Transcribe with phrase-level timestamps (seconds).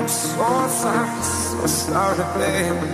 [0.00, 2.88] I'm so sorry, so sorry, baby.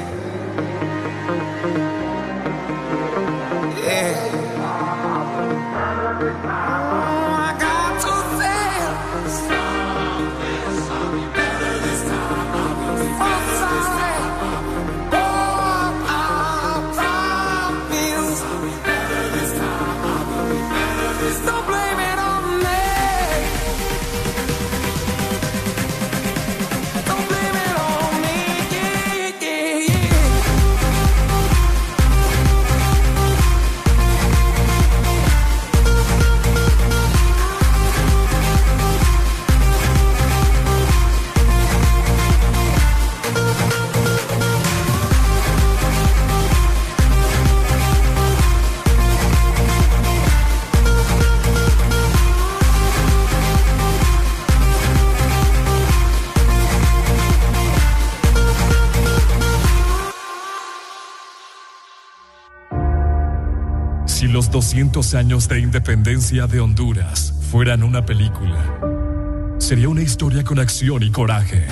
[64.77, 68.79] 200 años de independencia de Honduras fueran una película,
[69.59, 71.65] sería una historia con acción y coraje.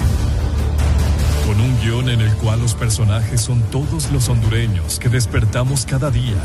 [1.47, 6.11] Con un guion en el cual los personajes son todos los hondureños que despertamos cada
[6.11, 6.43] día,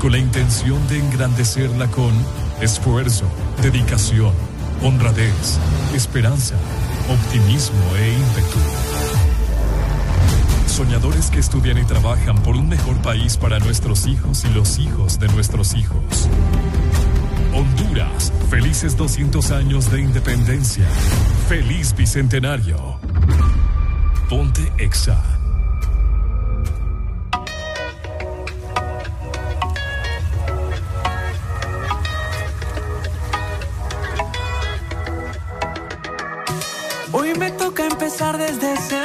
[0.00, 2.12] con la intención de engrandecerla con
[2.60, 3.26] esfuerzo,
[3.62, 4.32] dedicación,
[4.82, 5.60] honradez,
[5.94, 6.56] esperanza,
[7.08, 8.79] optimismo e ímpetu
[10.80, 15.20] soñadores que estudian y trabajan por un mejor país para nuestros hijos y los hijos
[15.20, 16.26] de nuestros hijos.
[17.54, 20.86] Honduras, felices 200 años de independencia.
[21.50, 22.98] Feliz bicentenario.
[24.30, 25.22] Ponte Exa.
[37.12, 38.99] Hoy me toca empezar desde cero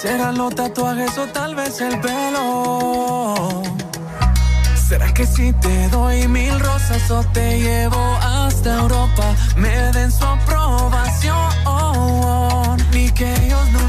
[0.00, 3.62] Serán los tatuajes o tal vez el pelo.
[4.88, 10.24] ¿Será que si te doy mil rosas o te llevo hasta Europa, me den su
[10.24, 11.36] aprobación?
[12.94, 13.88] Ni que ellos no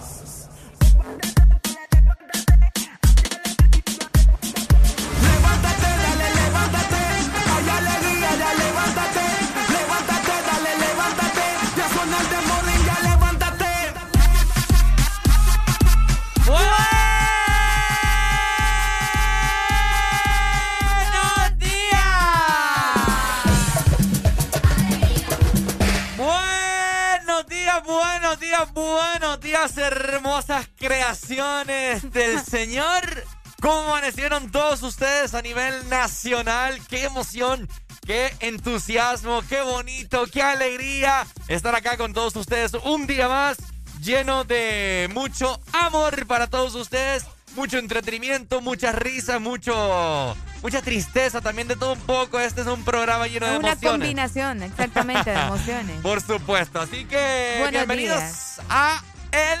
[31.99, 33.25] Del Señor.
[33.61, 36.79] ¿Cómo amanecieron todos ustedes a nivel nacional?
[36.87, 37.67] ¡Qué emoción!
[38.05, 39.43] ¡Qué entusiasmo!
[39.47, 40.25] ¡Qué bonito!
[40.27, 41.27] ¡Qué alegría!
[41.47, 43.57] Estar acá con todos ustedes un día más
[44.01, 47.25] lleno de mucho amor para todos ustedes.
[47.55, 52.39] Mucho entretenimiento, mucha risa, mucho mucha tristeza, también de todo un poco.
[52.39, 53.81] Este es un programa lleno de emociones.
[53.81, 56.01] Una combinación, exactamente, de emociones.
[56.01, 56.79] Por supuesto.
[56.79, 59.03] Así que bienvenidos a
[59.33, 59.59] el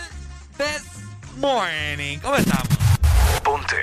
[0.57, 1.01] This
[1.37, 2.19] Morning.
[2.19, 2.67] ¿Cómo estamos?
[3.43, 3.75] Ponte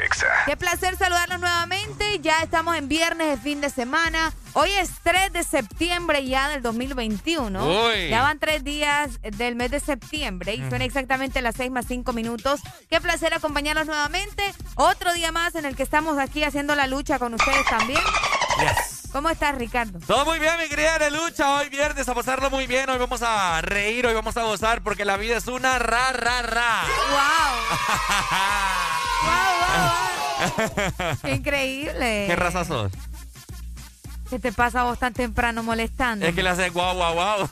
[0.46, 2.20] Qué placer saludarlos nuevamente.
[2.20, 4.32] Ya estamos en viernes de fin de semana.
[4.54, 7.92] Hoy es 3 de septiembre ya del 2021.
[8.08, 12.12] Ya van tres días del mes de septiembre y son exactamente las 6 más 5
[12.12, 12.60] minutos.
[12.88, 14.42] Qué placer acompañarlos nuevamente.
[14.76, 18.00] Otro día más en el que estamos aquí haciendo la lucha con ustedes también.
[19.12, 19.98] ¿Cómo estás, Ricardo?
[20.06, 21.58] Todo muy bien, mi querida lucha.
[21.58, 22.88] Hoy viernes a pasarlo muy bien.
[22.90, 26.42] Hoy vamos a reír, hoy vamos a gozar porque la vida es una ra, ra,
[26.42, 26.82] ra.
[27.10, 27.78] ¡Wow!
[29.24, 31.34] ¡Wow, wow, wow!
[31.34, 32.24] increíble!
[32.26, 32.92] ¿Qué raza sos?
[34.30, 36.26] ¿Qué te pasa vos tan temprano molestando?
[36.26, 37.48] Es que le haces guau, guau, guau.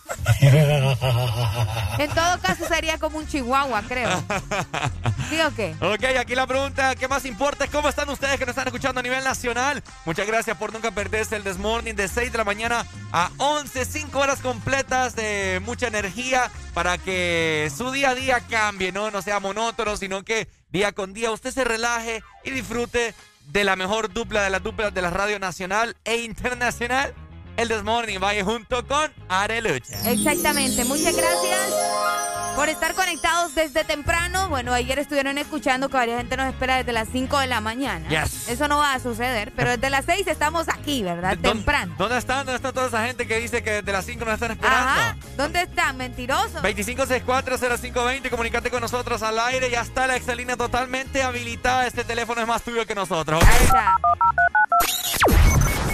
[1.98, 4.10] en todo caso sería como un chihuahua, creo.
[5.30, 5.74] ¿Sí o qué?
[5.80, 9.00] Ok, aquí la pregunta ¿qué más importa es cómo están ustedes que nos están escuchando
[9.00, 9.82] a nivel nacional.
[10.04, 14.18] Muchas gracias por nunca perderse el Desmorning de 6 de la mañana a 11, 5
[14.18, 19.10] horas completas de mucha energía para que su día a día cambie, ¿no?
[19.10, 23.14] No sea monótono, sino que día con día usted se relaje y disfrute
[23.46, 27.14] de la mejor dupla de las duplas de la radio nacional e internacional.
[27.56, 30.10] El Desmorning vaya junto con Arelucha.
[30.10, 34.48] Exactamente, muchas gracias por estar conectados desde temprano.
[34.48, 38.08] Bueno, ayer estuvieron escuchando que varias gente nos espera desde las 5 de la mañana.
[38.48, 41.36] Eso no va a suceder, pero desde las 6 estamos aquí, ¿verdad?
[41.38, 41.94] temprano.
[41.98, 42.38] ¿Dónde están?
[42.46, 44.90] ¿Dónde está toda esa gente que dice que desde las 5 nos están esperando?
[44.90, 45.16] Ajá.
[45.36, 45.98] ¿Dónde están?
[45.98, 46.62] Mentirosos.
[46.62, 49.70] 25640520, comunícate con nosotros al aire.
[49.70, 51.86] Ya está la excelina totalmente habilitada.
[51.86, 53.44] Este teléfono es más tuyo que nosotros.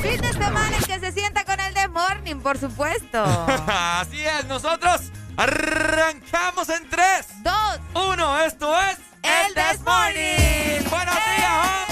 [0.01, 3.25] Fin de semana que se sienta con el The Morning, por supuesto.
[3.67, 5.01] Así es, nosotros
[5.37, 7.55] Arrancamos en 3, 2,
[7.95, 8.41] 1.
[8.43, 10.91] Esto es El This Morning.
[10.91, 11.92] Buenos días, hombre.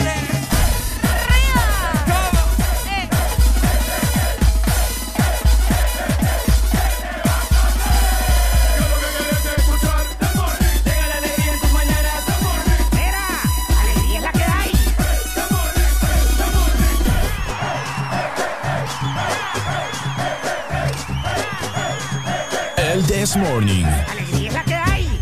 [23.11, 23.85] This Morning.
[24.09, 25.21] Alegría es la que hay.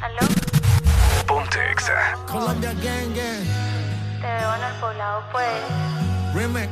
[0.00, 0.26] ¿Aló?
[1.26, 2.16] Ponte Exa.
[2.26, 3.44] Colombia Gang Gang.
[4.22, 5.46] Te veo en el poblado, pues.
[6.34, 6.70] Remix.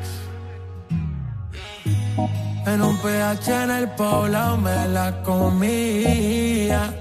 [2.67, 6.95] En un PH en el poblado me la comía.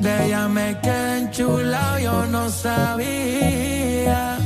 [0.00, 4.36] De ella me quedé enchulado, yo no sabía.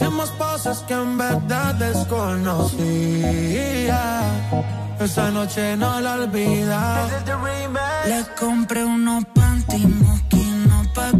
[0.00, 2.72] Hicimos cosas que en verdad desconocía
[4.98, 7.06] esa noche no la olvida.
[8.06, 11.12] Le compré unos panty no pa'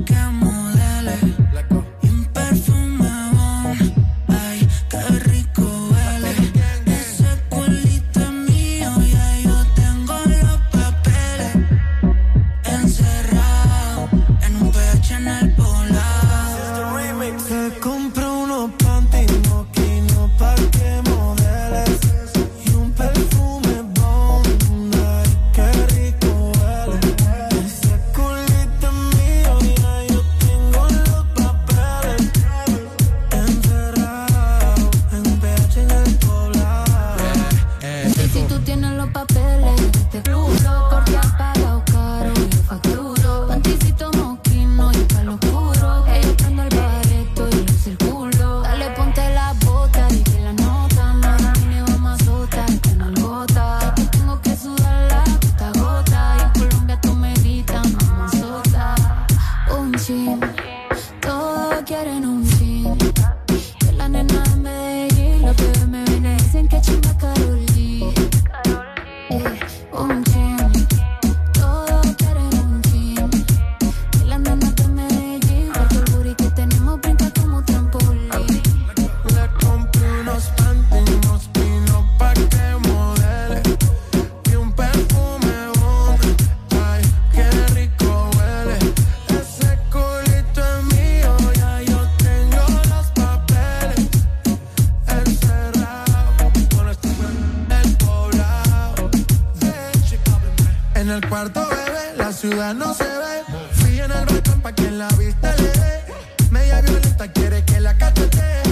[102.75, 103.45] no se ve.
[103.73, 106.05] Fui en el ratón pa' que la vista le dé.
[106.51, 108.63] Media violenta quiere que la cachete.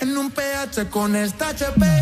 [0.00, 1.95] En un PH con el THP.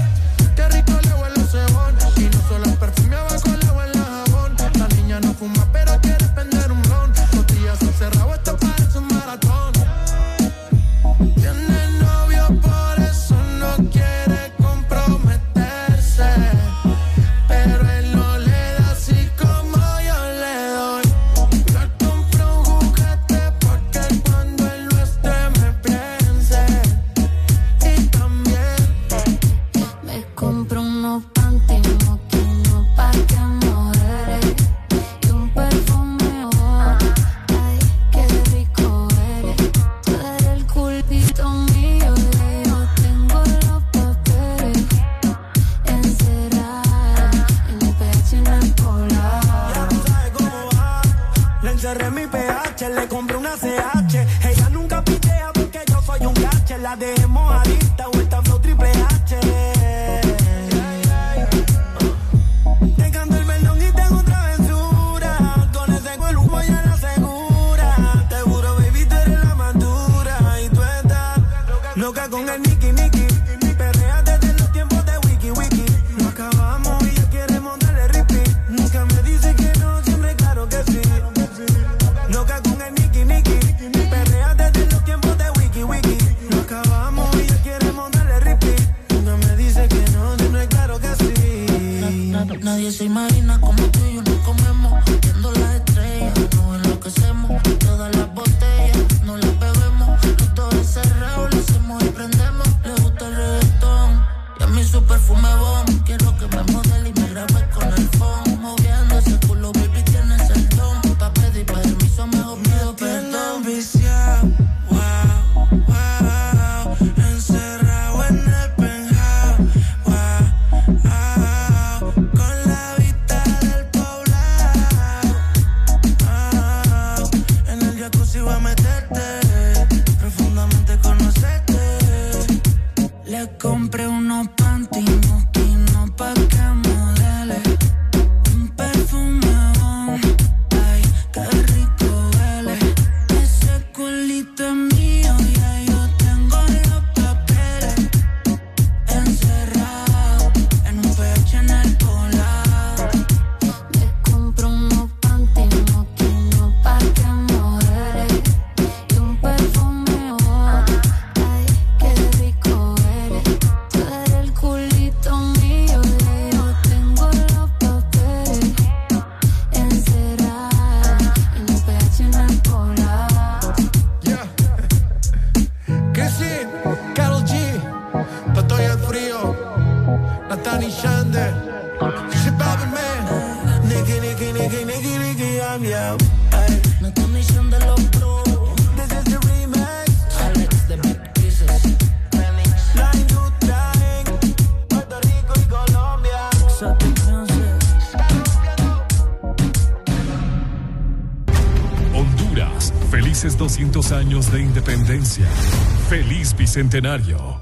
[206.55, 207.59] bicentenario.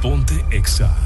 [0.00, 1.05] Ponte Exa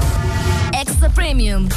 [1.11, 1.67] Premium.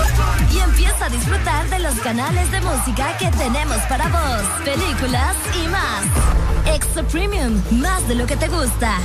[0.53, 5.69] Y empieza a disfrutar de los canales de música que tenemos para vos, películas y
[5.69, 6.75] más.
[6.75, 8.99] Extra Premium, más de lo que te gusta.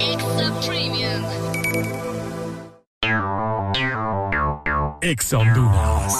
[0.00, 1.22] Extra Premium.
[5.00, 6.14] Exa Honduras.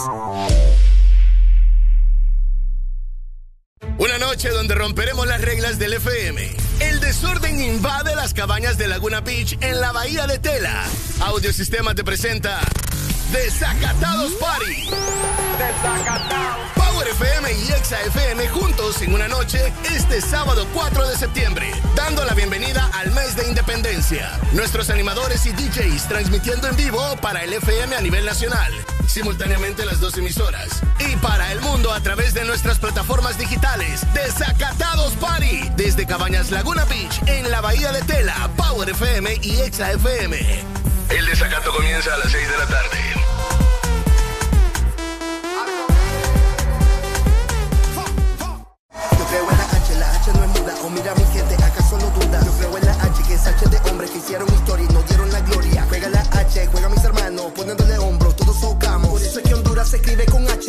[3.99, 6.57] Una noche donde romperemos las reglas del FM.
[6.81, 10.85] El desorden invade las cabañas de Laguna Beach en la bahía de Tela.
[11.21, 12.61] Audiosistema te presenta
[13.33, 14.91] Desacatados Party.
[15.59, 16.71] Desacatados.
[16.75, 22.27] Power FM y Exa FM juntos en una noche este sábado 4 de septiembre, dando
[22.27, 24.39] la bienvenida al mes de independencia.
[24.53, 28.71] Nuestros animadores y DJs transmitiendo en vivo para el FM a nivel nacional,
[29.07, 34.03] simultáneamente las dos emisoras, y para el mundo a través de nuestras plataformas digitales.
[34.13, 39.91] Desacatados Party, desde Cabañas Laguna Beach, en la Bahía de Tela, Power FM y Exa
[39.93, 40.83] FM.
[41.09, 43.12] El desacato comienza a las 6 de la tarde.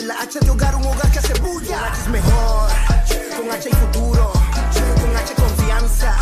[0.05, 1.77] La H de hogar, un hogar que hace bulla.
[1.77, 2.69] Con H es mejor,
[3.37, 4.33] con H hay futuro,
[5.01, 6.15] con H confianza,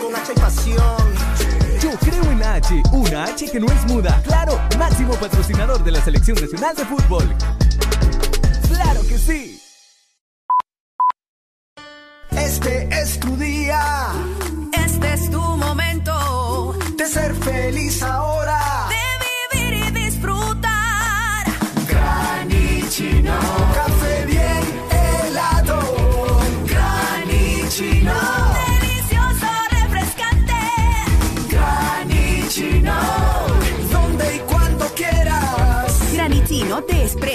[0.00, 1.14] con H hay pasión.
[1.80, 4.20] Yo creo en H, una H que no es muda.
[4.24, 7.34] Claro, máximo patrocinador de la Selección Nacional de Fútbol.
[8.68, 9.65] ¡Claro que sí!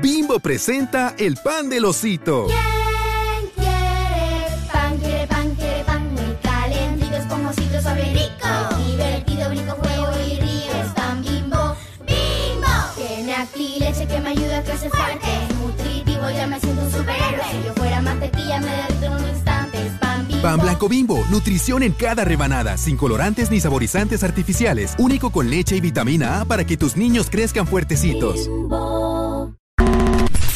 [0.00, 2.46] Bimbo presenta el pan del osito.
[2.46, 4.98] ¿Quién quiere pan?
[4.98, 6.14] Quiere pan, quiere pan.
[6.14, 8.84] Muy calentitos, con ositos, sobre rico.
[8.86, 10.72] Divertido, brinco, juego y río.
[10.82, 11.76] Es pan Bimbo.
[12.06, 12.68] ¡Bimbo!
[12.96, 15.28] Tiene aquí leche que me ayuda a crecer fuerte.
[15.60, 17.44] Nutritivo, ya me siento un superhéroe.
[17.50, 19.86] Si yo fuera más tequilla, me derrito en un instante.
[19.86, 20.42] Es pan Bimbo.
[20.42, 21.24] Pan blanco Bimbo.
[21.30, 22.78] Nutrición en cada rebanada.
[22.78, 24.94] Sin colorantes ni saborizantes artificiales.
[24.98, 28.48] Único con leche y vitamina A para que tus niños crezcan fuertecitos.
[28.48, 29.61] Bimbo.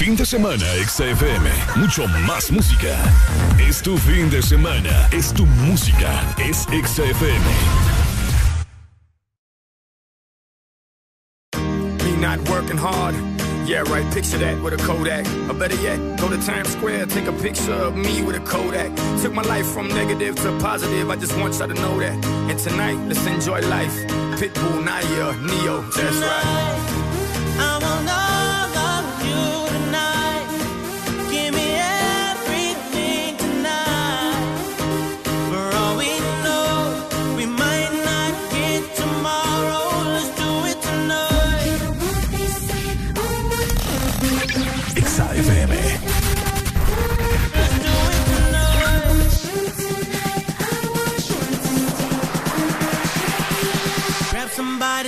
[0.06, 1.50] Fin de semana, XFM.
[1.80, 2.96] Mucho más música.
[3.58, 5.08] Es tu fin de semana.
[5.10, 6.22] Es tu música.
[6.38, 7.42] Es XFM.
[12.04, 13.16] Me not working hard.
[13.66, 15.26] Yeah, right, picture that with a Kodak.
[15.50, 18.94] Or better yet, go to Times Square, take a picture of me with a Kodak.
[19.22, 22.14] Took my life from negative to positive, I just want y'all to know that.
[22.48, 24.06] And tonight, let's enjoy life.
[24.38, 26.76] Pitbull, Naya, Neo, that's right.
[27.58, 28.35] I want all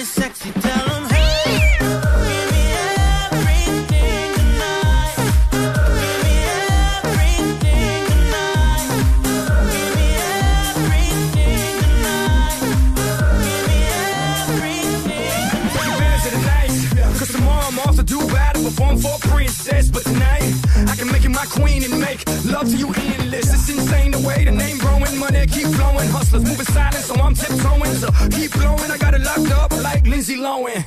[0.09, 0.88] sexy, tell
[21.49, 23.53] queen and make love to you endless.
[23.53, 26.09] It's insane the way the name growing, money keep flowing.
[26.09, 27.95] Hustlers moving silent, so I'm tiptoeing.
[27.95, 30.85] So keep blowing, I got it locked up like Lindsay Lohan.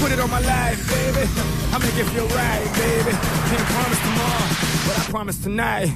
[0.00, 1.24] Put it on my life, baby.
[1.72, 3.12] I make it feel right, baby.
[3.50, 4.46] Can't promise tomorrow,
[4.86, 5.88] but I promise tonight.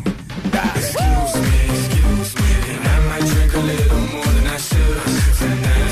[0.77, 5.03] Excuse me, excuse me, and I might drink a little more than I should
[5.39, 5.86] tonight.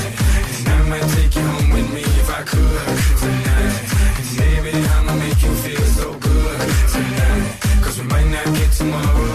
[8.77, 9.34] Tomorrow.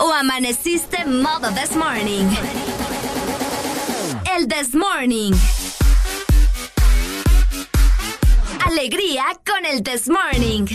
[0.00, 2.28] ¿O amaneciste modo this morning?
[4.36, 5.32] El this morning.
[8.66, 10.66] Alegría con el this morning.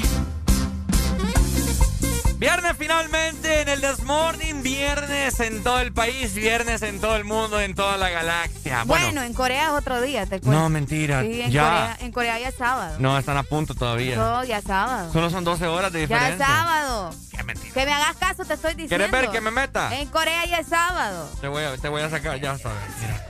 [2.40, 7.60] Viernes finalmente en el Desmorning, viernes en todo el país, viernes en todo el mundo,
[7.60, 8.84] en toda la galaxia.
[8.86, 10.52] Bueno, Bueno, en Corea es otro día, te cuento.
[10.52, 11.22] no, mentira.
[11.22, 11.64] Sí, en, ya.
[11.64, 12.96] Corea, en Corea ya es sábado.
[13.00, 14.16] No, están a punto todavía.
[14.16, 15.12] No, ya es sábado.
[15.12, 16.46] Solo son 12 horas de Ya diferencia.
[16.46, 17.14] es sábado.
[17.36, 17.74] Qué mentira.
[17.74, 18.96] Que me hagas caso, te estoy diciendo.
[19.08, 19.96] ¿Quieres ver que me meta?
[19.98, 21.30] En Corea ya es sábado.
[21.42, 22.78] Te voy a, te voy a sacar, ya sabes.
[23.02, 23.26] Mira.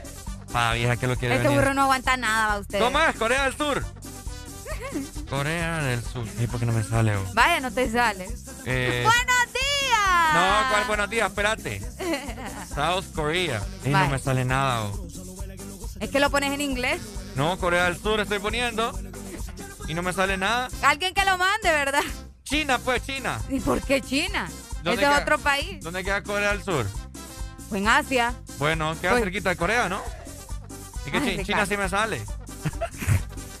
[0.52, 1.60] Pa vieja que lo quiere Este venir.
[1.62, 2.80] burro no aguanta nada, va usted.
[2.80, 3.14] ¿Cómo es?
[3.16, 3.84] Corea del Sur.
[5.30, 6.26] Corea del Sur.
[6.40, 7.16] ¿Y por qué no me sale?
[7.16, 7.24] oh?
[7.34, 8.28] Vaya, no te sale.
[8.66, 9.69] Eh, ¡Buenos días!
[10.34, 11.28] No, ¿cuál buenos días?
[11.28, 11.80] Espérate.
[12.74, 13.62] South Korea.
[13.84, 14.84] Y no me sale nada.
[14.84, 15.06] oh.
[16.00, 17.00] Es que lo pones en inglés.
[17.36, 18.98] No, Corea del Sur estoy poniendo.
[19.88, 20.68] Y no me sale nada.
[20.82, 22.02] Alguien que lo mande, ¿verdad?
[22.44, 23.40] China, pues, China.
[23.48, 24.48] ¿Y por qué China?
[24.82, 25.82] ¿Dónde Este es otro país.
[25.82, 26.86] ¿Dónde queda Corea del Sur?
[27.68, 28.34] Pues en Asia.
[28.58, 30.00] Bueno, queda Pues- cerquita de Corea, ¿no?
[31.06, 31.44] Y que Ay.
[31.44, 32.22] China sí me sale.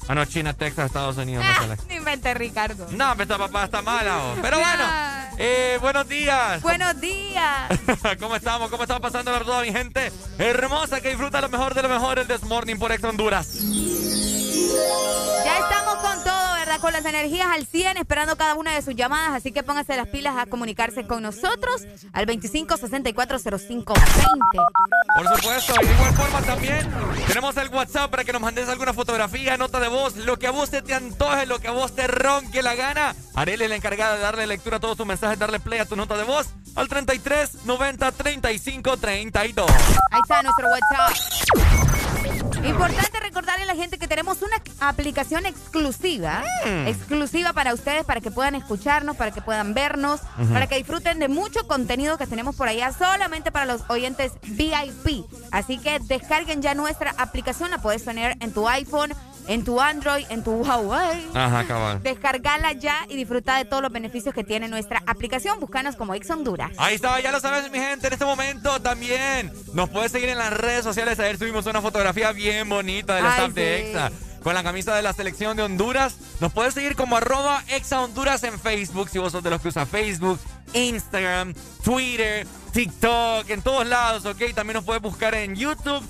[0.08, 1.76] Ah, no, China, Texas, Estados Unidos me sale.
[1.88, 2.86] No invente, Ricardo.
[2.90, 4.34] No, esta papá está mala.
[4.42, 4.84] Pero bueno,
[5.38, 6.62] eh, buenos días.
[6.62, 7.70] Buenos días.
[8.20, 8.70] ¿Cómo estamos?
[8.70, 12.18] ¿Cómo estamos pasando la toda mi gente hermosa que disfruta lo mejor de lo mejor
[12.18, 13.54] el This Morning por Ex Honduras?
[15.44, 16.09] Ya estamos con.
[16.80, 19.34] Con las energías al 100, esperando cada una de sus llamadas.
[19.34, 23.94] Así que póngase las pilas a comunicarse con nosotros al 25640520.
[25.16, 26.90] Por supuesto, y de igual forma también
[27.26, 30.52] tenemos el WhatsApp para que nos mandes alguna fotografía, nota de voz, lo que a
[30.52, 33.14] vos se te antoje, lo que a vos te ronque la gana.
[33.34, 35.96] Arely es la encargada de darle lectura a todos tus mensajes, darle play a tu
[35.96, 39.70] nota de voz al 33 90 35 32.
[39.70, 42.09] Ahí está nuestro WhatsApp.
[42.64, 46.88] Importante recordarle a la gente que tenemos una aplicación exclusiva, Mm.
[46.88, 50.20] exclusiva para ustedes, para que puedan escucharnos, para que puedan vernos,
[50.52, 55.24] para que disfruten de mucho contenido que tenemos por allá solamente para los oyentes VIP.
[55.50, 59.12] Así que descarguen ya nuestra aplicación, la puedes tener en tu iPhone,
[59.46, 61.26] en tu Android, en tu Huawei.
[61.34, 62.02] Ajá, cabal.
[62.02, 65.58] Descargala ya y disfruta de todos los beneficios que tiene nuestra aplicación.
[65.60, 66.70] Búscanos como Ex Honduras.
[66.76, 68.06] Ahí está, ya lo sabes, mi gente.
[68.06, 71.18] En este momento también nos puedes seguir en las redes sociales.
[71.18, 73.90] Ayer subimos una fotografía bien bonita del Ay, staff de.
[73.90, 74.10] EXA
[74.42, 76.16] con la camisa de la selección de Honduras.
[76.40, 79.68] Nos puedes seguir como arroba EXA Honduras en Facebook, si vos sos de los que
[79.68, 80.38] usa Facebook,
[80.72, 84.54] Instagram, Twitter, TikTok, en todos lados, ¿ok?
[84.54, 86.02] También nos puedes buscar en YouTube.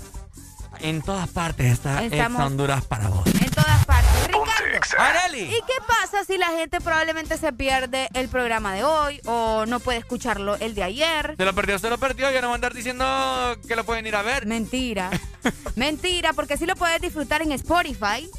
[0.81, 3.25] En todas partes está Estamos- EXA Honduras para vos.
[3.27, 4.11] En todas partes.
[4.27, 5.37] Ricardo.
[5.37, 9.79] ¿Y qué pasa si la gente probablemente se pierde el programa de hoy o no
[9.79, 11.35] puede escucharlo el de ayer?
[11.37, 12.29] Se lo perdió, se lo perdió.
[12.31, 13.05] Ya no van a andar diciendo
[13.67, 14.45] que lo pueden ir a ver.
[14.45, 15.09] Mentira.
[15.75, 18.29] Mentira, porque sí lo puedes disfrutar en Spotify.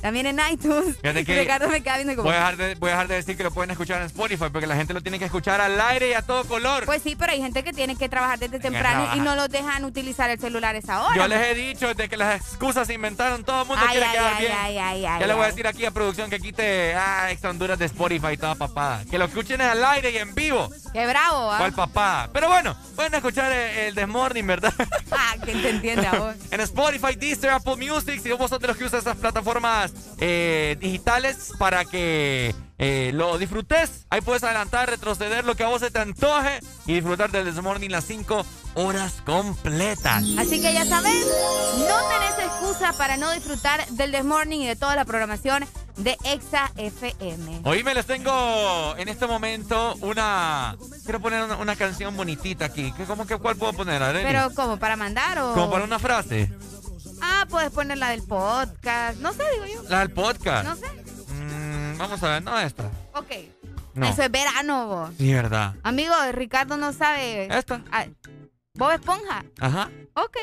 [0.00, 0.96] También en iTunes.
[1.30, 2.28] Que Ricardo me queda viendo como...
[2.28, 4.46] Voy a, dejar de, voy a dejar de decir que lo pueden escuchar en Spotify
[4.50, 6.86] porque la gente lo tiene que escuchar al aire y a todo color.
[6.86, 9.84] Pues sí, pero hay gente que tiene que trabajar desde temprano y no los dejan
[9.84, 11.16] utilizar el celular esa hora.
[11.16, 14.06] Yo les he dicho desde que las excusas se inventaron, todo el mundo Ay, quiere
[14.06, 14.52] ay, quedar ay, bien.
[14.56, 17.44] ay, ay, ay, ya le voy a decir aquí a producción que quite ah, ex
[17.44, 19.04] Honduras de Spotify y toda papada.
[19.10, 20.70] Que lo escuchen al aire y en vivo.
[20.92, 21.58] Qué bravo, ¿ah?
[21.58, 22.30] ¿Cuál papada?
[22.32, 24.72] Pero bueno, pueden escuchar el, el This Morning, ¿verdad?
[25.10, 26.34] Ah, ¿quién te entiende a vos?
[26.50, 30.76] en Spotify, Deezer, Apple Music, si vos sos de los que usan esas plataformas eh,
[30.80, 34.06] digitales para que eh, lo disfrutes.
[34.10, 37.62] Ahí puedes adelantar, retroceder lo que a vos se te antoje y disfrutar del This
[37.62, 40.24] Morning las 5 horas completas.
[40.38, 41.26] Así que ya sabes,
[41.78, 45.66] no tenés excusa para no disfrutar del This Morning y de toda la programación
[45.98, 47.60] de Exa FM.
[47.64, 50.76] Hoy me les tengo en este momento una.
[51.04, 52.92] Quiero poner una, una canción bonitita aquí.
[52.96, 54.24] ¿Qué, cómo que cuál puedo poner, Arely?
[54.24, 54.78] Pero, ¿cómo?
[54.78, 55.52] ¿Para mandar o...?
[55.52, 56.50] Como para una frase.
[57.20, 59.18] Ah, puedes poner la del podcast.
[59.18, 59.88] No sé, digo yo.
[59.88, 60.68] La del podcast.
[60.68, 60.86] No sé.
[61.32, 62.84] Mm, vamos a ver, no esta.
[63.14, 63.30] Ok.
[63.94, 64.06] No.
[64.06, 65.10] Eso es verano, vos.
[65.18, 65.74] Sí, verdad.
[65.82, 67.46] Amigo, Ricardo no sabe...
[67.56, 67.82] Esta.
[67.90, 68.06] Ah,
[68.74, 69.44] ¿Bob Esponja?
[69.60, 69.90] Ajá.
[70.14, 70.36] Ok.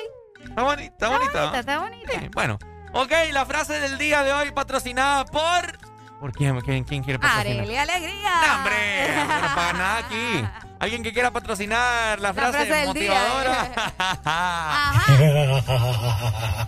[0.43, 1.39] Está bonita, está bonita.
[1.41, 2.19] bonita, está bonita.
[2.19, 2.59] Sí, bueno.
[2.93, 5.77] Ok, la frase del día de hoy patrocinada por.
[6.19, 6.59] ¿Por quién?
[6.61, 7.59] ¿Quién, quién quiere patrocinar?
[7.59, 8.31] Arely Alegría.
[8.47, 9.15] ¡No, hombre!
[9.27, 10.43] No pagan nada aquí.
[10.79, 13.71] Alguien que quiera patrocinar la frase, motivadora.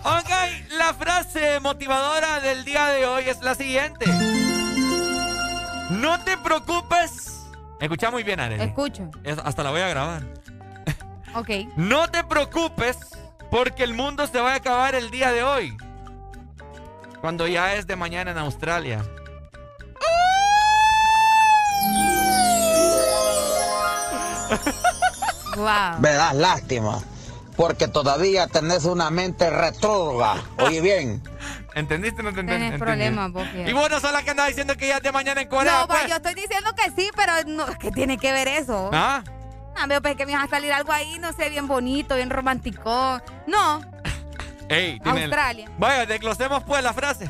[0.04, 0.30] ok,
[0.76, 4.06] la frase motivadora del día de hoy es la siguiente.
[5.90, 7.44] No te preocupes.
[7.80, 8.62] Escucha muy bien, Arely.
[8.64, 9.10] Escucho.
[9.22, 10.22] Es- hasta la voy a grabar.
[11.34, 11.50] Ok.
[11.76, 12.96] No te preocupes
[13.50, 15.76] porque el mundo se va a acabar el día de hoy.
[17.20, 19.02] Cuando ya es de mañana en Australia.
[25.56, 25.98] Wow.
[25.98, 27.00] Me das lástima,
[27.56, 30.40] porque todavía tenés una mente retrógrada.
[30.58, 31.20] Oye bien.
[31.74, 32.64] ¿Entendiste o no te entendí?
[32.66, 33.46] Tenés problemas, vos.
[33.66, 35.80] Y vos no sos la que andaba diciendo que ya es de mañana en Corea.
[35.80, 36.06] No, pues.
[36.08, 38.90] yo estoy diciendo que sí, pero no, ¿qué tiene que ver eso?
[38.92, 39.22] ¿Ah?
[39.76, 42.30] No, veo pues que me va a salir algo ahí, no sé, bien bonito, bien
[42.30, 43.20] romántico.
[43.48, 43.80] No,
[44.68, 45.68] Ey, tiene el- Australia.
[45.78, 47.28] Vaya, desglosemos pues la frase.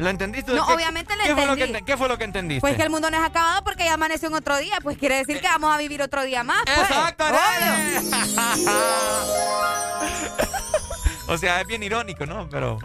[0.00, 0.52] ¿Lo entendiste?
[0.52, 1.78] No, ¿Qué- obviamente lo ¿qué fue lo que entendí.
[1.78, 2.60] ente- ¿Qué fue lo que entendiste?
[2.60, 5.16] pues que el mundo no es acabado porque ya amaneció en otro día, pues quiere
[5.16, 6.62] decir que vamos a vivir otro día más.
[6.64, 6.78] Pues.
[6.78, 7.24] Exacto,
[11.28, 12.48] o sea, es bien irónico, ¿no?
[12.48, 12.78] Pero.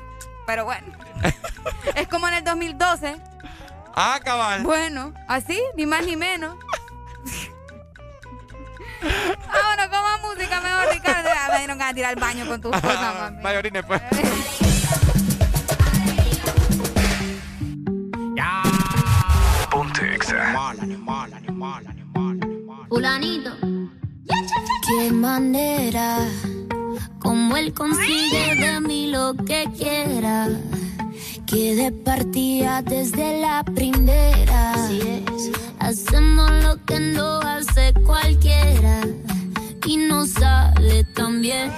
[0.46, 0.88] Pero bueno,
[1.96, 3.16] es como en el 2012.
[3.96, 4.62] Ah, cabal.
[4.64, 6.56] Bueno, así, ni más ni menos.
[9.52, 11.30] Vámonos con más música mejor, Ricardo.
[11.52, 13.42] Me dieron ganas de ir al baño con tus cosas, mami.
[13.88, 14.02] Pues.
[22.90, 23.52] Fulanito.
[24.88, 26.28] Qué manera,
[27.20, 30.50] como él consigue de mí lo que quiera.
[31.46, 34.74] Que de partida desde la primera.
[35.80, 39.02] Hacemos lo que no hace cualquiera.
[39.86, 41.72] Y no sale tan bien.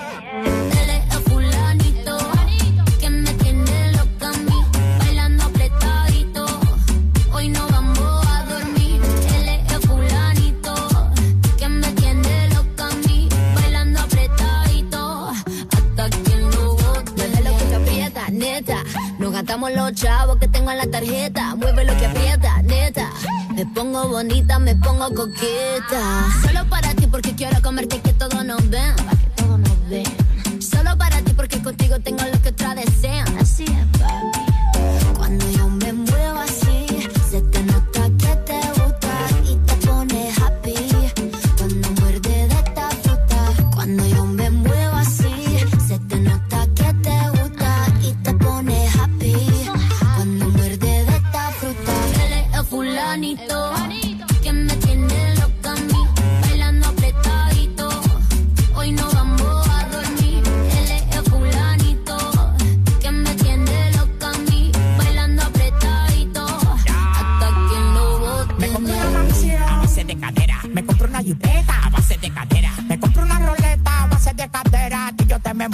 [19.57, 21.55] Nos gastamos los chavos que tengo en la tarjeta.
[21.55, 23.09] Mueve lo que aprieta, neta.
[23.55, 26.27] Me pongo bonita, me pongo coqueta.
[26.43, 28.95] Solo para ti porque quiero comerte que todos nos ven.
[28.95, 30.61] Pa' que todos nos ven.
[30.61, 33.35] Solo para ti porque contigo tengo lo que otra desean.
[33.39, 33.96] Así es,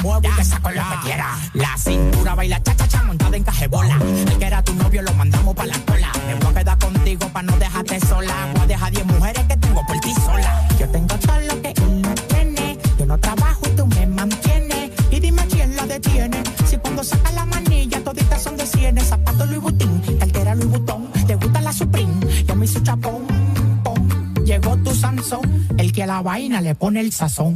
[0.03, 1.39] muevo y te saco lo que quiera.
[1.53, 3.97] La cintura baila cha cha cha montada en cajebola.
[4.27, 6.11] El que era tu novio lo mandamos pa' la cola.
[6.27, 8.35] Me voy a quedar contigo pa' no dejarte sola.
[8.53, 10.67] Voy a dejar 10 mujeres que tengo por ti sola.
[10.77, 12.77] Yo tengo todo lo que él no tiene.
[12.99, 14.91] Yo no trabajo tú me mantienes.
[15.09, 16.43] Y dime quién la detiene.
[16.65, 19.07] Si cuando saca la manilla toditas son de cienes.
[19.07, 21.11] Zapato Louis Vuitton, cartera Louis Vuitton.
[21.25, 22.13] Te gusta la Supreme,
[22.45, 23.25] yo me hice chapón.
[24.43, 27.55] Llegó tu Sansón, el que a la vaina le pone el sazón.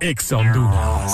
[0.00, 1.12] Ex Honduras.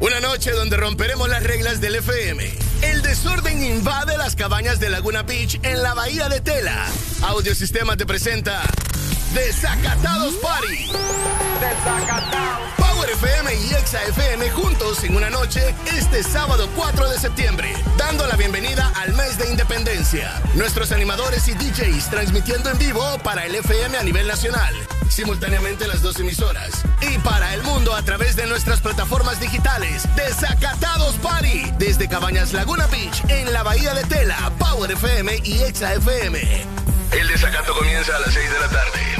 [0.00, 2.50] Una noche donde romperemos las reglas del FM.
[2.82, 6.86] El desorden invade las cabañas de Laguna Beach en la bahía de Tela.
[7.22, 8.62] Audiosistema te presenta
[9.34, 10.90] Desacatados Party.
[12.76, 18.26] Power FM y Exa FM juntos en una noche este sábado 4 de septiembre, dando
[18.26, 20.42] la bienvenida al mes de independencia.
[20.54, 24.74] Nuestros animadores y DJs transmitiendo en vivo para el FM a nivel nacional,
[25.08, 30.08] simultáneamente las dos emisoras, y para el mundo a través de nuestras plataformas digitales.
[30.16, 35.94] Desacatados Party desde Cabañas Laguna Beach en la Bahía de Tela, Power FM y Exa
[35.94, 36.66] FM.
[37.12, 39.19] El desacato comienza a las 6 de la tarde.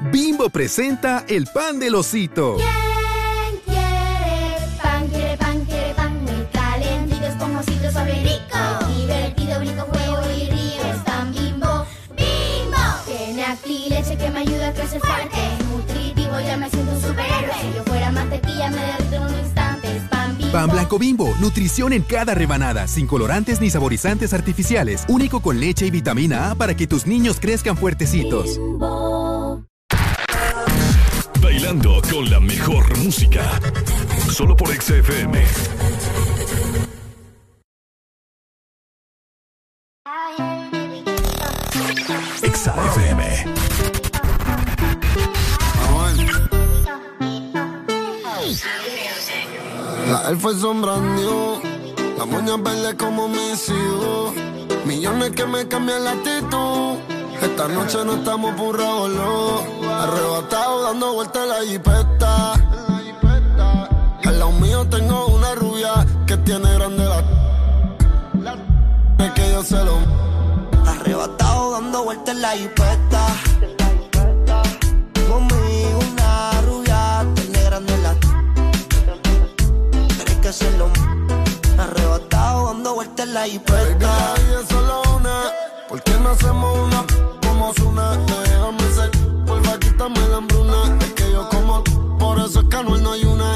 [0.00, 2.56] Bimbo presenta el pan del osito.
[2.56, 5.08] ¿Quién quiere pan?
[5.08, 8.58] Quiere pan, quiere pan muy calentito, esponjosito, suave y rico.
[8.96, 10.94] Divertido, brinco, juego y río.
[10.94, 12.78] Es tan bimbo, bimbo.
[13.06, 15.36] Tiene aquí leche que me ayuda a crecer fuerte.
[15.68, 17.54] Nutritivo, ya me siento un superhéroe.
[17.60, 19.96] Si yo fuera mantequilla, me derrito en un instante.
[19.96, 20.52] Es pan bimbo.
[20.52, 25.86] Pan blanco bimbo, nutrición en cada rebanada, sin colorantes ni saborizantes artificiales, único con leche
[25.86, 28.60] y vitamina A para que tus niños crezcan fuertecitos.
[31.80, 33.60] Con la mejor música.
[34.32, 35.44] Solo por XFM.
[42.42, 43.44] XFM.
[50.10, 51.60] La fue sombrando,
[52.16, 54.34] la moña verde como mis hijos.
[54.84, 57.17] Millones que me cambian la actitud.
[57.42, 59.62] Esta noche no estamos por boludo.
[59.94, 62.52] Arrebatado dando vueltas en la jipeta.
[64.24, 68.54] Al lado mío tengo una rubia que tiene grande la.
[69.24, 69.98] Es que yo se lo.
[70.86, 73.26] Arrebatado dando vueltas en la jipeta.
[75.28, 78.14] Conmigo una rubia tiene grande la.
[80.08, 80.88] Tienes que hacerlo.
[81.78, 84.34] Arrebatado dando vueltas en la jipeta.
[86.28, 87.06] ¿Por qué no hacemos una
[87.40, 88.16] como una?
[88.18, 89.10] Déjame ser.
[89.46, 90.96] Vuelva, quítame la hambruna.
[91.00, 91.82] Es que yo como.
[92.18, 93.54] Por eso es que no hay una.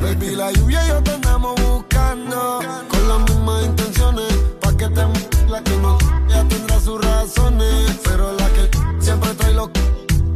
[0.00, 2.60] Baby, la lluvia y yo te andamos buscando.
[2.88, 4.32] Con las mismas intenciones.
[4.58, 5.02] Pa' que te
[5.48, 5.98] la que no.
[6.28, 8.00] Ya tendrá sus razones.
[8.04, 8.70] Pero la que
[9.00, 9.68] siempre trae los.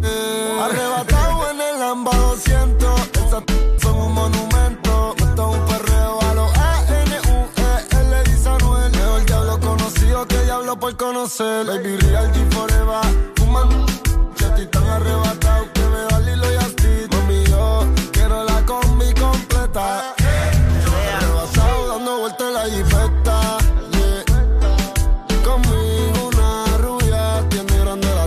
[0.02, 0.60] Eh.
[0.62, 2.77] Arrebatado en el Lamba 200.
[11.28, 11.66] Conocer.
[11.66, 13.02] Baby, real G forever.
[13.36, 13.86] Fuman.
[14.36, 14.84] Si a ti tan
[15.74, 16.92] que me da Lilo y Asti.
[17.10, 20.14] Mami, yo quiero la combi completa.
[21.16, 23.58] Arrebatado dando vueltas en la jipeta.
[23.92, 24.24] Yeah.
[25.44, 28.24] Conmigo una rubia tiene grande la.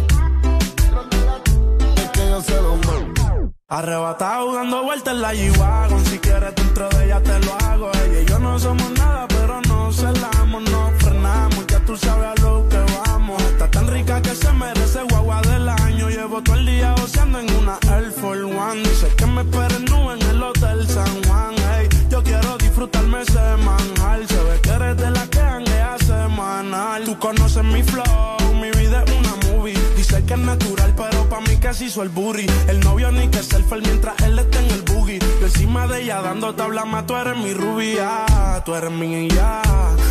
[2.01, 3.53] Es que yo se lo mando.
[3.67, 8.21] Arrebatado dando vueltas en la G-Wagon Si quieres dentro de ella te lo hago Ella
[8.21, 8.90] y yo no somos
[31.73, 31.85] se
[32.67, 36.21] el novio ni que selfie mientras él está en el boogie Yo encima de ella
[36.21, 38.25] dando tabla más Tú eres mi rubia,
[38.65, 39.61] tú eres mi ya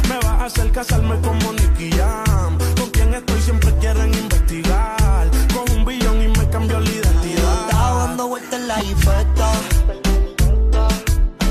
[0.08, 5.76] Me vas a hacer casarme como Nicky Jam Con quien estoy siempre quieren investigar Con
[5.76, 9.52] un billón y me cambió la identidad Estaba dando vueltas en la jipeta.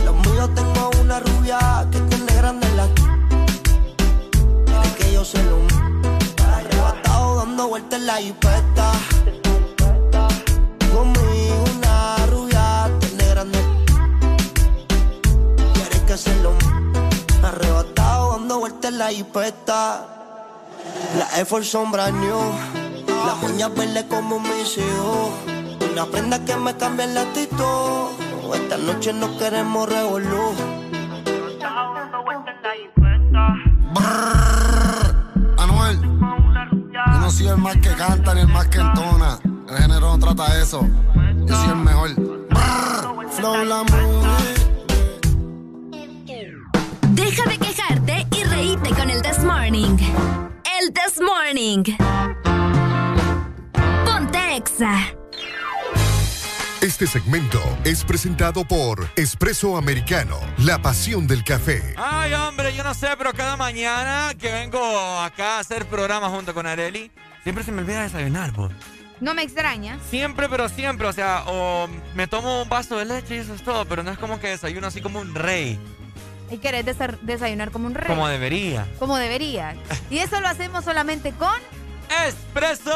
[0.06, 2.88] Los míos tengo una rubia que tiene grande la.
[4.66, 5.60] Quiere que yo se lo.
[6.46, 8.92] Arrebatado dando vueltas en la jipeta.
[18.50, 20.08] Dando vueltas en la jipeta.
[21.20, 22.42] La Air Force sombra new.
[23.28, 25.30] Las uñas verdes como mis hijos.
[25.92, 28.10] Una prenda que me cambia la actitud.
[28.56, 30.54] Esta noche no queremos revolú.
[35.60, 39.38] Anuel, yo no soy el más que canta ni el más que entona.
[39.70, 40.82] El género no trata eso.
[41.46, 42.16] Yo soy el mejor.
[42.16, 43.84] Brrr, Flow la.
[47.12, 48.19] Deja de quejarte
[48.60, 49.96] reíte con el This Morning.
[50.82, 51.82] El This Morning.
[54.04, 55.16] Ponte Exa.
[56.82, 61.96] Este segmento es presentado por Espresso Americano, la pasión del café.
[61.96, 64.78] Ay, hombre, yo no sé, pero cada mañana que vengo
[65.22, 67.12] acá a hacer programa junto con Areli,
[67.44, 68.74] siempre se me olvida desayunar, pues.
[69.22, 70.00] No me extraña.
[70.10, 73.64] Siempre, pero siempre, o sea, o me tomo un vaso de leche y eso es
[73.64, 75.80] todo, pero no es como que desayuno así como un rey.
[76.52, 78.08] Y querés desa- desayunar como un rey.
[78.08, 78.88] Como debería.
[79.00, 79.76] Como debería.
[80.10, 81.54] Y eso lo hacemos solamente con...
[82.28, 82.92] ¡Espresso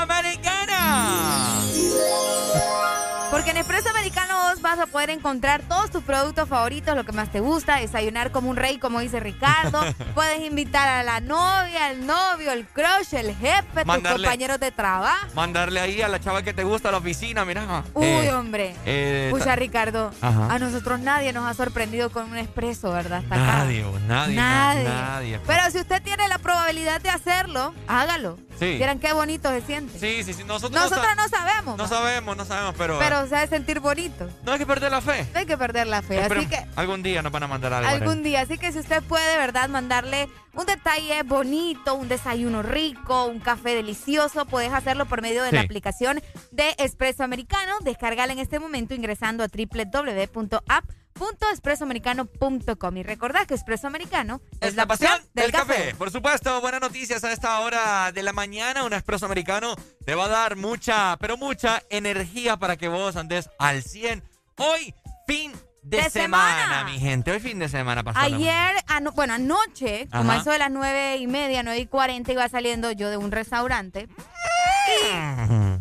[0.00, 1.60] Americana!
[3.30, 7.12] Porque en Espresso Americano vos vas a poder encontrar todos tus productos favoritos, lo que
[7.12, 9.80] más te gusta, desayunar como un rey, como dice Ricardo.
[10.14, 15.28] Puedes invitar a la novia, el novio, el crush, el jefe, tus compañeros de trabajo.
[15.34, 17.84] Mandarle ahí a la chava que te gusta a la oficina, mira.
[17.94, 18.74] Uy, eh, hombre.
[18.84, 23.22] Eh, Pucha, Ricardo, a nosotros nadie nos ha sorprendido con un expreso, ¿verdad?
[23.28, 25.40] nadie, nadie, nadie, nadie.
[25.46, 28.38] Pero si usted tiene la probabilidad de hacerlo, hágalo.
[28.58, 28.76] Sí.
[28.76, 29.98] Vieran qué bonito se siente.
[29.98, 30.44] Sí, sí, sí.
[30.44, 31.78] Nosotros, nosotros no, sabemos.
[31.78, 32.98] No sabemos, no sabemos, pero.
[32.98, 34.28] Pero se ha de sentir bonito.
[34.44, 35.26] No hay que perder la fe.
[35.32, 36.20] No hay que perder la fe.
[36.20, 36.66] así que.
[36.76, 37.88] Algún día nos van a mandar algo.
[37.88, 38.40] Algún día.
[38.40, 39.68] Así que si usted puede, ¿verdad?
[39.68, 45.52] Mandarle un detalle bonito, un desayuno rico, un café delicioso, puedes hacerlo por medio de
[45.52, 47.74] la aplicación de Espresso Americano.
[47.82, 50.84] Descargala en este momento ingresando a www.app
[51.18, 55.94] .expresoamericano.com y recordad que Expreso Americano es, la pasión del, café.
[55.96, 58.84] Por supuesto, buenas noticias a esta hora de la mañana.
[58.84, 63.50] Un Expreso Americano te va a dar mucha, pero mucha energía para que vos andes
[63.58, 64.22] al 100.
[64.56, 64.94] Hoy,
[65.26, 65.52] fin
[65.82, 67.30] de, semana, mi gente.
[67.30, 68.26] Hoy fin de semana pasado.
[68.26, 68.76] Ayer,
[69.14, 73.10] bueno, anoche, como eso de las nueve y media, nueve y cuarenta, iba saliendo yo
[73.10, 74.08] de un restaurante.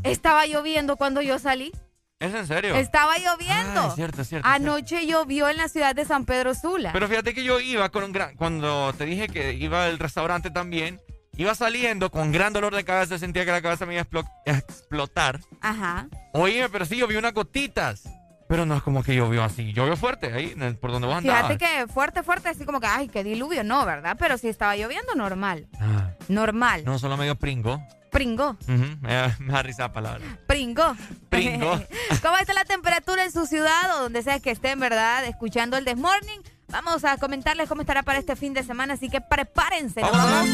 [0.04, 1.72] estaba lloviendo cuando yo salí.
[2.20, 2.76] ¿Es en serio?
[2.76, 3.80] Estaba lloviendo.
[3.82, 4.46] Ah, cierto, cierto.
[4.46, 6.92] Anoche llovió en la ciudad de San Pedro Sula.
[6.92, 8.36] Pero fíjate que yo iba con un gran.
[8.36, 11.00] Cuando te dije que iba al restaurante también,
[11.38, 14.06] iba saliendo con gran dolor de cabeza, sentía que la cabeza me iba
[14.46, 15.40] a explotar.
[15.62, 16.10] Ajá.
[16.34, 18.04] Oye, pero sí llovió unas gotitas.
[18.50, 19.74] Pero no es como que llovió así.
[19.74, 21.54] Llovió fuerte ahí, por donde vos andabas.
[21.54, 23.64] Fíjate que fuerte, fuerte, así como que, ay, qué diluvio.
[23.64, 24.18] No, ¿verdad?
[24.20, 25.68] Pero sí estaba lloviendo normal.
[25.80, 26.14] Ah.
[26.30, 26.84] Normal.
[26.84, 27.80] No, solo medio pringo.
[28.10, 28.58] Pringo.
[28.66, 30.26] me, da, risa la palabra.
[30.48, 30.96] Pringo.
[31.30, 31.80] Pringo.
[32.24, 35.26] ¿Cómo está la temperatura en su ciudad o donde sea que estén, verdad?
[35.26, 36.42] Escuchando el Desmorning.
[36.70, 40.02] Vamos a comentarles cómo estará para este fin de semana, así que prepárense.
[40.02, 40.50] Vamos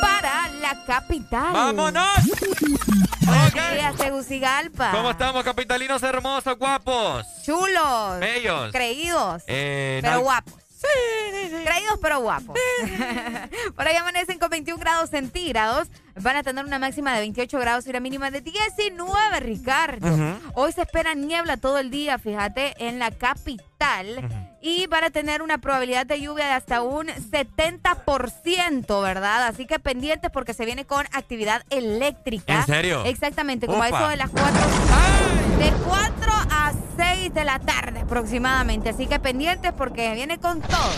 [0.00, 1.52] para la capital.
[1.52, 2.08] ¡Vámonos!
[3.26, 4.90] Buenos días, Tegucigalpa.
[4.92, 7.26] ¿Cómo estamos, capitalinos hermosos, guapos?
[7.44, 8.18] Chulos.
[8.18, 8.72] Bellos.
[8.72, 9.42] Creídos.
[9.46, 10.54] Eh, pero guapos.
[10.80, 10.86] Sí,
[11.64, 12.58] Creídos pero guapos.
[13.76, 15.88] Por ahí amanecen con 21 grados centígrados.
[16.16, 20.40] Van a tener una máxima de 28 grados y una mínima de 19, Ricardo.
[20.54, 24.49] Hoy se espera niebla todo el día, fíjate, en la capital.
[24.62, 29.46] Y van a tener una probabilidad de lluvia de hasta un 70%, ¿verdad?
[29.46, 32.60] Así que pendientes porque se viene con actividad eléctrica.
[32.60, 33.04] ¿En serio?
[33.04, 34.52] Exactamente, como eso de las 4.
[35.58, 38.90] De 4 a 6 de la tarde aproximadamente.
[38.90, 40.92] Así que pendientes porque viene con todo.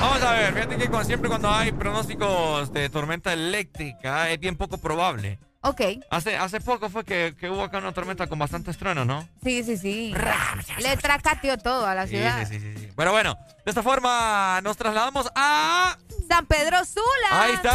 [0.00, 4.78] Vamos a ver, fíjate que siempre cuando hay pronósticos de tormenta eléctrica es bien poco
[4.78, 5.40] probable.
[5.60, 5.80] Ok.
[6.10, 9.28] Hace, hace poco fue que, hubo acá una tormenta con bastante estruendo, ¿no?
[9.42, 10.14] Sí, sí, sí.
[10.78, 12.46] Le tracateó todo a la ciudad.
[12.46, 12.88] Sí, sí, sí, sí.
[12.96, 15.98] Pero bueno, de esta forma nos trasladamos a...
[16.28, 17.02] San Pedro Sula.
[17.30, 17.72] Ahí está.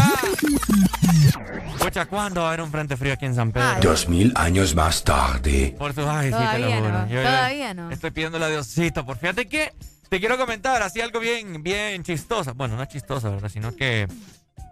[1.75, 3.81] Escucha, ¿cuándo va a haber un frente frío aquí en San Pedro?
[3.81, 5.75] Dos mil años más tarde.
[5.77, 6.07] Por su...
[6.07, 7.07] Ay, Todavía No.
[7.07, 7.91] Todavía no.
[7.91, 9.73] Estoy pidiéndole a Diosito, por fíjate que
[10.09, 12.53] te quiero comentar así algo bien, bien chistoso.
[12.53, 13.49] Bueno, no chistoso, ¿verdad?
[13.49, 14.07] Sino que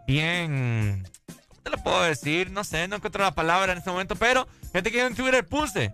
[0.08, 1.04] bien
[1.64, 2.52] te lo puedo decir?
[2.52, 5.94] No sé, no encuentro la palabra en este momento, pero gente que en Twitter puse.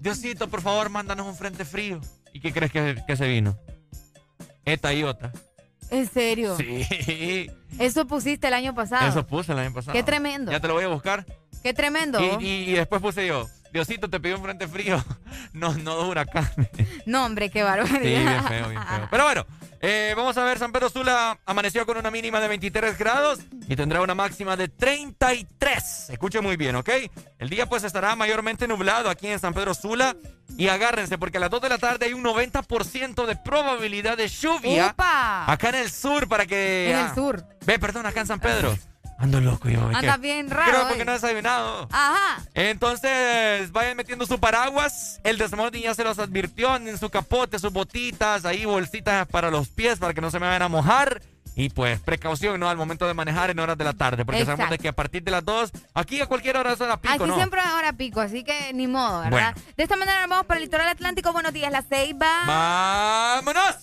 [0.00, 2.00] Diosito, por favor, mándanos un frente frío.
[2.32, 3.58] ¿Y qué crees que, se vino?
[4.64, 5.32] Eta y Ota.
[5.90, 6.56] ¿En serio?
[6.56, 7.50] Sí.
[7.78, 9.08] Eso pusiste el año pasado.
[9.08, 9.92] Eso puse el año pasado.
[9.92, 10.52] Qué tremendo.
[10.52, 11.26] Ya te lo voy a buscar.
[11.62, 12.20] Qué tremendo.
[12.40, 15.02] Y, después puse yo, Diosito te pidió un frente frío.
[15.52, 16.68] No, no dos huracanes.
[17.06, 18.00] No, hombre, qué barbaridad.
[18.00, 19.08] Sí, bien feo, bien feo.
[19.10, 19.46] Pero bueno,
[19.80, 23.38] eh, vamos a ver, San Pedro Sula amaneció con una mínima de 23 grados
[23.68, 26.10] y tendrá una máxima de 33.
[26.10, 26.90] Escuche muy bien, ¿ok?
[27.38, 30.16] El día pues estará mayormente nublado aquí en San Pedro Sula
[30.56, 34.28] y agárrense porque a las 2 de la tarde hay un 90% de probabilidad de
[34.28, 34.94] lluvia.
[34.98, 36.90] Acá en el sur para que...
[36.90, 37.44] En el sur.
[37.64, 38.76] Ve, perdón, acá en San Pedro.
[39.18, 39.80] Ando loco yo.
[39.92, 40.70] Anda bien raro.
[40.70, 41.88] Creo porque no he desayunado.
[41.90, 42.40] Ajá.
[42.54, 45.20] Entonces, vayan metiendo su paraguas.
[45.24, 46.76] El Desmorning ya se los advirtió.
[46.76, 50.46] En su capote, sus botitas, ahí bolsitas para los pies para que no se me
[50.46, 51.20] vayan a mojar.
[51.58, 52.68] Y pues precaución, ¿no?
[52.68, 55.24] Al momento de manejar en horas de la tarde, porque sabemos de que a partir
[55.24, 58.20] de las 2, aquí a cualquier hora es hora pico, Aquí siempre es hora pico,
[58.20, 59.56] así que ni modo, ¿verdad?
[59.76, 61.32] De esta manera vamos para el litoral atlántico.
[61.32, 62.44] Buenos días, La Ceiba.
[62.46, 63.74] ¡Vámonos!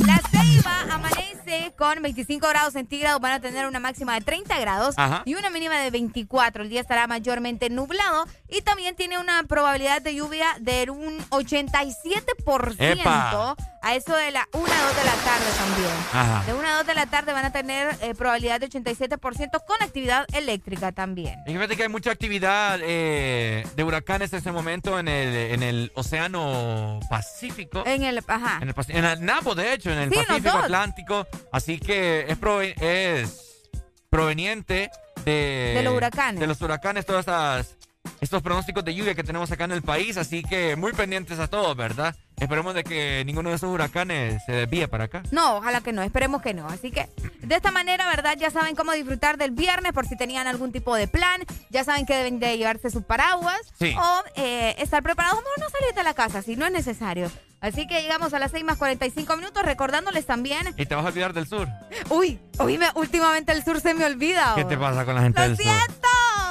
[0.00, 4.94] La Ceiba amanece con 25 grados centígrados, van a tener una máxima de 30 grados
[5.24, 6.62] y una mínima de 24.
[6.62, 13.56] El día estará mayormente nublado y también tiene una probabilidad de lluvia de un 87%
[13.82, 15.90] a eso de la 1 a 2 de la tarde también.
[16.12, 16.44] Ajá.
[16.46, 19.82] De 1 a 2 de la tarde van a tener eh, probabilidad de 87% con
[19.82, 21.38] actividad eléctrica también.
[21.46, 25.62] Y fíjate que hay mucha actividad eh, de huracanes en este momento en el, en
[25.62, 27.82] el Océano Pacífico.
[27.86, 28.58] En el, ajá.
[28.60, 31.26] En el, en el Napo, de hecho, en el Pacífico Atlántico.
[31.52, 32.38] Así que es,
[32.80, 33.70] es
[34.10, 34.90] proveniente
[35.24, 35.72] de...
[35.76, 36.40] De los huracanes.
[36.40, 37.76] De los huracanes, todas esas
[38.22, 41.48] estos pronósticos de lluvia que tenemos acá en el país, así que muy pendientes a
[41.48, 42.14] todos, ¿verdad?
[42.38, 45.24] Esperemos de que ninguno de esos huracanes se desvíe para acá.
[45.32, 46.68] No, ojalá que no, esperemos que no.
[46.68, 47.08] Así que
[47.42, 48.36] de esta manera, ¿verdad?
[48.38, 51.42] Ya saben cómo disfrutar del viernes por si tenían algún tipo de plan.
[51.70, 53.60] Ya saben que deben de llevarse sus paraguas.
[53.80, 57.28] O eh, estar preparados, no, no salir de la casa si no es necesario.
[57.60, 60.74] Así que llegamos a las 6 más 45 minutos recordándoles también.
[60.76, 61.68] ¿Y te vas a olvidar del sur?
[62.08, 64.54] Uy, oíme, últimamente el sur se me olvida.
[64.56, 65.66] ¿Qué te pasa con la gente del sur?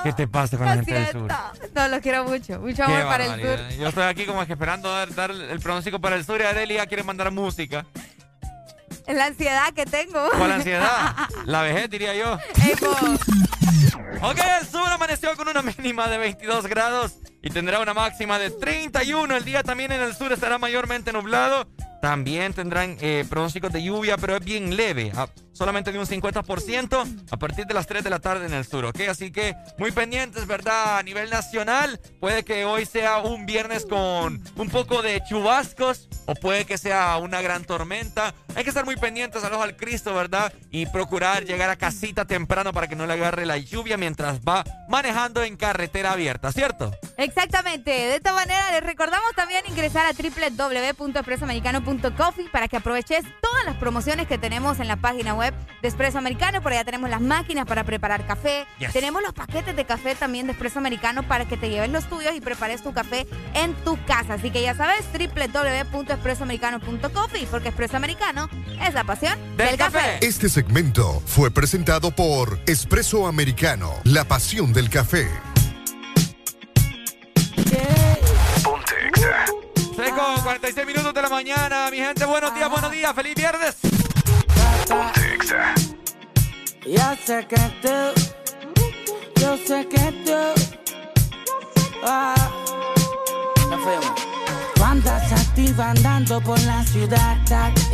[0.04, 1.32] ¿Qué te pasa con la gente del sur?
[1.74, 2.60] No, los quiero mucho.
[2.60, 3.78] Mucho amor para el sur.
[3.78, 6.86] Yo estoy aquí como que esperando dar, dar el pronóstico para el sur y Adelia
[6.88, 7.86] quiere mandar música.
[9.08, 10.30] La ansiedad que tengo.
[10.38, 11.16] ¿Cuál ansiedad?
[11.45, 12.34] La vejez, diría yo.
[14.22, 18.52] ok, el sur amaneció con una mínima de 22 grados y tendrá una máxima de
[18.52, 19.36] 31.
[19.36, 21.68] El día también en el sur estará mayormente nublado.
[22.02, 25.12] También tendrán eh, pronósticos de lluvia, pero es bien leve.
[25.54, 28.86] Solamente de un 50% a partir de las 3 de la tarde en el sur,
[28.86, 29.02] ¿ok?
[29.02, 30.98] Así que muy pendientes, ¿verdad?
[30.98, 36.34] A nivel nacional, puede que hoy sea un viernes con un poco de chubascos o
[36.34, 38.34] puede que sea una gran tormenta.
[38.56, 40.52] Hay que estar muy pendientes al ojo al Cristo, ¿verdad?
[40.72, 44.64] Y procurar llegar a casita temprano para que no le agarre la lluvia mientras va
[44.89, 46.92] manejando en carretera abierta, ¿cierto?
[47.32, 47.92] Exactamente.
[47.92, 54.28] De esta manera les recordamos también ingresar a www.expresoamericano.coffee para que aproveches todas las promociones
[54.28, 56.62] que tenemos en la página web de Espresso Americano.
[56.62, 58.68] Por allá tenemos las máquinas para preparar café.
[58.92, 62.36] Tenemos los paquetes de café también de Espresso Americano para que te lleves los tuyos
[62.36, 64.34] y prepares tu café en tu casa.
[64.34, 68.50] Así que ya sabes, www.expresoamericano.coffee porque Espresso Americano
[68.86, 70.18] es la pasión del, café.
[70.20, 75.30] Este segmento fue presentado por Espresso Americano, la pasión del café.
[80.02, 82.26] 6 con 46 minutos de la mañana, mi gente.
[82.26, 83.14] Buenos días, buenos días.
[83.14, 83.76] Feliz viernes.
[86.88, 88.82] Yo sé que tú,
[89.39, 90.64] yo sé que tú,
[92.04, 92.34] ah,
[93.70, 94.12] nos fuimos.
[94.74, 97.38] Tú andas activa andando por la ciudad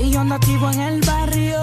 [0.01, 1.59] y yo ando activo en el barrio.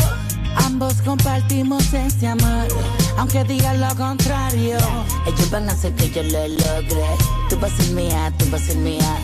[0.57, 2.69] Ambos compartimos ese amor,
[3.17, 4.77] aunque digan lo contrario.
[5.25, 7.07] Ellos van a hacer que yo lo logre.
[7.49, 9.17] Tú vas a ser mía, tú vas a ser mía.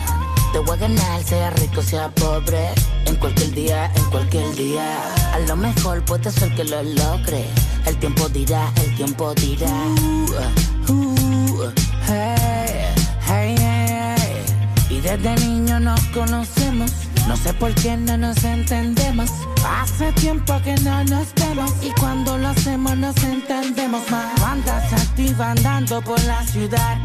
[0.51, 2.69] Te voy a ganar, sea rico, sea pobre.
[3.05, 4.99] En cualquier día, en cualquier día.
[5.33, 7.45] A lo mejor puede ser que lo logre.
[7.85, 9.71] El tiempo dirá, el tiempo dirá.
[10.89, 11.71] Uh, uh,
[12.07, 12.91] hey.
[14.89, 16.91] Y desde niño nos conocemos.
[17.27, 19.29] No sé por qué no nos entendemos.
[19.65, 21.71] Hace tiempo que no nos vemos.
[21.81, 24.41] Y cuando lo hacemos nos entendemos más.
[24.41, 26.97] Andas activa andando por la ciudad.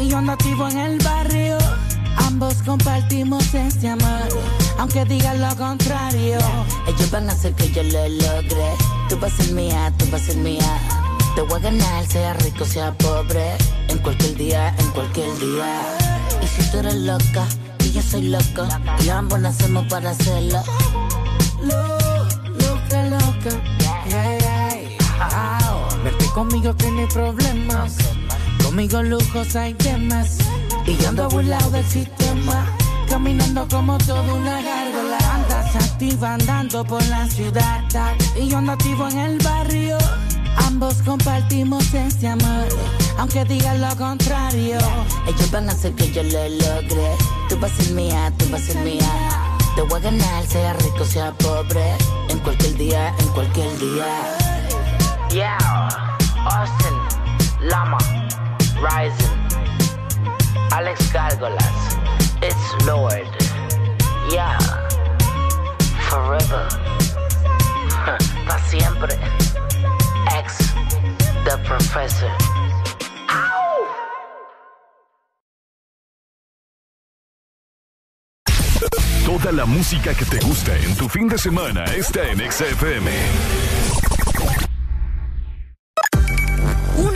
[0.00, 1.58] Y yo ando activo en el barrio.
[2.16, 4.28] Ambos compartimos ese amor,
[4.78, 6.38] aunque digan lo contrario.
[6.86, 8.74] Ellos van a hacer que yo lo logre.
[9.08, 10.78] Tú vas a ser mía, tú vas a ser mía.
[11.34, 13.56] Te voy a ganar, sea rico, sea pobre.
[13.88, 15.82] En cualquier día, en cualquier día.
[16.42, 17.46] Y si tú eres loca,
[17.80, 18.66] y yo soy loco,
[19.04, 20.62] y ambos nacemos para hacerlo.
[21.62, 23.74] loca, loca.
[26.04, 27.96] Verte conmigo que no hay problemas.
[28.74, 30.38] Conmigo lujos hay temas.
[30.84, 32.66] Y yo ando burlado del sistema.
[33.08, 35.16] Caminando como todo una gárgola.
[35.32, 37.84] Andas activa andando por la ciudad.
[38.36, 39.96] Y yo ando activo en el barrio.
[40.66, 42.66] Ambos compartimos ese amor.
[43.16, 44.78] Aunque digan lo contrario.
[45.28, 47.16] Ellos van a hacer que yo lo logre.
[47.48, 49.08] Tú vas a ser mía, tú vas a ser mía.
[49.76, 51.94] Te voy a ganar, sea rico, sea pobre.
[52.28, 54.36] En cualquier día, en cualquier día.
[55.30, 55.58] Yeah,
[56.44, 57.98] Austin, Lama,
[58.80, 59.38] Rising.
[60.72, 61.78] Alex Gárgolas,
[62.42, 63.28] It's Lord.
[64.30, 64.58] Yeah,
[66.10, 66.68] forever.
[68.46, 69.14] Para siempre.
[70.36, 70.58] Ex,
[71.44, 72.30] the professor.
[79.24, 83.10] Toda la música que te gusta en tu fin de semana está en XFM.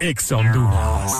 [0.00, 1.12] Ex Honduras.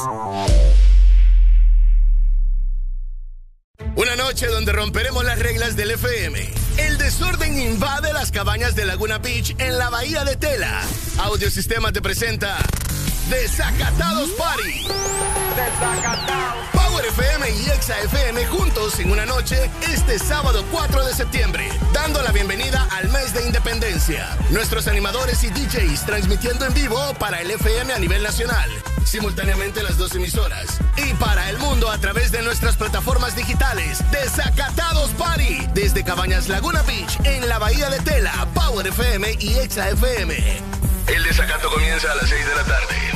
[3.95, 6.53] Una noche donde romperemos las reglas del FM.
[6.77, 10.83] El desorden invade las cabañas de Laguna Beach en la bahía de Tela.
[11.19, 12.59] Audiosistema te presenta
[13.29, 14.87] Desacatados Party.
[15.57, 16.69] Desacatados.
[16.73, 22.23] Power FM y Exa FM juntos en una noche este sábado 4 de septiembre, dando
[22.23, 24.29] la bienvenida al mes de independencia.
[24.51, 28.71] Nuestros animadores y DJs transmitiendo en vivo para el FM a nivel nacional,
[29.05, 30.79] simultáneamente las dos emisoras.
[30.97, 34.05] Y para el mundo a través de nuestras plataformas digitales.
[34.13, 35.67] Desacatados Party.
[35.75, 40.77] Desde Cabañas Laguna Beach, en la Bahía de Tela, Power FM y Exa FM.
[41.09, 43.16] El desacato comienza a las 6 de la tarde.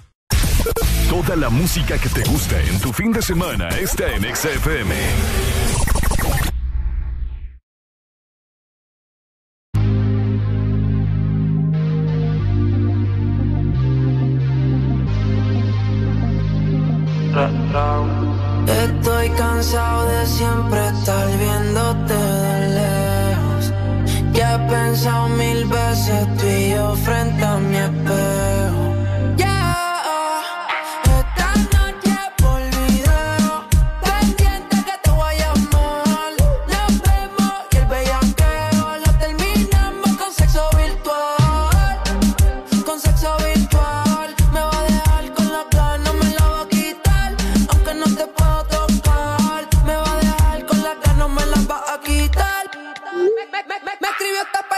[1.09, 4.95] Toda la música que te gusta en tu fin de semana está en XFM.
[18.67, 23.73] Estoy cansado de siempre estar viéndote de lejos.
[24.33, 28.60] Ya he pensado mil veces tú y yo frente a mi espejo.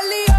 [0.04, 0.33] Albert,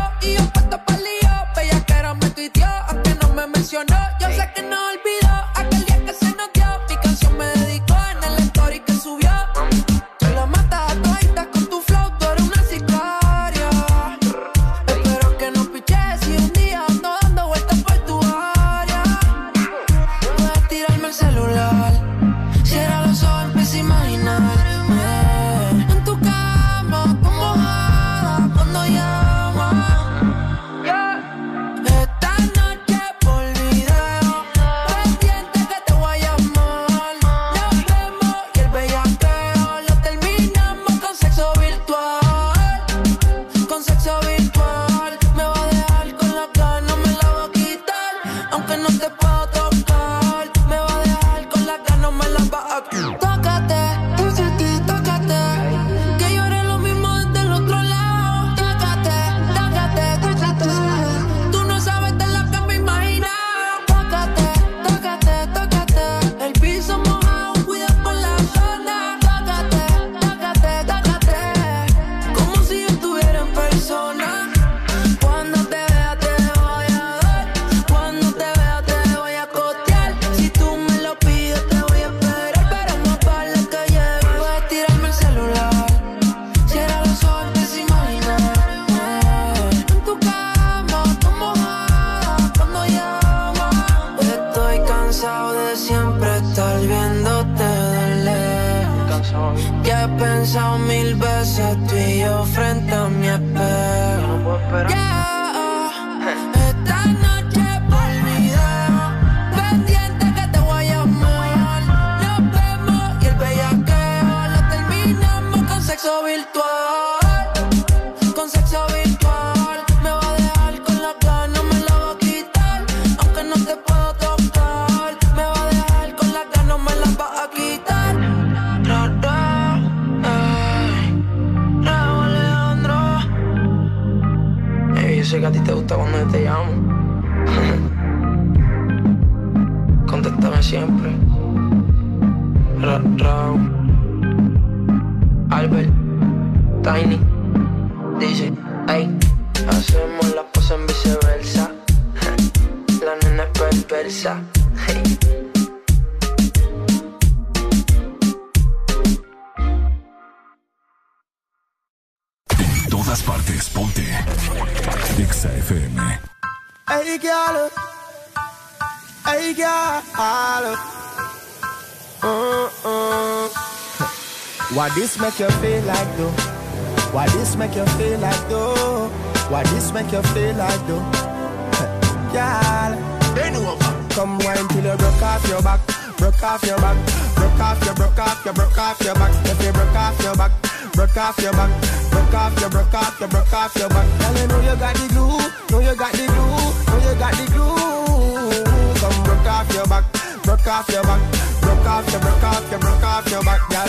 [186.18, 186.96] broke off your back,
[187.36, 189.32] broke off your, broke off your, broke off your back.
[189.46, 190.52] If you broke off your back,
[190.92, 191.70] broke off your back,
[192.10, 194.06] broke off your, broke off your, broke off your back.
[194.18, 195.38] Girl, you know you got the glue,
[195.70, 198.64] know you got the glue, know you got the glue.
[199.00, 200.04] Come broke off your back,
[200.42, 201.20] broke off your back,
[201.60, 203.88] broke off your, broke off your, broke off your back, girl.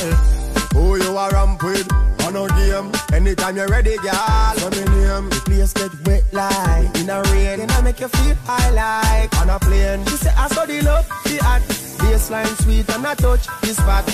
[0.74, 2.15] Who you are ramp with?
[2.36, 2.92] A game.
[3.14, 4.54] Anytime you're ready, girl.
[4.60, 5.30] Let me name.
[5.30, 7.62] The place get wet like in a rain.
[7.62, 10.04] And I make you feel high like on a plane.
[10.06, 11.64] She say I saw the love, the act.
[12.04, 14.06] Baseline sweet and I touch this spot.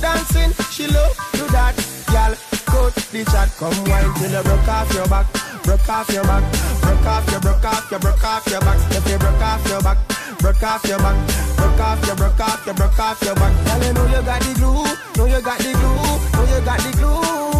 [0.00, 1.76] Dancing, she love do that.
[2.08, 2.32] Girl,
[2.64, 3.52] cut the chat.
[3.60, 5.26] Come wine till you broke off your back.
[5.64, 6.44] Broke off your back.
[6.80, 8.78] Broke off your, broke off your, broke off your back.
[8.96, 9.98] If you broke off your back.
[10.38, 11.16] Broke off your back,
[11.56, 13.52] broke off your, broke off your, broke off your back.
[13.66, 14.84] Girl, you know you got the glue,
[15.16, 15.98] know you got the glue,
[16.32, 17.57] know you got the glue.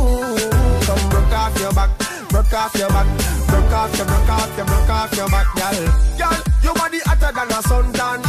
[1.48, 1.88] Off your back,
[2.28, 3.06] broke off your back,
[3.48, 5.80] broke off your, broke off your, broke off your back, girl.
[6.20, 8.20] Girl, your body hotter than a suntan.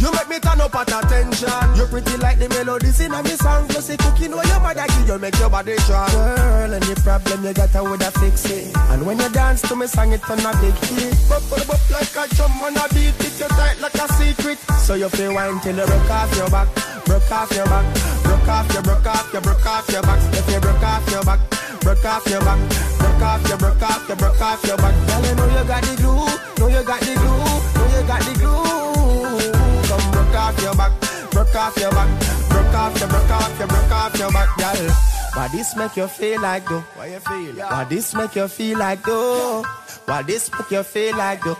[0.00, 1.76] You make me turn up at attention.
[1.76, 3.68] You're pretty like the melodies in a me song.
[3.68, 6.08] Plus the cooking where your mother give you make your body strong.
[6.08, 8.74] Girl, any problem you got, I woulda fix it.
[8.96, 11.20] And when you dance to me song, it turn a big hit.
[11.28, 13.12] Bop, bop, bop like a drum on a beat.
[13.28, 14.56] It you tight like a secret.
[14.80, 16.72] So you feel wine till you broke off your back,
[17.04, 17.84] broke off your back,
[18.24, 20.20] broke off your, broke off your, broke off your back.
[20.32, 21.40] If you broke off your back,
[21.80, 22.58] broke off your back,
[22.98, 24.94] broke off your, broke off your, broke off your back.
[25.06, 26.26] Girl, you know you got the glue,
[26.58, 27.38] know you got the glue,
[27.74, 29.52] know you got the glue.
[29.88, 30.92] Come broke off your back,
[31.30, 32.08] broke off your back,
[32.48, 34.90] broke off your, broke off your, broke off your back, girl.
[35.34, 36.80] Why this make you feel like though?
[36.96, 37.54] Why you feel?
[37.54, 39.62] Why this make you feel like though?
[40.06, 41.54] Why this make you feel like though?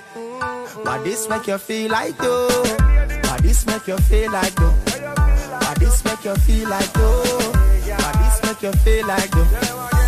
[0.83, 2.49] Why this make you feel like though?
[2.49, 4.71] Why this make you feel like though?
[4.71, 7.53] Why this make you feel like though?
[7.53, 10.08] Why this make you feel like though?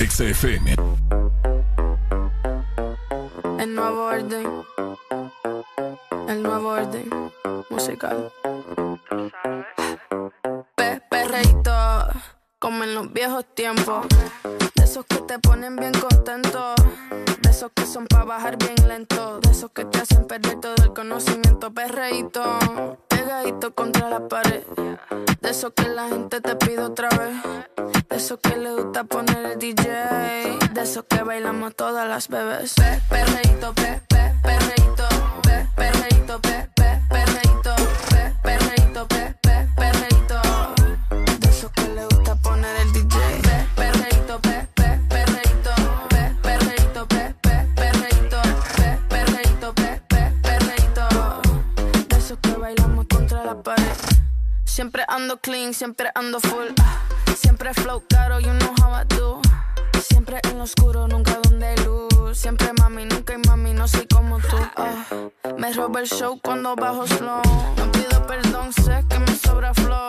[0.00, 0.76] Exa FM.
[3.58, 4.64] El nuevo orden.
[6.26, 7.10] El nuevo orden
[7.68, 8.32] musical.
[10.74, 11.72] Pe perreíto,
[12.58, 14.06] como en los viejos tiempos.
[14.74, 16.74] De esos que te ponen bien contento.
[17.42, 19.38] De esos que son para bajar bien lento.
[19.40, 21.74] De esos que te hacen perder todo el conocimiento.
[21.74, 22.42] Perreíto,
[23.30, 24.64] pegadito contra la pared.
[25.40, 27.36] De esos que la gente te pide otra vez.
[28.08, 29.84] De esos que le gusta poner el DJ.
[30.72, 32.74] De esos que bailamos todas las bebés.
[32.74, 35.08] Pe perreíto, pe, pe, perreíto,
[35.42, 36.59] pe, pe,
[54.80, 56.68] Siempre ando clean, siempre ando full.
[56.80, 57.00] ah.
[57.36, 59.42] Siempre flow caro, you know how I do.
[60.00, 62.38] Siempre en lo oscuro, nunca donde hay luz.
[62.38, 64.56] Siempre mami, nunca hay mami, no soy como tú.
[64.76, 65.04] ah.
[65.58, 67.42] Me roba el show cuando bajo slow.
[67.76, 70.08] No pido perdón, sé que me sobra flow.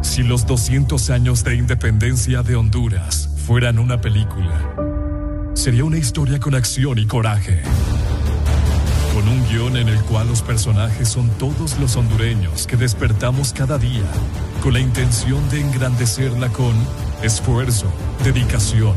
[0.00, 4.74] Si los 200 años de independencia de Honduras fueran una película,
[5.54, 7.62] sería una historia con acción y coraje.
[9.12, 13.76] Con un guion en el cual los personajes son todos los hondureños que despertamos cada
[13.76, 14.04] día
[14.62, 16.72] con la intención de engrandecerla con
[17.22, 17.86] esfuerzo,
[18.22, 18.94] dedicación,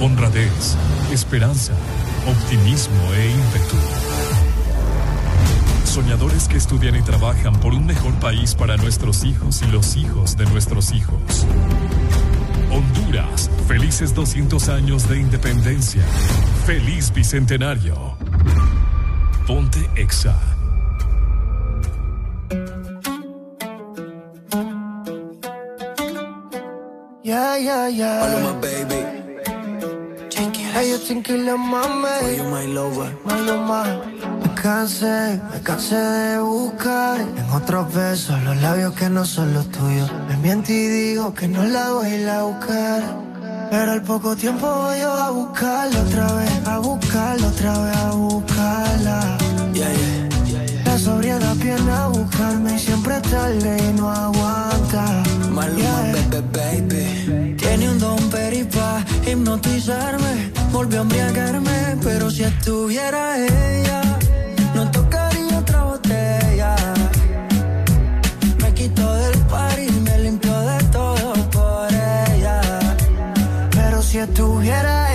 [0.00, 0.76] honradez,
[1.12, 1.72] esperanza,
[2.26, 3.76] optimismo e ímpetu.
[5.84, 10.36] Soñadores que estudian y trabajan por un mejor país para nuestros hijos y los hijos
[10.36, 11.46] de nuestros hijos.
[12.70, 16.02] Honduras, felices 200 años de independencia.
[16.64, 18.16] Feliz Bicentenario.
[19.48, 20.34] Ponte Exa.
[27.24, 28.20] Yeah, yeah, yeah.
[28.20, 29.00] Paloma, baby.
[30.74, 32.20] Hey, yo tranquila, mami.
[32.20, 33.10] For you, my lover.
[33.24, 33.80] Maluma.
[34.42, 39.66] Me cansé, me cansé de buscar en otros besos los labios que no son los
[39.70, 40.12] tuyos.
[40.28, 43.27] Me miento y digo que no la voy a ir a buscar.
[43.70, 48.10] Pero al poco tiempo voy yo a buscarla otra vez, a buscarla otra vez, a
[48.12, 49.38] buscarla.
[49.74, 50.28] Yeah, yeah.
[51.38, 55.22] La viene a buscarme y siempre tarde y no aguanta.
[55.52, 57.56] Maluma, baby, baby.
[57.56, 64.17] Tiene un don peripa hipnotizarme, volvió a embriagarme, pero si estuviera ella,
[74.18, 75.07] Pero si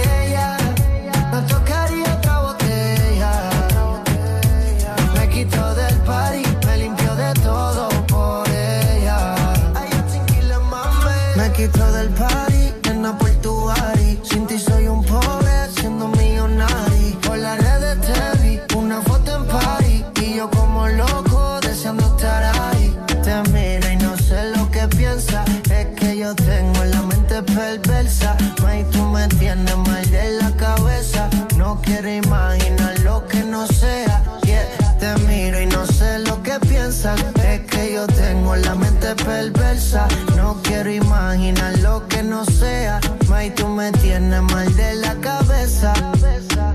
[44.34, 45.94] me tienes mal de la cabeza.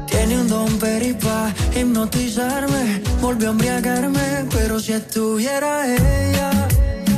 [0.07, 3.03] Tiene un don peripa hipnotizarme.
[3.21, 6.51] Volvió a embriagarme, pero si estuviera ella,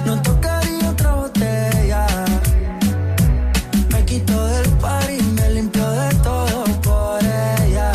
[0.07, 2.07] no tocaría otra botella.
[3.93, 7.93] Me quitó del par y me limpió de todo por ella.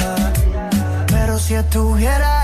[1.08, 2.35] Pero si estuviera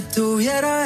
[0.00, 0.79] pero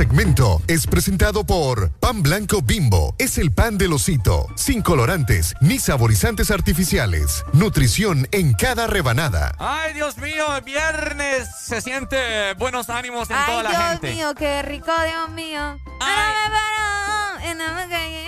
[0.00, 3.14] segmento es presentado por Pan Blanco Bimbo.
[3.18, 7.44] Es el pan del osito, sin colorantes ni saborizantes artificiales.
[7.52, 9.54] Nutrición en cada rebanada.
[9.58, 12.16] Ay, Dios mío, viernes se siente
[12.54, 14.14] buenos ánimos en Ay, toda la Dios gente.
[14.14, 15.60] mío, qué rico, Dios mío.
[15.60, 18.26] No me paro, y no me caí,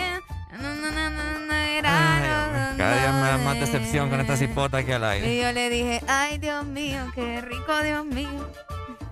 [0.60, 4.20] no, no, no, no, no, era, no, no, Cada día me da más decepción con
[4.20, 5.32] esta cipota que al aire.
[5.34, 8.46] Y yo le dije, ay, Dios mío, qué rico, Dios mío.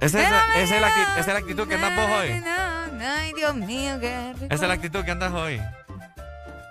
[0.01, 0.27] ¿Esa es,
[0.63, 2.43] esa es, la, actitud, esa es la actitud que andas vos hoy?
[3.03, 4.47] Ay, Dios mío, qué rico.
[4.47, 5.61] Esa es la actitud que andas hoy.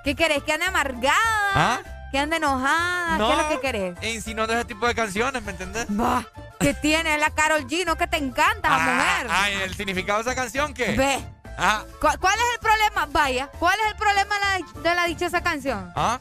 [0.03, 0.43] ¿Qué querés?
[0.43, 1.13] ¿Que ande amargada?
[1.53, 1.79] ¿Ah?
[2.11, 3.17] ¿Que ande enojada?
[3.17, 3.97] ¿Qué es lo que querés?
[4.01, 5.85] E insinuando ese tipo de canciones, ¿me entendés?
[5.89, 6.25] Bah,
[6.59, 7.85] ¿qué tiene la Carol G?
[7.85, 9.27] ¿No que te encanta la ah, mujer?
[9.29, 10.93] Ay, ¿el significado de esa canción qué?
[10.93, 11.19] Ve.
[11.57, 11.83] Ah.
[12.01, 13.07] ¿Cuál, ¿Cuál es el problema?
[13.11, 15.91] Vaya, ¿cuál es el problema de la, de la dichosa canción?
[15.95, 16.19] ¿Ah?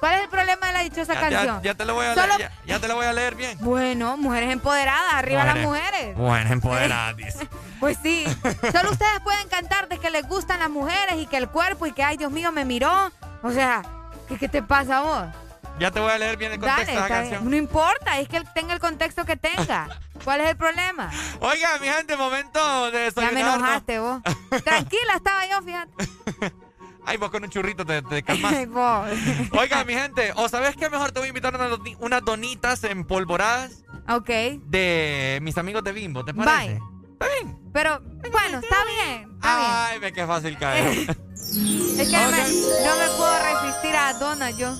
[0.00, 1.56] ¿Cuál es el problema de la dichosa ya, canción?
[1.62, 2.26] Ya, ya, te lo voy a Solo...
[2.38, 3.58] leer, ya, ya, te lo voy a leer bien.
[3.60, 6.16] Bueno, mujeres empoderadas, arriba mujeres, las mujeres.
[6.16, 7.48] Mujeres empoderadas, dice.
[7.80, 8.24] Pues sí,
[8.72, 11.92] solo ustedes pueden cantar de que les gustan las mujeres y que el cuerpo y
[11.92, 13.10] que, ay, Dios mío, me miró.
[13.42, 13.82] O sea,
[14.28, 15.26] ¿qué, qué te pasa a vos?
[15.78, 17.40] Ya te voy a leer bien el contexto Dale, de la canción.
[17.42, 17.50] Bien.
[17.50, 19.88] No importa, es que tenga el contexto que tenga.
[20.24, 21.10] ¿Cuál es el problema?
[21.40, 24.22] Oiga, mi gente, momento de Ya me enojaste vos.
[24.64, 26.56] Tranquila estaba yo, fíjate.
[27.06, 28.52] Ay, vos con un churrito te, te calmas.
[29.52, 30.90] Oiga, mi gente, ¿o sabes qué?
[30.90, 33.84] Mejor te voy a invitar unas, unas donitas empolvoradas.
[34.08, 34.28] Ok.
[34.66, 36.74] De mis amigos de Bimbo, ¿te parece?
[36.74, 36.80] Bye.
[37.12, 37.58] Está bien.
[37.72, 38.00] Pero,
[38.30, 39.30] bueno, está bien.
[39.34, 40.88] Está Ay, ve qué fácil caer.
[41.10, 42.30] es que okay.
[42.30, 44.76] me, no me puedo resistir a donas yo.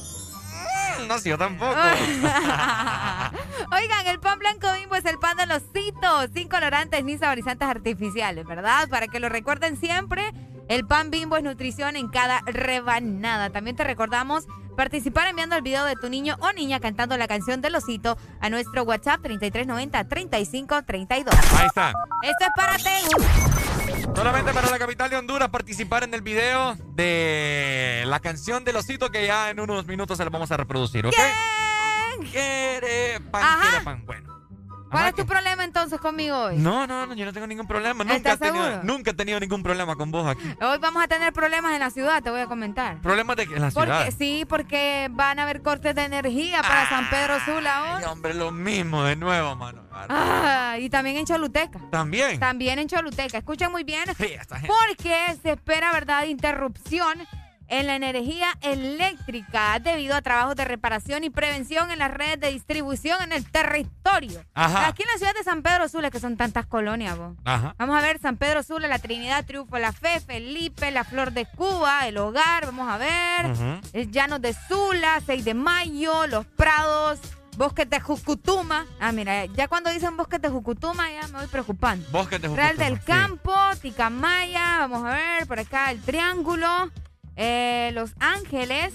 [1.06, 1.72] No, sí, yo tampoco.
[3.72, 7.68] Oigan, el pan blanco bimbo es el pan de los citos, sin colorantes ni saborizantes
[7.68, 8.88] artificiales, ¿verdad?
[8.88, 10.32] Para que lo recuerden siempre,
[10.68, 13.50] el pan bimbo es nutrición en cada rebanada.
[13.50, 14.46] También te recordamos
[14.76, 18.50] participar enviando el video de tu niño o niña cantando la canción del osito a
[18.50, 21.32] nuestro WhatsApp 3390-3532.
[21.58, 21.92] Ahí está.
[22.22, 23.24] Esto es para Tegu.
[24.14, 29.10] Solamente para la capital de Honduras participar en el video de la canción del osito
[29.10, 31.14] que ya en unos minutos se la vamos a reproducir, ¿ok?
[31.14, 31.32] ¿Quién?
[32.30, 34.02] Quiere pan, quiere pan.
[34.06, 34.35] Bueno.
[34.96, 35.28] ¿Cuál Ajá, es tu ¿qué?
[35.28, 36.56] problema entonces conmigo hoy?
[36.56, 38.02] No, no, no, yo no tengo ningún problema.
[38.02, 38.82] Nunca he, ¿Estás tenido, seguro?
[38.84, 40.48] nunca he tenido ningún problema con vos aquí.
[40.58, 43.02] Hoy vamos a tener problemas en la ciudad, te voy a comentar.
[43.02, 44.04] ¿Problemas de en la ciudad?
[44.04, 48.04] Porque, sí, porque van a haber cortes de energía para San Pedro Sula hoy.
[48.04, 49.82] Hombre, lo mismo de nuevo, mano.
[49.92, 51.78] Ah, y también en Choluteca.
[51.90, 52.40] ¿También?
[52.40, 53.36] También en Choluteca.
[53.36, 54.04] Escuchen muy bien.
[54.16, 54.34] Sí.
[54.66, 57.18] Porque se espera, ¿verdad?, interrupción
[57.68, 62.52] en la energía eléctrica debido a trabajos de reparación y prevención en las redes de
[62.52, 64.44] distribución en el territorio.
[64.54, 64.88] Ajá.
[64.88, 67.36] Aquí en la ciudad de San Pedro Sula, que son tantas colonias, vos.
[67.44, 67.74] Ajá.
[67.78, 71.46] Vamos a ver San Pedro Sula, La Trinidad, Triunfo, La Fe, Felipe, La Flor de
[71.46, 73.52] Cuba, El Hogar, vamos a ver.
[73.92, 77.20] El Llanos de Sula, 6 de Mayo, Los Prados,
[77.56, 78.86] Bosques de Jucutuma.
[79.00, 82.06] Ah, mira, ya cuando dicen Bosques de Jucutuma ya me voy preocupando.
[82.10, 83.04] Bosques de Real Jucutuma, del sí.
[83.06, 86.90] Campo, Ticamaya, vamos a ver, por acá el Triángulo,
[87.36, 88.92] eh, Los Ángeles,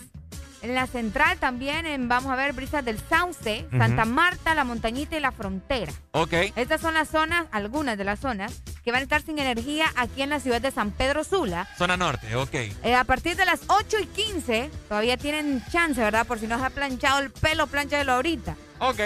[0.61, 3.65] en la central también, en, vamos a ver, Brisas del Sauce.
[3.71, 5.91] Santa Marta, La Montañita y La Frontera.
[6.11, 6.33] Ok.
[6.55, 10.21] Estas son las zonas, algunas de las zonas, que van a estar sin energía aquí
[10.21, 11.67] en la ciudad de San Pedro Sula.
[11.77, 12.53] Zona norte, ok.
[12.53, 16.27] Eh, a partir de las 8 y 15, todavía tienen chance, ¿verdad?
[16.27, 18.55] Por si no se ha planchado el pelo, planchalo ahorita.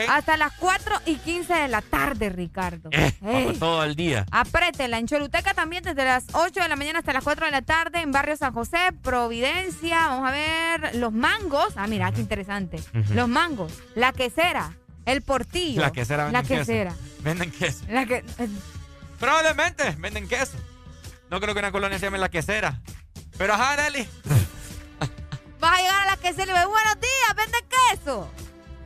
[0.09, 2.89] Hasta las 4 y 15 de la tarde, Ricardo.
[2.93, 4.25] Eh, todo el día.
[4.31, 4.97] Aprétela.
[4.99, 7.99] En Choluteca también desde las 8 de la mañana hasta las 4 de la tarde.
[8.01, 10.07] En Barrio San José, Providencia.
[10.07, 11.73] Vamos a ver los mangos.
[11.75, 12.79] Ah, mira, qué interesante.
[13.13, 13.73] Los mangos.
[13.95, 14.71] La quesera.
[15.05, 15.81] El portillo.
[15.81, 16.59] La quesera La venden queso.
[16.71, 16.95] quesera.
[17.19, 17.85] Venden queso.
[17.89, 18.15] La que...
[18.37, 18.47] eh,
[19.19, 20.57] Probablemente venden queso.
[21.29, 22.79] No creo que una colonia se llame la quesera.
[23.37, 24.07] Pero ajá, Nelly.
[25.59, 27.57] Vas a llegar a la quesera y le dices, buenos días, vende
[27.91, 28.31] queso.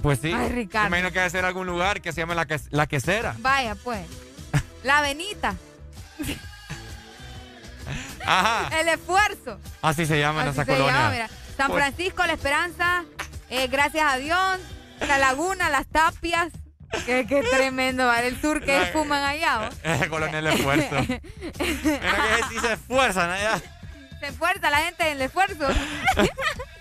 [0.01, 0.31] Pues sí.
[0.33, 0.89] Ay, Ricardo.
[0.89, 3.35] Me imagino que debe ser algún lugar que se llame la, que- la quesera.
[3.39, 4.05] Vaya, pues.
[4.83, 5.55] La venita.
[8.25, 8.79] Ajá.
[8.79, 9.59] El esfuerzo.
[9.81, 10.93] Así se llama en esa se colonia.
[10.93, 11.29] llama, mira.
[11.57, 13.03] San Pues- Francisco, La Esperanza,
[13.49, 14.59] eh, gracias a Dios,
[15.07, 16.49] La Laguna, Las Tapias.
[17.05, 18.27] Qué, qué tremendo, ¿vale?
[18.29, 19.69] El sur que fuman allá,
[20.09, 20.95] colonia del esfuerzo.
[21.07, 21.19] Mira
[21.59, 23.61] que sí se esfuerzan allá.
[24.19, 25.67] Se esfuerza la gente en el esfuerzo.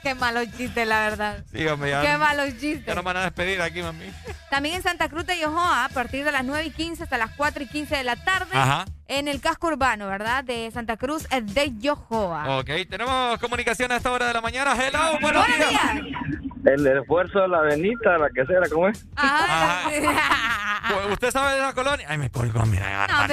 [0.08, 1.44] Qué malos chistes, la verdad.
[1.52, 2.00] Sí, hombre, ya.
[2.00, 2.94] Qué malos Ya chistes.
[2.94, 4.06] nos van a despedir aquí, mami.
[4.50, 7.30] También en Santa Cruz de Yojoa, a partir de las 9 y 15 hasta las
[7.36, 8.50] 4 y 15 de la tarde.
[8.54, 8.86] Ajá.
[9.06, 10.44] En el casco urbano, ¿verdad?
[10.44, 12.58] De Santa Cruz eh, de Yojoa.
[12.58, 14.72] Ok, tenemos comunicación a esta hora de la mañana.
[14.74, 15.94] Hello, buenos, Buenos días.
[15.94, 16.16] días.
[16.64, 19.04] El esfuerzo de la venita, la quesera, ¿cómo es?
[19.16, 19.90] Ajá.
[20.88, 22.06] Pues, ¿Usted sabe de la colonia?
[22.08, 23.06] Ay, me colgó, mira.
[23.08, 23.26] No.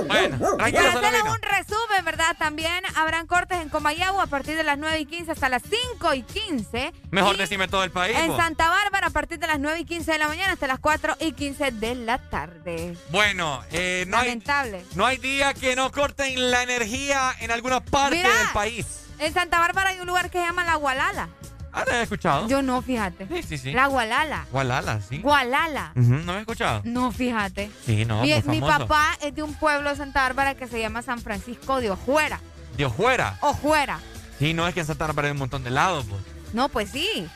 [0.05, 1.31] Bueno, tranquilo, Para hacerles Solomina.
[1.31, 2.35] un resumen, ¿verdad?
[2.37, 6.13] También habrán cortes en Comayagua a partir de las 9 y 15 hasta las 5
[6.13, 6.93] y 15.
[7.11, 8.17] Mejor Y decime todo el país.
[8.17, 8.37] En vos.
[8.37, 11.17] Santa Bárbara a partir de las 9 y 15 de la mañana hasta las 4
[11.19, 12.97] y 15 de la tarde.
[13.09, 14.85] Bueno, eh, no, hay, Lamentable.
[14.95, 18.29] no hay día que no corten la energía en alguna parte Mira.
[18.37, 18.85] del país.
[19.19, 21.29] En Santa Bárbara hay un lugar que se llama La Gualala.
[21.75, 22.47] Ah, ¿te he escuchado?
[22.47, 23.27] Yo no, fíjate.
[23.27, 23.71] Sí, sí, sí.
[23.71, 24.45] La Gualala.
[24.51, 25.17] Gualala, sí.
[25.17, 25.91] Gualala.
[25.95, 26.81] ¿No me he escuchado?
[26.83, 27.71] No, fíjate.
[27.83, 31.01] Sí, no, mi, mi papá es de un pueblo de Santa Bárbara que se llama
[31.01, 32.39] San Francisco de Ojuera.
[32.77, 33.37] De Ojuera.
[33.41, 33.99] Ojuera.
[34.39, 36.21] Sí, no es que en Santa Bárbara hay un montón de lados, pues.
[36.53, 37.27] No, pues sí.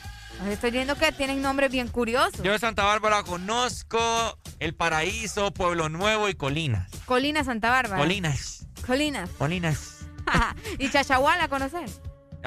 [0.48, 2.42] Estoy viendo que tienen nombres bien curiosos.
[2.42, 6.90] Yo de Santa Bárbara conozco El Paraíso, Pueblo Nuevo y Colinas.
[7.06, 8.00] Colinas Santa Bárbara.
[8.00, 8.66] Colinas.
[8.86, 9.30] Colinas.
[9.30, 9.98] Colinas.
[10.78, 12.00] ¿Y Chachahuala conoces?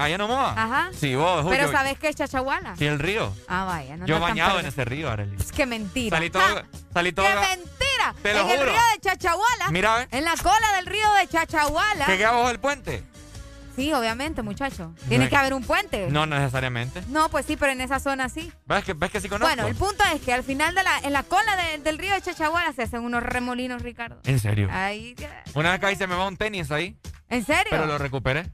[0.03, 0.57] ¿Allá nomás?
[0.57, 0.90] Ajá.
[0.98, 1.45] Sí, vos.
[1.49, 2.76] Pero ¿sabes qué es Chachahuala?
[2.76, 3.34] Sí, el río.
[3.48, 3.98] Ah, vaya.
[3.98, 5.36] No Yo bañado en ese río, Arely.
[5.40, 6.18] Es que mentira.
[6.18, 6.64] Salí todo...
[6.94, 8.15] Salí todo ¡Qué mentira!
[8.22, 8.61] Te lo en juro.
[8.61, 9.69] el río de Chachahuala.
[9.72, 10.07] Mira, ¿eh?
[10.11, 12.06] En la cola del río de Chachahuala.
[12.06, 13.03] ¿Que queda abajo del puente?
[13.76, 14.94] Sí, obviamente, muchacho.
[15.07, 16.07] Tiene No, que haber un puente.
[16.10, 17.02] No necesariamente.
[17.07, 18.52] No, pues sí, pero en esa zona sí.
[18.65, 19.48] ¿Ves que, ves que sí conozco?
[19.56, 22.14] Bueno, el punto es que al final de la, en la cola de- del río
[22.14, 24.19] de Chachahuala se hacen unos remolinos, Ricardo.
[24.26, 24.68] ¿En serio?
[24.72, 25.15] Ahí.
[25.53, 26.98] Una vez que ahí se me va un tenis ahí,
[27.30, 27.69] ¿En serio?
[27.69, 28.52] pero lo recuperé.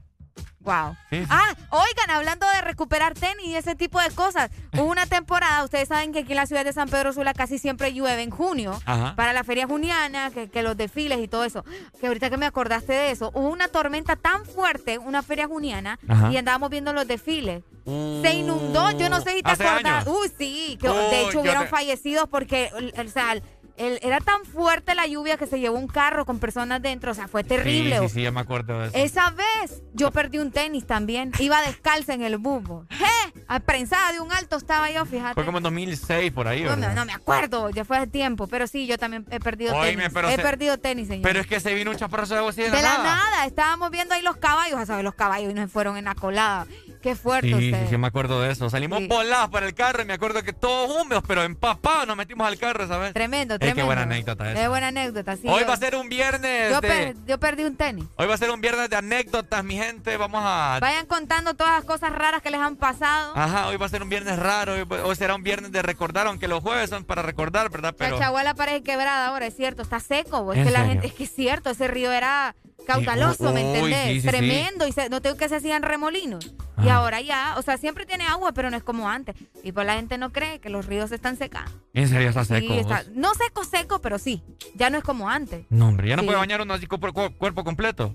[0.68, 0.96] Wow.
[1.10, 1.24] Sí.
[1.30, 4.50] Ah, oigan, hablando de recuperar tenis y ese tipo de cosas.
[4.74, 7.58] Hubo una temporada, ustedes saben que aquí en la ciudad de San Pedro Sula casi
[7.58, 8.78] siempre llueve en junio.
[8.84, 9.14] Ajá.
[9.16, 11.64] Para la feria juniana, que, que los desfiles y todo eso.
[12.00, 15.98] Que ahorita que me acordaste de eso, hubo una tormenta tan fuerte, una feria juniana,
[16.08, 16.30] Ajá.
[16.30, 17.62] y andábamos viendo los desfiles.
[17.86, 20.06] Se inundó, yo no sé si te ¿Hace acuerdas.
[20.06, 23.36] Uy, sí, que de hecho hubieron te- fallecidos porque, o sea,
[23.78, 27.14] el- era tan fuerte la lluvia que se llevó un carro con personas dentro, o
[27.14, 27.98] sea, fue terrible.
[28.00, 28.96] Sí, sí, sí, ya me acuerdo de eso.
[28.96, 31.32] Esa vez yo perdí un tenis también.
[31.38, 32.86] Iba descalza en el bumbo.
[32.90, 33.60] ¡Je!
[33.64, 35.34] Prensada de un alto estaba yo, fíjate.
[35.34, 36.88] Fue como en 2006 por ahí, no, ¿verdad?
[36.90, 38.46] me- no me acuerdo, ya fue hace tiempo.
[38.46, 40.10] Pero sí, yo también he perdido Oíme, tenis.
[40.12, 41.22] pero he se- perdido tenis, señor.
[41.22, 43.46] Pero es que se vino un chaparrazo de así de, la nada.
[43.46, 46.66] estábamos viendo ahí los caballos, a saber, los caballos y nos fueron en la colada.
[47.02, 48.68] Qué fuerte Sí, sí, me acuerdo de eso.
[48.70, 49.06] Salimos Sí.
[49.06, 52.58] volados para el carro y me acuerdo que todos húmedos, pero empapados nos metimos al
[52.58, 53.12] carro, ¿sabes?
[53.14, 53.82] Tremendo, Es tremendo.
[53.82, 54.62] que buena anécdota esa.
[54.62, 55.42] Es buena anécdota, sí.
[55.46, 56.88] Hoy yo- va a ser un viernes yo, de...
[56.88, 58.04] per- yo perdí un tenis.
[58.16, 60.16] Hoy va a ser un viernes de anécdotas, mi gente.
[60.16, 60.78] Vamos a...
[60.80, 63.32] Vayan contando todas las cosas raras que les han pasado.
[63.36, 64.74] Ajá, hoy va a ser un viernes raro.
[64.74, 67.94] Hoy, hoy será un viernes de recordar, aunque los jueves son para recordar, ¿verdad?
[67.96, 68.18] Pero...
[68.18, 70.52] Chachahuala parece quebrada ahora, es cierto, está seco.
[70.52, 72.54] Es ¿En que la gente, es que es cierto, ese río era
[72.86, 74.04] caudaloso, Sí, ¿me entendés?
[74.06, 74.26] sí, sí, sí.
[74.28, 74.86] Tremendo.
[74.86, 76.52] Y se, no tengo que se hacían remolinos.
[76.82, 79.34] Y ahora ya, o sea, siempre tiene agua, pero no es como antes.
[79.64, 81.70] Y pues la gente no cree que los ríos se están secando.
[81.92, 82.72] En serio, está seco.
[82.74, 84.42] está- no seco, seco, pero sí.
[84.74, 85.66] Ya no es como antes.
[85.70, 88.14] No, hombre, ya no puede bañar uno así cu- cu- cuerpo completo.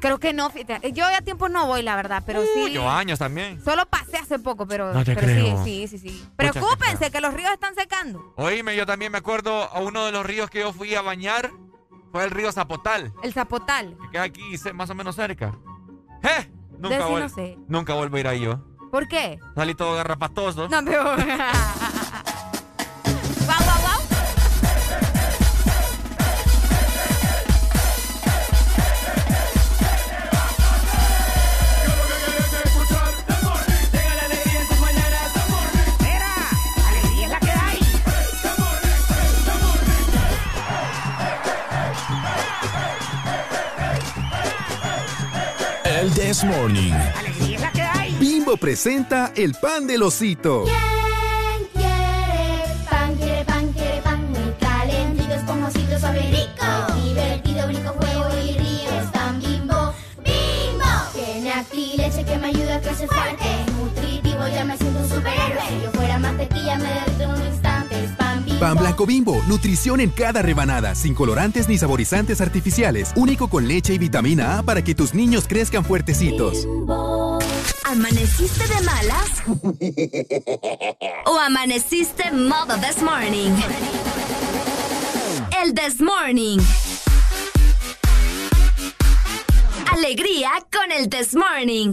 [0.00, 0.92] Creo que no, fíjate.
[0.92, 2.70] Yo ya tiempos no voy, la verdad, pero sí.
[2.72, 3.60] yo años también.
[3.64, 5.64] Solo pasé hace poco, pero, No te pero creo.
[5.64, 6.24] sí, sí, sí, sí.
[6.36, 8.32] Pucha, Preocúpense que los ríos están secando.
[8.36, 11.50] Oíme, yo también me acuerdo a uno de los ríos que yo fui a bañar.
[12.12, 13.96] Fue el río Zapotal, El zapotal.
[14.02, 15.56] que queda aquí más o menos cerca.
[16.22, 16.50] ¡Eh!
[16.78, 17.58] Nunca, no sé.
[17.68, 18.64] nunca vuelvo a ir ahí yo.
[18.90, 19.38] ¿Por qué?
[19.54, 20.68] Salí todo garrapatoso.
[20.68, 21.04] No, pero...
[21.04, 21.16] ¡Guau,
[46.30, 46.92] This Morning.
[46.92, 48.12] Alegría es la que hay.
[48.20, 50.62] Bimbo presenta el pan del osito.
[50.62, 53.16] ¿Quién quiere pan?
[53.16, 57.02] Quiere pan, quiere pan muy calentito, esponjosito, suave, rico.
[57.02, 58.90] Divertido, brinco, juego y río.
[59.00, 60.90] Es pan bimbo, bimbo.
[61.14, 63.46] Tiene aquí leche que me ayuda a crecer fuerte.
[63.72, 65.68] Nutritivo, ya me siento un superhéroe.
[65.68, 67.09] Si yo fuera mantequilla, me
[68.60, 73.94] pan blanco bimbo, nutrición en cada rebanada, sin colorantes ni saborizantes artificiales, único con leche
[73.94, 76.68] y vitamina A para que tus niños crezcan fuertecitos.
[77.84, 79.42] ¿Amaneciste de malas?
[81.24, 83.50] ¿O amaneciste modo this morning?
[85.62, 86.58] El this morning.
[89.90, 91.92] Alegría con el this morning.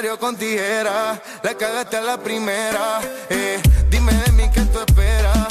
[0.00, 1.20] que Rosario con tijera.
[1.42, 3.00] La cagaste a la primera.
[3.30, 3.60] eh,
[3.90, 5.47] dime de mí qué tú esperas.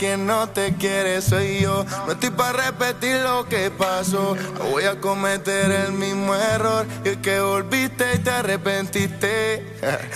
[0.00, 1.84] Quien no te quiere soy yo.
[2.06, 4.34] No estoy para repetir lo que pasó.
[4.70, 6.86] voy a cometer el mismo error.
[7.04, 9.69] Y es que volviste y te arrepentiste.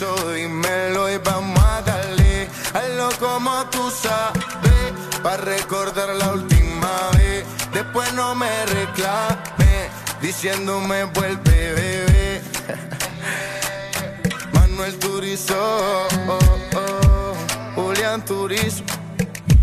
[0.00, 2.48] dímelo y vamos a darle.
[2.72, 7.44] Hazlo como tú sabes, para recordar la última vez.
[7.72, 9.90] Después no me reclame,
[10.22, 12.42] diciéndome vuelve, bebé.
[14.54, 16.38] Manuel Turizo, oh,
[16.76, 17.34] oh,
[17.74, 18.86] Julián Turismo,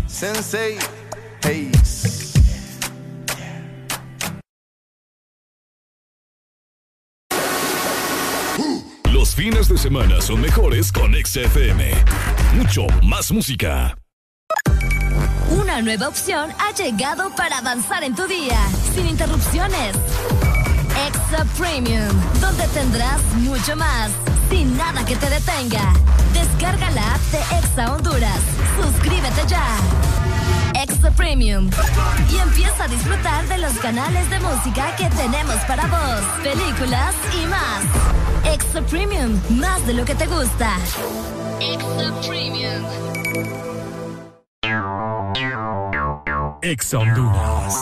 [0.06, 0.78] Sensei,
[1.42, 1.77] hey.
[9.38, 11.92] Fines de semana son mejores con XFM.
[12.56, 13.96] Mucho más música.
[15.52, 18.58] Una nueva opción ha llegado para avanzar en tu día,
[18.92, 19.94] sin interrupciones.
[21.06, 22.08] Exa Premium,
[22.40, 24.10] donde tendrás mucho más,
[24.50, 25.92] sin nada que te detenga.
[26.34, 28.40] Descarga la app de Exa Honduras.
[28.82, 30.27] Suscríbete ya.
[30.88, 31.70] Exa Premium.
[32.30, 37.46] Y empieza a disfrutar de los canales de música que tenemos para vos, películas y
[37.46, 38.54] más.
[38.54, 40.76] Exa Premium, más de lo que te gusta.
[41.60, 42.84] Exa Premium.
[46.62, 47.74] Exa Honduras.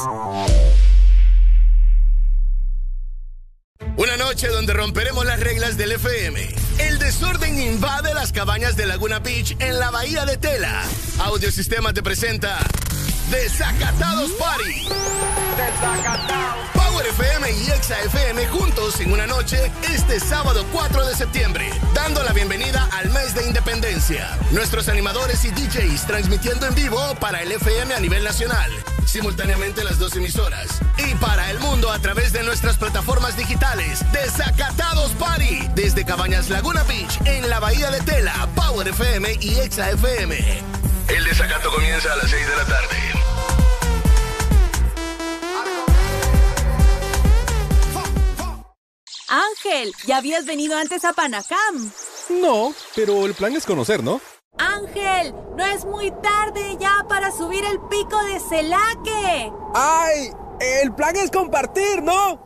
[3.97, 6.66] Una noche donde romperemos las reglas del FM.
[6.79, 10.83] El desorden invade las cabañas de Laguna Beach en la bahía de Tela.
[11.21, 12.59] Audiosistema te presenta
[13.31, 14.89] Desacatados Party.
[15.57, 16.69] Desacatados.
[16.75, 22.23] Power FM y Exa FM juntos en una noche este sábado 4 de septiembre, dando
[22.23, 24.37] la bienvenida al mes de independencia.
[24.53, 28.71] Nuestros animadores y DJs transmitiendo en vivo para el FM a nivel nacional
[29.07, 30.81] simultáneamente las dos emisoras.
[30.99, 34.01] Y para el mundo a través de nuestras plataformas digitales.
[34.13, 35.69] Desacatados Party.
[35.75, 40.37] Desde Cabañas Laguna Beach, en la Bahía de Tela, Power FM y Exa FM.
[41.09, 42.97] El desacato comienza a las 6 de la tarde.
[49.29, 51.91] Ángel, ¿ya habías venido antes a Panacam?
[52.31, 54.21] No, pero el plan es conocer, ¿no?
[54.59, 59.53] Ángel, no es muy tarde ya para subir el pico de Celaque.
[59.75, 60.31] ¡Ay!
[60.61, 62.46] El plan es compartir, ¿no?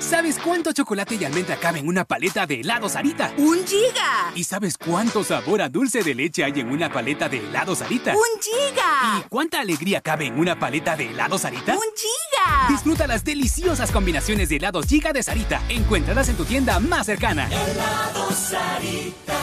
[0.00, 3.32] ¿Sabes cuánto chocolate y almendra cabe en una paleta de helado Sarita?
[3.36, 4.32] ¡Un giga!
[4.34, 8.14] ¿Y sabes cuánto sabor a dulce de leche hay en una paleta de helado Sarita?
[8.14, 9.18] ¡Un giga!
[9.18, 11.74] ¿Y cuánta alegría cabe en una paleta de helado Sarita?
[11.74, 12.68] ¡Un giga!
[12.70, 15.60] Disfruta las deliciosas combinaciones de helados giga de Sarita.
[15.68, 17.46] Encuéntralas en tu tienda más cercana.
[17.46, 19.38] Helado Sarita.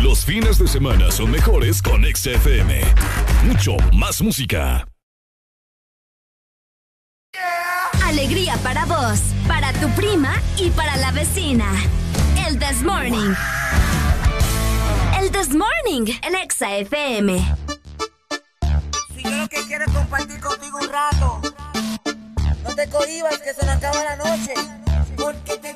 [0.00, 2.80] Los fines de semana son mejores con XFM.
[3.44, 4.86] Mucho más música.
[8.06, 11.66] Alegría para vos, para tu prima y para la vecina.
[12.46, 13.34] El This Morning.
[15.20, 17.36] El This Morning en Exa FM.
[19.12, 21.42] Si yo lo que quiero es compartir contigo un rato.
[22.62, 24.54] No te cohibas que se nos acaba la noche.
[25.16, 25.74] Porque te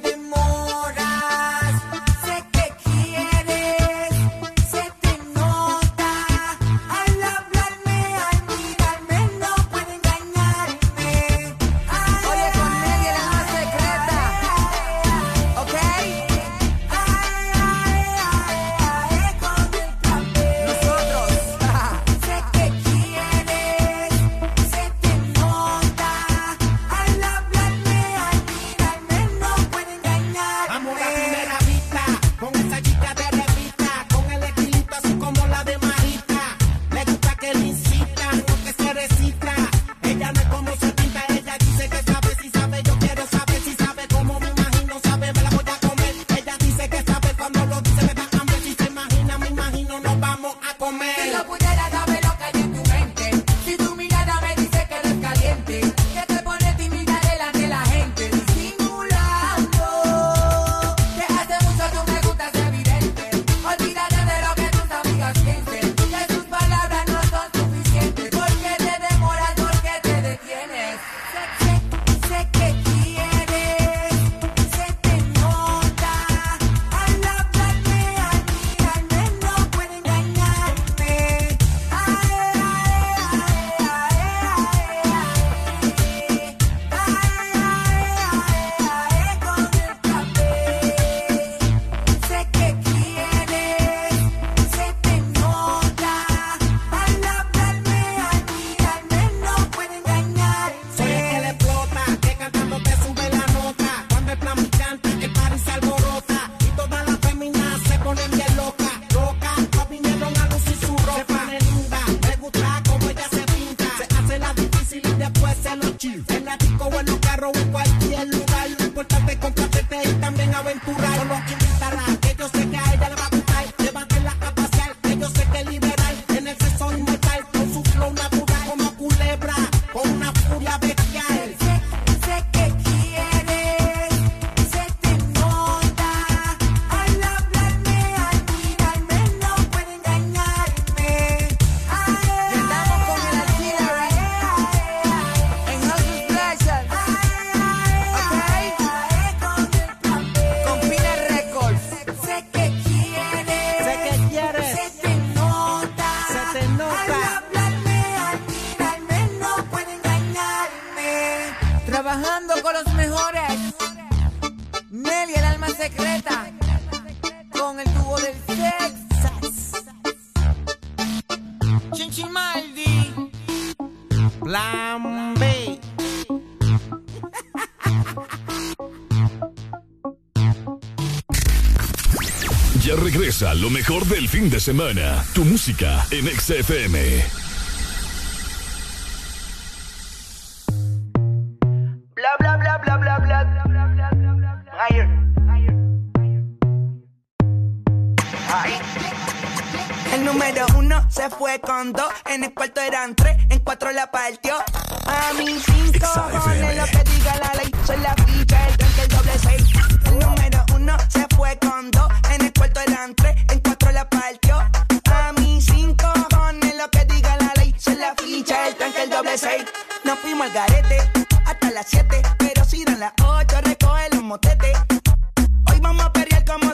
[183.60, 185.22] lo mejor del fin de semana.
[185.34, 187.39] Tu música en XFM.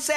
[0.07, 0.15] Se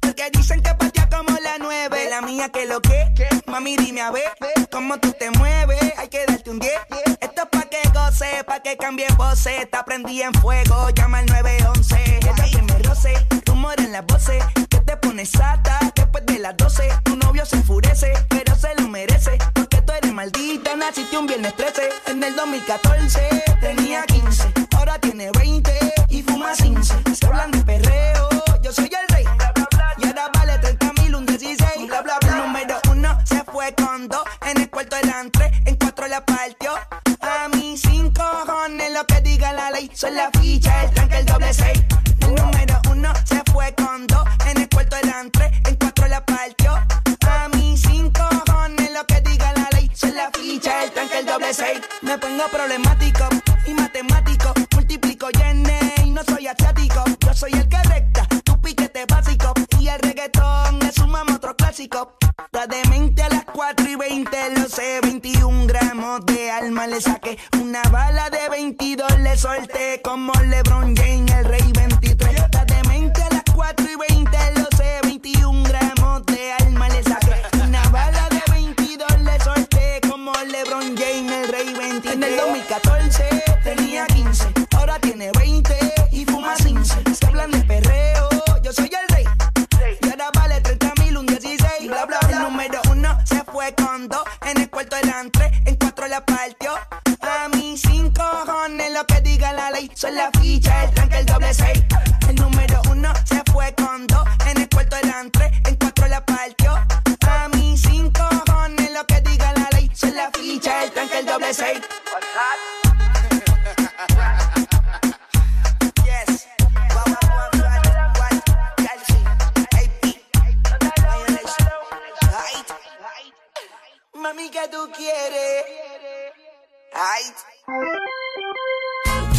[0.00, 2.08] porque dicen que patea como la nueve.
[2.08, 3.04] La mía que lo que,
[3.46, 4.32] mami dime a ver
[4.70, 6.72] cómo tú te mueves, hay que darte un 10.
[7.20, 11.26] Esto es pa' que goce, pa' que cambie voces, está prendí en fuego, llama al
[11.26, 12.20] 911.
[12.22, 13.12] Ella que me roce,
[13.44, 16.88] rumor en las voces, que te pones sata después de las 12.
[17.04, 21.54] Tu novio se enfurece, pero se lo merece, porque tú eres maldita, naciste un viernes
[21.54, 21.82] 13.
[22.06, 24.55] En el 2014 tenía 15,
[39.96, 41.82] diga la ficha, el tranque, el doble seis.
[42.20, 44.24] El número uno se fue con dos.
[44.46, 46.72] En el cuarto eran tres, en cuatro la partió.
[46.74, 49.90] A mí cinco cojones lo que diga la ley.
[49.94, 51.80] Soy la ficha, el tranque, el doble seis.
[52.02, 53.26] Me pongo problemático
[53.66, 54.52] y matemático.
[54.74, 57.02] Multiplico y y no soy asiático.
[57.20, 59.54] Yo soy el que recta, tu piquete básico.
[59.80, 62.18] Y el reggaetón es un mamo otro clásico.
[62.52, 65.65] La demente a las 4 y 20, lo sé, 21 gramos
[66.84, 67.38] le saqué.
[67.62, 71.35] Una bala de 22 le solté como LeBron James,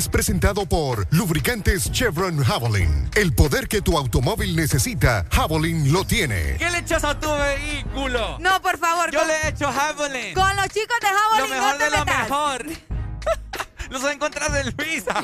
[0.00, 3.10] Es presentado por Lubricantes Chevron Javelin.
[3.14, 6.56] El poder que tu automóvil necesita, Javelin lo tiene.
[6.56, 8.38] ¿Qué le echas a tu vehículo?
[8.38, 9.10] No, por favor.
[9.10, 10.32] Yo con, le he hecho Javelin.
[10.34, 12.22] con los chicos de Lo Javelin mejor no te de lo metas.
[12.22, 12.66] mejor.
[13.90, 15.22] Los encontrás en Luisa.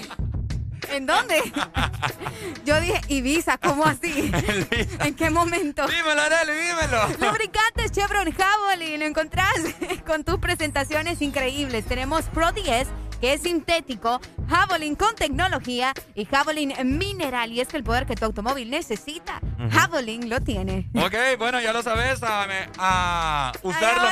[0.91, 1.41] ¿En dónde?
[2.67, 4.31] Yo dije, Ibiza, ¿cómo así?
[5.01, 5.87] ¿En qué momento?
[5.89, 7.09] Dímelo, Arely, dímelo.
[7.31, 9.55] Lubricantes Chevron Javelin, lo encontrás
[10.07, 11.87] con tus presentaciones increíbles.
[11.87, 12.87] Tenemos Pro 10,
[13.21, 17.53] que es sintético, Javelin con tecnología y Javelin mineral.
[17.53, 19.41] Y es que el poder que tu automóvil necesita.
[19.71, 20.89] Javelin lo tiene.
[20.95, 22.23] Ok, bueno, ya lo sabes.
[22.23, 22.43] A,
[22.79, 23.53] a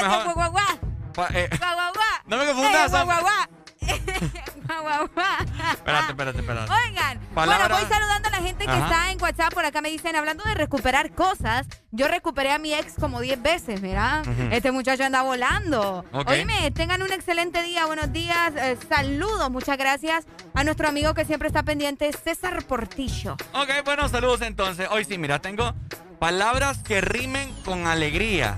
[0.03, 0.25] mejor.
[0.25, 0.79] guau, guau, guau.
[1.15, 2.21] Pa- eh, Guau, guau, guau.
[2.27, 3.17] No me confundas, Eh, guau, hombre.
[3.21, 3.45] guau, guau.
[4.65, 6.73] Espérate, espérate, espérate.
[6.73, 8.85] Oigan, Palabra- bueno, voy saludando a la gente que Ajá.
[8.87, 9.53] está en WhatsApp.
[9.55, 13.43] Por acá me dicen, hablando de recuperar cosas, yo recuperé a mi ex como 10
[13.43, 14.23] veces, mira.
[14.23, 14.49] Ujú.
[14.51, 16.05] Este muchacho anda volando.
[16.13, 16.29] Ok.
[16.31, 21.25] Oíme, tengan un excelente día, buenos días, eh, saludos, muchas gracias a nuestro amigo que
[21.25, 23.37] siempre está pendiente, César Portillo.
[23.53, 24.89] Ok, bueno, saludos entonces.
[24.91, 25.75] Hoy sí, mira, tengo
[26.19, 28.57] palabras que rimen con alegría.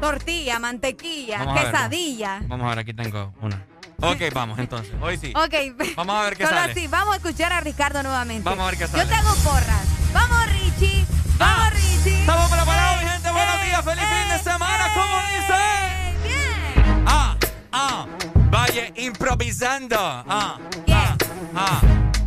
[0.00, 2.40] Tortilla, mantequilla, Vamos a ver, quesadilla.
[2.48, 3.64] Vamos a ver, aquí tengo una.
[4.00, 4.92] Ok, vamos entonces.
[5.00, 5.32] Hoy sí.
[5.34, 5.54] Ok,
[5.96, 6.72] Vamos a ver qué solo sale.
[6.72, 8.42] así, vamos a escuchar a Ricardo nuevamente.
[8.48, 9.06] Vamos a ver qué Yo sale.
[9.06, 9.86] te hago porras.
[10.12, 11.06] Vamos, Richie.
[11.38, 12.20] Vamos, Richie.
[12.20, 13.30] Estamos preparados, mi gente.
[13.30, 13.84] Buenos días.
[13.84, 14.84] Feliz fin de semana.
[14.94, 16.28] ¿Cómo dice?
[16.28, 17.04] Bien.
[17.06, 17.36] Ah,
[17.72, 18.06] ah.
[18.50, 19.96] Vaya improvisando.
[19.98, 20.58] Ah,
[20.92, 21.16] ah,
[21.54, 21.80] ah.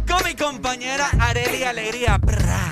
[0.07, 2.17] Con mi compañera Areli Alegría.
[2.19, 2.67] Prra.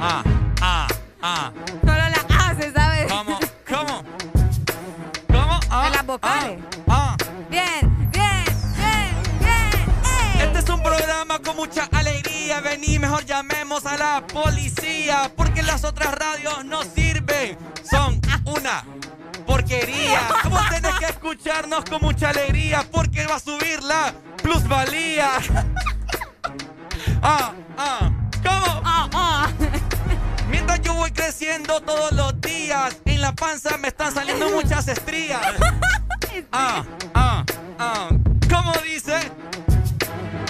[0.00, 0.22] Ah,
[0.60, 0.86] ah,
[1.22, 1.52] ah.
[1.80, 3.10] Solo la hace, ¿sabes?
[3.12, 3.38] ¿Cómo?
[3.68, 4.04] ¿Cómo?
[5.28, 5.60] ¿Cómo?
[5.70, 6.58] Ah, las vocales.
[6.88, 7.13] Ah, ah.
[7.54, 8.44] Bien, bien,
[8.76, 10.40] bien, bien.
[10.40, 12.60] Este es un programa con mucha alegría.
[12.60, 15.30] Vení, mejor llamemos a la policía.
[15.36, 17.56] Porque las otras radios no sirven.
[17.88, 18.84] Son una
[19.46, 20.20] porquería.
[20.50, 22.84] Vos tenés que escucharnos con mucha alegría.
[22.90, 24.12] Porque va a subir la
[24.42, 25.30] plusvalía.
[27.22, 28.10] Ah, ah.
[28.42, 28.82] ¿Cómo?
[28.84, 29.48] Ah, ah.
[30.50, 35.40] Mientras yo voy creciendo todos los días, en la panza me están saliendo muchas estrías.
[36.50, 36.84] Ah,
[37.14, 37.44] ah,
[37.78, 38.08] ah.
[38.50, 39.16] ¿Cómo dice?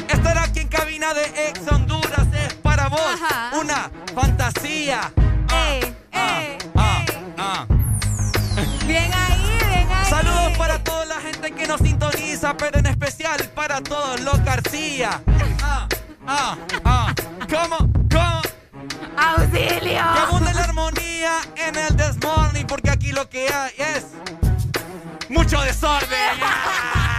[0.08, 3.50] Estar aquí en cabina de Ex Honduras es para vos Ajá.
[3.58, 5.10] una fantasía.
[5.50, 7.34] Ah, Ey, ah, ey, ah, ey.
[7.38, 7.66] ah.
[8.86, 10.06] Bien ahí, bien ahí.
[10.10, 15.20] Saludos para toda la gente que nos sintoniza, pero en especial para todos los García.
[15.62, 15.86] Ah,
[16.26, 17.14] ah, ah.
[17.50, 18.03] ¿Cómo?
[19.16, 19.80] ¡Auxilio!
[20.14, 24.06] Que abunde la armonía en el Desmorning, porque aquí lo que hay es
[25.28, 26.08] mucho desorden.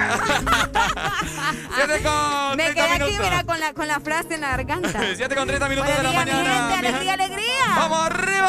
[1.74, 5.00] Siete con Me 30 quedé aquí, mira, con la, con la frase en la garganta.
[5.16, 6.68] 7 con 30 minutos Buenos de la días, mi mañana.
[6.70, 7.24] gente, mi alegría, gente.
[7.24, 7.74] alegría.
[7.76, 8.48] ¡Vamos arriba!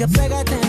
[0.00, 0.59] que pégate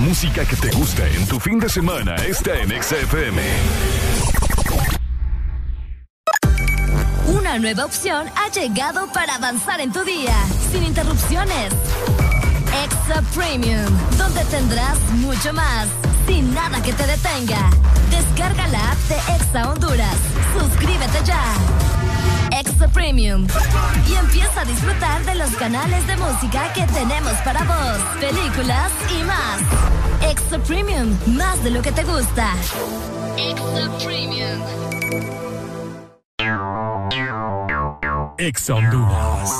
[0.00, 3.40] música que te gusta en tu fin de semana está en XFM.
[7.26, 10.34] Una nueva opción ha llegado para avanzar en tu día,
[10.72, 11.72] sin interrupciones.
[12.84, 13.86] Extra Premium,
[14.16, 15.88] donde tendrás mucho más,
[16.26, 17.70] sin nada que te detenga.
[18.10, 20.16] Descarga la app de Exa Honduras.
[20.58, 21.89] Suscríbete ya.
[22.60, 23.46] Extra Premium.
[24.06, 29.22] Y empieza a disfrutar de los canales de música que tenemos para vos, películas y
[29.24, 30.30] más.
[30.30, 32.54] Extra Premium, más de lo que te gusta.
[33.38, 34.60] Extra Premium.
[38.36, 39.50] Ex Honduras.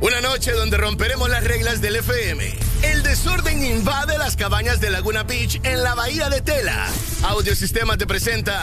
[0.00, 2.58] Una noche donde romperemos las reglas del FM.
[2.82, 6.88] El desorden invade las cabañas de Laguna Beach en la bahía de Tela.
[7.22, 8.62] Audiosistema te presenta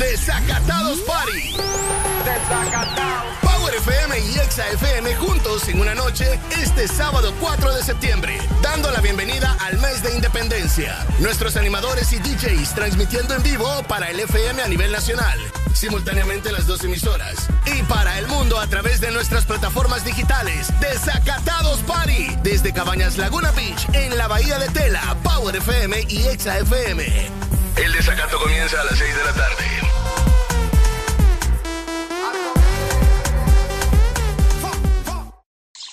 [0.00, 1.56] Desacatados Party.
[3.42, 8.90] Power FM y Exa FM juntos en una noche este sábado 4 de septiembre, dando
[8.92, 11.06] la bienvenida al mes de independencia.
[11.18, 15.38] Nuestros animadores y DJs transmitiendo en vivo para el FM a nivel nacional,
[15.74, 20.68] simultáneamente las dos emisoras, y para el mundo a través de nuestras plataformas digitales.
[20.80, 26.58] Desacatados Party, desde Cabañas Laguna Beach en la Bahía de Tela, Power FM y Exa
[26.58, 27.50] FM.
[27.76, 29.79] El desacato comienza a las 6 de la tarde.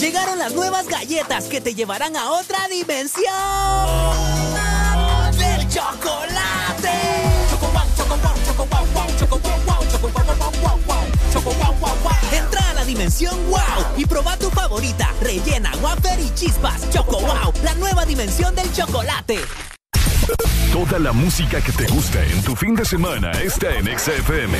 [0.00, 3.32] Llegaron las nuevas galletas que te llevarán a otra dimensión
[5.38, 6.90] del chocolate.
[12.32, 13.60] Entra a la dimensión wow
[13.96, 16.90] y proba tu favorita, rellena, wafer y chispas.
[16.90, 19.38] Choco wow, la nueva dimensión del chocolate.
[20.72, 24.58] Toda la música que te gusta en tu fin de semana está en XFM.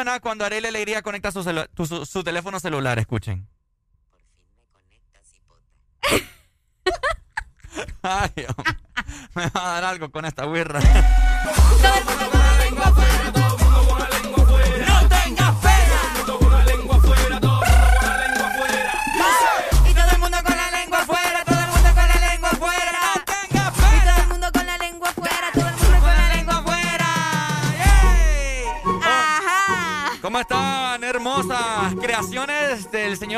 [0.00, 3.46] Suena cuando Arely Alegría conecta su, celu- tu- su, su teléfono celular, escuchen.
[8.02, 8.54] Ay, Dios.
[9.34, 10.80] me va a dar algo con esta birra.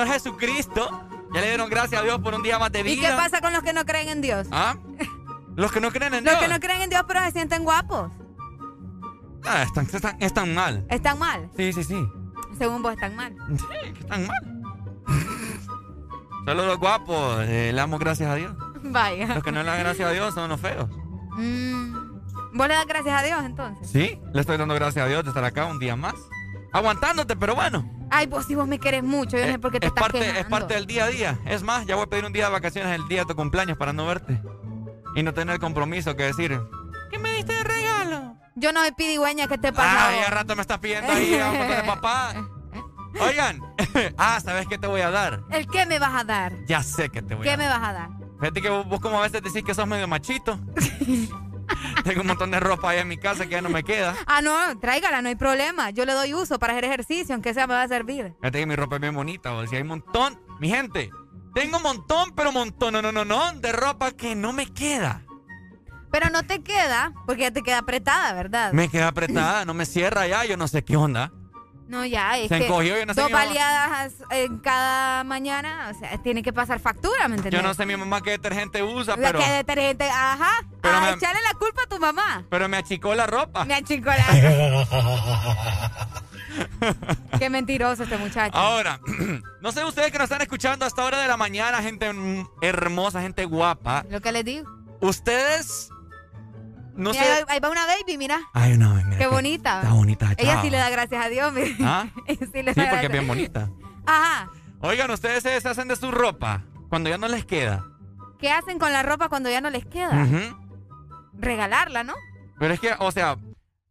[0.03, 1.09] Señor Jesucristo?
[1.35, 3.11] Ya le dieron gracias a Dios por un día más de ¿Y vida.
[3.11, 4.49] qué pasa con los que no creen en Dios?
[4.51, 4.77] ¿Ah?
[5.57, 6.43] Los que no creen en Los Dios.
[6.45, 8.11] que no creen en Dios pero se sienten guapos.
[9.45, 10.87] Ah, están, están, están mal.
[10.89, 11.51] Están mal.
[11.57, 12.07] Sí, sí, sí.
[12.59, 13.35] Según vos, están mal.
[13.57, 14.63] Sí, que están mal.
[16.47, 18.53] Solo los guapos eh, le damos gracias a Dios.
[18.85, 19.27] Vaya.
[19.35, 20.89] Los que no le dan gracias a Dios son los feos.
[21.37, 21.93] Mm.
[22.55, 23.89] ¿Vos le das gracias a Dios entonces?
[23.91, 26.15] Sí, le estoy dando gracias a Dios de estar acá un día más.
[26.73, 27.89] Aguantándote, pero bueno.
[28.11, 30.03] Ay, vos si vos me querés mucho, yo no sé por qué te Es estás
[30.03, 30.41] parte, quejando.
[30.41, 31.39] es parte del día a día.
[31.47, 33.77] Es más, ya voy a pedir un día de vacaciones el día de tu cumpleaños
[33.79, 34.41] para no verte.
[35.15, 36.59] Y no tener compromiso que decir.
[37.11, 38.37] ¿Qué me diste de regalo?
[38.55, 40.09] Yo no soy pidigüeña, ¿qué te pasa?
[40.09, 42.35] Ay, a rato me estás pidiendo ahí a un montón de papá.
[43.21, 43.61] Oigan.
[44.19, 45.41] ah, ¿sabes qué te voy a dar?
[45.51, 46.53] ¿El qué me vas a dar?
[46.67, 47.81] Ya sé que te voy ¿Qué a me dar.
[47.81, 48.09] vas a dar?
[48.41, 50.59] Fíjate que vos, vos como a veces decís que sos medio machito.
[52.05, 54.15] Tengo un montón de ropa ahí en mi casa que ya no me queda.
[54.27, 55.91] Ah, no, tráigala, no hay problema.
[55.91, 58.35] Yo le doy uso para hacer ejercicio, aunque sea me va a servir.
[58.41, 60.41] Fíjate que mi ropa es bien bonita, o sea, hay un montón.
[60.59, 61.11] Mi gente,
[61.55, 64.67] tengo un montón, pero un montón, no, no, no, no, de ropa que no me
[64.67, 65.23] queda.
[66.11, 68.73] Pero no te queda, porque ya te queda apretada, ¿verdad?
[68.73, 71.33] Me queda apretada, no me cierra ya, yo no sé qué onda.
[71.93, 75.99] No, ya, es Se que encogió, yo no sé dos baleadas en cada mañana, o
[75.99, 77.61] sea, tiene que pasar factura, ¿me entiendes?
[77.61, 80.65] Yo no sé mi mamá qué detergente usa, pero, que detergente, ajá.
[80.81, 82.47] Pero a me- echarle la culpa a tu mamá.
[82.49, 83.67] pero me achicó la ropa.
[83.67, 84.87] Me achicó la...
[87.39, 88.57] Qué mentiroso este muchacho.
[88.57, 88.99] Ahora,
[89.61, 92.11] no sé ustedes que nos están escuchando a esta hora de la mañana, gente
[92.63, 94.07] hermosa, gente guapa.
[94.09, 94.67] Lo que les digo.
[95.01, 95.91] Ustedes,
[96.95, 97.33] no Mira, sé...
[97.33, 98.41] ahí, ahí va una baby, mira.
[98.53, 99.11] Ay, no, mira.
[99.11, 99.81] Qué que- bonita.
[99.83, 100.63] Está bonita, Ella chava.
[100.63, 101.77] sí le da gracias a Dios, mire.
[101.81, 102.07] ¿Ah?
[102.27, 103.71] Ella sí le Sí, da porque es bien bonita.
[104.07, 104.51] Ajá.
[104.81, 107.85] Oigan, ustedes se deshacen de su ropa cuando ya no les queda.
[108.39, 110.25] ¿Qué hacen con la ropa cuando ya no les queda?
[110.25, 110.57] Ujú.
[111.35, 112.15] Regalarla, ¿no?
[112.59, 113.37] Pero es que, o sea,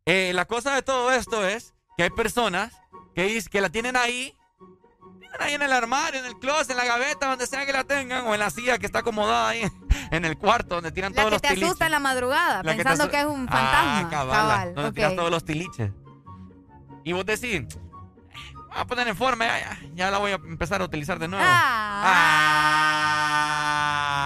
[0.05, 2.73] eh, la cosa de todo esto es que hay personas
[3.15, 4.35] que, que la tienen ahí,
[5.39, 8.25] ahí en el armario, en el closet, en la gaveta, donde sea que la tengan,
[8.27, 9.63] o en la silla que está acomodada ahí
[10.11, 11.67] en el cuarto donde tiran La todos que los te tiliches.
[11.69, 14.09] asusta en la madrugada, La que te pensando que, es un Ah, fantasma.
[14.09, 14.95] cabal, Cabal, donde ok.
[14.95, 15.91] tiras todos los tiliches.
[17.03, 17.63] Y vos decís,
[18.53, 21.27] voy a poner en forma, ya, ya, ya la voy a empezar a utilizar de
[21.27, 21.43] nuevo.
[21.47, 22.11] Ah.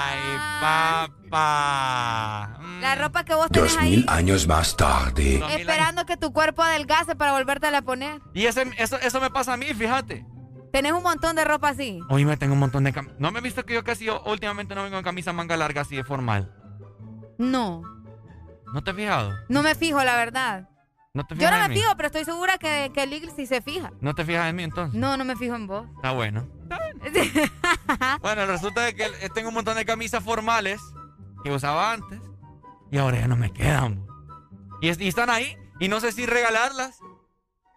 [0.07, 2.59] Ay, papá.
[2.81, 5.41] La ropa que vos tenés Dos ahí, mil años más tarde.
[5.57, 8.21] esperando que tu cuerpo adelgace para volvértela a poner.
[8.33, 10.25] Y ese, eso, eso me pasa a mí, fíjate.
[10.75, 12.01] Tenés un montón de ropa así.
[12.09, 14.21] Hoy me tengo un montón de cam- ¿No me he visto que yo casi yo,
[14.25, 16.53] últimamente no vengo en camisa manga larga así de formal?
[17.37, 17.81] No,
[18.73, 19.31] ¿No te has fijado?
[19.47, 20.67] no me fijo, la verdad.
[21.13, 21.75] ¿No te Yo no en me mí?
[21.79, 23.93] fijo, pero estoy segura que, que Lil sí se fija.
[24.01, 24.99] ¿No te fijas en mí entonces?
[24.99, 25.87] No, no me fijo en vos.
[25.95, 26.45] Está bueno.
[28.21, 30.81] Bueno, resulta de que tengo un montón de camisas formales
[31.41, 32.19] que usaba antes
[32.91, 34.05] y ahora ya no me quedan.
[34.81, 36.99] Y, y están ahí y no sé si regalarlas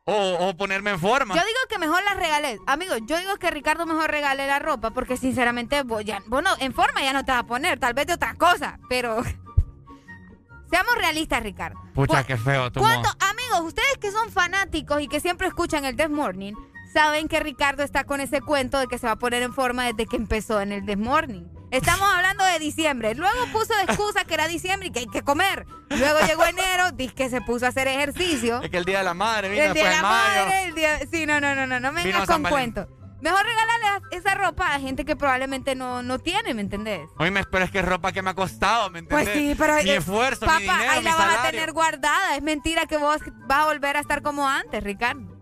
[0.08, 1.34] o, o ponerme en forma.
[1.34, 2.58] Yo digo que mejor las regales.
[2.66, 6.56] Amigo, yo digo que Ricardo mejor regale la ropa porque sinceramente vos ya, vos no-
[6.58, 9.22] en forma ya no te vas a poner, tal vez de otra cosa, pero
[10.70, 11.78] seamos realistas, Ricardo.
[11.94, 13.30] Pucha, qué feo tu ¿Cuánto, modo.
[13.30, 16.54] amigos, ustedes que son fanáticos y que siempre escuchan el Death Morning,
[16.92, 19.84] saben que Ricardo está con ese cuento de que se va a poner en forma
[19.84, 21.44] desde que empezó en el This Morning.
[21.70, 23.14] Estamos hablando de diciembre.
[23.14, 25.66] Luego puso de excusa que era diciembre y que hay que comer.
[25.90, 28.62] Luego llegó enero, dice que se puso a hacer ejercicio.
[28.62, 30.44] Es que el día de la madre, vino el día de la mayo.
[30.46, 30.98] madre, el día...
[31.10, 32.86] Sí, no, no, no, no, no me vengas con cuentos.
[33.20, 37.00] Mejor regalarle esa ropa a gente que probablemente no, no tiene, ¿me entendés?
[37.18, 39.56] Oye, pero es que es ropa que me ha costado, ¿me Pues entiendes?
[39.56, 42.36] sí, pero Mi eh, esfuerzo, papá, mi dinero, ahí mi la vas a tener guardada.
[42.36, 45.36] Es mentira que vos vas a volver a estar como antes, Ricardo.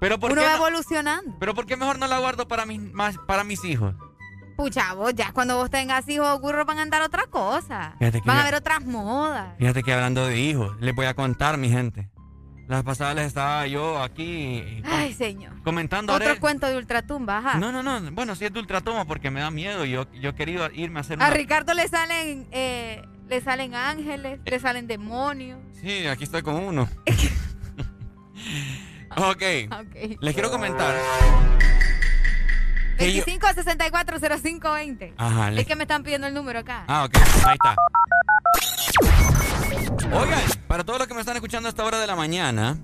[0.00, 1.36] Pero ¿por Uno qué va no- evolucionando.
[1.38, 3.94] Pero ¿por qué mejor no la guardo para mis, más, para mis hijos?
[4.60, 7.94] Pucha, vos ya cuando vos tengas hijos, burro, van a andar otra cosa.
[8.26, 9.54] Van a ver otras modas.
[9.58, 12.10] Fíjate que hablando de hijos, les voy a contar, mi gente.
[12.68, 15.62] La pasada les estaba yo aquí com- Ay, señor.
[15.62, 16.40] comentando Otro ahora.
[16.40, 17.58] cuento de ultratumba, ajá.
[17.58, 18.12] No, no, no.
[18.12, 19.86] Bueno, sí es de ultratoma porque me da miedo.
[19.86, 21.34] Yo, yo he querido irme a hacer A una...
[21.34, 25.58] Ricardo le salen, eh, le salen ángeles, le salen demonios.
[25.80, 26.86] Sí, aquí estoy con uno.
[29.16, 29.42] ok.
[29.72, 30.20] Ok.
[30.20, 30.94] Les quiero comentar.
[33.06, 35.14] Que yo- 25 64 0520.
[35.16, 36.84] Ajá, le- Es que me están pidiendo el número acá.
[36.88, 37.16] Ah, ok.
[37.46, 37.76] Ahí está.
[40.12, 42.78] Oigan, para todos los que me están escuchando a esta hora de la mañana,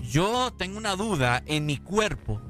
[0.00, 2.40] yo tengo una duda en mi cuerpo.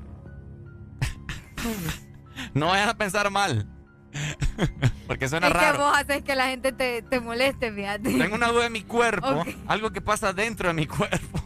[2.54, 3.68] no vayan a pensar mal.
[5.06, 5.78] Porque suena es que raro.
[5.78, 8.16] vos haces que la gente te, te moleste, fíjate.
[8.18, 11.40] Tengo una duda en mi cuerpo, algo que pasa dentro de mi cuerpo.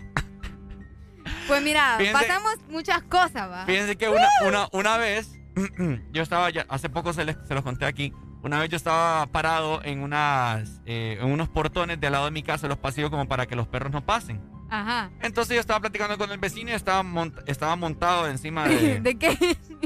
[1.47, 3.65] Pues mira, Fíjense- pasamos muchas cosas, va.
[3.67, 5.39] Fíjense que una, una, una vez,
[6.13, 8.13] yo estaba, ya, hace poco se, les, se los conté aquí,
[8.43, 12.31] una vez yo estaba parado en, unas, eh, en unos portones de al lado de
[12.33, 14.41] mi casa, los pasillos, como para que los perros no pasen.
[14.71, 15.11] Ajá.
[15.21, 19.19] Entonces yo estaba platicando con el vecino y estaba, mont- estaba montado encima de, ¿De
[19.19, 19.37] qué?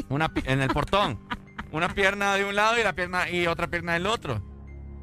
[0.08, 1.20] una, en el portón.
[1.72, 4.40] Una pierna de un lado y la pierna y otra pierna del otro.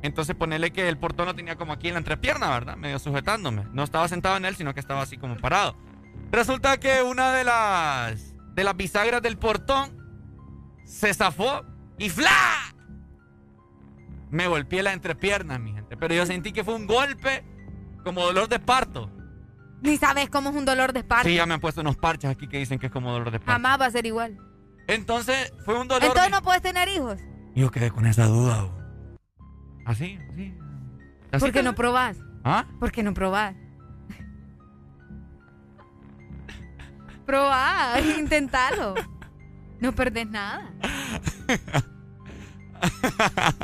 [0.02, 2.76] Entonces ponerle que el portón lo tenía como aquí en la entrepierna, ¿verdad?
[2.78, 3.66] Medio sujetándome.
[3.74, 5.76] No estaba sentado en él, sino que estaba así como parado.
[6.34, 9.96] Resulta que una de las de las bisagras del portón
[10.84, 11.64] se zafó
[12.00, 12.74] y ¡fla!
[14.32, 15.96] Me golpeé la entrepierna, mi gente.
[15.96, 17.46] Pero yo sentí que fue un golpe
[18.04, 19.12] como dolor de parto.
[19.84, 21.30] Ni sabes cómo es un dolor de parto.
[21.30, 23.38] Sí, ya me han puesto unos parches aquí que dicen que es como dolor de
[23.40, 23.52] parto.
[23.52, 24.36] Jamás va a ser igual.
[24.88, 26.02] Entonces fue un dolor.
[26.04, 27.20] Entonces de- no puedes tener hijos.
[27.54, 28.64] Yo quedé con esa duda.
[28.64, 28.74] bo.
[29.86, 30.18] ¿Así?
[30.32, 30.52] ¿Así?
[31.32, 32.18] ¿Así ¿Por qué que- no probás?
[32.44, 32.66] ¿Ah?
[32.80, 33.56] ¿Por qué no probás?
[37.26, 38.96] Probá, intentalo.
[39.80, 40.72] No perdés nada.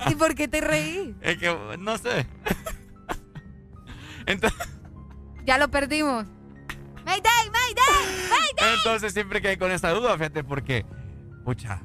[0.10, 1.16] ¿Y por qué te reí?
[1.22, 2.26] Es que no sé.
[4.26, 4.60] Entonces,
[5.46, 6.26] Ya lo perdimos.
[7.06, 8.76] Mayday, Mayday, Mayday.
[8.78, 10.86] entonces siempre quedé con esa duda, fíjate, porque,
[11.44, 11.82] pucha,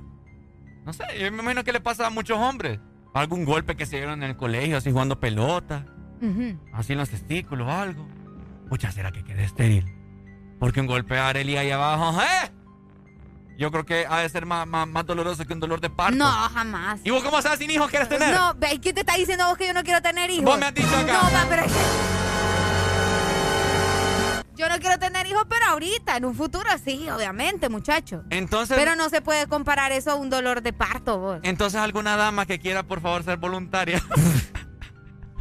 [0.85, 2.79] no sé, yo me imagino que le pasa a muchos hombres.
[3.15, 5.87] Algún golpe que se dieron en el colegio, así jugando pelota,
[6.73, 8.07] así en los testículos o algo.
[8.69, 9.87] Pucha, ¿será que quedé estéril?
[10.59, 12.51] Porque un golpe a Arely ahí abajo, ¿eh?
[13.57, 16.17] Yo creo que ha de ser más, más, más doloroso que un dolor de parto.
[16.17, 17.01] No, jamás.
[17.05, 18.35] ¿Y vos cómo sabes sin hijos quieres tener?
[18.35, 20.45] No, ¿quién te está diciendo vos que yo no quiero tener hijos?
[20.45, 21.13] Vos me has dicho acá.
[21.13, 21.79] No, va, pero es que...
[24.57, 28.23] Yo no quiero tener hijos, pero ahorita, en un futuro sí, obviamente, muchacho.
[28.31, 31.41] Entonces, Pero no se puede comparar eso a un dolor de parto, vos.
[31.43, 34.01] entonces alguna dama que quiera, por favor, ser voluntaria.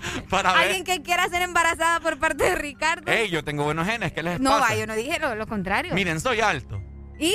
[0.30, 0.61] Para ver.
[0.63, 3.11] Alguien que quiera ser embarazada por parte de Ricardo.
[3.11, 4.73] Ey, yo tengo buenos genes, ¿qué les no, pasa?
[4.73, 5.93] va, yo no dije lo, lo contrario.
[5.93, 6.81] Miren, soy alto.
[7.19, 7.34] ¿Y?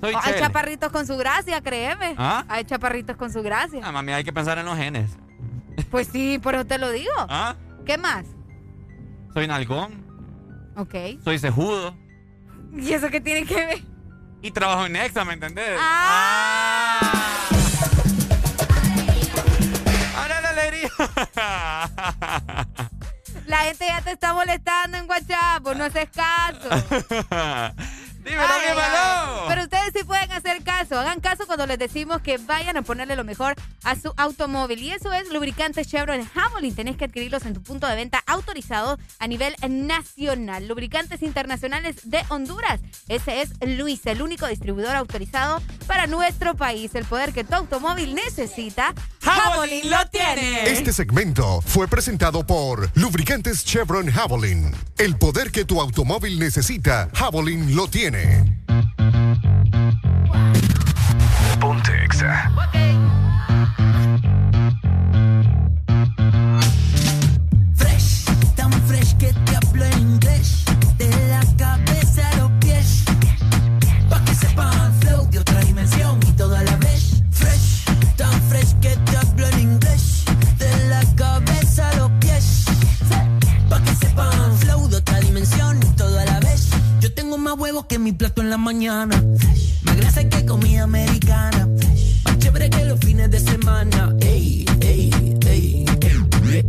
[0.00, 2.14] Soy Oh, hay chaparritos con su gracia, créeme.
[2.18, 2.44] ¿Ah?
[2.48, 3.80] Hay chaparritos con su gracia.
[3.82, 5.10] Ah, mami, hay que pensar en los genes.
[5.90, 7.10] Pues sí, por eso te lo digo.
[7.16, 7.56] ¿Ah?
[7.84, 8.24] ¿Qué más?
[9.34, 10.04] Soy nalgón,
[10.76, 10.94] Ok.
[11.24, 11.96] soy cejudo
[12.72, 13.78] ¿Y eso qué tiene que ver?
[14.42, 15.76] y trabajo en Exa, ¿me entendés?
[15.80, 17.00] ¡Ah!
[17.02, 17.37] ¡Ahora
[23.46, 26.68] La gente ya te está molestando en WhatsApp, no haces caso.
[28.28, 29.28] Dímelo, Ay, ay.
[29.48, 30.98] Pero ustedes sí pueden hacer caso.
[30.98, 34.80] Hagan caso cuando les decimos que vayan a ponerle lo mejor a su automóvil.
[34.80, 36.74] Y eso es lubricantes Chevron Javelin.
[36.74, 40.68] Tenés que adquirirlos en tu punto de venta autorizado a nivel nacional.
[40.68, 42.80] Lubricantes internacionales de Honduras.
[43.08, 46.94] Ese es Luis, el único distribuidor autorizado para nuestro país.
[46.94, 50.68] El poder que tu automóvil necesita, Javelin lo tiene.
[50.70, 54.72] Este segmento fue presentado por Lubricantes Chevron Javelin.
[54.98, 58.17] El poder que tu automóvil necesita, Javelin lo tiene.
[61.60, 62.50] Ponte Exa.
[87.78, 89.22] La más que mi plato en la mañana.
[89.38, 91.68] Fresh, americana.
[92.24, 94.14] Más chévere que los fines de semana.
[94.20, 95.10] Ey, ey,
[95.46, 95.84] ey,
[96.50, 96.64] ey.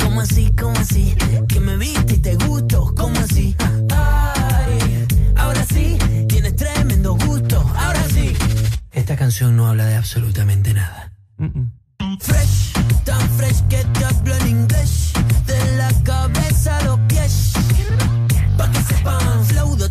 [0.00, 1.14] ¿Cómo así, cómo así?
[1.48, 3.54] Que me viste y te gusto, ¿cómo así?
[3.94, 5.98] Ay, ahora sí,
[6.28, 8.34] tienes tremendo gusto, ahora sí.
[8.92, 11.12] Esta canción no habla de absolutamente nada.
[12.20, 12.72] Fresh,
[13.04, 15.12] tan fresh que te hablo en inglés.
[15.46, 17.52] De la cabeza a los pies.
[18.56, 19.90] Pa' que sepan, flow de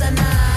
[0.00, 0.47] No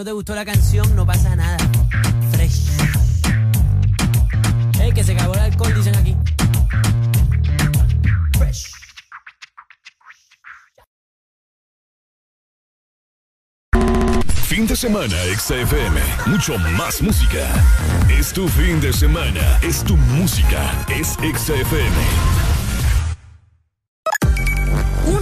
[0.00, 1.58] no te gustó la canción, no pasa nada.
[2.32, 2.70] Fresh.
[4.80, 6.16] Ey, que se acabó el alcohol, dicen aquí.
[8.38, 8.72] Fresh.
[14.46, 16.00] Fin de semana, XFM.
[16.24, 17.46] Mucho más música.
[18.08, 19.58] Es tu fin de semana.
[19.60, 20.86] Es tu música.
[20.88, 22.39] Es XFM.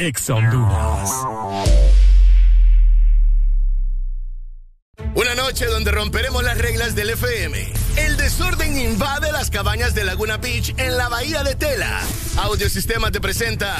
[0.00, 1.10] Ex Honduras.
[5.14, 7.70] Una noche donde romperemos las reglas del FM.
[7.96, 12.00] El desorden invade las cabañas de Laguna Beach en la bahía de Tela.
[12.38, 13.76] Audiosistema te presenta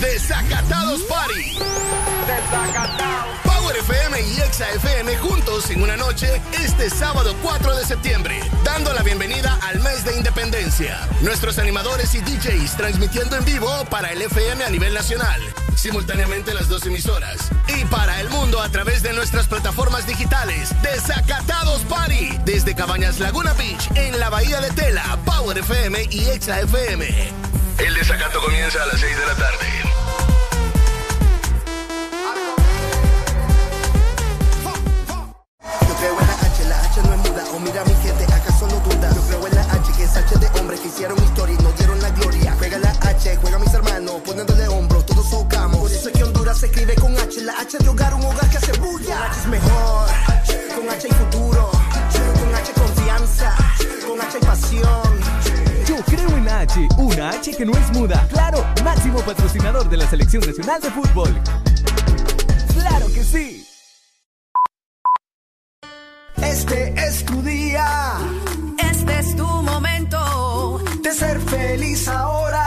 [0.00, 1.58] Desacatados Party.
[3.44, 8.92] Power FM y Exa FM juntos en una noche este sábado 4 de septiembre, dando
[8.92, 10.98] la bienvenida al mes de independencia.
[11.20, 15.40] Nuestros animadores y DJs transmitiendo en vivo para el FM a nivel nacional,
[15.76, 20.70] simultáneamente las dos emisoras, y para el mundo a través de nuestras plataformas digitales.
[20.82, 26.60] Desacatados Party, desde Cabañas Laguna Beach en la Bahía de Tela, Power FM y Exa
[26.60, 27.51] FM.
[27.84, 29.66] El desacato comienza a las 6 de la tarde.
[35.88, 37.44] Yo creo en la H, la H no es muda.
[37.52, 39.12] O mira mi gente, ¿acaso no duda?
[39.12, 41.76] Yo creo en la H, que es H de hombres que hicieron historia y nos
[41.76, 42.54] dieron la gloria.
[42.56, 45.80] Juega la H, juega mis hermanos, poniéndole hombros, todos socamos.
[45.80, 48.48] Por eso es que Honduras se escribe con H, la H de hogar, un hogar
[48.48, 49.18] que hace bulla.
[49.18, 50.08] La H es mejor,
[50.76, 53.56] con H hay futuro, con H confianza,
[54.06, 55.21] con H hay pasión.
[55.92, 58.26] Yo creo en H, una H que no es muda.
[58.32, 61.28] Claro, máximo patrocinador de la Selección Nacional de Fútbol.
[62.72, 63.66] ¡Claro que sí!
[66.36, 68.16] Este es tu día,
[68.90, 72.61] Este es tu momento de ser feliz ahora.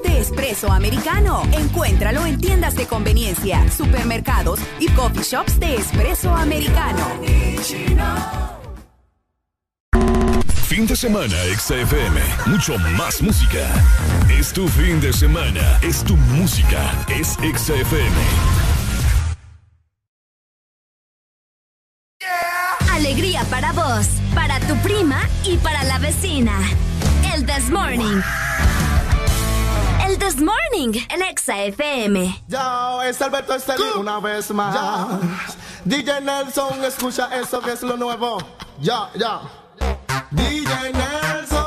[0.00, 1.42] De espresso americano.
[1.52, 7.04] Encuéntralo en tiendas de conveniencia, supermercados y coffee shops de espresso americano.
[10.66, 12.18] Fin de semana, XFM.
[12.46, 13.68] Mucho más música.
[14.30, 15.78] Es tu fin de semana.
[15.82, 16.90] Es tu música.
[17.08, 18.16] Es XFM.
[22.90, 26.58] Alegría para vos, para tu prima y para la vecina.
[27.34, 28.22] El This Morning.
[30.12, 32.42] El This Morning, el Exa FM.
[32.46, 34.76] Ya, es Alberto Estelí una vez más.
[35.86, 38.36] DJ Nelson, escucha eso que es lo nuevo.
[38.78, 39.40] Ya, ya.
[40.30, 41.61] DJ Nelson,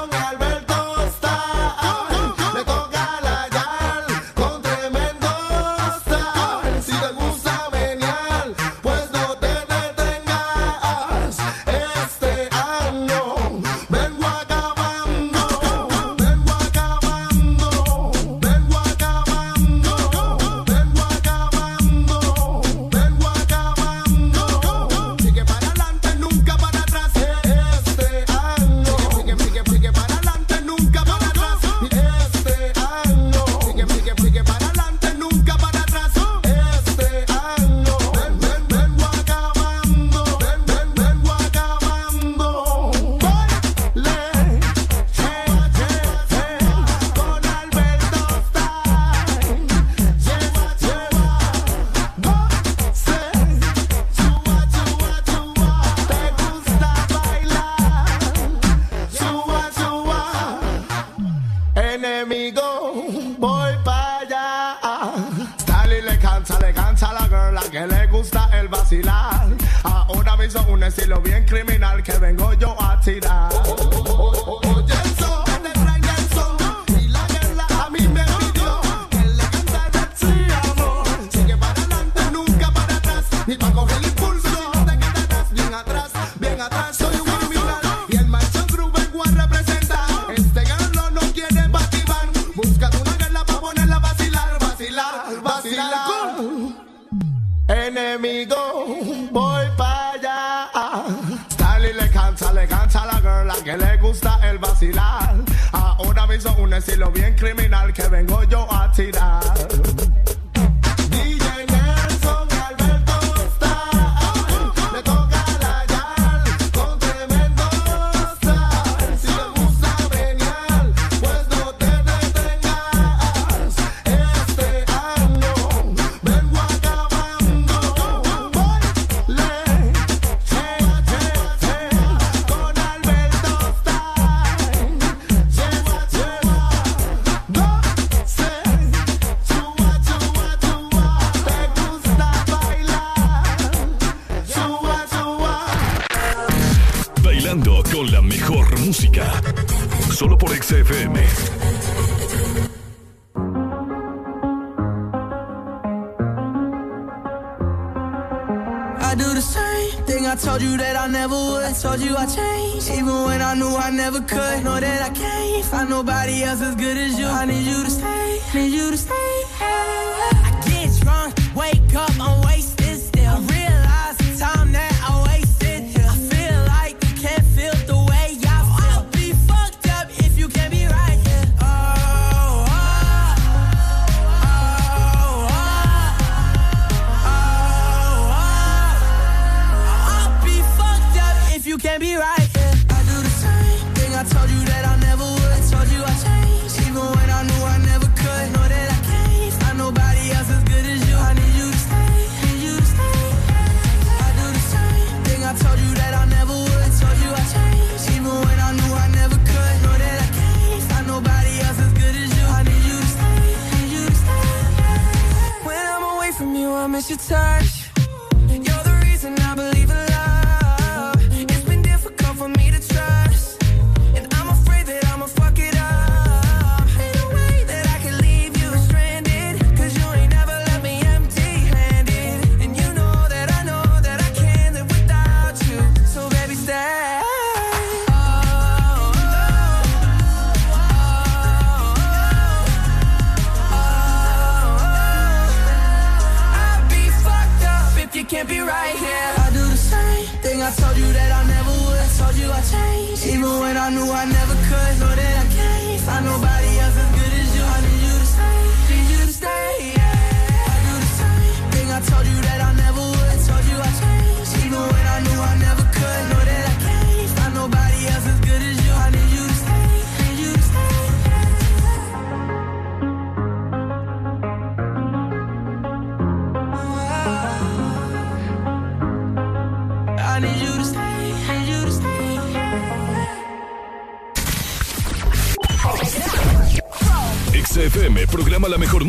[164.06, 164.64] never could.
[164.64, 167.15] Know that I can't find nobody else as good as you.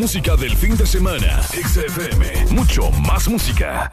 [0.07, 1.43] música del fin de semana.
[1.51, 3.86] XFM, mucho más música.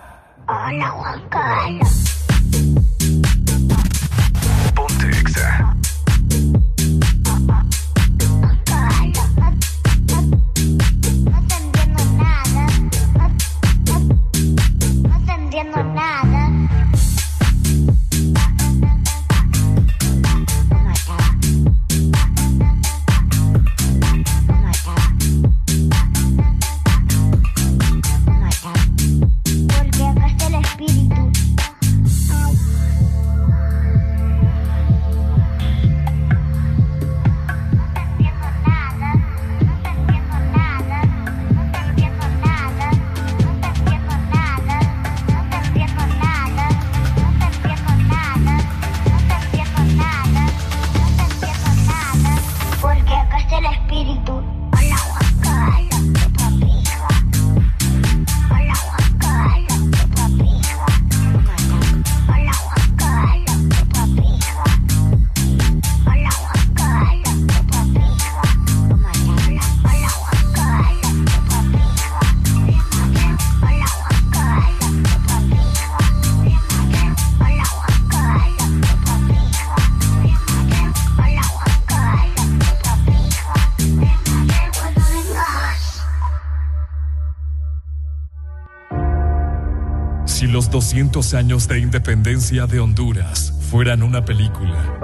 [90.95, 94.97] 200 años de independencia de Honduras fueran una película,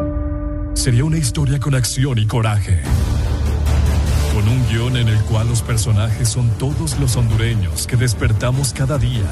[0.72, 2.80] sería una historia con acción y coraje.
[4.32, 8.98] Con un guion en el cual los personajes son todos los hondureños que despertamos cada
[8.98, 9.26] día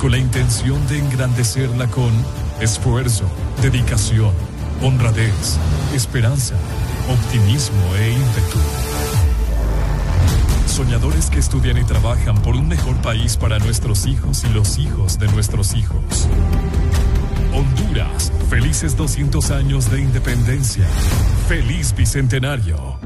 [0.00, 2.10] con la intención de engrandecerla con
[2.58, 3.30] esfuerzo,
[3.60, 4.32] dedicación,
[4.80, 5.58] honradez,
[5.94, 6.54] esperanza,
[7.10, 8.77] optimismo e ímpetu.
[10.78, 15.18] Soñadores que estudian y trabajan por un mejor país para nuestros hijos y los hijos
[15.18, 16.28] de nuestros hijos.
[17.52, 20.86] Honduras, felices 200 años de independencia.
[21.48, 22.96] Feliz Bicentenario.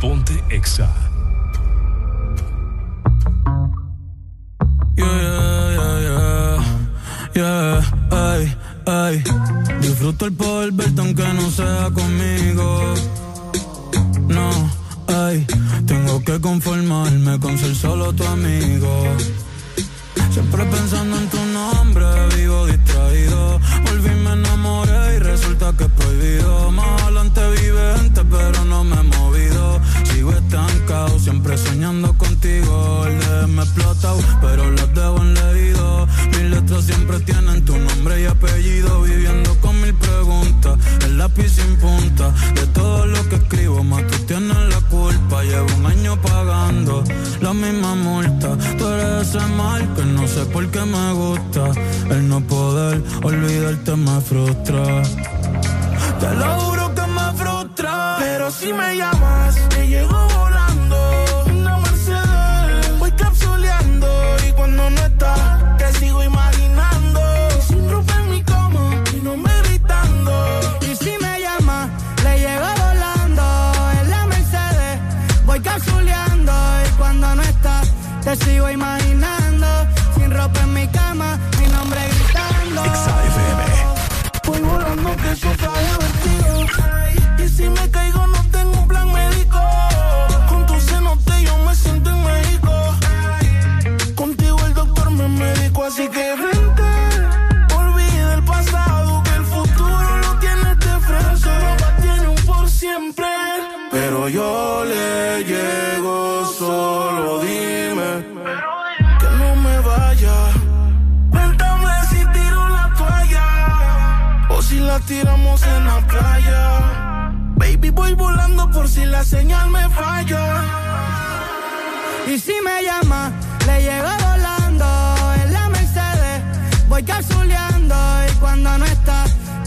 [0.00, 0.92] Ponte Exa.
[7.32, 8.56] Yeah, ay,
[8.86, 9.24] ay.
[9.80, 12.49] Disfruto el poder verte aunque no sea conmigo.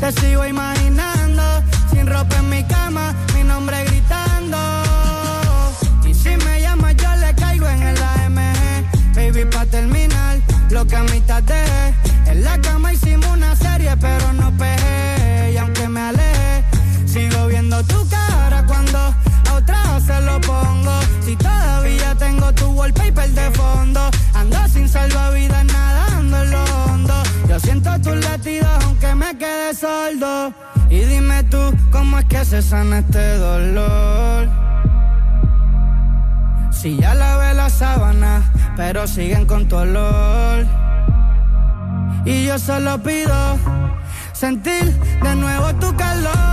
[0.03, 1.43] Te sigo imaginando.
[1.89, 4.57] Sin ropa en mi cama, mi nombre gritando.
[6.05, 9.15] Y si me llama, yo le caigo en el AMG.
[9.15, 10.39] Baby, pa' terminar,
[10.69, 12.02] lo que a mitad dejé.
[32.53, 34.47] Se sana este dolor?
[36.69, 38.43] Si ya lavé la sábana,
[38.75, 40.63] pero siguen con tu olor.
[42.25, 43.57] Y yo solo pido
[44.33, 44.85] sentir
[45.23, 46.52] de nuevo tu calor.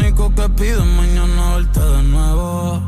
[0.00, 2.82] Único que pido es mañana verte de nuevo.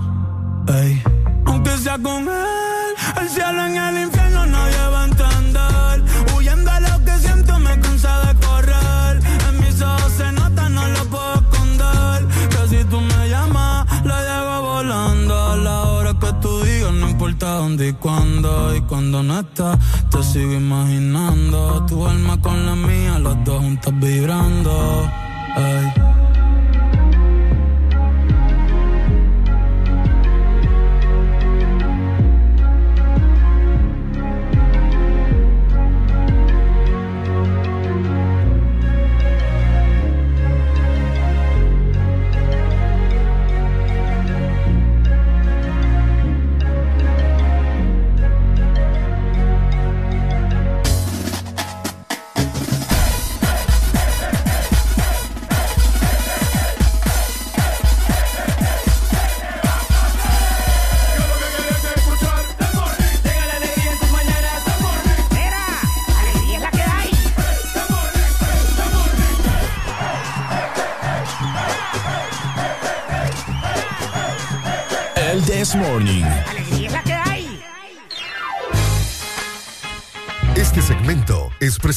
[1.46, 6.34] Aunque sea con él, el cielo en el infierno nadie va a entender.
[6.36, 9.20] Huyendo a lo que siento me cansa de correr.
[9.48, 12.26] En mis ojos se nota, no lo puedo esconder.
[12.50, 15.34] Que si tú me llamas, la llevo volando.
[15.52, 18.74] A la hora que tú digas, no importa dónde y cuándo.
[18.74, 19.78] Y cuando no estás,
[20.10, 21.84] te sigo imaginando.
[21.86, 25.10] Tu alma con la mía, los dos juntos vibrando.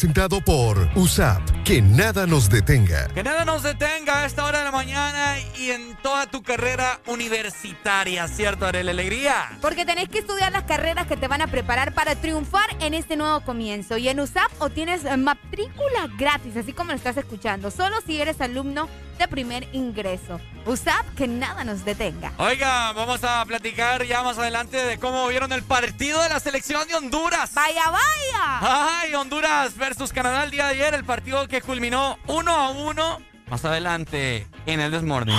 [0.09, 3.09] presentado por USAP que nada nos detenga.
[3.09, 6.99] Que nada nos detenga a esta hora de la mañana y en toda tu carrera
[7.05, 9.55] universitaria, ¿cierto, Arel Alegría?
[9.61, 13.15] Porque tenés que estudiar las carreras que te van a preparar para triunfar en este
[13.15, 13.97] nuevo comienzo.
[13.97, 18.89] Y en USAP obtienes matrícula gratis, así como lo estás escuchando, solo si eres alumno
[19.19, 20.39] de primer ingreso.
[20.65, 22.31] USAP, que nada nos detenga.
[22.37, 26.87] Oiga, vamos a platicar ya más adelante de cómo vieron el partido de la selección
[26.87, 27.53] de Honduras.
[27.53, 28.99] Vaya, vaya.
[29.01, 33.29] Ay, Honduras versus Canadá el día de ayer, el partido que culminó 1 a 1
[33.49, 35.35] más adelante en el Desmorning.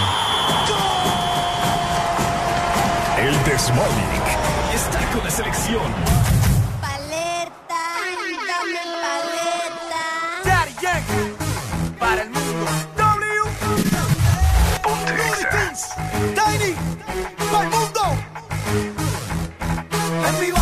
[3.19, 4.23] El Desmorning
[4.75, 5.95] está con la selección.
[6.81, 7.53] Paleta,
[8.49, 8.83] dame
[10.43, 11.05] paleta.
[11.99, 12.67] Para el mundo.
[12.97, 13.43] W.
[14.83, 15.13] Ponte
[16.35, 16.75] Tiny,
[17.53, 18.01] para el mundo.
[20.29, 20.60] En vivo.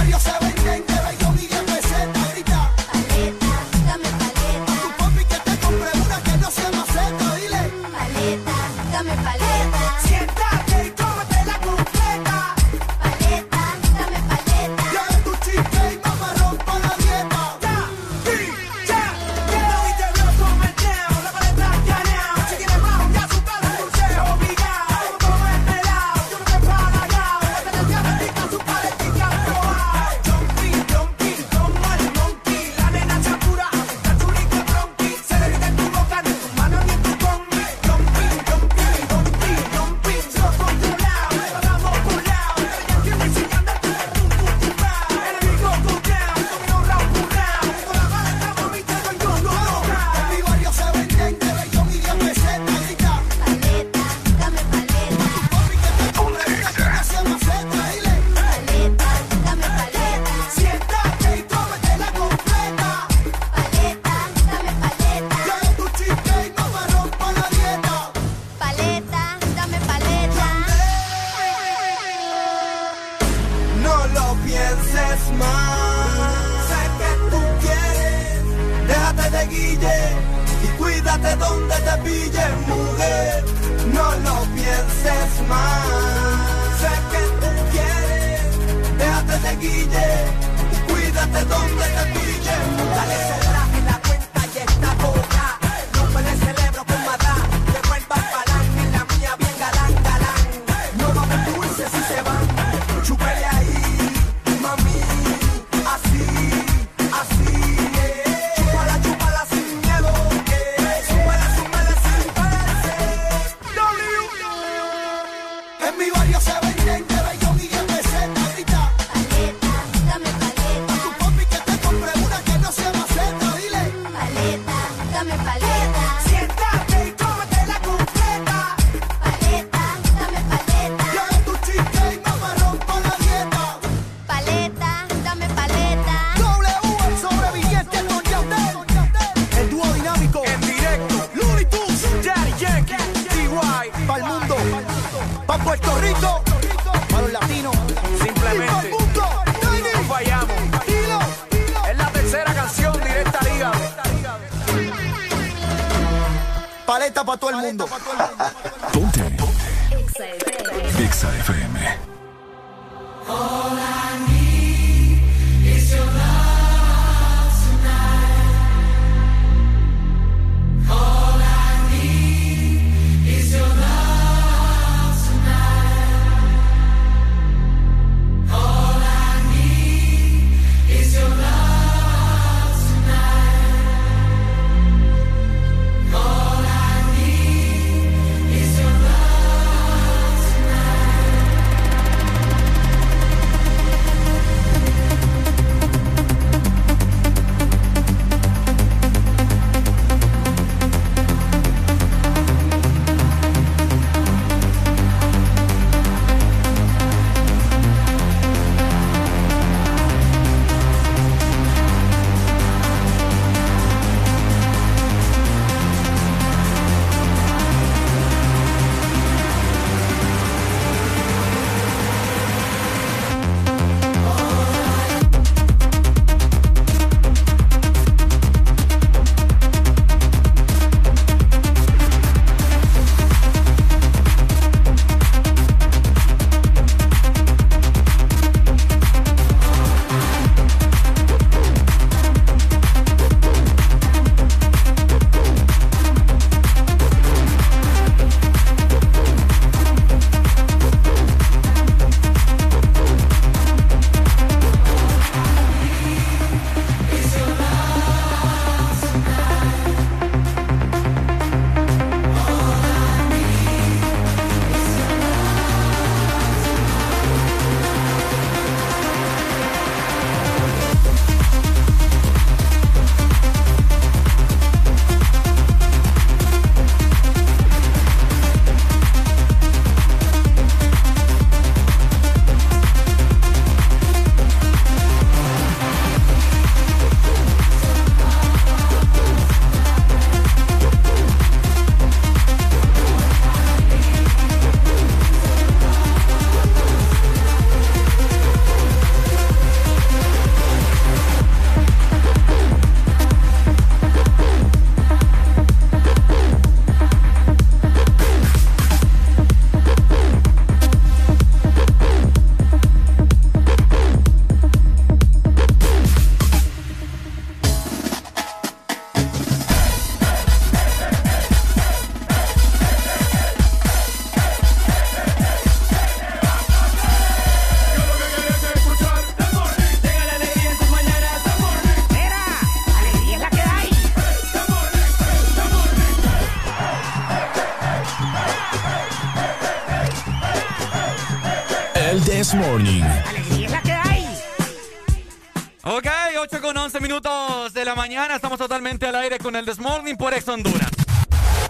[348.38, 350.92] Estamos totalmente al aire con el This Morning por Ex Honduras.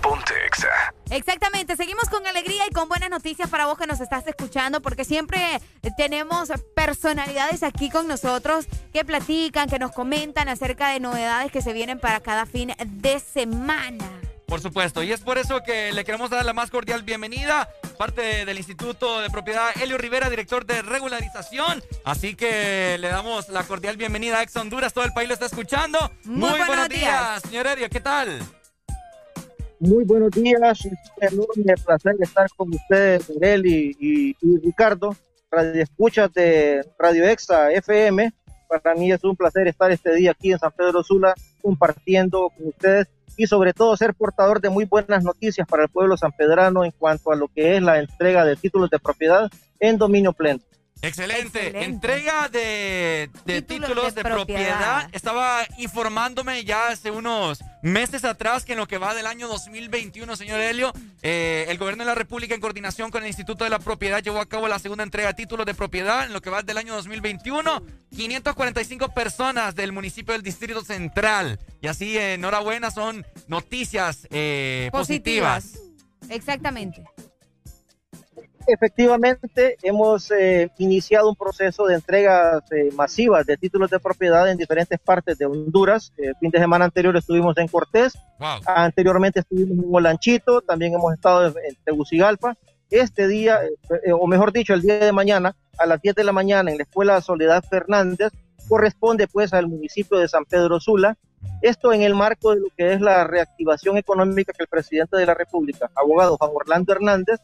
[0.03, 0.69] Ponte Exa.
[1.09, 5.07] Exactamente, seguimos con alegría y con buenas noticias para vos que nos estás escuchando, porque
[5.07, 5.63] siempre
[5.97, 11.73] tenemos personalidades aquí con nosotros que platican, que nos comentan acerca de novedades que se
[11.73, 14.28] vienen para cada fin de semana.
[14.49, 17.69] Por supuesto, y es por eso que le queremos dar la más cordial bienvenida,
[17.99, 21.83] parte del Instituto de Propiedad Helio Rivera, director de regularización.
[22.03, 25.45] Así que le damos la cordial bienvenida a Ex Honduras, todo el país lo está
[25.45, 25.99] escuchando.
[26.25, 27.43] Muy, buenos, días.
[27.43, 28.39] señor Helio, ¿qué tal?
[29.81, 30.87] Muy buenos días,
[31.21, 33.31] es un enorme placer estar con ustedes,
[33.67, 35.15] y, y, Ricardo,
[35.51, 38.33] radio escuchas de Radio Exa FM.
[38.67, 42.69] Para mí es un placer estar este día aquí en San Pedro Sula compartiendo con
[42.69, 43.09] ustedes
[43.39, 47.33] y sobre todo ser portador de muy buenas noticias para el pueblo sanpedrano en cuanto
[47.33, 49.49] a lo que es la entrega de títulos de propiedad
[49.79, 50.61] en dominio pleno.
[51.03, 51.85] Excelente.
[51.85, 53.31] Entrega de,
[53.67, 55.09] títulos, de, propiedad.
[55.13, 60.37] Estaba informándome ya hace unos meses atrás que en lo que va del año 2021,
[60.37, 60.93] señor Helio,
[61.23, 64.41] eh, el gobierno de la República en coordinación con el Instituto de la Propiedad llevó
[64.41, 66.95] a cabo la segunda entrega de títulos de propiedad en lo que va del año
[66.95, 67.83] 2021.
[68.17, 71.61] 545 personas del municipio del Distrito Central.
[71.81, 75.79] Y así, enhorabuena, son noticias eh, positivas.
[76.29, 77.05] Exactamente
[78.69, 84.59] efectivamente hemos eh, iniciado un proceso de entregas eh, masivas de títulos de propiedad en
[84.59, 86.13] diferentes partes de Honduras.
[86.19, 88.13] El fin de semana anterior estuvimos en Cortés,
[88.67, 92.57] anteriormente estuvimos en Olanchito, también hemos estado en, Tegucigalpa.
[92.91, 93.61] Este día,
[94.05, 96.77] eh, o mejor dicho, el día de mañana, a las 10 de la mañana en
[96.77, 98.33] la Escuela Soledad Fernández,
[98.69, 101.17] corresponde pues al municipio de San Pedro Sula.
[101.63, 105.27] Esto en el marco de lo que es la reactivación económica que el presidente de
[105.27, 107.41] la República, abogado Juan Orlando Hernández,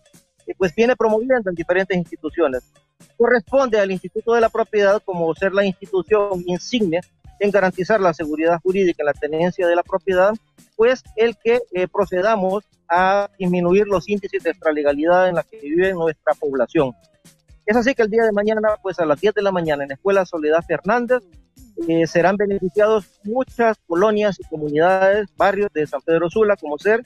[0.59, 2.63] pues viene promoviendo en diferentes instituciones.
[3.17, 7.01] Corresponde al Instituto de la Propiedad como ser la institución insignia
[7.41, 10.35] en garantizar la seguridad jurídica en la tenencia de la propiedad,
[10.77, 15.93] pues el que eh, procedamos a disminuir los índices de extralegalidad en la que vive
[15.93, 16.93] nuestra población.
[17.67, 19.89] Es así que el día de mañana, pues a las 10 de la mañana en
[19.89, 21.23] la Escuela Soledad Fernández,
[21.89, 27.05] eh, serán beneficiados muchas colonias y comunidades, barrios de San Pedro Sula, como ser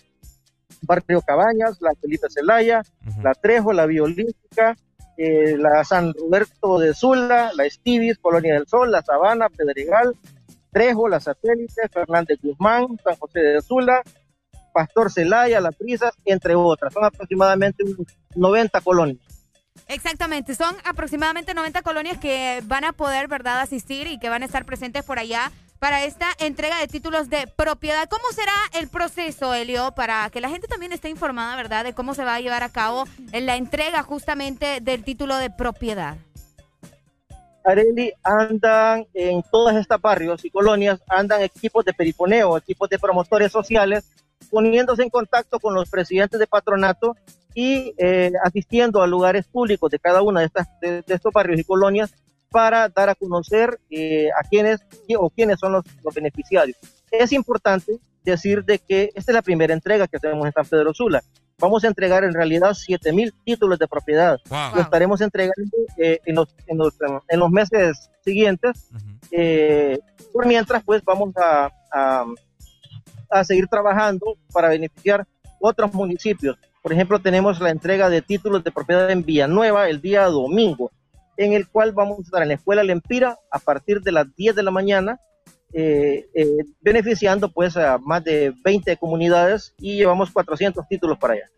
[0.83, 2.83] Barrio Cabañas, la Felipe Celaya,
[3.23, 4.77] la Trejo, la Biolística,
[5.17, 10.15] eh, la San Roberto de Sula, la Estivis, Colonia del Sol, la Sabana, Pedregal,
[10.71, 14.03] Trejo, la Satélite, Fernández Guzmán, San José de Sula,
[14.73, 16.93] Pastor Celaya, La Prisas, entre otras.
[16.93, 17.85] Son aproximadamente
[18.37, 19.19] 90 colonias.
[19.89, 24.47] Exactamente, son aproximadamente 90 colonias que van a poder, ¿verdad?, asistir y que van a
[24.47, 28.09] estar presentes por allá para esta entrega de títulos de propiedad.
[28.09, 32.15] ¿Cómo será el proceso, Elio, para que la gente también esté informada, ¿verdad?, de cómo
[32.15, 36.17] se va a llevar a cabo la entrega justamente del título de propiedad.
[37.65, 43.53] Areli, andan en todas estas barrios y colonias, andan equipos de periponeo, equipos de promotores
[43.53, 44.11] sociales,
[44.51, 47.15] poniéndose en contacto con los presidentes de patronato
[47.55, 51.65] y eh, asistiendo a lugares públicos de cada una de, estas, de estos barrios y
[51.65, 52.15] colonias
[52.51, 54.81] para dar a conocer eh, a quiénes
[55.19, 55.85] o quiénes son los,
[56.15, 56.77] beneficiarios.
[57.11, 60.93] Es importante decir de que esta es la primera entrega que hacemos en San Pedro
[60.95, 61.23] Sula.
[61.61, 64.39] Vamos a entregar en realidad 7 mil títulos de propiedad.
[64.75, 66.95] Lo estaremos entregando eh, en, los, en, los,
[67.29, 68.89] en, los, meses siguientes.
[69.33, 69.99] Eh,
[70.33, 72.25] por mientras, pues vamos a, a,
[73.31, 75.27] a seguir trabajando para beneficiar
[75.61, 76.57] otros municipios.
[76.81, 80.93] Por ejemplo, tenemos la entrega de títulos de propiedad en Villanueva el día domingo
[81.39, 84.57] en el cual vamos a estar en la Escuela Lempira a partir de las 10
[84.57, 85.21] de la mañana,
[85.73, 86.47] eh, eh,
[86.81, 91.51] beneficiando pues a más de 20 comunidades y llevamos 400 títulos para allá.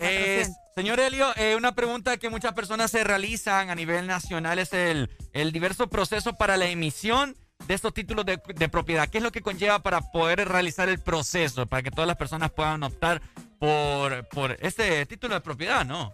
[0.00, 0.44] Eh,
[0.74, 5.52] señor Helio, una pregunta que muchas personas se realizan a nivel nacional es el, el
[5.52, 7.36] diverso proceso para la emisión
[7.68, 9.08] de estos títulos de, de, propiedad.
[9.08, 12.50] ¿Qué es lo que conlleva para poder realizar el proceso, para que todas las personas
[12.50, 13.22] puedan optar
[13.60, 16.12] por, por este título de propiedad, no?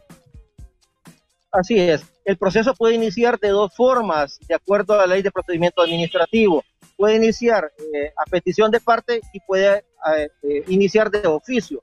[1.52, 2.04] Así es.
[2.24, 6.62] El proceso puede iniciar de dos formas, de acuerdo a la ley de procedimiento administrativo.
[6.96, 11.82] Puede iniciar eh, a petición de parte y puede eh, eh, iniciar de oficio.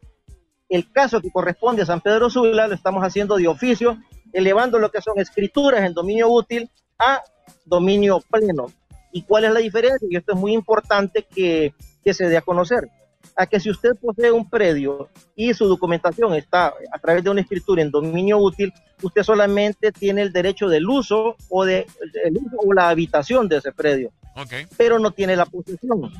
[0.69, 3.97] El caso que corresponde a San Pedro Sula lo estamos haciendo de oficio,
[4.31, 7.21] elevando lo que son escrituras en dominio útil a
[7.65, 8.67] dominio pleno.
[9.11, 10.07] ¿Y cuál es la diferencia?
[10.09, 11.73] Y esto es muy importante que,
[12.03, 12.89] que se dé a conocer
[13.38, 17.41] a que si usted posee un predio y su documentación está a través de una
[17.41, 21.85] escritura en dominio útil, usted solamente tiene el derecho del uso o de
[22.57, 24.11] o la habitación de ese predio,
[24.75, 26.11] pero no tiene la posesión.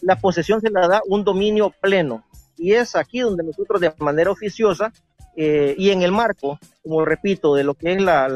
[0.00, 2.24] La posesión se la da un dominio pleno.
[2.56, 4.92] Y es aquí donde nosotros de manera oficiosa
[5.36, 8.28] eh, y en el marco, como repito, de lo que es la,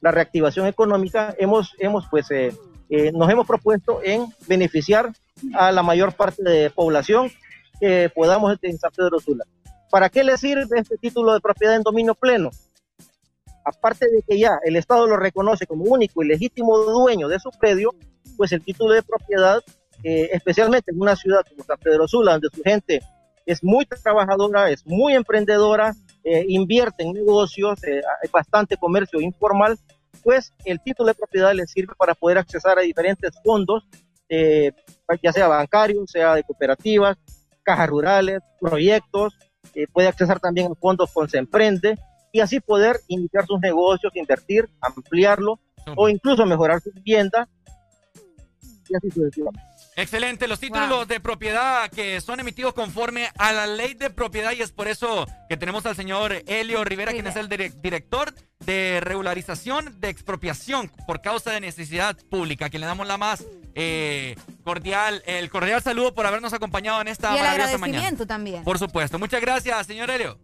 [0.00, 2.52] la reactivación económica, hemos, hemos pues, eh,
[2.88, 5.12] eh, nos hemos propuesto en beneficiar
[5.54, 7.30] a la mayor parte de población
[7.80, 9.44] que podamos en San Pedro Sula.
[9.90, 12.50] ¿Para qué le sirve este título de propiedad en dominio pleno?
[13.64, 17.50] Aparte de que ya el Estado lo reconoce como único y legítimo dueño de su
[17.50, 17.94] predio,
[18.36, 19.60] pues el título de propiedad,
[20.04, 23.02] eh, especialmente en una ciudad como San Pedro Sula, donde su gente
[23.44, 29.76] es muy trabajadora, es muy emprendedora, eh, invierte en negocios, eh, hay bastante comercio informal,
[30.22, 33.88] pues el título de propiedad le sirve para poder accesar a diferentes fondos,
[35.22, 37.18] ya sea bancarios, sea de cooperativas,
[37.70, 39.38] cajas rurales, proyectos,
[39.92, 41.96] puede accesar también a fondos con Se Emprende
[42.32, 45.60] y así poder iniciar sus negocios, invertir, ampliarlo
[45.96, 47.48] o incluso mejorar su vivienda
[48.88, 49.79] y así sucesivamente.
[49.96, 54.62] Excelente, los títulos de propiedad que son emitidos conforme a la ley de propiedad y
[54.62, 60.00] es por eso que tenemos al señor Helio Rivera, quien es el director de regularización
[60.00, 63.44] de expropiación por causa de necesidad pública, quien le damos la más
[63.74, 68.64] eh, cordial, el cordial saludo por habernos acompañado en esta y el agradecimiento también.
[68.64, 70.38] Por supuesto, muchas gracias, señor Helio.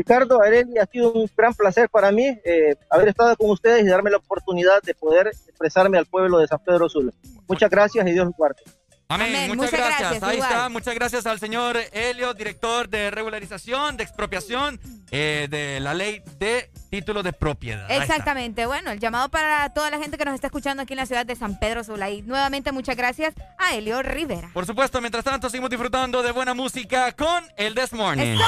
[0.00, 3.86] Ricardo, Areli, ha sido un gran placer para mí eh, haber estado con ustedes y
[3.86, 7.12] darme la oportunidad de poder expresarme al pueblo de San Pedro Sula.
[7.46, 8.62] Muchas gracias y Dios los guarde.
[9.10, 9.56] Amén.
[9.56, 10.22] Muchas, gracias.
[10.22, 10.68] Ahí está.
[10.68, 14.80] Muchas gracias al señor Helio, director de regularización, de expropiación
[15.10, 17.90] eh, de la ley de título de propiedad.
[17.90, 18.66] Exactamente.
[18.66, 21.26] Bueno, el llamado para toda la gente que nos está escuchando aquí en la ciudad
[21.26, 22.08] de San Pedro Sula.
[22.08, 24.50] Y nuevamente muchas gracias a Helio Rivera.
[24.54, 28.38] Por supuesto, mientras tanto seguimos disfrutando de buena música con el This Morning.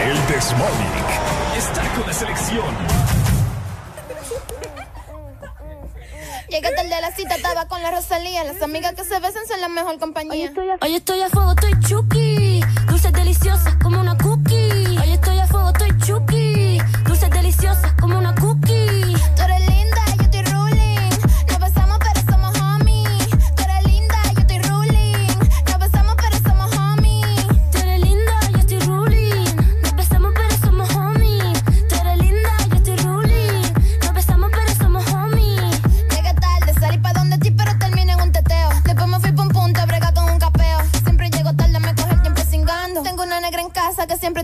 [0.00, 3.07] El This Morning está con la selección
[6.50, 8.42] Llegué tarde de la cita, estaba con la Rosalía.
[8.44, 10.50] Las amigas que se besan son la mejor compañía.
[10.80, 12.60] Hoy estoy a, fuego, estoy chuki.
[12.88, 14.87] Dulces deliciosas como una cookie.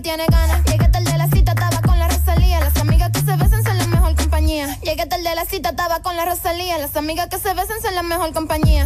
[0.05, 0.63] Tiene ganas.
[0.65, 2.61] Llegué tarde de la cita, estaba con la Rosalía.
[2.61, 4.79] Las amigas que se besan son la mejor compañía.
[4.83, 6.77] Llegué tarde de la cita, estaba con la Rosalía.
[6.77, 8.85] Las amigas que se besan son la mejor compañía.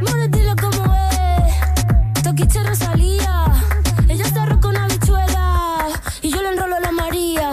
[0.00, 2.22] Mora, dilo como es.
[2.22, 3.46] Toquiche Rosalía.
[4.08, 5.88] Ella está roca una bichuela.
[6.22, 7.50] Y yo le enrolo a la María.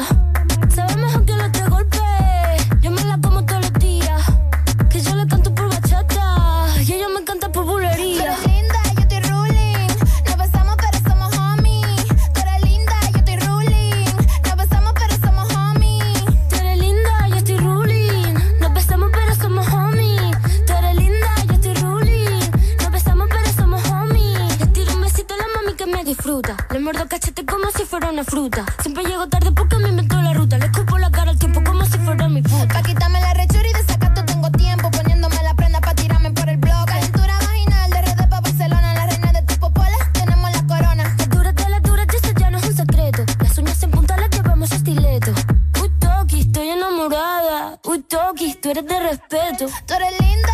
[26.88, 28.66] Muerdo cachete como si fuera una fruta.
[28.82, 30.58] Siempre llego tarde porque me inventó la ruta.
[30.58, 32.76] Le escupo la cara al tiempo como si fuera mi puta.
[32.76, 34.90] Pa' quitarme la rechura y de sacato tengo tiempo.
[34.92, 36.86] Poniéndome la prenda pa' tirarme por el blog.
[36.86, 38.94] Calentura vaginal de RD pa' Barcelona.
[38.94, 41.04] La reina de tipo pola, tenemos la corona.
[41.18, 43.26] Las duras de las duras, y eso ya no es un secreto.
[43.42, 45.34] Las uñas en punta las llevamos estileto.
[45.82, 47.82] Uy, Toki, estoy enamorada.
[47.84, 49.66] Uy, Toki, tú eres de respeto.
[49.86, 50.54] Tú eres linda,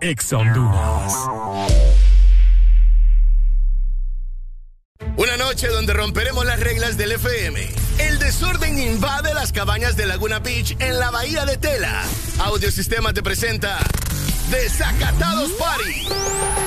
[0.00, 1.12] Ex Honduras.
[5.16, 7.68] Una noche donde romperemos las reglas del FM.
[7.98, 12.04] El desorden invade las cabañas de Laguna Beach en la bahía de Tela.
[12.38, 13.78] Audiosistema te presenta
[14.50, 16.08] Desacatados Party.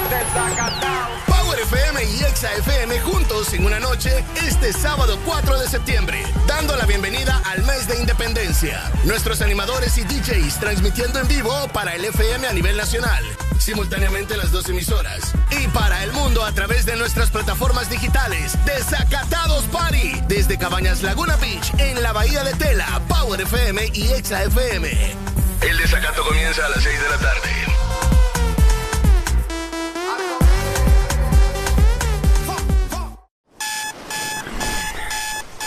[0.09, 1.21] Desacatados.
[1.25, 6.75] Power FM y Exa FM juntos en una noche este sábado 4 de septiembre, dando
[6.75, 8.83] la bienvenida al mes de independencia.
[9.05, 13.23] Nuestros animadores y DJs transmitiendo en vivo para el FM a nivel nacional,
[13.57, 18.53] simultáneamente las dos emisoras, y para el mundo a través de nuestras plataformas digitales.
[18.63, 24.43] Desacatados Party, desde Cabañas Laguna Beach, en la Bahía de Tela, Power FM y Exa
[24.43, 25.31] FM.
[25.61, 27.70] El desacato comienza a las 6 de la tarde.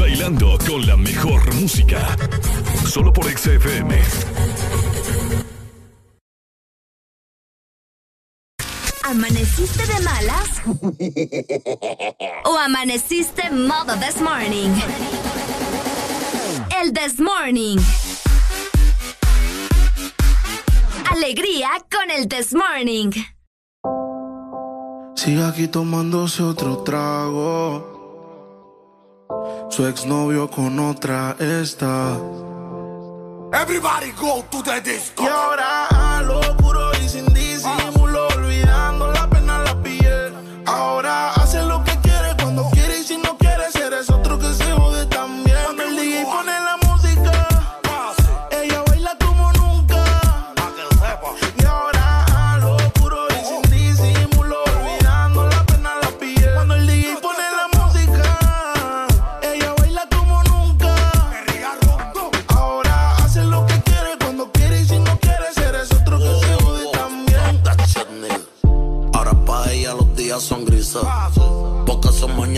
[0.00, 2.16] Bailando con la mejor música.
[2.88, 4.00] Solo por XFM.
[9.02, 10.62] ¿Amaneciste de malas?
[12.44, 14.70] ¿O amaneciste modo this morning?
[16.80, 17.76] El this morning.
[21.10, 23.10] Alegría con el this morning.
[25.14, 27.99] Sigue aquí tomándose otro trago.
[29.70, 32.16] Su exnovio con otra está.
[33.52, 35.22] Everybody go to the disco.
[35.22, 36.40] Y ahora a lo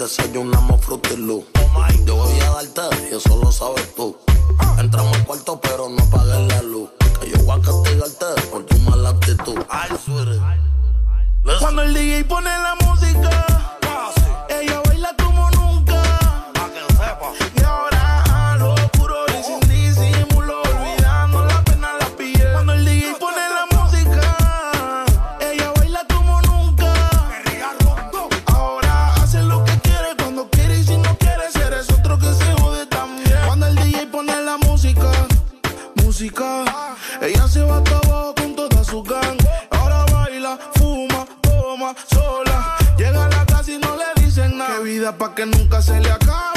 [0.00, 1.44] Desayunamos fruity loop.
[2.06, 4.16] Yo voy a darte y eso lo sabes tú.
[4.78, 6.88] Entramos al cuarto pero no apagues la luz.
[7.20, 9.58] Que yo voy a castigarte por tu mala actitud.
[11.60, 13.46] Cuando el DJ pone la música,
[36.22, 39.38] ella se va hasta abajo con toda su gang.
[39.70, 42.76] Ahora baila, fuma, toma, sola.
[42.98, 44.76] Llega a la casa y no le dicen nada.
[44.76, 46.49] Qué vida pa' que nunca se le acabe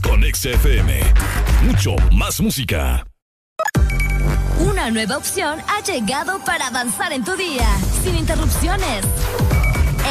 [0.00, 1.00] con XFM.
[1.62, 3.06] Mucho más música.
[4.58, 7.68] Una nueva opción ha llegado para avanzar en tu día,
[8.02, 9.04] sin interrupciones.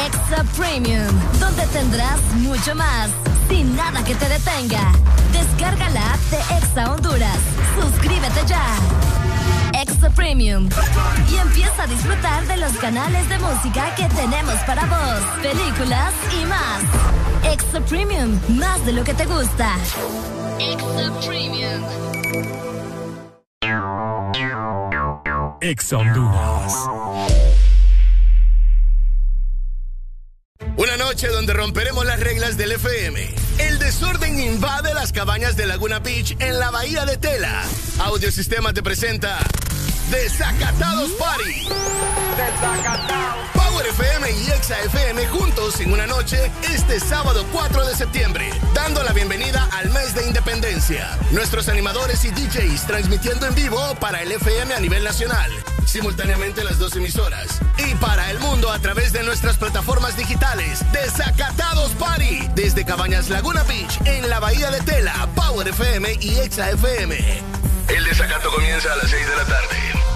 [0.06, 1.06] Exa Premium,
[1.40, 3.10] donde tendrás mucho más,
[3.48, 4.92] sin nada que te detenga.
[5.32, 7.38] Descarga la app de Exa Honduras.
[7.80, 9.25] Suscríbete ya.
[9.82, 10.68] Exa Premium.
[11.30, 16.46] Y empieza a disfrutar de los canales de música que tenemos para vos, películas y
[16.46, 17.52] más.
[17.52, 19.76] Extra Premium, más de lo que te gusta.
[20.58, 21.82] Extra Premium.
[25.60, 26.74] Ex Honduras.
[30.76, 33.45] Una noche donde romperemos las reglas del FM.
[33.58, 37.62] El desorden invade las cabañas de Laguna Beach en la bahía de Tela.
[38.00, 39.38] Audiosistema te presenta
[40.10, 41.68] Desacatados Party.
[42.36, 43.50] Desacatados.
[43.54, 49.02] Power FM y Exa FM juntos en una noche este sábado 4 de septiembre, dando
[49.02, 51.18] la bienvenida al mes de independencia.
[51.32, 55.50] Nuestros animadores y DJs transmitiendo en vivo para el FM a nivel nacional,
[55.84, 57.60] simultáneamente las dos emisoras.
[57.78, 60.84] Y para el mundo a través de nuestras plataformas digitales.
[60.92, 62.48] Desacatados Party.
[62.54, 67.42] Desde Cabañas Laguna Beach en la Bahía de Tela, Power FM y Exa FM.
[67.88, 70.15] El desacato comienza a las 6 de la tarde.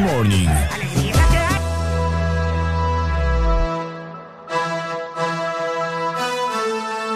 [0.00, 0.48] Morning.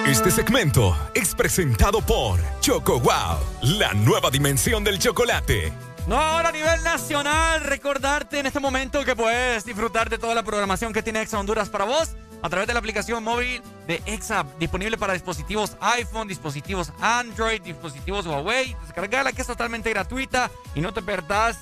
[0.06, 5.72] Este segmento es presentado por Choco Wow, la nueva dimensión del chocolate.
[6.06, 10.42] No, ahora a nivel nacional, recordarte en este momento que puedes disfrutar de toda la
[10.42, 12.10] programación que tiene Exa Honduras para vos
[12.42, 18.26] a través de la aplicación móvil de Exa, disponible para dispositivos iPhone, dispositivos Android, dispositivos
[18.26, 18.76] Huawei.
[18.82, 21.58] Descargala que es totalmente gratuita y no te perdás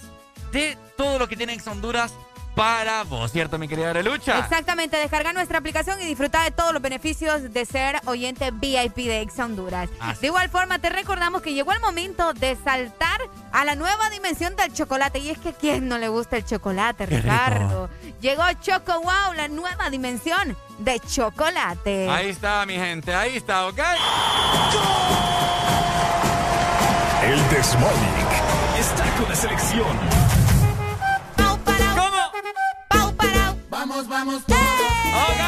[0.52, 2.12] de todo lo que tiene Exa Honduras
[2.57, 4.39] para vos, ¿cierto, mi querida Arelucha?
[4.39, 9.20] Exactamente, descarga nuestra aplicación y disfruta de todos los beneficios de ser oyente VIP de
[9.20, 9.91] Exa Honduras.
[10.00, 10.23] Así.
[10.23, 13.20] De igual forma, te recordamos que llegó el momento de saltar
[13.52, 15.18] a la nueva dimensión del chocolate.
[15.18, 17.28] Y es que a quién no le gusta el chocolate, Qué rico.
[17.28, 17.91] Ricardo.
[18.23, 22.08] Llegó Choco Wow, la nueva dimensión de chocolate.
[22.08, 23.81] Ahí está, mi gente, ahí está, ¿ok?
[27.23, 27.36] El
[27.81, 28.26] Morning
[28.78, 30.26] está con la selección.
[33.97, 34.42] Vamos, vamos.
[34.42, 35.41] Ok.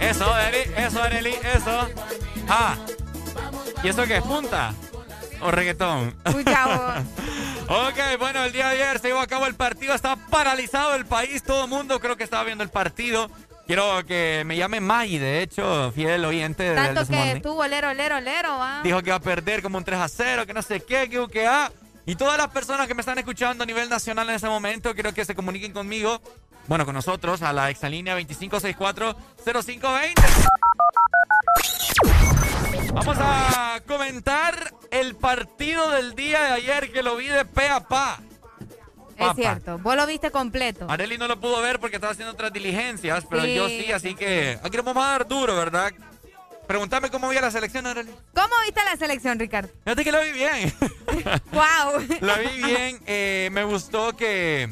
[0.00, 1.88] Eso, Areli, eso, Areli, eso.
[2.48, 2.76] Ah.
[3.84, 4.22] ¿Y eso qué es?
[4.24, 4.74] ¿Punta?
[5.40, 6.16] ¿O reggaetón?
[6.26, 9.94] ok, bueno, el día de ayer se llevó a cabo el partido.
[9.94, 11.44] Estaba paralizado el país.
[11.44, 13.30] Todo el mundo creo que estaba viendo el partido.
[13.68, 18.18] Quiero que me llame Maggie, de hecho, fiel oyente del Tanto que estuvo lero, lero,
[18.18, 18.80] lero, va.
[18.82, 21.24] Dijo que iba a perder como un 3 a 0, que no sé qué, que,
[21.28, 21.70] que ah.
[22.06, 25.12] Y todas las personas que me están escuchando a nivel nacional en ese momento, quiero
[25.12, 26.22] que se comuniquen conmigo,
[26.68, 30.14] bueno, con nosotros, a la exalínea 2564-0520.
[32.92, 37.80] Vamos a comentar el partido del día de ayer que lo vi de pe a
[37.80, 38.20] pa.
[39.16, 40.86] Es cierto, vos lo viste completo.
[40.88, 43.54] Areli no lo pudo ver porque estaba haciendo otras diligencias, pero Sí.
[43.54, 45.92] yo sí, así que aquí vamos a dar duro, ¿verdad?
[46.68, 48.12] Pregúntame cómo vi a la selección, Areli.
[48.34, 49.70] ¿Cómo viste la selección, Ricardo?
[49.84, 50.72] Fíjate que lo vi bien.
[51.52, 52.06] ¡Wow!
[52.20, 53.00] La vi bien.
[53.06, 54.68] eh, me gustó que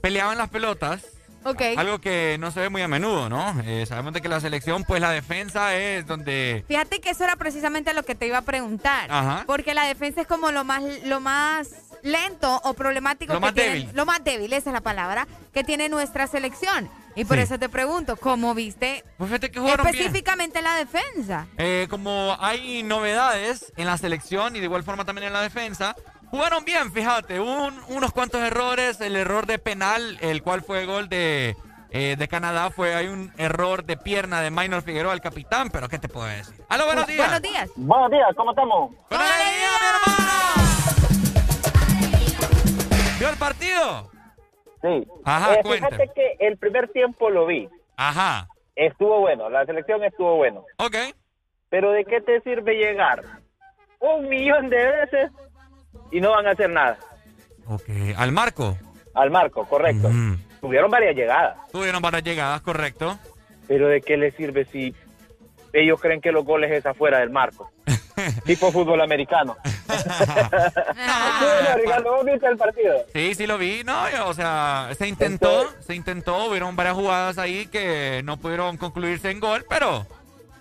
[0.00, 1.04] peleaban las pelotas.
[1.44, 1.62] Ok.
[1.76, 3.54] Algo que no se ve muy a menudo, ¿no?
[3.64, 6.64] Eh, sabemos de que la selección, pues la defensa es donde...
[6.66, 9.08] Fíjate que eso era precisamente lo que te iba a preguntar.
[9.12, 9.44] Ajá.
[9.46, 11.68] Porque la defensa es como lo más, lo más
[12.02, 13.68] lento o problemático Lo que más tiene.
[13.70, 13.90] débil.
[13.94, 16.90] Lo más débil, esa es la palabra, que tiene nuestra selección.
[17.14, 17.44] Y por Sí.
[17.44, 19.72] eso te pregunto, ¿cómo viste Pues fíjate que bien.
[19.78, 21.46] específicamente la defensa?
[21.58, 25.94] Eh, como hay novedades en la selección y de igual forma también en la defensa,
[26.36, 27.40] jugaron bien, fíjate.
[27.40, 29.00] Un- unos cuantos errores.
[29.00, 31.56] El error de penal, el cual fue gol de,
[31.90, 35.70] eh, de Canadá, fue hay un error de pierna de Minor Figueroa, el capitán.
[35.70, 36.54] Pero ¿qué te puedo decir?
[36.68, 37.26] ¡Aló, buenos días!
[37.26, 37.70] Buenos días.
[37.76, 38.94] Buenos días, ¿cómo estamos?
[39.08, 40.26] ¡Con alegría, mi hermano!
[43.18, 44.10] ¿Vio el partido?
[44.82, 45.06] Sí.
[45.24, 47.68] Ajá, Eh, fíjate que el primer tiempo lo vi.
[47.96, 48.46] Ajá.
[48.74, 50.64] Estuvo bueno, la selección estuvo bueno.
[50.76, 50.96] Ok.
[51.70, 53.22] Pero ¿de qué te sirve llegar
[54.00, 55.30] un millón de veces
[56.10, 56.98] y no van a hacer nada?
[57.66, 57.88] Ok.
[58.16, 58.76] ¿Al marco?
[59.14, 60.10] Al marco, correcto.
[60.60, 61.56] Tuvieron varias llegadas.
[61.72, 63.18] Tuvieron varias llegadas, correcto.
[63.66, 64.94] Pero ¿de qué les sirve si
[65.72, 67.70] ellos creen que los goles es afuera del marco?
[68.44, 69.56] tipo fútbol americano.
[71.38, 72.94] Bueno, Ricardo, ¿vos viste el partido?
[73.12, 77.66] Sí, sí lo vi, no, o sea, se intentó, se intentó, hubieron varias jugadas ahí
[77.66, 80.06] que no pudieron concluirse en gol, pero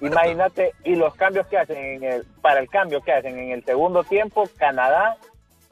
[0.01, 3.63] Imagínate, y los cambios que hacen en el, para el cambio que hacen en el
[3.63, 5.15] segundo tiempo, Canadá,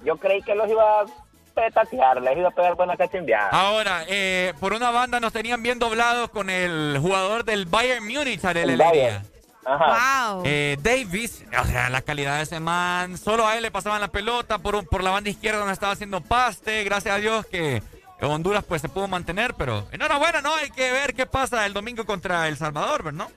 [0.04, 1.06] yo creí que los iba
[1.54, 3.50] petatear, le he ido a pegar buena cachimbiada.
[3.50, 8.44] Ahora, eh, por una banda nos tenían bien doblados con el jugador del Bayern Múnich,
[8.44, 9.24] Lería.
[9.66, 10.34] Ajá.
[10.34, 10.44] Wow.
[10.46, 14.10] Eh, Davis, o sea, la calidad de ese man, solo a él le pasaban la
[14.10, 17.82] pelota por, por la banda izquierda donde estaba haciendo paste, gracias a Dios que
[18.20, 20.54] Honduras pues se pudo mantener, pero enhorabuena, ¿no?
[20.56, 23.30] Hay que ver qué pasa el domingo contra El Salvador, ¿no?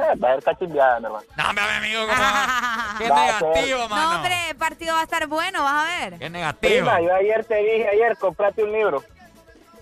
[0.00, 1.24] Eh, va a haber cachimbiada, mi hermano.
[1.36, 2.22] No, mi amigo, como...
[2.98, 4.10] qué negativo, mano.
[4.10, 6.18] No, hombre, el partido va a estar bueno, vas a ver.
[6.18, 6.72] Qué negativo.
[6.72, 9.04] Prima, yo ayer te dije, ayer, comprate un libro.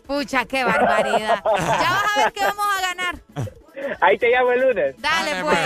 [0.06, 1.42] Pucha, qué barbaridad.
[1.44, 3.16] ya vas a ver que vamos a ganar.
[4.00, 4.94] Ahí te llamo el lunes.
[4.98, 5.58] Dale, pues.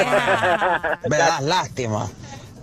[1.08, 2.08] Me das lástima,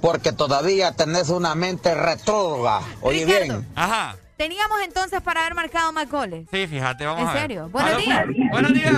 [0.01, 2.81] porque todavía tenés una mente retrógrada.
[3.01, 3.43] Oye Ricardo.
[3.59, 3.67] bien.
[3.75, 4.15] Ajá.
[4.37, 6.47] Teníamos entonces para haber marcado más goles.
[6.51, 7.41] Sí, fíjate, vamos ¿En a ver.
[7.41, 7.69] serio?
[7.69, 8.25] Buenos días.
[8.51, 8.93] Buenos días.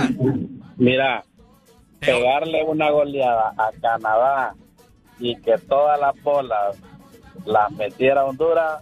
[0.76, 1.24] Mira,
[2.06, 4.54] pegarle una goleada a Canadá
[5.18, 6.76] y que todas las bolas
[7.44, 8.80] las metiera Honduras,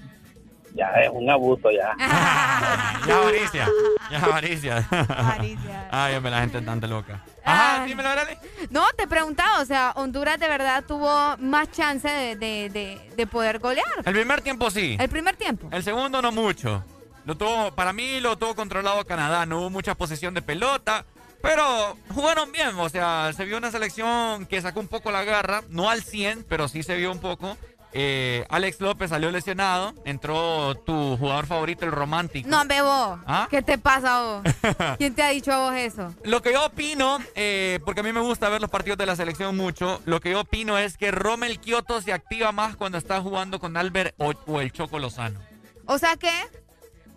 [0.74, 1.94] ya es un abuso ya.
[3.06, 3.66] Ya, avaricia.
[4.10, 4.86] Ya, avaricia.
[5.90, 7.24] Ay, hombre, la gente es tan loca.
[7.44, 8.38] Ajá, dímelo, dale.
[8.68, 13.26] No, te preguntaba, o sea, Honduras de verdad tuvo más chance de, de, de, de
[13.26, 13.86] poder golear.
[14.04, 14.96] El primer tiempo sí.
[15.00, 15.68] El primer tiempo.
[15.72, 16.84] El segundo no mucho.
[17.24, 19.46] Lo tuvo, para mí lo tuvo controlado Canadá.
[19.46, 21.04] No hubo mucha posesión de pelota.
[21.42, 22.70] Pero jugaron bien.
[22.78, 25.62] O sea, se vio una selección que sacó un poco la garra.
[25.68, 27.56] No al 100, pero sí se vio un poco.
[27.92, 29.94] Eh, Alex López salió lesionado.
[30.04, 32.48] Entró tu jugador favorito, el romántico.
[32.48, 33.20] No, Bebo.
[33.26, 33.48] ¿Ah?
[33.50, 34.42] ¿Qué te pasa a vos?
[34.98, 36.14] ¿Quién te ha dicho a vos eso?
[36.24, 39.16] Lo que yo opino, eh, porque a mí me gusta ver los partidos de la
[39.16, 43.20] selección mucho, lo que yo opino es que Rommel Kioto se activa más cuando está
[43.20, 45.40] jugando con Albert o, o el Choco Lozano.
[45.86, 46.30] O sea que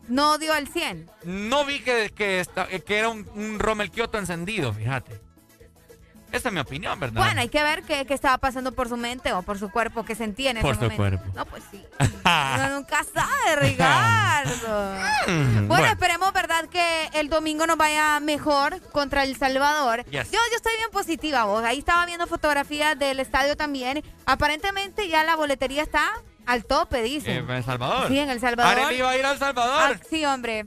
[0.08, 1.10] no dio el 100.
[1.24, 5.22] No vi que, que, esta- que era un, un Rommel Kioto encendido, fíjate.
[6.32, 7.22] Esa es mi opinión, ¿verdad?
[7.24, 10.04] Bueno, hay que ver qué, qué estaba pasando por su mente o por su cuerpo,
[10.04, 11.20] qué sentía en Por ese su momento.
[11.22, 11.32] cuerpo.
[11.38, 11.86] No, pues sí.
[12.26, 14.96] Uno nunca sabe, Ricardo.
[15.28, 16.66] Mm, Bueno, esperemos, ¿verdad?
[16.70, 20.04] Que el domingo nos vaya mejor contra El Salvador.
[20.06, 20.32] Yes.
[20.32, 21.64] Yo, yo estoy bien positiva, vos.
[21.64, 24.04] Ahí estaba viendo fotografías del estadio también.
[24.26, 26.12] Aparentemente ya la boletería está
[26.46, 27.36] al tope, dice.
[27.36, 28.08] en El Salvador.
[28.08, 28.80] Sí, en El Salvador.
[28.80, 29.96] Arely iba a ir a El Salvador.
[29.96, 30.66] Ah, sí, hombre.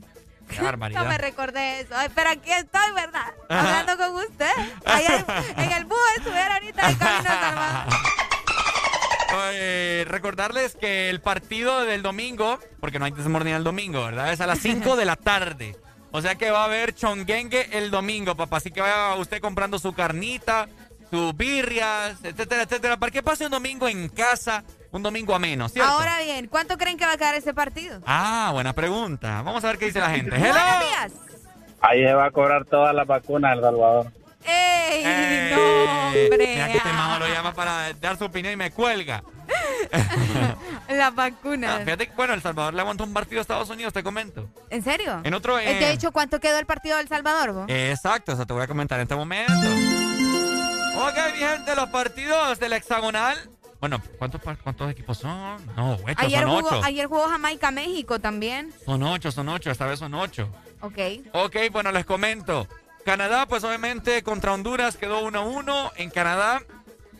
[0.48, 1.00] Qué barbaridad.
[1.05, 1.94] No me recordé eso.
[1.94, 3.32] Ay, pero aquí estoy, ¿verdad?
[3.48, 4.50] Hablando con usted.
[4.84, 5.24] Allá
[5.56, 7.94] en, el bus estuviera ahorita de camino a Salvador.
[9.52, 14.32] Eh, recordarles que el partido del domingo, porque no hay desmorning el domingo, ¿verdad?
[14.32, 15.76] Es a las 5 de la tarde.
[16.12, 18.58] O sea que va a haber chonguengue el domingo, papá.
[18.58, 20.68] Así que vaya usted comprando su carnita,
[21.10, 22.96] sus birrias, etcétera, etcétera.
[22.96, 25.90] Para que pase un domingo en casa, un domingo ameno, ¿cierto?
[25.90, 28.00] Ahora bien, ¿cuánto creen que va a quedar ese partido?
[28.06, 29.42] Ah, buena pregunta.
[29.42, 30.34] Vamos a ver qué dice la gente.
[30.36, 30.52] ¡Hello!
[30.52, 31.12] Buenos días.
[31.81, 34.12] Ahí se va a cobrar todas las vacunas El Salvador.
[34.44, 35.50] ¡Ey!
[35.55, 36.47] No, hombre.
[36.55, 39.23] Mira que este majo lo llama para dar su opinión y me cuelga.
[40.89, 41.82] Las Ah, vacunas.
[41.84, 44.48] fíjate que, bueno, El Salvador le aguantó un partido a Estados Unidos, te comento.
[44.70, 45.20] ¿En serio?
[45.24, 47.65] En otro, Eh, De hecho, ¿cuánto quedó el partido del Salvador, vos?
[47.68, 49.52] Exacto, eso te voy a comentar en este momento.
[50.98, 53.36] Ok, mi gente, los partidos del hexagonal.
[53.80, 55.64] Bueno, ¿cuántos, cuántos equipos son?
[55.76, 56.80] No, ocho, ayer, son jugó, ocho.
[56.84, 58.72] ayer jugó Jamaica-México también.
[58.84, 60.48] Son ocho, son ocho, esta vez son ocho.
[60.80, 60.98] Ok.
[61.32, 62.66] Ok, bueno, les comento.
[63.05, 66.62] Canadá, pues obviamente contra Honduras quedó 1-1 en Canadá.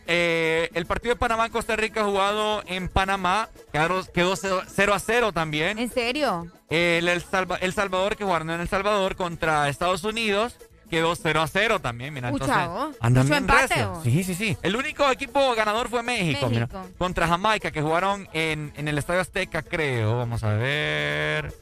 [0.09, 5.79] Eh, el partido de Panamá-Costa Rica jugado en Panamá quedó, quedó 0-0 también.
[5.79, 6.47] ¿En serio?
[6.71, 10.57] El, el, Salva- El Salvador, que jugaron en El Salvador contra Estados Unidos,
[10.91, 12.15] quedó 0 a 0 también.
[12.15, 12.57] Mira, entonces.
[13.01, 14.03] Andan Mucho empate, vos.
[14.05, 14.57] Sí, sí, sí.
[14.63, 19.21] El único equipo ganador fue México, mira, contra Jamaica, que jugaron en, en el Estadio
[19.21, 20.17] Azteca, creo.
[20.19, 21.53] Vamos a ver.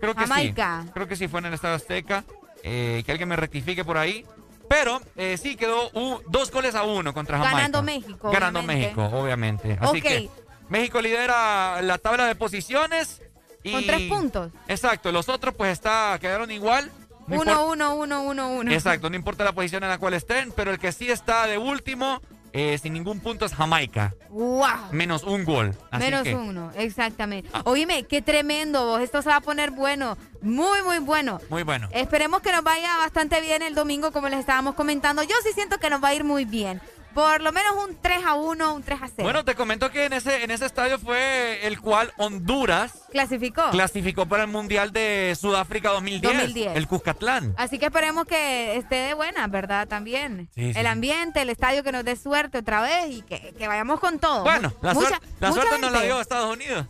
[0.00, 0.82] Creo que Jamaica.
[0.84, 0.90] sí.
[0.94, 2.24] Creo que sí fue en el Estadio Azteca.
[2.64, 4.24] Eh, que alguien me rectifique por ahí.
[4.68, 7.56] Pero eh, sí quedó u- dos goles a uno contra Jamaica.
[7.56, 8.94] Ganando México, Ganando obviamente.
[8.96, 9.78] México, obviamente.
[9.80, 10.30] Así que
[10.68, 13.20] México lidera la tabla de posiciones.
[13.64, 13.72] Y...
[13.72, 14.50] Con tres puntos.
[14.68, 16.90] Exacto, los otros pues está, quedaron igual.
[17.26, 18.72] No Uno, uno, uno, uno, uno.
[18.72, 21.56] Exacto, no importa la posición en la cual estén, pero el que sí está de
[21.58, 22.20] último,
[22.52, 24.14] eh, sin ningún punto, es Jamaica.
[24.28, 24.66] ¡Wow!
[24.90, 25.74] Menos un gol.
[25.90, 27.48] Así Menos que- uno, exactamente.
[27.64, 29.00] Oíme, qué tremendo vos.
[29.00, 30.18] Esto se va a poner bueno.
[30.42, 31.40] Muy, muy bueno.
[31.48, 31.88] Muy bueno.
[31.92, 35.22] Esperemos que nos vaya bastante bien el domingo, como les estábamos comentando.
[35.22, 36.80] Yo sí siento que nos va a ir muy bien.
[37.14, 39.14] Por lo menos un 3 a 1, un 3 a 0.
[39.22, 43.70] Bueno, te comento que en ese, en ese estadio fue el cual Honduras Clasificó.
[43.70, 46.32] clasificó para el Mundial de Sudáfrica 2010.
[46.32, 46.76] 2010.
[46.76, 47.54] El Cuscatlán.
[47.58, 49.86] Así que esperemos que esté de buena, ¿verdad?
[49.88, 50.48] También.
[50.54, 50.78] Sí, sí.
[50.80, 54.18] El ambiente, el estadio que nos dé suerte otra vez y que, que vayamos con
[54.18, 54.42] todo.
[54.44, 56.86] Bueno, la, Mucha- suerte, la suerte nos la dio Estados Unidos.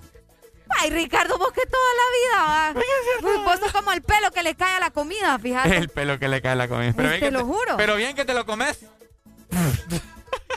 [0.80, 3.44] Ay, Ricardo, vos que toda la vida, va.
[3.44, 5.76] Vos sos como el pelo que le cae a la comida, fíjate.
[5.76, 6.92] El pelo que le cae a la comida.
[6.96, 7.76] Pero Pues te lo juro.
[7.76, 8.78] Pero bien que te lo comes.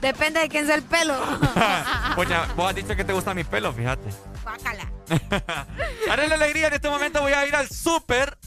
[0.06, 1.16] Depende de quién sea el pelo.
[2.16, 4.08] Pues ya, vos has dicho que te gusta mi pelo, fíjate.
[4.44, 4.90] Bácala.
[6.08, 8.38] Para la alegría, en este momento voy a ir al súper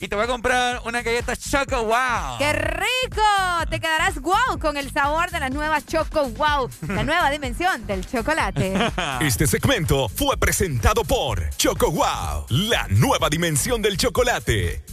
[0.00, 2.38] y te voy a comprar una galleta Choco Wow.
[2.38, 3.22] ¡Qué rico!
[3.70, 8.04] Te quedarás wow con el sabor de las nuevas Choco Wow, la nueva dimensión del
[8.06, 8.74] chocolate.
[9.20, 14.84] Este segmento fue presentado por Choco Wow, la nueva dimensión del chocolate.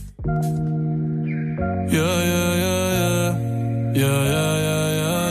[1.89, 3.51] Yeah, yeah, yeah, yeah.
[3.93, 5.30] Yeah, yeah, yeah, yeah, yeah, yeah.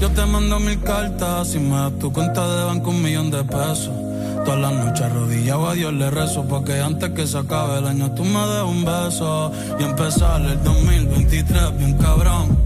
[0.00, 1.48] yo te mando mil cartas.
[1.48, 3.90] Si me das tu cuenta de banco, un millón de pesos.
[4.44, 8.12] Todas las noches arrodillado a Dios le rezo Porque antes que se acabe el año
[8.12, 9.52] tú me des un beso.
[9.80, 12.56] Y empezar el 2023 bien cabrón.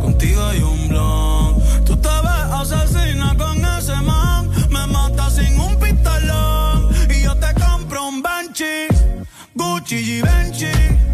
[0.00, 1.54] Contigo hay un blon.
[1.84, 4.48] Tú te ves asesina con ese man.
[4.70, 6.88] Me mata sin un pistolón.
[7.14, 8.88] Y yo te compro un Banshee
[9.54, 11.09] Gucci y Benchi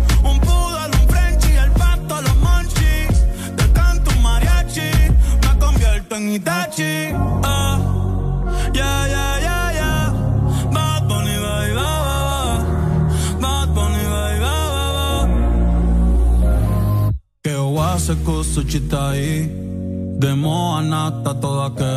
[6.16, 7.12] en Itachi
[7.42, 7.76] ah.
[8.78, 10.04] Yeah, yeah, yeah, yeah.
[10.74, 12.40] Bad Bunny, ba, ba, ba.
[13.42, 14.54] Bad Bunny, ba, ba,
[14.96, 15.08] ba.
[17.44, 19.28] Que oase kusuchitai
[20.20, 21.94] Demo anata toda que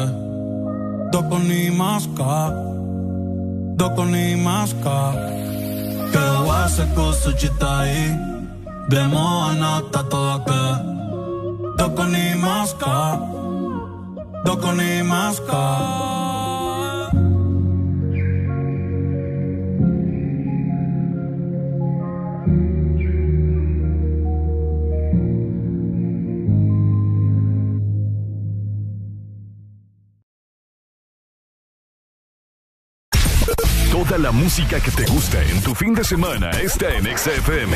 [1.11, 2.51] Doko ni maska
[3.79, 4.97] Doko ni maska
[6.11, 7.95] Que oase kusuchitai
[8.89, 10.63] Demo anata toda que
[11.79, 13.38] Doko ni maska
[14.45, 16.09] Doko ni maska
[33.91, 37.75] Toda la música que te gusta en tu fin de semana está en XFM.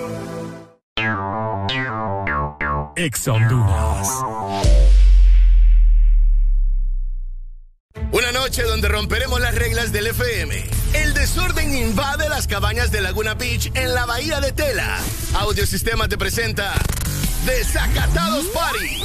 [3.03, 4.07] Ex Honduras.
[8.11, 10.63] Una noche donde romperemos las reglas del FM.
[10.93, 14.99] El desorden invade las cabañas de Laguna Beach en la bahía de Tela.
[15.33, 16.73] Audiosistema te presenta
[17.43, 19.03] Desacatados Party.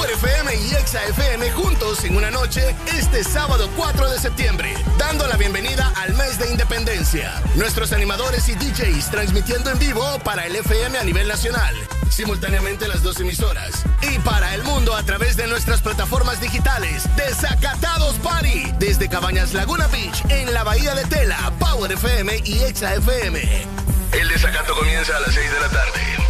[0.00, 5.26] Power FM y Exa FM juntos en una noche este sábado 4 de septiembre, dando
[5.26, 7.34] la bienvenida al mes de independencia.
[7.54, 11.74] Nuestros animadores y DJs transmitiendo en vivo para el FM a nivel nacional,
[12.08, 18.16] simultáneamente las dos emisoras, y para el mundo a través de nuestras plataformas digitales, Desacatados
[18.20, 23.66] Party, desde Cabañas Laguna Beach, en la Bahía de Tela, Power FM y Exa FM.
[24.12, 26.29] El desacato comienza a las 6 de la tarde.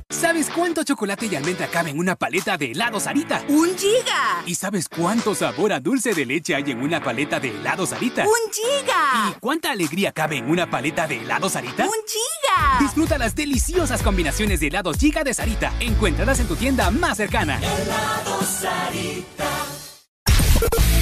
[0.11, 3.43] ¿Sabes cuánto chocolate y almendra cabe en una paleta de helado Sarita?
[3.47, 4.43] ¡Un giga!
[4.45, 8.25] ¿Y sabes cuánto sabor a dulce de leche hay en una paleta de helado Sarita?
[8.25, 9.29] ¡Un giga!
[9.29, 11.85] ¿Y cuánta alegría cabe en una paleta de helado Sarita?
[11.85, 12.79] ¡Un giga!
[12.81, 15.71] Disfruta las deliciosas combinaciones de helados giga de Sarita.
[15.79, 17.57] Encuéntralas en tu tienda más cercana.
[17.57, 19.49] Helado Sarita.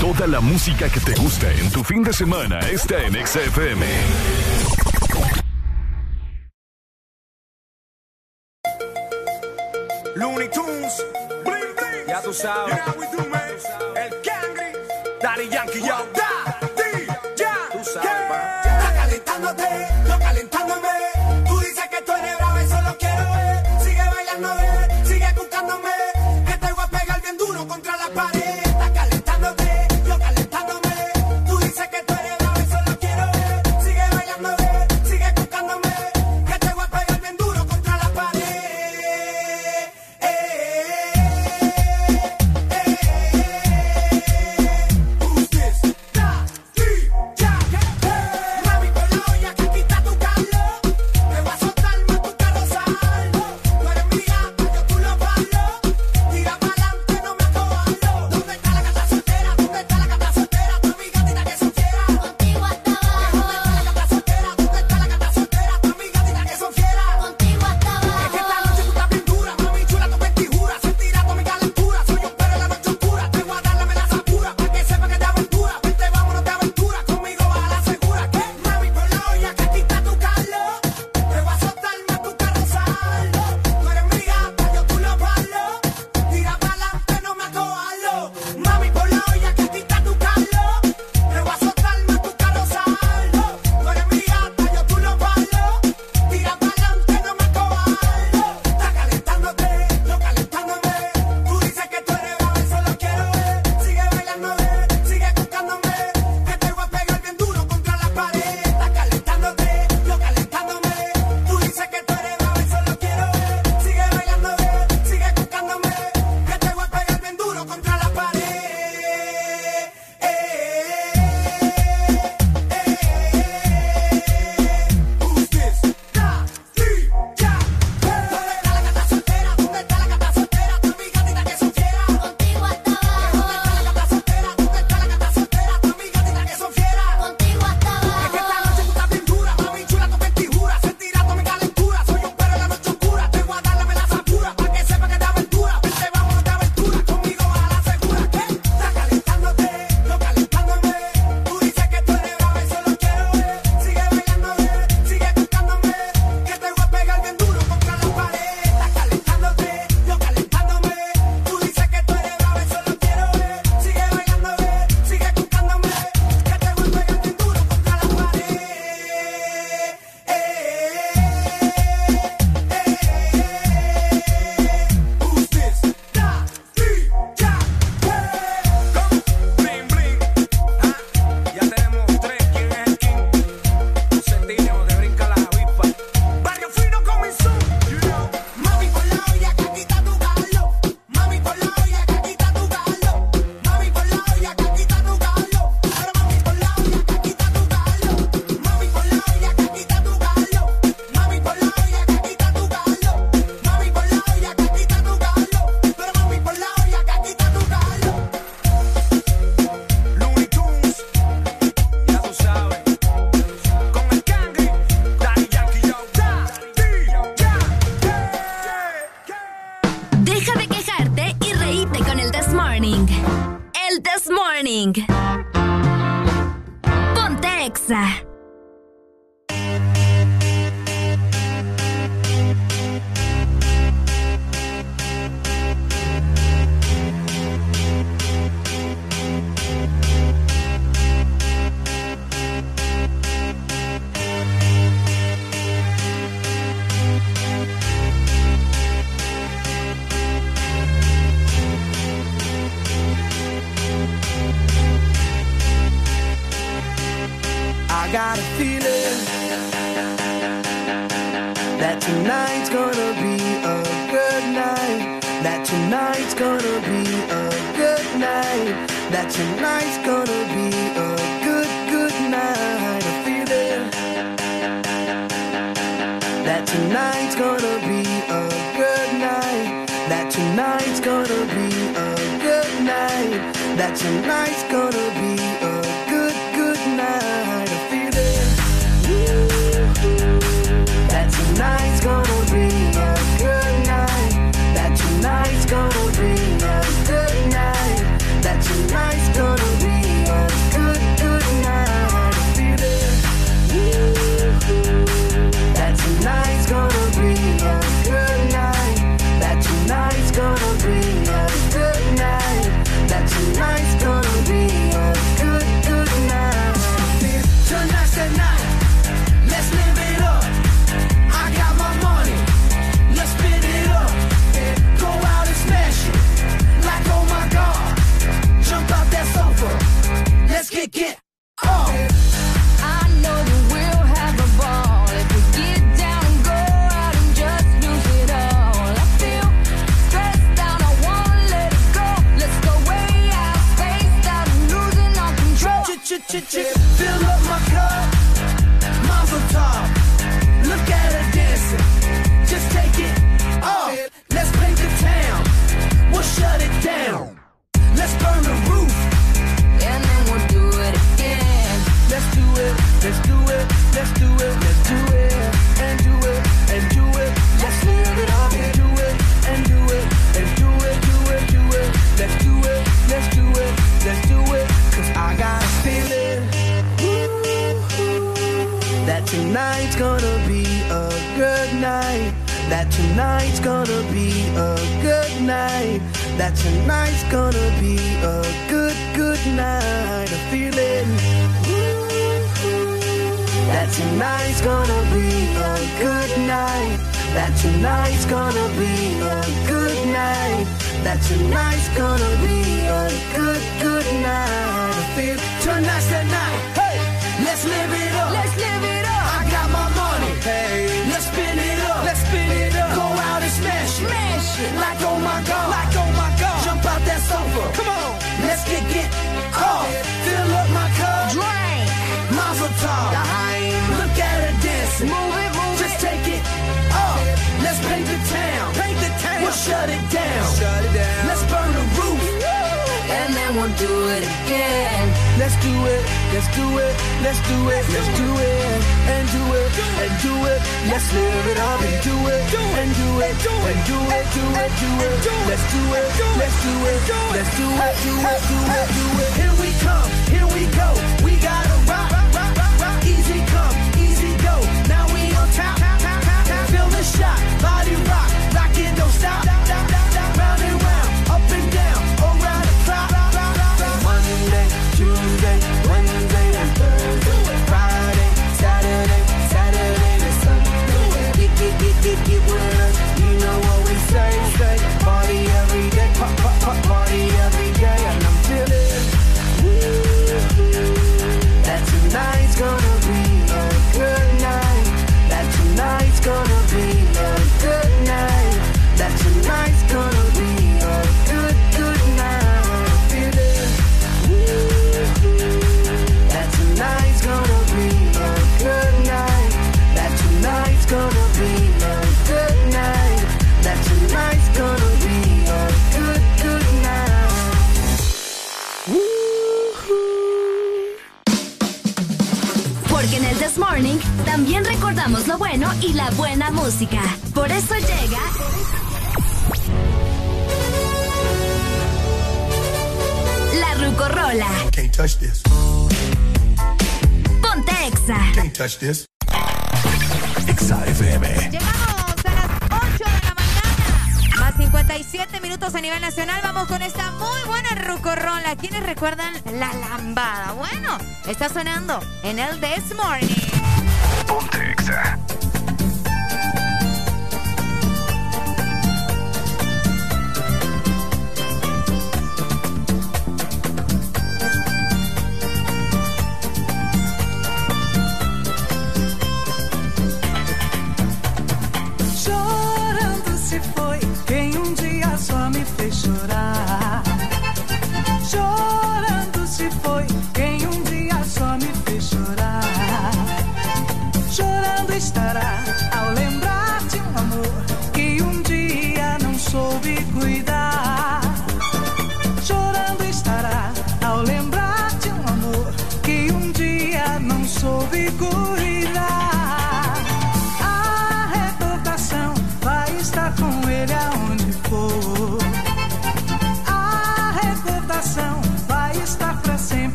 [0.00, 3.86] Toda la música que te gusta en tu fin de semana está en XFM.
[10.16, 11.04] Looney Tunes,
[11.44, 12.95] Blink, ya tú sabes.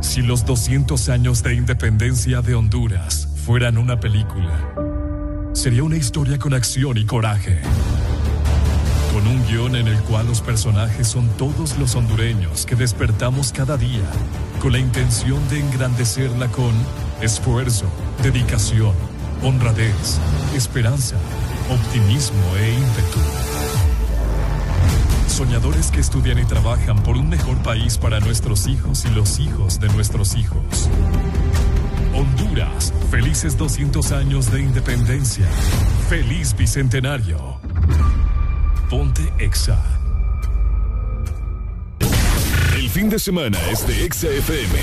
[0.00, 4.74] Si los 200 años de independencia de Honduras fueran una película,
[5.52, 7.60] sería una historia con acción y coraje.
[9.12, 13.76] Con un guion en el cual los personajes son todos los hondureños que despertamos cada
[13.76, 14.10] día
[14.60, 16.72] con la intención de engrandecerla con
[17.20, 17.86] esfuerzo,
[18.24, 18.94] dedicación,
[19.44, 20.18] honradez,
[20.56, 21.14] esperanza
[21.70, 23.20] optimismo e ímpetu.
[25.28, 29.78] Soñadores que estudian y trabajan por un mejor país para nuestros hijos y los hijos
[29.80, 30.90] de nuestros hijos.
[32.14, 35.46] Honduras, felices 200 años de independencia.
[36.08, 37.60] Feliz bicentenario.
[38.90, 39.78] Ponte Exa.
[42.74, 44.78] El fin de semana es de Exa FM.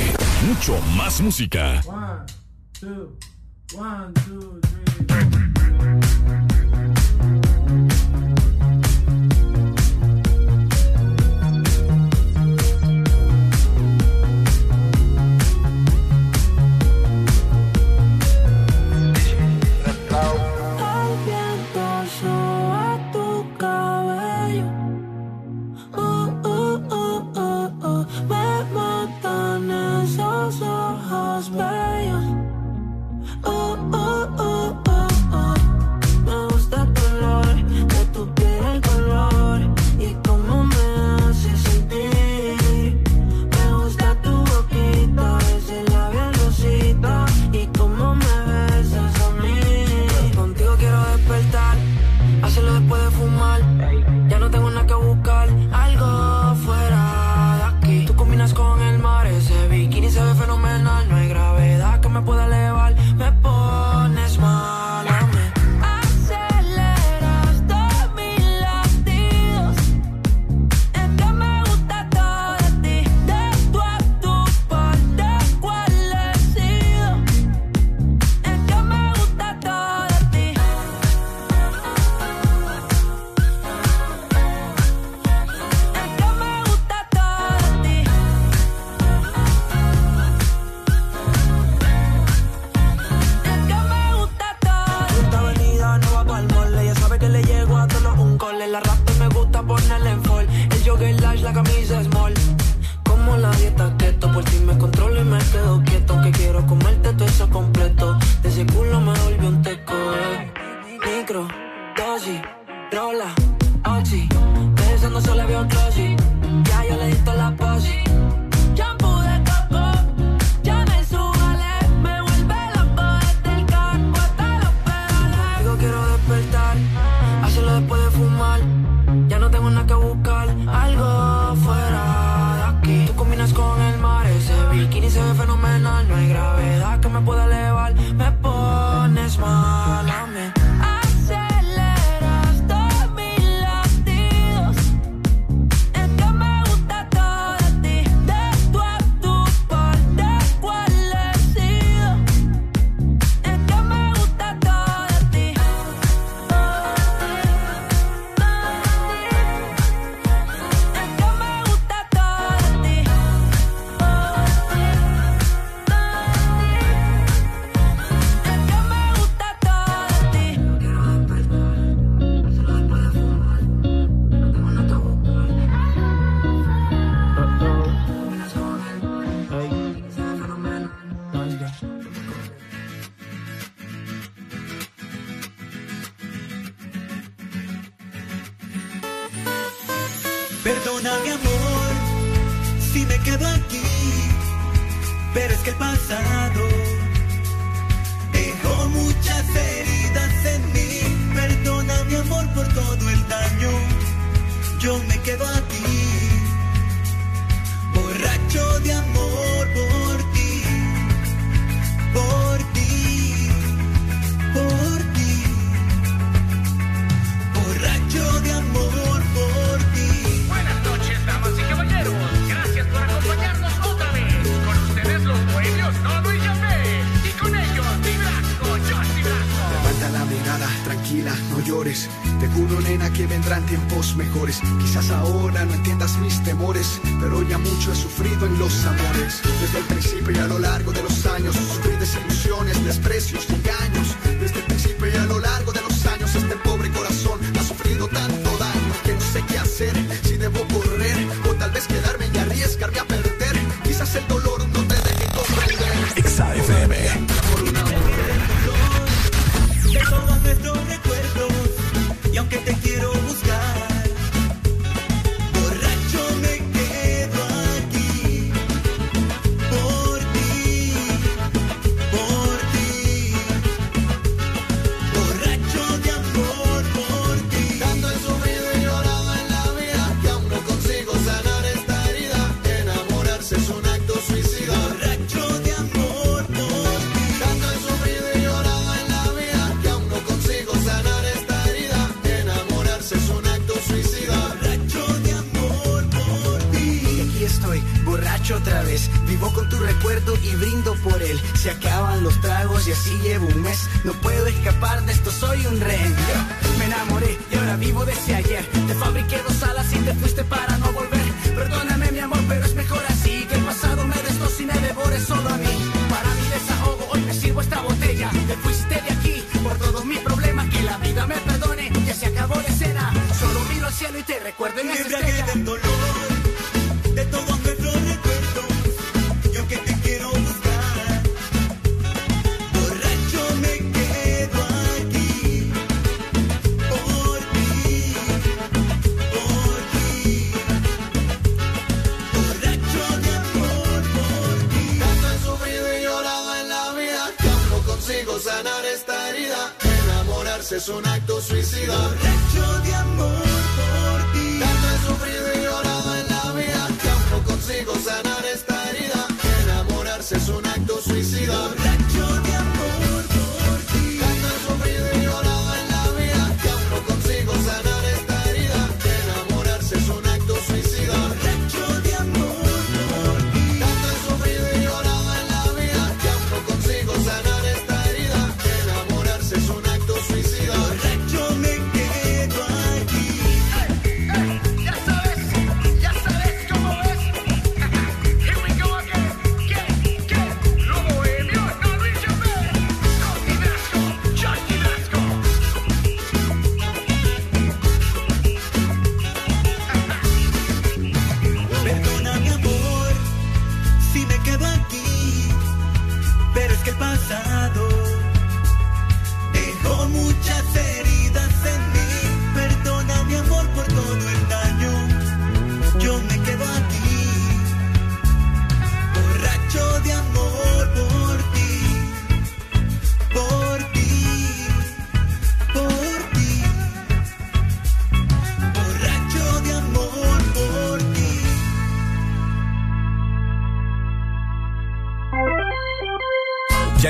[0.47, 1.81] Mucho más música.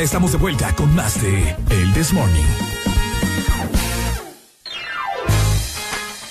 [0.08, 2.46] Estamos de vuelta con más de El This Morning.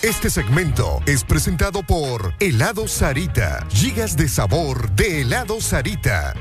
[0.00, 3.66] Este segmento es presentado por Helado Sarita.
[3.68, 6.32] Gigas de sabor de helado Sarita.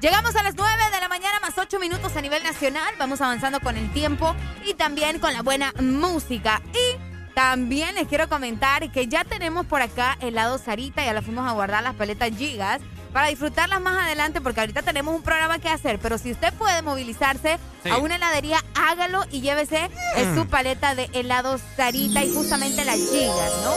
[0.00, 2.92] Llegamos a las 9 de la mañana más 8 minutos a nivel nacional.
[2.98, 4.34] Vamos avanzando con el tiempo
[4.66, 6.60] y también con la buena música.
[6.72, 11.04] Y también les quiero comentar que ya tenemos por acá helado Sarita.
[11.04, 12.80] Ya la fuimos a guardar las paletas Gigas
[13.12, 15.98] para disfrutarlas más adelante porque ahorita tenemos un programa que hacer.
[15.98, 17.90] Pero si usted puede movilizarse Sí.
[17.90, 22.96] a una heladería, hágalo y llévese eh, su paleta de helado Sarita y justamente las
[22.98, 23.72] Gigas, ¿no?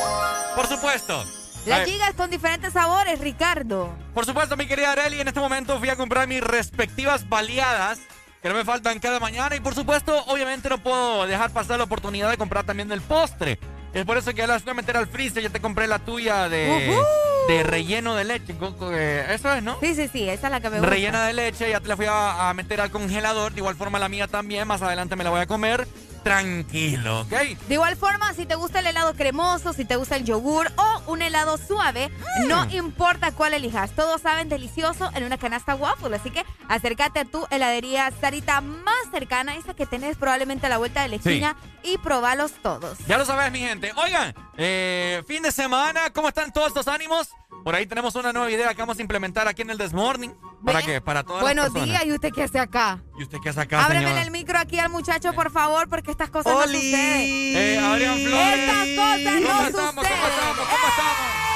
[0.56, 1.24] Por supuesto.
[1.66, 3.96] Las Eh, Gigas con diferentes sabores, Ricardo.
[4.14, 8.00] Por supuesto, mi querida Areli, en este momento fui a comprar mis respectivas baleadas
[8.42, 11.86] que no me faltan cada mañana y por supuesto, obviamente no puedo dejar pasar la
[11.86, 13.58] oportunidad de comprar también el postre.
[13.94, 16.00] Es por eso que ya las voy a meter al freezer, ya te compré la
[16.00, 16.98] tuya de,
[17.48, 18.56] de relleno de leche.
[18.94, 19.78] eh, Eso es, ¿no?
[19.82, 20.90] Sí, sí, sí, esa es la que me gusta.
[20.90, 23.52] Rellena de leche, ya te la fui a, a meter al congelador.
[23.54, 25.88] De igual forma la mía también, más adelante me la voy a comer.
[26.24, 27.30] Tranquilo, ¿ok?
[27.68, 31.12] De igual forma, si te gusta el helado cremoso, si te gusta el yogur o
[31.12, 32.10] un helado suave,
[32.48, 36.16] no importa cuál elijas, todos saben delicioso en una canasta waffle.
[36.16, 40.78] Así que acércate a tu heladería Sarita más cercana, esa que tenés probablemente a la
[40.78, 41.30] vuelta de la Sí.
[41.30, 42.98] esquina, y probalos todos.
[43.08, 43.92] Ya lo sabes, mi gente.
[43.98, 47.30] Oigan, eh, fin de semana, ¿cómo están todos estos ánimos?
[47.64, 50.34] Por ahí tenemos una nueva idea que vamos a implementar aquí en el Desmorning.
[50.66, 51.00] ¿Para qué?
[51.02, 52.00] Para todas Buenos las personas.
[52.02, 53.02] días, ¿y usted qué hace acá?
[53.18, 54.22] ¿Y usted qué hace acá, Ábreme señora?
[54.24, 56.74] el micro aquí al muchacho, por favor, porque estas cosas ¡Oli!
[56.74, 57.22] no suceden.
[57.58, 58.60] Eh, Adrián Flores.
[58.60, 59.94] Estas cosas no ¿Cómo estamos?
[60.08, 60.58] ¿Cómo estamos?
[60.58, 61.53] ¿Cómo estamos?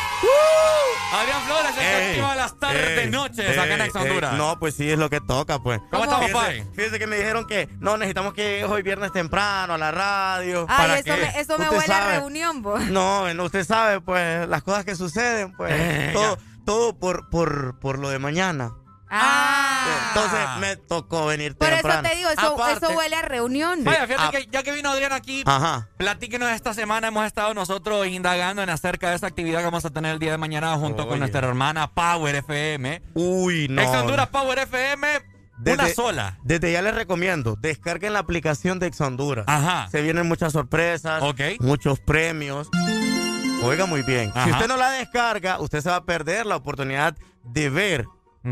[1.13, 4.37] Adrián Flores, el Ey, activa las tardes, ey, noches acá en ey.
[4.37, 5.79] No, pues sí, es lo que toca, pues.
[5.89, 6.67] ¿Cómo estamos, fíjese, pai?
[6.75, 10.65] fíjese que me dijeron que no, necesitamos que hoy viernes temprano a la radio.
[10.67, 11.21] Ay, ¿Para eso qué?
[11.21, 12.17] me, eso me huele a sabe.
[12.17, 12.81] reunión, vos.
[12.87, 15.71] No, bueno, usted sabe, pues, las cosas que suceden, pues.
[15.73, 16.37] Eh, todo
[16.67, 18.73] todo por, por, por lo de mañana.
[19.09, 20.11] Ah.
[20.13, 22.09] Entonces me tocó venir Por eso temprano.
[22.09, 23.83] te digo, eso, Aparte- eso huele a reunión.
[23.83, 25.87] Vaya, fíjate que ya que vino Adrián aquí, Ajá.
[25.97, 27.07] platíquenos esta semana.
[27.07, 30.31] Hemos estado nosotros indagando en acerca de esa actividad que vamos a tener el día
[30.31, 33.01] de mañana junto con nuestra hermana Power FM.
[33.13, 33.81] Uy, no.
[33.81, 35.23] Ex Honduras Power FM, una
[35.83, 36.37] Desde- sola.
[36.43, 39.45] Desde ya les recomiendo, descarguen la aplicación de Ex Honduras.
[39.47, 39.87] Ajá.
[39.91, 41.41] Se vienen muchas sorpresas, Ok.
[41.59, 42.69] muchos premios.
[43.63, 44.31] Oiga muy bien.
[44.43, 48.05] Si usted no la descarga, usted se va a perder la oportunidad de ver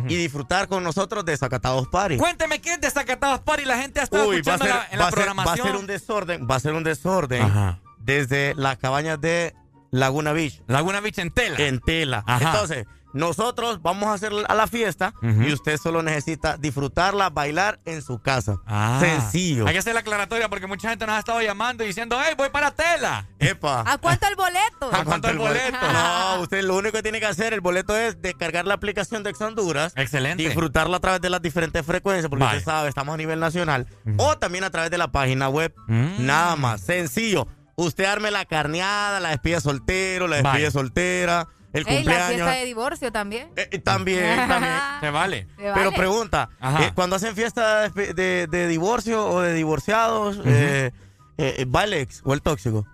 [0.08, 2.18] Y disfrutar con nosotros de Zacatados Party.
[2.18, 3.66] Cuénteme qué es Desacatados Party.
[3.66, 5.68] La gente ha estado Uy, escuchando ser, la- en la ser- va a programación.
[5.68, 7.80] ser un desorden, va a ser un desorden Ajá.
[8.00, 9.56] desde las cabañas de
[9.92, 11.56] Laguna Beach Laguna Beach en tela.
[11.60, 12.24] en tela.
[12.28, 12.52] Ajá.
[12.52, 18.02] Entonces, nosotros vamos a hacer a la fiesta y usted solo necesita disfrutarla, bailar en
[18.02, 18.58] su casa.
[18.68, 18.98] Ah.
[19.00, 19.66] Sencillo.
[19.66, 22.34] Hay que hacer la aclaratoria porque mucha gente nos ha estado llamando y diciendo, hey,
[22.38, 23.30] voy para tela.
[23.40, 23.84] Epa.
[23.88, 24.90] ¿A cuánto el boleto?
[24.92, 25.77] ¿A cuánto el boleto?
[25.95, 29.30] No, usted lo único que tiene que hacer, el boleto es descargar la aplicación de
[29.30, 29.94] Ex Honduras.
[29.95, 30.44] Excelente.
[30.44, 33.88] Disfrutarla a través de las diferentes frecuencias, porque usted sabe, estamos a nivel nacional.
[34.18, 35.74] O también a través de la página web.
[35.88, 36.26] Mm.
[36.26, 37.48] Nada más, sencillo.
[37.77, 42.30] Usted arme la carneada, la despide soltero, la despide soltera, el Ey, la cumpleaños.
[42.30, 43.50] fiesta de divorcio también.
[43.56, 44.74] Eh, eh, también, también.
[45.02, 45.48] Se vale.
[45.58, 46.86] ¿Te Pero pregunta, Ajá.
[46.86, 50.92] eh, cuando hacen fiesta de, de- de divorcio o de divorciados, eh,
[51.38, 52.86] eh, ¿va el ex o el tóxico?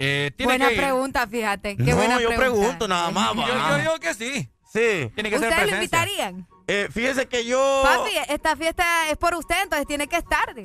[0.00, 1.76] Eh, tiene Buena que pregunta, fíjate.
[1.76, 2.50] Qué no, buena yo pregunta.
[2.58, 3.34] pregunto nada más.
[3.34, 4.50] Yo, yo digo que sí.
[4.72, 5.10] Sí.
[5.14, 6.46] Tiene que ser ¿Ustedes lo invitarían?
[6.70, 7.80] Eh, fíjese que yo...
[7.82, 10.54] Papi, esta fiesta es por usted, entonces tiene que estar.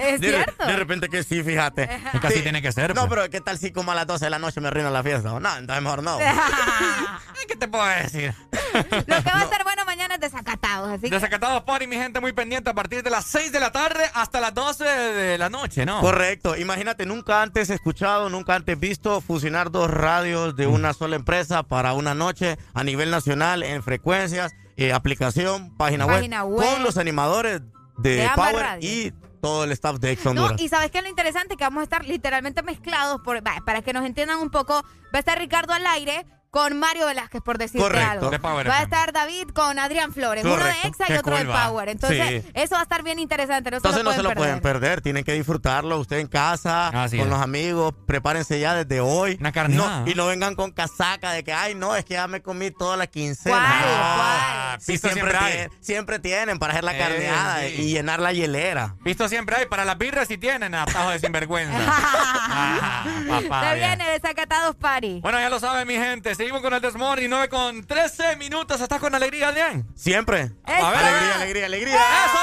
[0.00, 0.64] Es de, cierto.
[0.64, 1.88] de repente que sí, fíjate.
[2.14, 2.94] Es que así tiene que ser.
[2.94, 3.10] No, pues.
[3.10, 5.28] pero ¿qué tal si como a las 12 de la noche me arruina la fiesta?
[5.38, 6.18] No, entonces mejor no.
[7.48, 8.34] ¿Qué te puedo decir?
[8.72, 10.90] Lo que va a estar bueno mañana es desacatados.
[10.90, 13.72] Así que Desacatados Party, mi gente, muy pendiente a partir de las 6 de la
[13.72, 16.00] tarde hasta las 12 de la noche, ¿no?
[16.00, 16.56] Correcto.
[16.56, 21.94] Imagínate, nunca antes escuchado, nunca antes visto fusionar dos radios de una sola empresa para
[21.94, 24.52] una noche a nivel nacional en frecuencias,
[24.88, 26.74] eh, aplicación, página, Página web, web.
[26.74, 27.62] con los animadores
[27.98, 31.56] de, Power y todo el staff de Ex No, y sabes qué es lo interesante
[31.56, 34.74] que vamos a estar literalmente mezclados por, para que nos entiendan un poco.
[34.74, 38.10] Va a estar Ricardo al aire con Mario Velázquez, por decirte Correcto.
[38.10, 38.30] algo.
[38.30, 40.70] De Power va a estar David con Adrián Flores, uno de.
[40.84, 41.54] Exa y Qué otro de cool.
[41.54, 41.88] Power.
[41.88, 42.50] Entonces, Sí.
[42.52, 43.70] eso va a estar bien interesante.
[43.70, 44.36] No Entonces se lo no se lo perder.
[44.44, 47.32] pueden perder, tienen que disfrutarlo usted en casa, Así con es.
[47.32, 49.38] los amigos, prepárense ya desde hoy.
[49.40, 50.00] Una carneada.
[50.00, 52.70] No, y no vengan con casaca de que, ay, no, es que ya me comí
[52.70, 53.56] toda la quincena.
[53.56, 53.80] ¿Cuál?
[53.80, 53.96] No.
[53.96, 55.52] Ah, Sí, pisto siempre, siempre hay.
[55.68, 57.74] tienen, siempre tienen para hacer la Eh, carneada sí.
[57.78, 58.96] y llenar la hielera.
[59.00, 59.66] Visto siempre hay.
[59.66, 61.78] Para las birras si tienen atajo de sinvergüenza.
[62.54, 63.04] Ah,
[63.48, 65.20] papá, Se viene Desacatados Party.
[65.22, 66.34] Bueno, ya lo saben, mi gente.
[66.42, 68.80] Seguimos con el Desmorning 9 con 13 minutos.
[68.80, 69.86] ¿Estás con alegría, Adrián?
[69.94, 70.50] Siempre.
[70.66, 70.86] ¡Eso!
[70.86, 72.00] A ver, Alegría, alegría, alegría.
[72.26, 72.40] ¡Eso!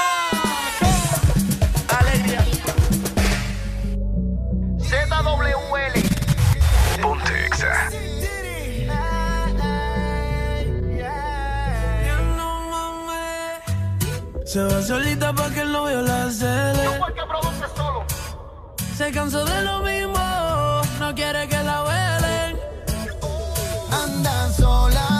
[1.98, 2.42] Alegría.
[4.80, 6.00] ZWL.
[7.02, 7.90] Ponte Exa.
[14.46, 15.60] Se va solita pa' que
[18.96, 22.19] Se cansó de lo mismo, no quiere que la velen.
[23.92, 25.19] Anda sola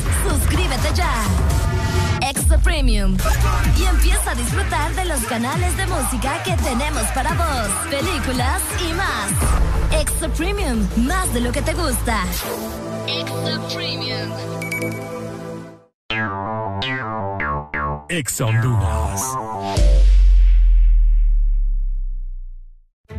[0.27, 1.23] Suscríbete ya.
[2.21, 3.17] Extra Premium.
[3.77, 8.93] Y empieza a disfrutar de los canales de música que tenemos para vos, películas y
[8.93, 10.01] más.
[10.01, 12.23] Extra Premium, más de lo que te gusta.
[13.07, 14.31] Extra Premium.
[18.09, 19.21] Exa Honduras.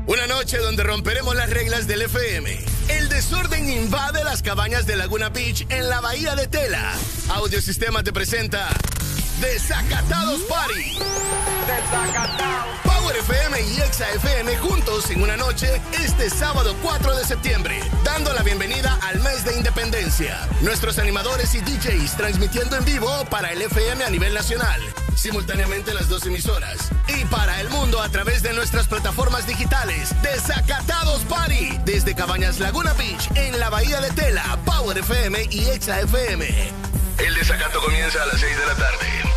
[0.06, 2.71] Una noche donde romperemos las reglas del FM.
[2.98, 6.92] El desorden invade las cabañas de Laguna Beach en la bahía de Tela.
[7.30, 8.68] Audiosistema te presenta
[9.42, 10.98] Desacatados Party.
[11.66, 12.80] Desacatados.
[12.84, 18.32] Power FM y Exa FM juntos en una noche este sábado 4 de septiembre, dando
[18.34, 20.48] la bienvenida al mes de independencia.
[20.60, 24.80] Nuestros animadores y DJs transmitiendo en vivo para el FM a nivel nacional,
[25.16, 30.14] simultáneamente las dos emisoras, y para el mundo a través de nuestras plataformas digitales.
[30.22, 36.00] Desacatados Party, desde Cabañas Laguna Beach, en la Bahía de Tela, Power FM y Exa
[36.00, 36.92] FM.
[37.18, 39.31] El desacato comienza a las 6 de la tarde.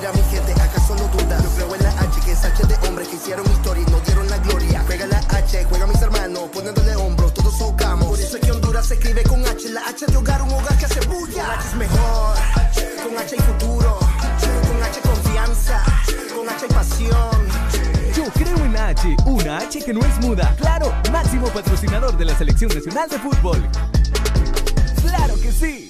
[0.00, 1.42] Mira mi gente, ¿acaso no dudas?
[1.42, 4.00] Yo creo en la H, que es H de hombres que hicieron historia y no
[4.00, 4.82] dieron la gloria.
[4.86, 8.08] Juega la H, juega mis hermanos, poniéndole hombros, todos socamos.
[8.08, 10.78] Por eso es que Honduras se escribe con H, la H de hogar, un hogar
[10.78, 11.44] que hace bulla.
[11.44, 12.36] Con H es mejor,
[13.04, 15.84] con H hay futuro, con H confianza,
[16.34, 17.48] con H hay pasión.
[18.16, 20.56] Yo creo en H, una H que no es muda.
[20.56, 23.68] Claro, máximo patrocinador de la Selección Nacional de Fútbol.
[25.02, 25.89] ¡Claro que sí!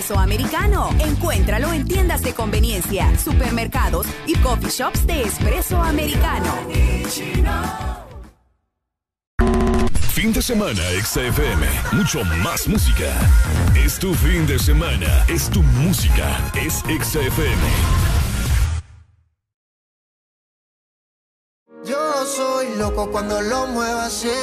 [0.00, 0.88] espresso americano.
[0.98, 6.50] Encuéntralo en tiendas de conveniencia, supermercados y coffee shops de espresso americano.
[10.12, 11.66] Fin de semana, XFM.
[11.92, 13.12] Mucho más música.
[13.76, 15.24] Es tu fin de semana.
[15.28, 16.50] Es tu música.
[16.54, 17.62] Es XFM.
[21.84, 24.38] Yo soy loco cuando lo muevo así.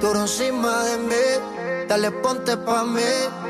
[0.00, 1.86] Tú encima de mí.
[1.88, 3.49] Dale ponte pa' mí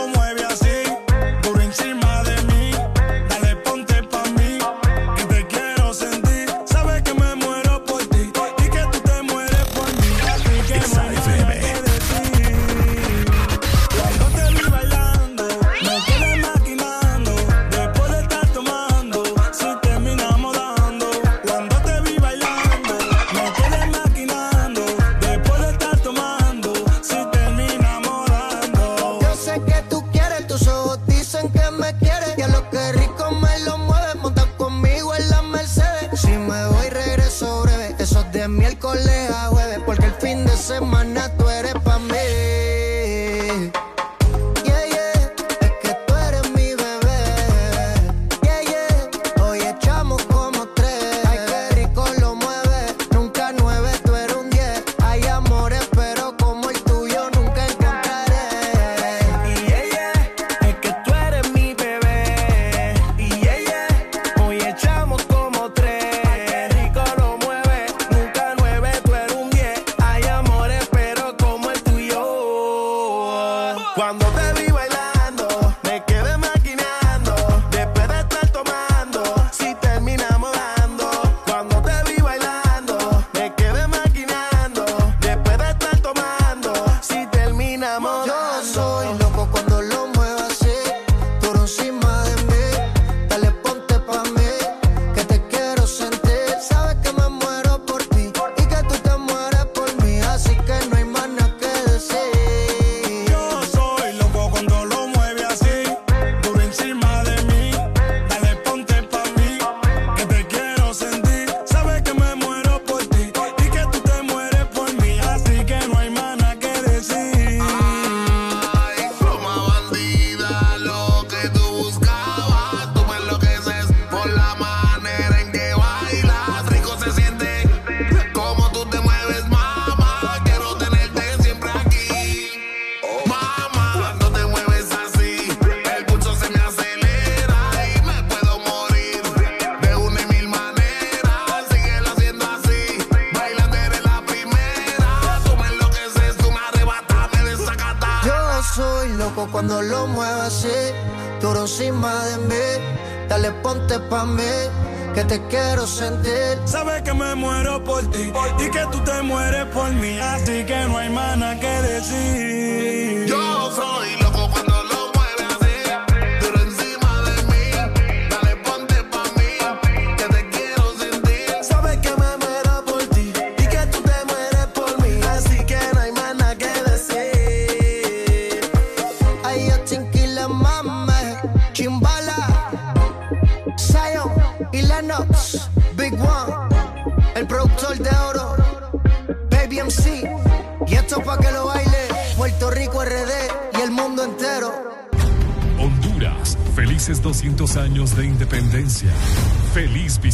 [40.71, 41.20] semana.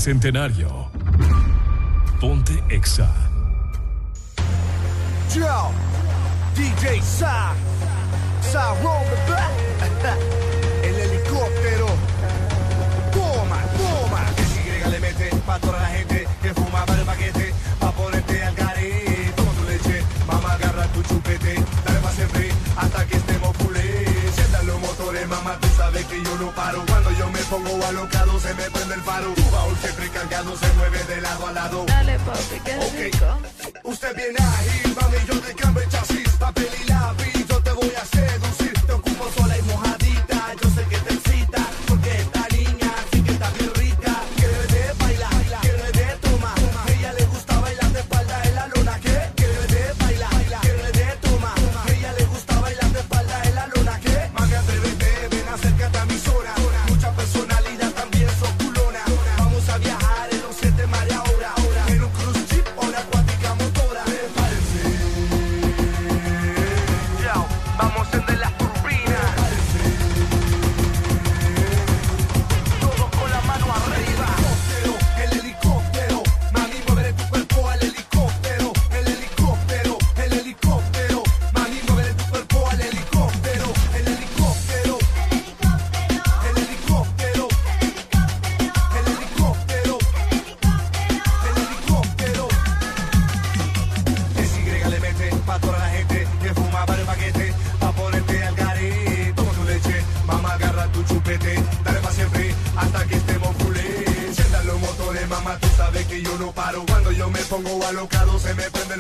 [0.08, 0.97] Bicentenario.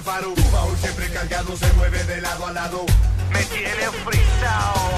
[0.08, 0.34] paro.
[0.34, 2.86] Tu baúl siempre cargado se mueve de lado a lado.
[3.32, 4.97] Me tiene frisado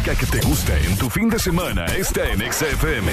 [0.00, 3.08] que te gusta en tu fin de semana está en XFM.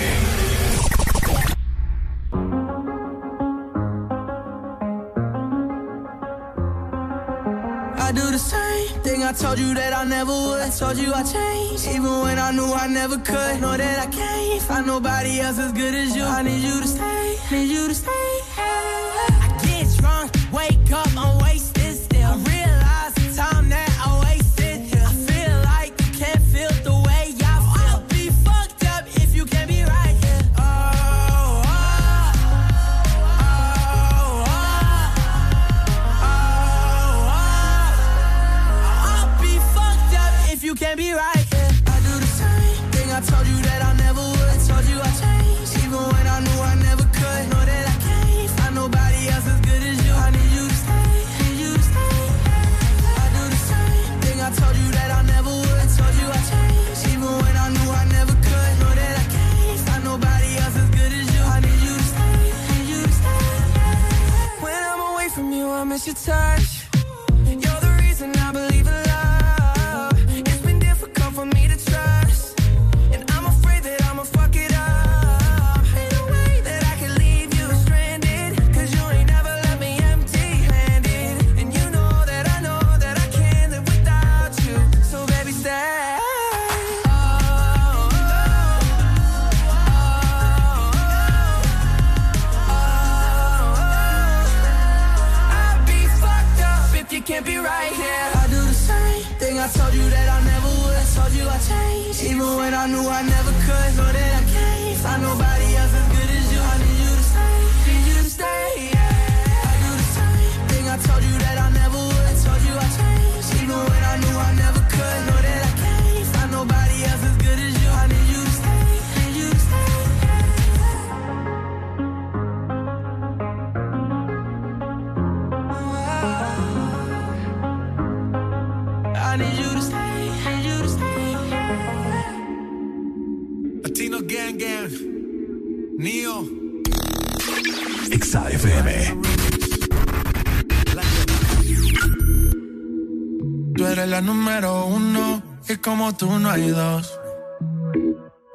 [7.97, 10.61] I do the same thing I told you that I never would.
[10.61, 13.59] I told you I changed, even when I knew I never could.
[13.59, 16.23] Know that I can't find nobody else as good as you.
[16.23, 18.18] I need you to stay, need you to stay.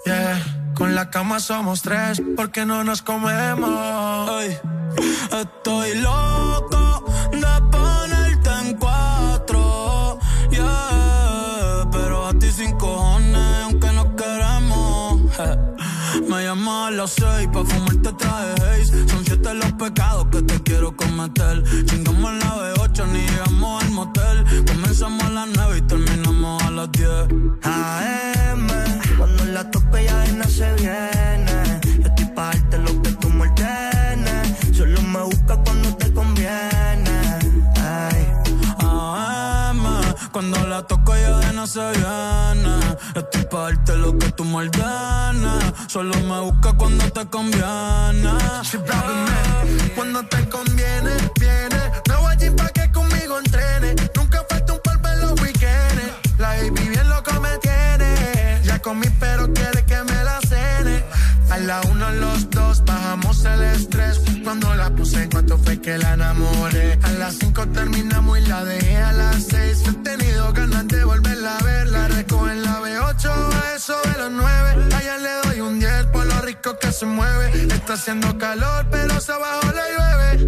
[0.05, 0.43] Yeah,
[0.75, 4.43] con la cama somos tres porque no nos comemos.
[5.31, 10.19] Estoy loco de ponerte en cuatro.
[10.51, 15.21] Yeah, pero a ti sin cojones, aunque no queremos.
[16.29, 18.87] Me llamas a las seis pa' fumarte traje.
[18.87, 21.63] Son siete los pecados que te quiero cometer.
[47.35, 48.31] Conviene.
[49.97, 51.81] Cuando te conviene, viene.
[52.07, 53.97] Nuevo allí pa' que conmigo entrene.
[54.15, 56.13] Nunca falta un par en los weekends.
[56.39, 58.61] La baby bien loco me tiene.
[58.63, 61.05] Ya comí, pero quiere que me la cene.
[61.51, 64.21] A la uno, los dos, bajamos el estrés.
[64.45, 67.01] Cuando la puse, en cuanto fue que la enamoré.
[67.03, 69.83] A las cinco terminamos y la dejé a las seis.
[69.89, 71.89] He tenido ganas de volverla a ver.
[71.89, 72.79] La recojo en la
[76.95, 77.75] se mueve.
[77.75, 80.47] Está haciendo calor, pero se abajo le llueve.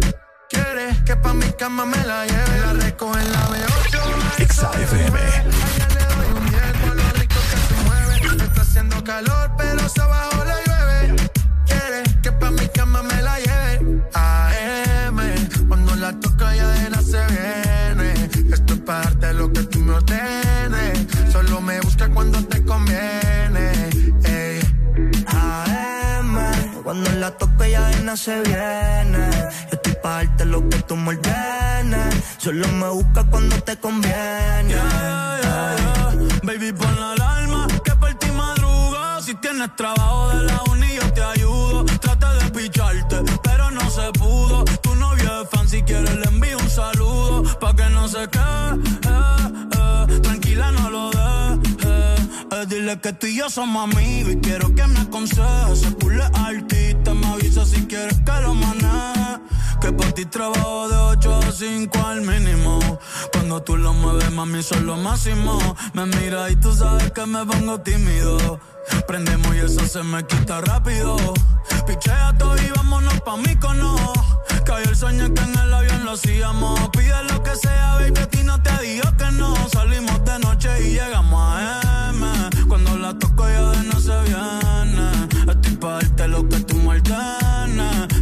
[0.49, 2.59] Quiere que pa' mi cama me la lleve.
[2.65, 4.39] La recojo en la B8.
[4.39, 4.71] Exa
[28.17, 29.29] se viene.
[29.69, 32.15] Yo estoy pa' lo que tú me ordenes.
[32.37, 34.75] Solo me busca cuando te conviene.
[36.43, 39.21] Baby, pon la alarma que por ti madruga.
[39.21, 41.85] Si tienes trabajo de la uni, yo te ayudo.
[42.01, 44.65] Trata de picharte, pero no se pudo.
[44.81, 47.43] Tu novio es fan, si quieres le envío un saludo.
[47.59, 49.36] Pa' que no se quede,
[52.87, 55.79] dile que tú y yo somos amigos y quiero que me aconsejes.
[55.79, 59.39] Se pule artista, me avisa si quieres que lo maneje.
[59.81, 62.79] Que por ti trabajo de 8 a 5 al mínimo.
[63.33, 65.59] Cuando tú lo mueves, mami, son lo máximo.
[65.93, 68.59] Me mira y tú sabes que me pongo tímido.
[69.07, 71.17] Prendemos y eso se me quita rápido.
[71.85, 73.95] Pichea todo y vámonos pa' mí cono.
[74.65, 76.89] Cayó el sueño que en el avión lo hacíamos.
[76.89, 79.55] Pide lo que sea, baby, a ti no te digo que no.
[79.69, 82.56] Salimos de noche y llegamos a M.
[82.67, 85.51] Cuando la toco ya de no se viene.
[85.51, 86.97] Estoy pa' darte lo que tú me.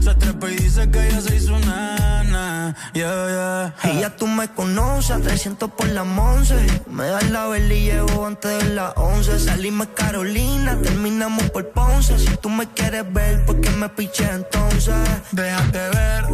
[0.01, 2.75] Se trepa y dice que ella se hizo nena.
[2.93, 3.91] Yeah, yeah.
[3.91, 6.83] Y ya tú me conoces, a 300 por la 11.
[6.91, 9.39] Me das la vela y llevo antes de las 11.
[9.39, 12.19] Salimos Carolina, terminamos por Ponce.
[12.19, 14.93] Si tú me quieres ver, ¿por qué me piché entonces?
[15.31, 16.25] Déjate ver,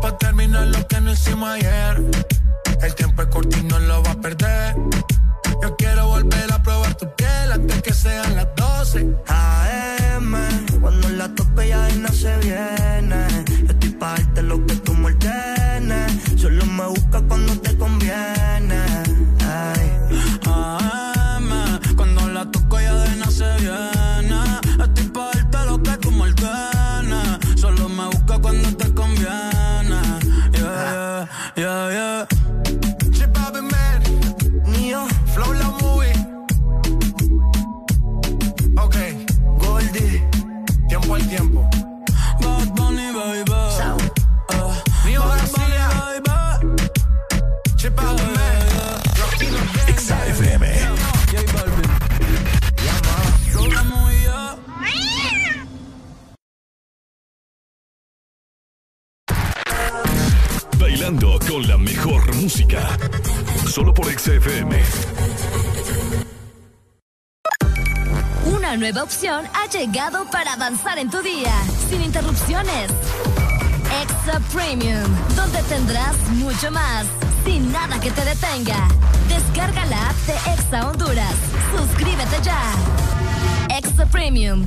[0.00, 2.02] pa' terminar lo que no hicimos ayer.
[2.82, 4.76] El tiempo es corto y no lo va a perder.
[5.62, 9.14] Yo quiero volver a probar tu piel antes que sean las 12.
[9.26, 10.34] AM,
[10.80, 13.44] cuando la tope ya nada se viene.
[13.66, 14.74] Yo estoy pa' darte lo que
[61.04, 62.96] Con la mejor música.
[63.68, 64.82] Solo por XFM.
[68.46, 71.52] Una nueva opción ha llegado para avanzar en tu día,
[71.90, 72.90] sin interrupciones.
[74.02, 75.04] Extra Premium,
[75.36, 77.04] donde tendrás mucho más,
[77.44, 78.88] sin nada que te detenga.
[79.28, 81.34] Descarga la app de Exa Honduras.
[81.76, 83.13] Suscríbete ya.
[83.68, 84.64] Extra Premium.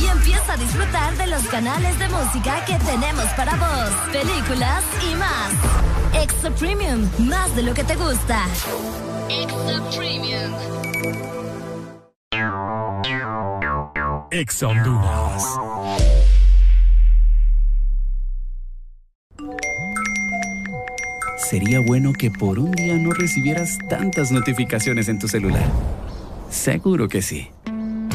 [0.00, 5.14] Y empieza a disfrutar de los canales de música que tenemos para vos, películas y
[5.16, 6.22] más.
[6.22, 8.46] Extra Premium, más de lo que te gusta.
[9.28, 10.52] Extra Premium.
[14.30, 15.44] Exa Honduras.
[21.50, 25.64] Sería bueno que por un día no recibieras tantas notificaciones en tu celular.
[26.50, 27.48] Seguro que sí.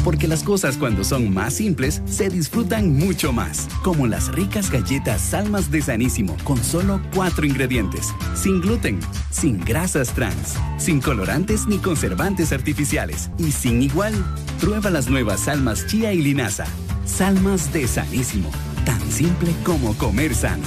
[0.04, 3.68] Porque las cosas cuando son más simples se disfrutan mucho más.
[3.84, 8.14] Como las ricas galletas Salmas de Sanísimo con solo cuatro ingredientes.
[8.36, 9.00] Sin gluten,
[9.32, 14.14] sin grasas trans, sin colorantes ni conservantes artificiales y sin igual.
[14.60, 16.66] Prueba las nuevas Salmas Chía y Linaza.
[17.06, 18.50] Salmas de Sanísimo.
[18.86, 20.64] Tan simple como comer sano.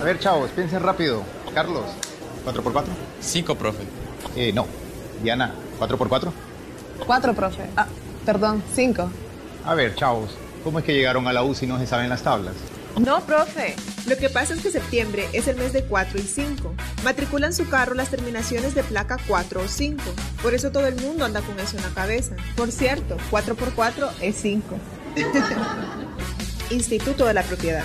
[0.00, 1.22] A ver, chavos, piensen rápido.
[1.54, 1.84] Carlos,
[2.44, 2.84] ¿4x4?
[3.20, 3.82] 5, profe.
[4.36, 4.66] Eh, no.
[5.22, 6.32] Diana, ¿4x4?
[7.06, 7.64] Cuatro, profe.
[7.76, 7.86] Ah,
[8.24, 9.10] perdón, cinco.
[9.64, 12.22] A ver, chavos, ¿cómo es que llegaron a la U si no se saben las
[12.22, 12.54] tablas?
[12.98, 13.76] No, profe.
[14.06, 16.74] Lo que pasa es que septiembre es el mes de 4 y 5.
[17.04, 20.02] Matriculan su carro las terminaciones de placa 4 o 5.
[20.42, 22.34] Por eso todo el mundo anda con eso en la cabeza.
[22.56, 24.76] Por cierto, 4 por 4 es 5.
[26.70, 27.84] Instituto de la Propiedad.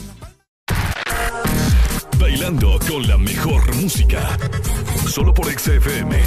[2.21, 4.37] Bailando con la mejor música.
[5.07, 6.21] Solo por XFM.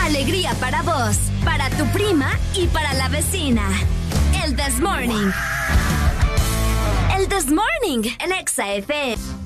[0.00, 3.68] Alegría para vos, para tu prima y para la vecina.
[4.42, 5.30] El This Morning.
[7.18, 9.41] El This Morning en Exa FM.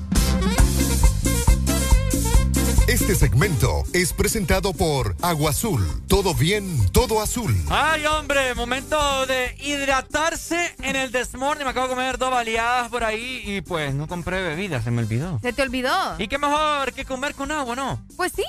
[2.87, 5.85] Este segmento es presentado por Agua Azul.
[6.07, 7.53] Todo bien, todo azul.
[7.69, 11.65] Ay, hombre, momento de hidratarse en el desmorning.
[11.65, 15.01] Me acabo de comer dos baleadas por ahí y pues no compré bebidas, se me
[15.01, 15.37] olvidó.
[15.41, 16.15] ¿Se te olvidó?
[16.17, 18.01] ¿Y qué mejor que comer con agua, no?
[18.15, 18.43] Pues sí.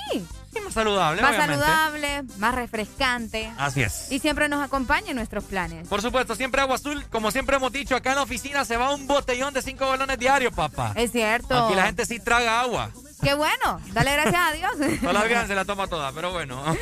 [0.53, 1.61] Sí, más saludable, Más obviamente.
[1.63, 3.51] saludable, más refrescante.
[3.57, 4.09] Así es.
[4.09, 5.87] Y siempre nos acompaña en nuestros planes.
[5.87, 7.05] Por supuesto, siempre agua azul.
[7.11, 10.17] Como siempre hemos dicho, acá en la oficina se va un botellón de 5 galones
[10.17, 10.93] diarios, papá.
[10.95, 11.65] Es cierto.
[11.65, 12.89] Aquí la gente sí traga agua.
[13.21, 13.81] Qué bueno.
[13.91, 14.99] Dale gracias a Dios.
[15.01, 16.63] Todavía se la toma toda, pero bueno.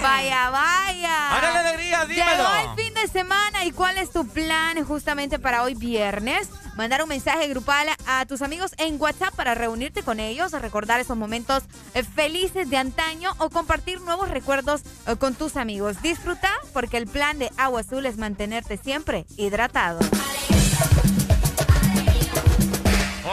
[0.00, 1.36] Vaya, vaya.
[1.36, 2.30] ¡Hágale alegría, dímelo!
[2.30, 6.48] Llegó el fin de semana y ¿cuál es tu plan justamente para hoy viernes?
[6.74, 11.16] Mandar un mensaje grupal a tus amigos en WhatsApp para reunirte con ellos, recordar esos
[11.16, 11.64] momentos
[11.94, 16.00] eh, felices de antaño o compartir nuevos recuerdos eh, con tus amigos.
[16.02, 20.00] Disfruta porque el plan de Agua Azul es mantenerte siempre hidratado.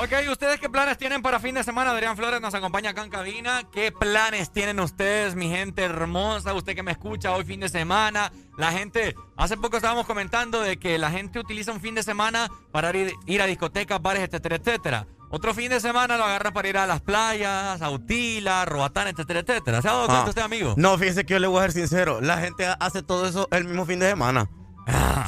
[0.02, 1.92] Ok, ¿ustedes qué planes tienen para fin de semana?
[1.92, 3.64] Adrián Flores nos acompaña acá en cabina.
[3.70, 6.54] ¿Qué planes tienen ustedes, mi gente hermosa?
[6.54, 8.32] Usted que me escucha hoy fin de semana.
[8.58, 12.50] La gente, hace poco estábamos comentando de que la gente utiliza un fin de semana
[12.72, 15.08] para ir, ir a discotecas, bares, etcétera, etcétera.
[15.32, 19.42] Otro fin de semana lo agarra para ir a las playas, a Utila, Roatán, etcétera,
[19.42, 19.82] etcétera.
[19.82, 20.30] ¿Se ha dado cuenta Ah.
[20.30, 20.76] usted, amigo?
[20.78, 22.22] No, fíjese que yo le voy a ser sincero.
[22.22, 24.50] La gente hace todo eso el mismo fin de semana.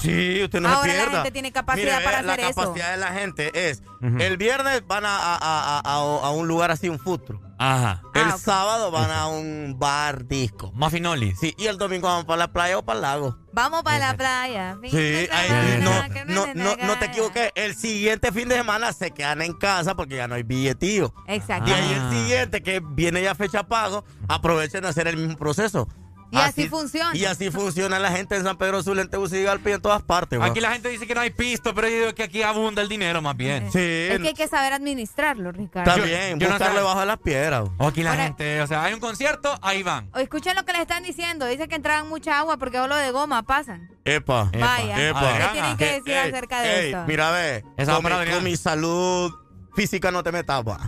[0.02, 1.16] Sí, usted no Ahora se la pierda.
[1.18, 2.56] gente tiene capacidad Mire, para la hacer eso.
[2.62, 3.84] capacidad de la gente es,
[4.20, 5.94] el viernes van a, a- a- a-
[6.28, 7.40] a un lugar así, un futuro.
[7.60, 8.02] Ajá.
[8.16, 10.72] El Ah, sábado van a un bar disco.
[10.74, 11.36] Mafinoli.
[11.36, 13.38] Sí, y el domingo van para la playa o para el lago.
[13.54, 14.78] Vamos para la playa.
[14.90, 15.92] Sí, ahí, no,
[16.26, 17.52] no, no, no te equivoques.
[17.54, 21.14] El siguiente fin de semana se quedan en casa porque ya no hay billetío.
[21.28, 21.70] Exacto.
[21.70, 25.88] Y ahí el siguiente, que viene ya fecha pago, aprovechen de hacer el mismo proceso.
[26.32, 27.16] Y así funciona.
[27.16, 30.40] Y así funciona la gente en San Pedro Sula, en Tegucigalpa y en todas partes.
[30.40, 30.46] va.
[30.46, 32.88] Aquí la gente dice que no hay pisto, pero yo digo que aquí abunda el
[32.90, 33.72] dinero más bien.
[33.72, 33.80] Sí.
[33.80, 35.92] Es que hay que saber administrarlo, Ricardo.
[35.92, 36.84] También, yo no buscarle sé.
[36.86, 37.70] bajo las piedras.
[37.78, 40.10] O aquí la Ahora- gente, o sea, hay un concierto, ahí van.
[40.14, 41.46] O escuchen lo que les están diciendo.
[41.46, 43.90] Dice que entraban mucha agua porque hablo de goma, pasan.
[44.06, 44.50] Epa.
[44.58, 45.10] Vaya.
[45.10, 45.38] Epa.
[45.38, 47.04] ¿Qué tienen que decir Ey, acerca de ey, esto?
[47.08, 47.64] Mira, ve.
[47.78, 49.34] Esa con, con mi salud
[49.76, 50.64] física no te metas.
[50.64, 50.88] Bueno.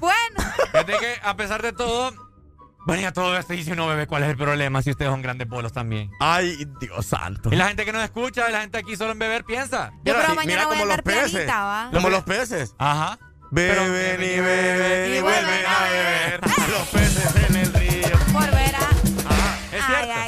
[0.71, 2.11] Fíjate que a pesar de todo,
[2.85, 3.33] Venía todo
[3.71, 6.11] uno bebe, ¿cuál es el problema si ustedes son grandes bolos también?
[6.19, 7.49] Ay, Dios santo.
[7.51, 9.91] Y la gente que nos escucha, la gente aquí solo en beber piensa.
[10.03, 11.31] Yo sí, mañana mira voy a como los andar peces.
[11.31, 11.89] pianita, ¿va?
[11.93, 12.75] Como los peces.
[12.77, 13.19] Ajá.
[13.51, 16.41] Beben y beben y Y vuelven a a beber.
[16.71, 18.22] Los peces en el río.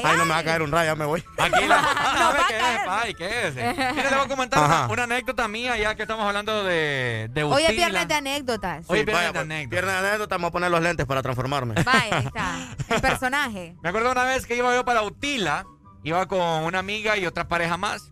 [0.10, 1.24] Ay, no me va a caer un rayo, ya me voy.
[1.38, 1.82] Aquí la.
[2.16, 2.76] No ¿Sabe qué caer.
[2.80, 3.14] es, Pai?
[3.14, 3.56] ¿Qué es?
[3.96, 7.44] Mira, le voy a comentar una, una anécdota mía, ya que estamos hablando de, de
[7.44, 8.86] Hoy es viernes de anécdotas.
[8.88, 9.70] Hoy es viernes de pues, anécdota.
[9.72, 11.76] Viernes de anécdota, vamos a poner los lentes para transformarme.
[11.84, 12.56] Vaya, ahí está.
[12.96, 13.76] El personaje.
[13.84, 15.66] Me acuerdo una vez que iba yo para Utila,
[16.04, 18.12] iba con una amiga y otra pareja más.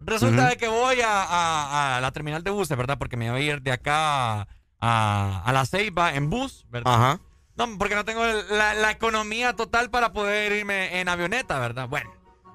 [0.00, 2.96] Resulta de que voy a, a- a la terminal de buses, ¿verdad?
[2.98, 4.46] Porque me voy a ir de acá
[4.80, 6.94] a, a La Ceiba en bus, ¿verdad?
[6.94, 7.20] Ajá.
[7.56, 11.88] No, porque no tengo la, la economía total para poder irme en avioneta, ¿verdad?
[11.88, 12.10] Bueno,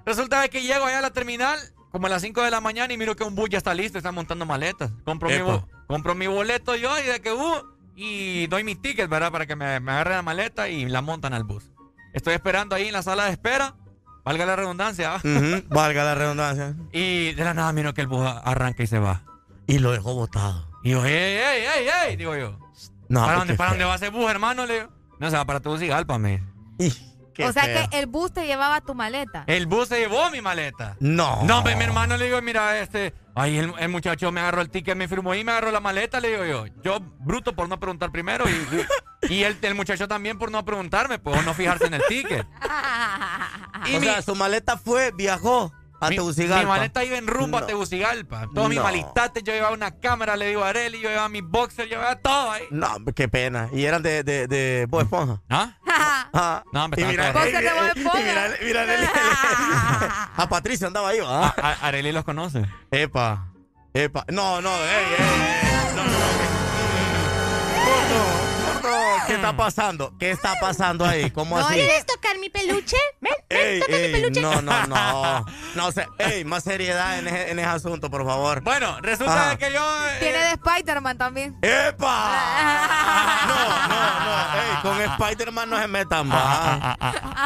[0.05, 1.59] resulta de que llego allá a la terminal
[1.91, 3.97] como a las 5 de la mañana y miro que un bus ya está listo,
[3.97, 4.91] está montando maletas.
[5.03, 7.63] Compro, mi, compro boleto yo y de que uh,
[7.95, 9.31] y doy mi ticket, ¿verdad?
[9.31, 11.69] Para que me, me agarre la maleta y la montan al bus.
[12.13, 13.75] Estoy esperando ahí en la sala de espera,
[14.23, 15.21] valga la redundancia,
[15.69, 16.75] Valga la redundancia.
[16.91, 19.23] Y de la nada miro que el bus arranca y se va.
[19.67, 20.67] Y lo dejó botado.
[20.83, 22.57] Y yo, ey, ey, ey, ey, digo yo.
[23.11, 24.65] No, ¿Para pues, dónde, para dónde va ese bus, hermano?
[24.65, 24.89] Le digo.
[25.19, 26.41] No, se va para Tegucigalpa, me.
[27.33, 27.89] Qué o sea feo.
[27.89, 29.43] que el bus te llevaba tu maleta.
[29.47, 30.95] El bus se llevó mi maleta.
[31.01, 31.43] No.
[31.43, 33.13] No, pues, mi hermano le digo, mira, este.
[33.35, 36.21] Ay, el, el muchacho me agarró el ticket, me firmó y me agarró la maleta,
[36.21, 36.65] le digo yo.
[36.83, 38.45] Yo, bruto por no preguntar primero.
[38.49, 42.03] Y, y el, el muchacho también por no preguntarme, pues, o no fijarse en el
[42.07, 42.47] ticket.
[43.87, 46.63] Y o mi, sea, su maleta fue, viajó a mi- Tegucigalpa.
[46.63, 47.67] mi maleta iba en rumbo a No.
[47.67, 48.47] Tegucigalpa.
[48.53, 48.83] Todos mis No.
[48.83, 52.15] malitates, yo llevaba una cámara, le digo a Areli, yo llevaba mis boxers, yo llevaba
[52.17, 52.63] todo ahí.
[52.71, 53.69] No, qué pena.
[53.71, 55.41] Y eran de, de, de Bob Esponja.
[55.49, 55.77] ¿Ah?
[56.33, 56.63] Ah.
[56.71, 57.33] No, hombre, y mira, y- de
[58.03, 58.45] Bob y mira,
[60.37, 61.47] a Patricio andaba ahí, ¿va?
[61.47, 62.65] A- a- Areli los conoce.
[62.89, 63.47] Epa,
[63.93, 64.23] epa.
[64.29, 65.95] No, no, ey, ey, ey.
[65.95, 66.09] No, no,
[68.45, 68.50] no.
[69.27, 70.13] ¿Qué está pasando?
[70.19, 71.29] ¿Qué está pasando ahí?
[71.31, 71.75] ¿Cómo ¿No así?
[71.75, 72.97] quieres tocar mi peluche?
[73.19, 74.41] Ven, Ey, toca mi peluche.
[74.41, 75.45] no, no, no.
[75.75, 78.61] No, o sea, ey, más seriedad en ese, en ese asunto, por favor.
[78.61, 79.49] Bueno, resulta Ajá.
[79.51, 79.79] de que yo.
[80.07, 81.57] eh, Tiene de Spider-Man también.
[81.61, 83.07] ¡Epa!
[83.47, 83.55] No,
[83.87, 84.61] no, no.
[84.61, 86.97] Ey, con Spider-Man no se metan más.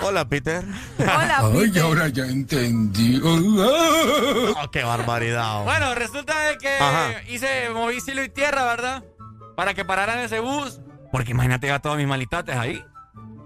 [0.03, 0.63] Hola, Peter.
[0.99, 1.81] Hola, Ay, Peter.
[1.83, 3.21] ahora ya entendí.
[3.23, 5.61] Oh, qué barbaridad.
[5.61, 5.63] oh.
[5.63, 7.21] Bueno, resulta de que Ajá.
[7.27, 9.03] hice, moví cielo y tierra, ¿verdad?
[9.55, 10.79] Para que pararan ese bus.
[11.15, 12.83] Porque imagínate, ya todos mis malitates ahí.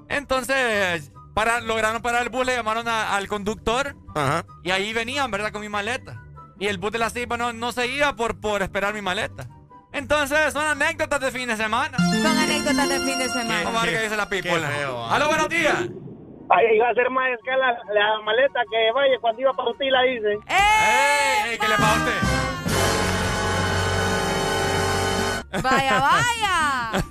[0.07, 3.95] Entonces, para, lograron parar el bus, le llamaron a- al conductor.
[4.15, 4.43] Ajá.
[4.63, 5.51] Y ahí venían, ¿verdad?
[5.51, 6.19] Con mi maleta.
[6.59, 9.47] Y el bus de la Cipa no, no se iba por, por esperar mi maleta.
[9.93, 11.95] Entonces, son anécdotas de fin de semana.
[11.95, 13.61] Son anécdotas de fin de semana.
[13.63, 14.67] Vamos a ver qué dice la pipola.
[14.69, 15.15] feo, ah.
[15.15, 15.75] Aló, buenos días.
[16.49, 20.31] Ay, iba a ser más escala la maleta que vaya cuando iba para Utila, dice.
[20.47, 21.51] ¡Ey!
[21.51, 22.68] ey, ¿Qué le pasa a usted?
[25.51, 27.03] Vaya, vaya.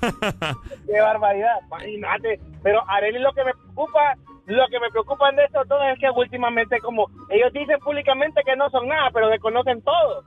[0.87, 2.41] Qué barbaridad, imagínate.
[2.63, 4.15] Pero Arely lo que me preocupa,
[4.47, 8.57] lo que me preocupa de estos dos es que últimamente como ellos dicen públicamente que
[8.57, 10.25] no son nada, pero desconocen todo.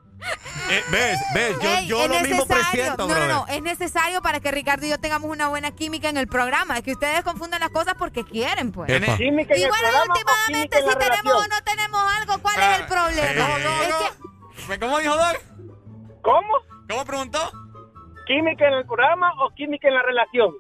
[0.70, 1.20] Eh, ¿Ves?
[1.34, 1.60] ¿Ves?
[1.62, 4.90] Yo, Ey, yo lo mismo presiento, no, no, no, es necesario para que Ricardo y
[4.90, 6.78] yo tengamos una buena química en el programa.
[6.78, 8.90] Es que ustedes confunden las cosas porque quieren, pues.
[8.90, 9.18] Epa.
[9.18, 12.56] Química en Y el bueno, últimamente química en si tenemos o no tenemos algo, ¿cuál
[12.58, 13.32] Ah, es el problema?
[13.32, 13.98] eh, no, Es no.
[14.68, 15.42] que- ¿Cómo dijo Doc?
[16.22, 16.48] ¿Cómo?
[16.88, 17.52] ¿Cómo preguntó?
[18.28, 20.52] ¿Química en el programa o química en la relación?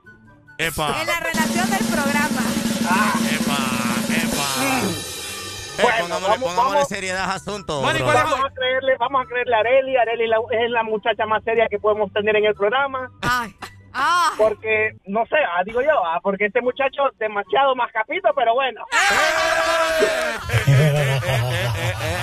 [0.57, 2.41] Epa, en la relación del programa.
[3.31, 3.59] epa,
[4.09, 4.47] epa.
[5.77, 6.87] Eh, Bueno, pongámosle, vamos- pongámosle vamos.
[6.89, 7.81] seriedad al asunto.
[7.81, 8.21] Bueno, ¿y brother.
[8.23, 9.97] cuál es- Vamos a creerle, vamos a creerle a Arely.
[9.97, 13.09] Arely la- es la muchacha más seria que podemos tener en el programa.
[13.21, 13.55] Ay.
[13.93, 14.31] Ah.
[14.37, 18.53] Porque, no sé, ah, digo yo, ah, porque este muchacho es demasiado más capito, pero
[18.53, 18.85] bueno.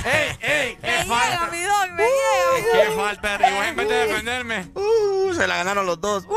[0.05, 0.79] ¡Ey, ey!
[0.83, 1.51] Me ¡Qué falta!
[1.51, 2.73] llega.
[2.73, 3.69] ¡Qué falta de!
[3.69, 4.65] En vez de defenderme.
[4.75, 6.25] Uh, se la ganaron los dos.
[6.27, 6.35] Uh.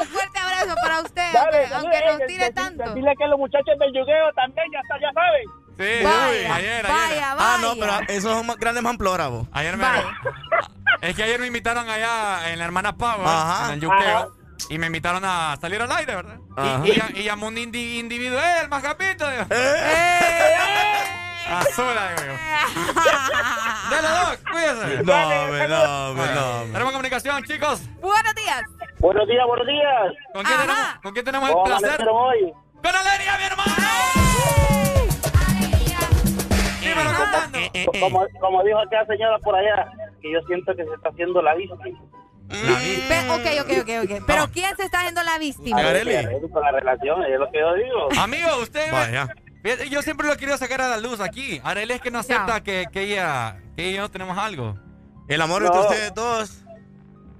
[0.00, 2.94] Un fuerte abrazo para usted, Dale, aunque, aunque nos tire dile- tanto.
[2.94, 5.44] Dile que los muchachos del yugueo también ya, está, ya saben.
[5.78, 6.82] Sí, Vaya, ayer, ayer.
[6.86, 7.54] vaya, vaya.
[7.54, 9.46] Ah, no, pero esos son más grandes manplórabos.
[9.52, 9.84] Ayer me.
[9.84, 10.04] Vaya.
[11.00, 13.66] Es que ayer me invitaron allá en la hermana Pau, Ajá.
[13.68, 14.16] en el yuqueo.
[14.18, 14.28] Ajá.
[14.68, 16.38] Y me invitaron a salir al aire, ¿verdad?
[16.84, 19.30] Y, y, y llamó un indi- individuo, ¡eh, el más capito!
[19.30, 19.44] digo.
[19.50, 20.56] Eh.
[21.48, 22.34] Azula, digo yo.
[23.90, 25.02] Dale, Doc, cuídese.
[25.04, 26.62] No, me, no, me, no.
[26.72, 27.80] Tenemos comunicación, chicos.
[28.00, 28.62] Buenos días.
[28.98, 30.12] Buenos días, buenos días.
[30.34, 30.66] ¿Con quién, Ajá.
[30.66, 32.06] tenemos, ¿con quién tenemos el ¿Cómo placer?
[32.10, 32.52] hoy?
[32.82, 33.74] ¡Con Alegría, mi hermano!
[38.00, 41.54] Como, como dijo aquella señora por allá, que yo siento que se está haciendo la
[41.54, 41.82] víctima.
[42.48, 44.24] Pe- ok, ok, ok, ok.
[44.26, 45.80] Pero ¿quién se está haciendo la víctima?
[46.52, 48.08] Con la relación, es lo que yo digo.
[48.18, 48.90] Amigo, usted.
[48.90, 49.28] Vaya.
[49.90, 51.60] Yo siempre lo he querido sacar a la luz aquí.
[51.62, 54.74] Arely es que no acepta que, que ella que ella y yo tenemos algo.
[55.28, 55.66] El amor No.
[55.68, 56.64] entre ustedes dos.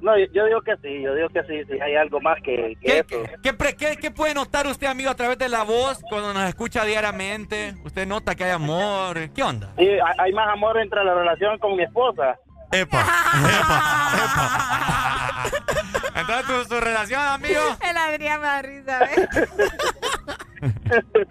[0.00, 2.98] No, yo digo que sí, yo digo que sí, sí hay algo más que, ¿Qué,
[2.98, 3.24] eso.
[3.42, 7.74] ¿qué, qué, puede notar usted, amigo, a través de la voz cuando nos escucha diariamente?
[7.84, 9.30] ¿Usted nota que hay amor?
[9.34, 9.72] ¿Qué onda?
[9.76, 12.38] Sí, hay más amor entre la relación con mi esposa.
[12.70, 13.00] Epa,
[13.60, 15.18] epa, epa.
[16.20, 17.60] Entonces, ¿tu, relación, amigo?
[17.80, 19.28] El Adrián me da risa, ¿ves?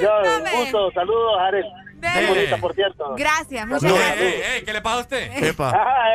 [0.00, 1.66] yo, un gusto, saludos, Arel.
[2.00, 3.14] Muy bonita, por cierto.
[3.16, 4.62] Gracias, muchas gracias.
[4.64, 5.44] ¿Qué le pasa a usted?
[5.44, 5.70] Epa.
[5.88, 6.08] Ah,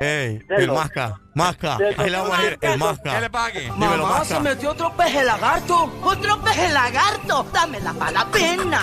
[0.00, 0.40] eh.
[0.48, 1.78] Ey, el masca, masca.
[1.96, 3.14] Ahí le vamos a ir, el masca.
[3.14, 3.60] ¿Qué le pague?
[3.62, 4.34] Dímelo, Mamá, masca.
[4.36, 5.92] se metió otro peje lagarto.
[6.02, 7.46] Otro peje lagarto.
[7.52, 8.80] Dámela para la pena.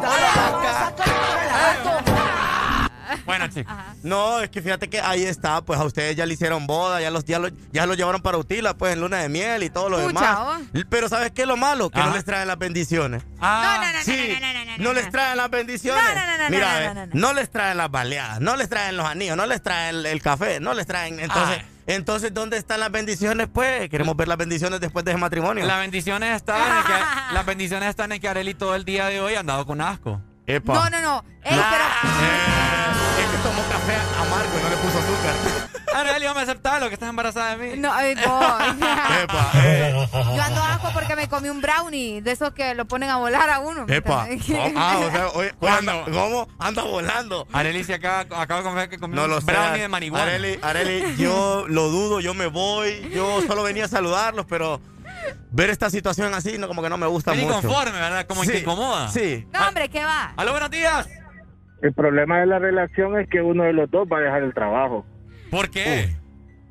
[0.00, 2.35] Saca el peje lagarto.
[3.24, 3.74] Bueno, chicos.
[4.02, 7.10] No, es que fíjate que ahí está, pues a ustedes ya le hicieron boda, ya
[7.10, 9.88] los ya lo, ya lo llevaron para Utila, pues en luna de miel y todo
[9.88, 10.60] lo Pucha, demás.
[10.88, 11.90] Pero ¿sabes qué es lo malo?
[11.90, 13.22] Que no les traen las bendiciones.
[13.40, 16.04] Ah, No, no, no, sí, no, no, no, no, no les traen las bendiciones.
[16.04, 17.12] No, no, no, no, Mira, no, no, no, no.
[17.14, 20.22] no les traen las baleadas, no les traen los anillos, no les traen el, el
[20.22, 21.18] café, no les traen.
[21.20, 23.46] Entonces, entonces, ¿dónde están las bendiciones?
[23.52, 25.64] Pues queremos ver las bendiciones después de ese matrimonio.
[25.66, 29.20] Las bendiciones están en que, las bendiciones están en que Areli todo el día de
[29.20, 30.20] hoy ha andado con asco.
[30.48, 30.74] Epa.
[30.74, 31.24] No, no, no.
[31.44, 31.84] Ey, pero...
[31.84, 32.65] Eh,
[33.36, 35.66] que tomó café amargo y no le puso azúcar.
[35.94, 37.80] Areli, vamos a aceptarlo, que estás embarazada de mí.
[37.80, 38.22] No, ay, no.
[39.22, 40.08] Epa, eh.
[40.12, 43.48] Yo ando asco porque me comí un brownie de esos que lo ponen a volar
[43.48, 43.86] a uno.
[43.86, 44.28] ¿me Epa.
[44.28, 44.74] entiendes?
[44.76, 46.48] Ah, o sea, oye, anda, ¿cómo?
[46.58, 47.46] Anda volando.
[47.52, 49.46] Areli se acaba, acaba de confesar que comió No lo un sé.
[49.52, 50.24] brownie de marihuana.
[50.24, 53.10] Areli, Areli, yo lo dudo, yo me voy.
[53.14, 54.80] Yo solo venía a saludarlos, pero
[55.50, 57.62] ver esta situación así, no, como que no me gusta Vení mucho.
[57.62, 58.26] conforme, ¿verdad?
[58.26, 59.08] Como que Sí, te incomoda.
[59.10, 59.46] Sí.
[59.52, 60.32] No, hombre, ¿qué va?
[60.36, 61.08] Aló, buenos días.
[61.82, 64.54] El problema de la relación es que uno de los dos va a dejar el
[64.54, 65.04] trabajo.
[65.50, 66.16] ¿Por qué?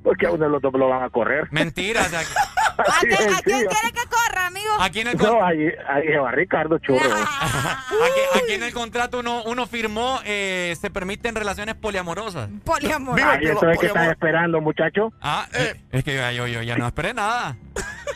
[0.04, 1.48] Porque a uno de los dos lo van a correr.
[1.52, 2.02] Mentira.
[2.02, 4.70] o sea, ¿A, quién quiere que corra, amigo?
[4.80, 7.00] aquí, en el No, ahí, ahí va Ricardo Churro.
[7.16, 12.50] aquí, aquí en el contrato uno, uno firmó, eh, se permiten relaciones poliamorosas.
[12.64, 13.16] Poliamor.
[13.16, 15.12] Viva Ahí eso es que están esperando, muchacho.
[15.22, 17.56] Ah, eh, es que yo, yo, yo ya no esperé nada.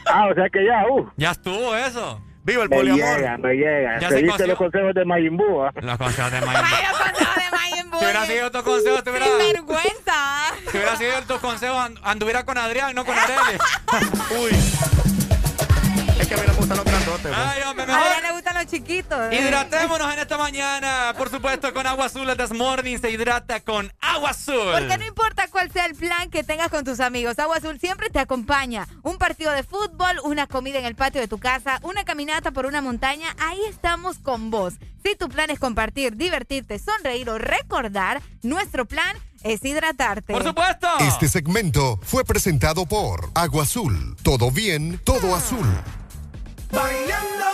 [0.05, 1.09] Ah, o sea que ya, uh.
[1.17, 2.21] Ya estuvo eso.
[2.49, 3.17] Viva el Me poliamor.
[3.17, 3.99] llega, me llega.
[3.99, 5.71] Ya se Seguiste los consejos de Mayimbu, ¿ah?
[5.81, 6.65] Los consejos de Mayimbu.
[6.65, 7.69] Ay, los consejos de Mayimbu.
[7.99, 10.13] Si hubiera sido tu consejo, te hubiera, Sin vergüenza.
[10.71, 13.57] si hubiera sido tu consejo, and- anduviera con Adrián, no con Arely.
[14.41, 14.51] Uy.
[16.19, 16.35] Es que
[17.19, 17.33] a pues.
[17.37, 18.03] Ay, hombre, A mejor.
[18.07, 19.19] ella le gustan los chiquitos.
[19.31, 19.39] ¿eh?
[19.41, 22.29] Hidratémonos en esta mañana, por supuesto, con agua azul.
[22.29, 24.71] El This Morning se hidrata con agua azul.
[24.71, 28.09] Porque no importa cuál sea el plan que tengas con tus amigos, Agua Azul siempre
[28.09, 28.87] te acompaña.
[29.03, 32.65] Un partido de fútbol, una comida en el patio de tu casa, una caminata por
[32.65, 34.75] una montaña, ahí estamos con vos.
[35.03, 40.33] Si tu plan es compartir, divertirte, sonreír o recordar, nuestro plan es hidratarte.
[40.33, 40.87] Por supuesto.
[40.99, 44.17] Este segmento fue presentado por Agua Azul.
[44.23, 45.65] Todo bien, todo azul.
[46.71, 47.49] Bailando,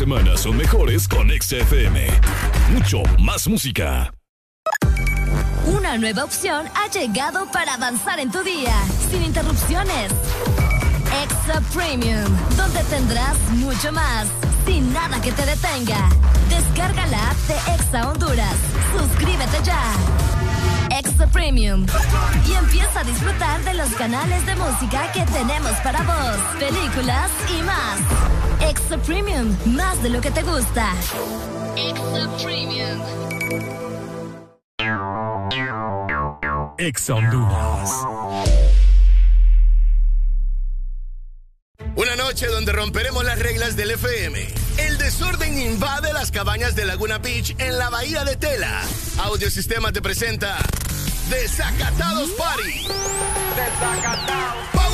[0.00, 2.06] Los fines de semana son mejores con XFM.
[2.72, 4.12] Mucho más música.
[5.66, 8.74] Una nueva opción ha llegado para avanzar en tu día,
[9.10, 10.12] sin interrupciones.
[11.22, 12.24] Extra Premium,
[12.56, 14.26] donde tendrás mucho más,
[14.66, 16.08] sin nada que te detenga.
[16.48, 18.56] Descarga la app de Exa Honduras.
[18.96, 19.82] Suscríbete ya.
[20.98, 21.84] Extra Premium.
[22.48, 27.62] Y empieza a disfrutar de los canales de música que tenemos para vos, películas y
[27.62, 28.29] más.
[28.70, 30.94] Extra Premium, más de lo que te gusta.
[31.76, 33.00] Extra Premium.
[36.78, 37.90] Exa Honduras.
[41.96, 44.46] Una noche donde romperemos las reglas del FM.
[44.78, 48.82] El desorden invade las cabañas de Laguna Beach en la bahía de Tela.
[49.18, 50.56] Audiosistema te presenta
[51.28, 52.86] Desacatados Party.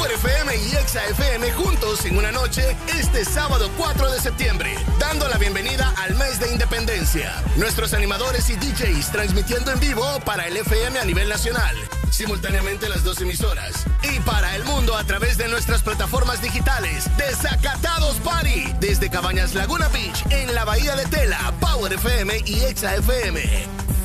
[0.07, 5.26] Power FM y Exa FM juntos en una noche este sábado 4 de septiembre, dando
[5.28, 7.43] la bienvenida al mes de independencia.
[7.57, 11.76] Nuestros animadores y DJs transmitiendo en vivo para el FM a nivel nacional,
[12.10, 17.10] simultáneamente las dos emisoras, y para el mundo a través de nuestras plataformas digitales.
[17.17, 22.94] Desacatados Party, desde Cabañas Laguna Beach en la Bahía de Tela, Power FM y Exa
[22.94, 23.43] FM.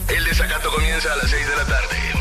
[0.07, 2.20] El desacato comienza a las 6 de la tarde.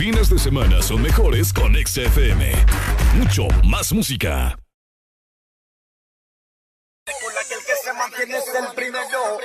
[0.00, 2.54] Fines de semana son mejores con XFM.
[3.16, 4.58] Mucho más música.
[7.04, 9.38] Recuerda que el que se mantiene es el primero.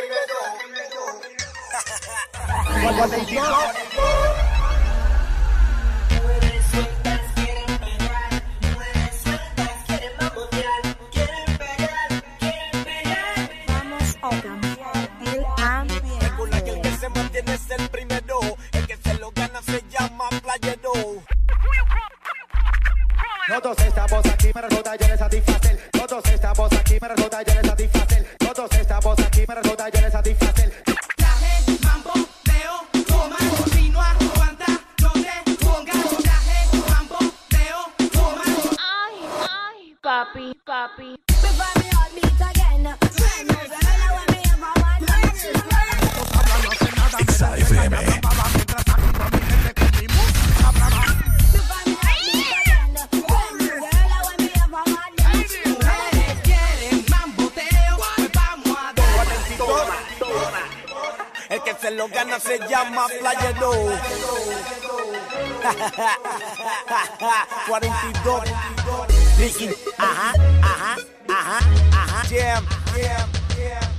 [13.67, 16.30] Vamos a cambiar el ambiente.
[16.30, 18.14] Recuerda que el que se mantiene es el primero.
[23.48, 25.90] Todos estamos aquí para ya les satisfacer.
[25.91, 28.38] Todos estamos aquí para ya les satisfacer.
[28.40, 30.83] Todos estamos aquí para ya les satisfacer.
[31.83, 32.14] Mambo,
[33.07, 33.38] toma,
[34.01, 34.65] aguanta,
[34.99, 36.17] no te pongas.
[36.24, 37.19] Traje, mambo,
[38.11, 38.43] toma.
[38.80, 41.25] Ay, ay, papi, papi.
[61.85, 63.72] Se lo gana se llama playero.
[67.67, 68.43] 42.
[69.38, 70.33] Ricky, ajá,
[70.64, 70.95] ajá,
[71.30, 71.59] ajá,
[71.91, 72.23] ajá.
[72.27, 72.65] Jam,
[72.95, 73.94] jam, jam.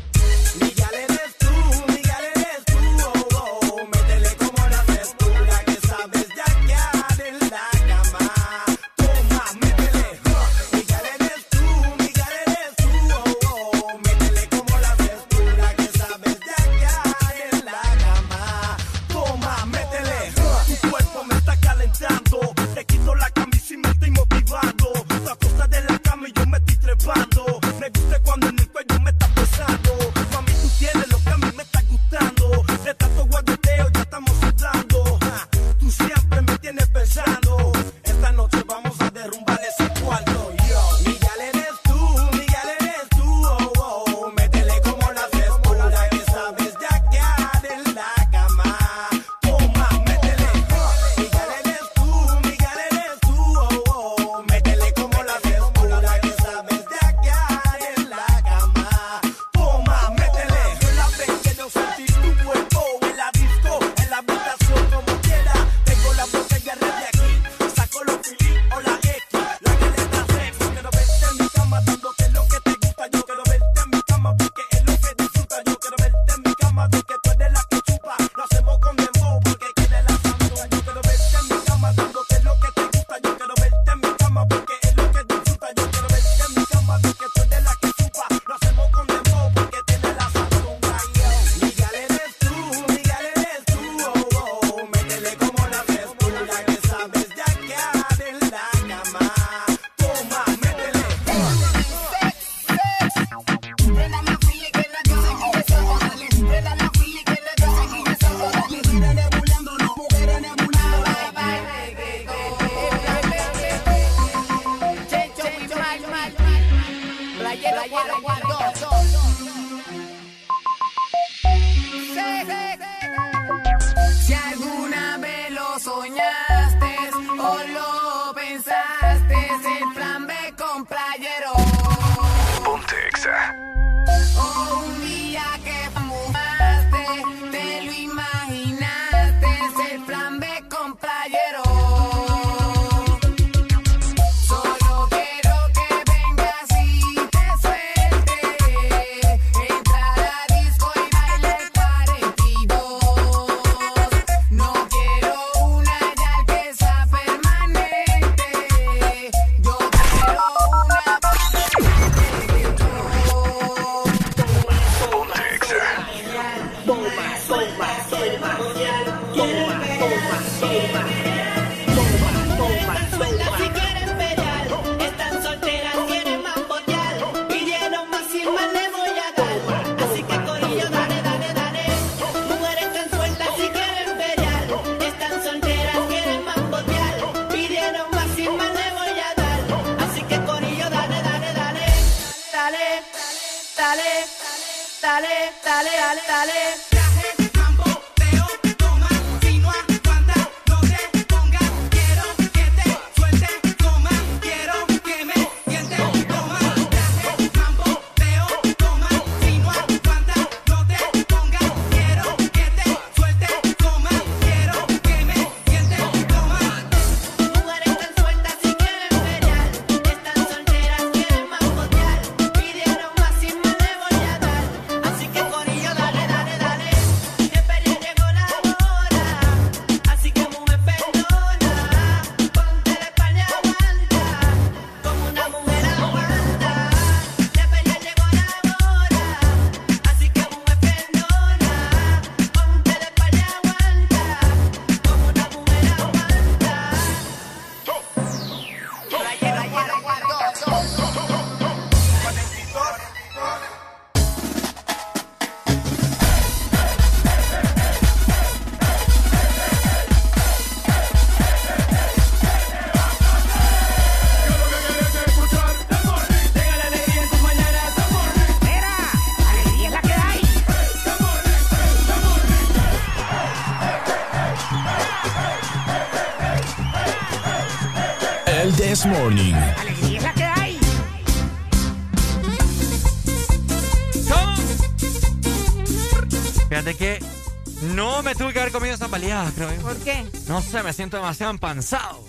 [289.54, 289.82] Creo yo.
[289.82, 290.26] ¿Por qué?
[290.48, 292.24] No sé, me siento demasiado empanzado.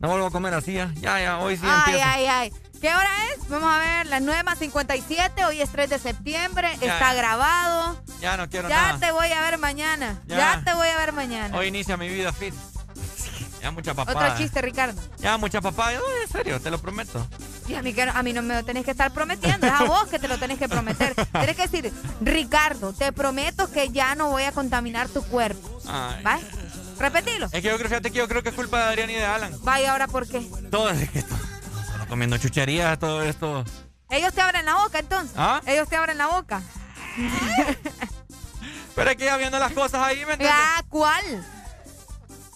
[0.00, 2.08] No vuelvo a comer así, ya, ya, ya hoy sí ay, empiezo.
[2.08, 3.48] Ay, ay, ¿Qué hora es?
[3.48, 7.96] Vamos a ver, las 9 más 57, hoy es 3 de septiembre, está grabado.
[8.20, 8.92] Ya no quiero ya nada.
[8.94, 10.20] Ya te voy a ver mañana.
[10.26, 10.60] Ya.
[10.64, 11.56] Te voy a ver mañana.
[11.56, 12.52] Hoy inicia mi vida fit.
[13.62, 14.32] Ya mucha papada.
[14.32, 15.00] Otro chiste, Ricardo.
[15.18, 15.60] Ya mucha.
[15.60, 17.24] No, en serio, te lo prometo.
[17.68, 19.84] Y a mí, que a mí no me lo tenés que estar prometiendo, es a
[19.84, 21.14] vos que te lo tenés que prometer.
[21.32, 25.61] Tienes que decir, Ricardo, te prometo que ya no voy a contaminar tu cuerpo.
[26.24, 26.42] Ay.
[26.42, 26.62] ¿Va?
[26.98, 27.46] Repetilo.
[27.46, 29.24] Es que yo creo, fíjate que yo creo que es culpa de Adrián y de
[29.24, 29.52] Alan.
[29.62, 30.40] Vaya, ahora por qué.
[30.70, 31.24] Todo es que
[32.08, 33.64] comiendo chucherías, todo esto.
[34.10, 35.32] Ellos te abren la boca entonces.
[35.34, 35.62] ¿Ah?
[35.64, 36.62] Ellos te abren la boca.
[38.94, 40.50] Pero es que ya viendo las cosas ahí, ¿me entiendes?
[40.52, 41.24] Ah, ¿cuál?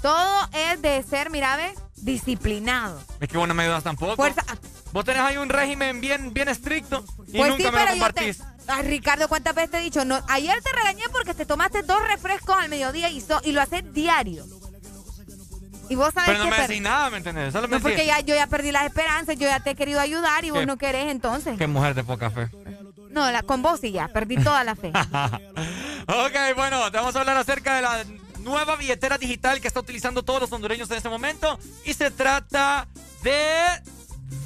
[0.03, 3.01] Todo es de ser, mira, ve, disciplinado.
[3.19, 4.17] Es que vos no me ayudas tampoco.
[4.17, 4.45] Fuerza.
[4.93, 8.13] Vos tenés ahí un régimen bien, bien estricto y Pues nunca sí, me lo yo
[8.13, 8.37] te...
[8.69, 10.05] Ay, Ricardo, ¿cuántas veces te he dicho?
[10.05, 13.61] No, ayer te regañé porque te tomaste dos refrescos al mediodía y, so- y lo
[13.63, 14.45] haces diario.
[15.89, 17.53] Y vos sabes Pero no que me decís nada, ¿me entendés?
[17.53, 20.01] Solo me No, porque ya, yo ya perdí las esperanzas, yo ya te he querido
[20.01, 21.57] ayudar y vos no querés entonces.
[21.57, 22.49] Qué mujer de poca fe.
[23.11, 24.89] No, la, con vos sí ya, perdí toda la fe.
[26.09, 28.05] ok, bueno, te vamos a hablar acerca de la
[28.41, 31.59] nueva billetera digital que está utilizando todos los hondureños en este momento.
[31.85, 32.89] Y se trata
[33.23, 33.45] de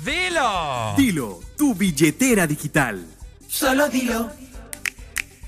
[0.05, 0.95] Dilo.
[0.97, 3.05] Dilo, tu billetera digital.
[3.51, 4.31] Solo dilo.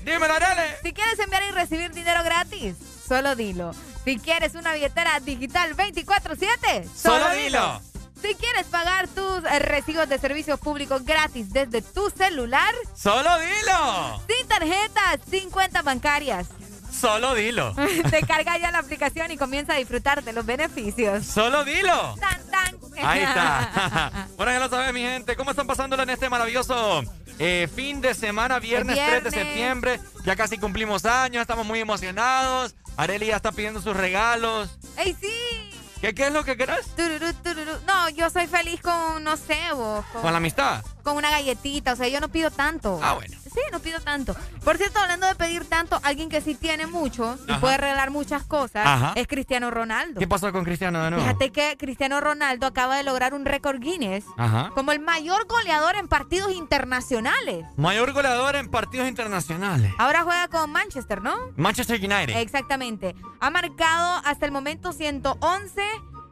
[0.03, 0.77] Dímelo, Arele.
[0.83, 2.75] Si quieres enviar y recibir dinero gratis,
[3.07, 3.71] solo dilo.
[4.03, 7.81] Si quieres una billetera digital 24-7, Solo dilo.
[8.21, 14.21] Si quieres pagar tus eh, recibos de servicios públicos gratis desde tu celular, Solo dilo.
[14.27, 16.47] sin tarjetas, sin cuentas bancarias,
[16.93, 17.73] Solo dilo.
[18.11, 21.25] descarga ya la aplicación y comienza a disfrutar de los beneficios.
[21.25, 22.15] Solo dilo.
[22.19, 22.77] Tan, tan.
[23.05, 24.27] Ahí está.
[24.37, 25.35] bueno, ya lo sabes, mi gente.
[25.35, 27.03] ¿Cómo están pasándola en este maravilloso
[27.39, 29.47] eh, fin de semana, viernes, El 3 de viernes.
[29.47, 29.99] septiembre?
[30.23, 32.75] Ya casi cumplimos años, estamos muy emocionados.
[32.95, 34.77] Areli ya está pidiendo sus regalos.
[34.97, 35.71] ¡Ey, sí!
[35.99, 36.85] ¿Qué, qué es lo que querés?
[36.95, 37.71] Tururú, tururú.
[37.87, 40.05] No, yo soy feliz con, no sé, vos.
[40.11, 40.83] Con, Con la amistad.
[41.01, 41.93] con una galletita.
[41.93, 42.99] O sea, yo no pido tanto.
[43.01, 43.35] Ah, bueno.
[43.53, 44.35] Sí, no pido tanto.
[44.63, 47.61] Por cierto, hablando de pedir tanto, alguien que sí tiene mucho y Ajá.
[47.61, 49.13] puede regalar muchas cosas Ajá.
[49.15, 50.19] es Cristiano Ronaldo.
[50.19, 51.23] ¿Qué pasó con Cristiano de nuevo?
[51.25, 54.71] Fíjate que Cristiano Ronaldo acaba de lograr un récord Guinness Ajá.
[54.73, 57.65] como el mayor goleador en partidos internacionales.
[57.77, 59.91] Mayor goleador en partidos internacionales.
[59.97, 61.35] Ahora juega con Manchester, ¿no?
[61.55, 62.37] Manchester United.
[62.37, 63.15] Exactamente.
[63.39, 65.81] Ha marcado hasta el momento 111,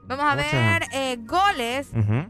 [0.05, 2.29] vamos a ver, eh, goles Ujú.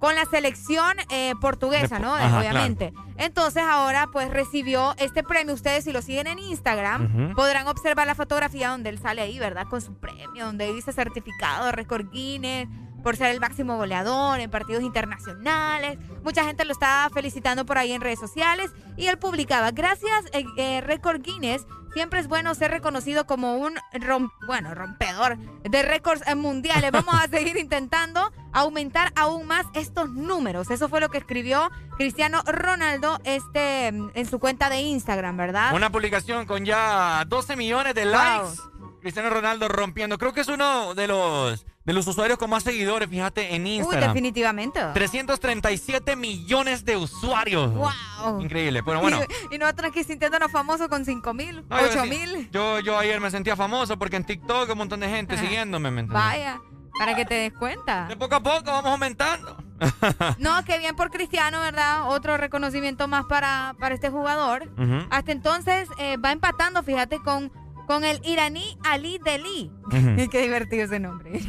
[0.00, 2.16] Con la selección eh, portuguesa, ¿no?
[2.16, 2.92] ajá, Obviamente.
[3.18, 5.54] Entonces ahora pues recibió este premio.
[5.54, 9.66] Ustedes si lo siguen en Instagram podrán observar la fotografía donde él sale ahí, ¿verdad?
[9.68, 12.66] Con su premio, donde dice certificado de récord Guinness
[13.02, 15.98] por ser el máximo goleador en partidos internacionales.
[16.22, 20.44] Mucha gente lo estaba felicitando por ahí en redes sociales y él publicaba, gracias eh,
[20.56, 26.22] eh, récord Guinness, siempre es bueno ser reconocido como un rom- bueno, rompedor de récords
[26.36, 26.90] mundiales.
[26.92, 30.70] Vamos a seguir intentando aumentar aún más estos números.
[30.70, 35.74] Eso fue lo que escribió Cristiano Ronaldo este en su cuenta de Instagram, ¿verdad?
[35.74, 38.12] Una publicación con ya 12 millones de Wow.
[38.12, 38.60] likes.
[39.00, 40.18] Cristiano Ronaldo rompiendo.
[40.18, 44.02] Creo que es uno de los de los usuarios con más seguidores, fíjate, en Instagram.
[44.02, 44.80] Uy, definitivamente.
[44.92, 47.72] 337 millones de usuarios.
[47.72, 48.40] ¡Wow!
[48.42, 48.82] Increíble.
[48.82, 49.20] Pero bueno.
[49.50, 52.50] Y, nosotros aquí sintiéndonos famosos con 5 mil, 8 mil.
[52.50, 55.90] Yo, yo ayer me sentía famoso porque en TikTok hay un montón de gente siguiéndome,
[55.90, 56.60] ¿me Vaya,
[56.98, 58.06] para que te des cuenta.
[58.06, 59.56] De poco a poco vamos aumentando.
[60.38, 62.10] no, qué bien por Cristiano, ¿verdad?
[62.10, 64.70] Otro reconocimiento más para, para este jugador.
[65.10, 67.50] Hasta entonces eh, va empatando, fíjate, con
[67.90, 69.72] con el iraní Ali Deli.
[70.30, 71.40] Qué divertido ese nombre.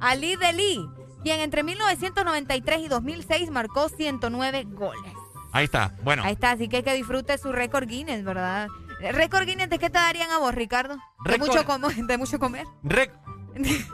[0.00, 0.84] Ali, Deli,
[1.22, 5.12] quien entre 1993 y 2006 marcó 109 goles.
[5.52, 6.24] Ahí está, bueno.
[6.24, 8.66] Ahí está, así que que disfrute su récord Guinness, ¿verdad?
[9.12, 10.96] ¿Récord Guinness de qué te darían a vos, Ricardo?
[11.24, 11.62] De, mucho,
[12.08, 12.66] de mucho comer.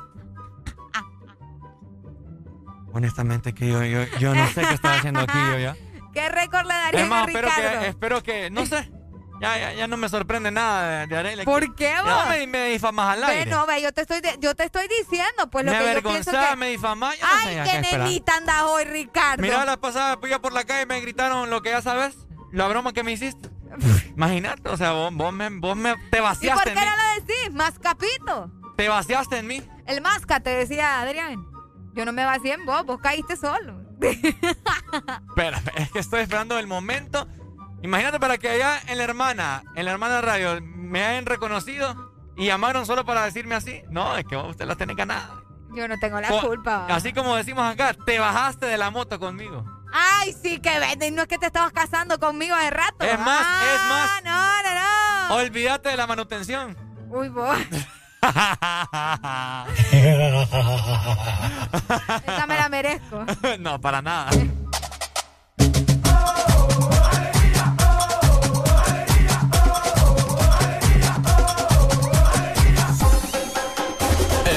[2.94, 3.82] Honestamente que yo,
[4.18, 5.76] yo, no sé qué estaba haciendo aquí yo ya.
[6.14, 7.48] ¿Qué récord le darían a Ricardo?
[7.50, 8.95] Espero que, espero que, no sé.
[9.40, 12.06] Ya, ya, ya no me sorprende nada de, de ¿Por qué, vos?
[12.06, 13.50] Ya me, me difamas al aire.
[13.50, 16.30] No, ve, yo te estoy, yo te estoy diciendo, pues lo me que yo pienso
[16.30, 16.56] que...
[16.56, 19.42] me difamas, Ay, qué, nenita andas hoy, Ricardo.
[19.42, 22.16] Mira, la pasada fui por la calle y me gritaron lo que ya sabes,
[22.52, 23.50] la broma que me hiciste.
[24.16, 27.26] Imagínate, o sea, vos, vos, me, vos me, te vaciaste ¿Y por qué no lo
[27.26, 27.52] decís?
[27.52, 28.50] Mascapito.
[28.76, 29.62] Te vaciaste en mí.
[29.86, 31.46] El masca, te decía Adrián.
[31.94, 33.80] Yo no me vacié en vos, vos caíste solo.
[34.00, 37.26] Espera, es que estoy esperando el momento
[37.86, 42.46] Imagínate para que allá en la hermana, en la hermana radio, me hayan reconocido y
[42.46, 43.84] llamaron solo para decirme así.
[43.90, 45.40] No, es que usted la tiene ganada.
[45.72, 46.86] Yo no tengo la culpa.
[46.88, 49.64] Así como decimos acá, te bajaste de la moto conmigo.
[49.92, 51.12] Ay, sí, que vende.
[51.12, 53.04] No es que te estabas casando conmigo hace rato.
[53.04, 54.24] Es más, es ah, más.
[54.24, 54.74] No, no,
[55.28, 55.36] no.
[55.36, 56.76] Olvídate de la manutención.
[57.08, 57.56] Uy, vos.
[62.26, 63.24] Esa me la merezco.
[63.60, 64.30] no, para nada.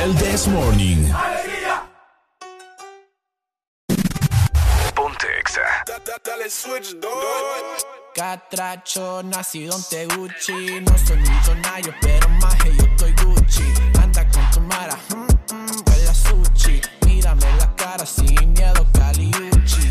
[0.09, 1.13] El This Morning.
[4.95, 5.61] Ponte exa.
[6.23, 6.95] Dale switch,
[8.15, 10.81] Catracho, nacido en Teguchi.
[10.81, 13.63] No soy millonario, pero más que yo estoy Gucci.
[14.01, 16.81] Anda con tu mara, mm, mm, huele a sushi.
[17.05, 19.89] Mírame la cara sin miedo, caliuchi.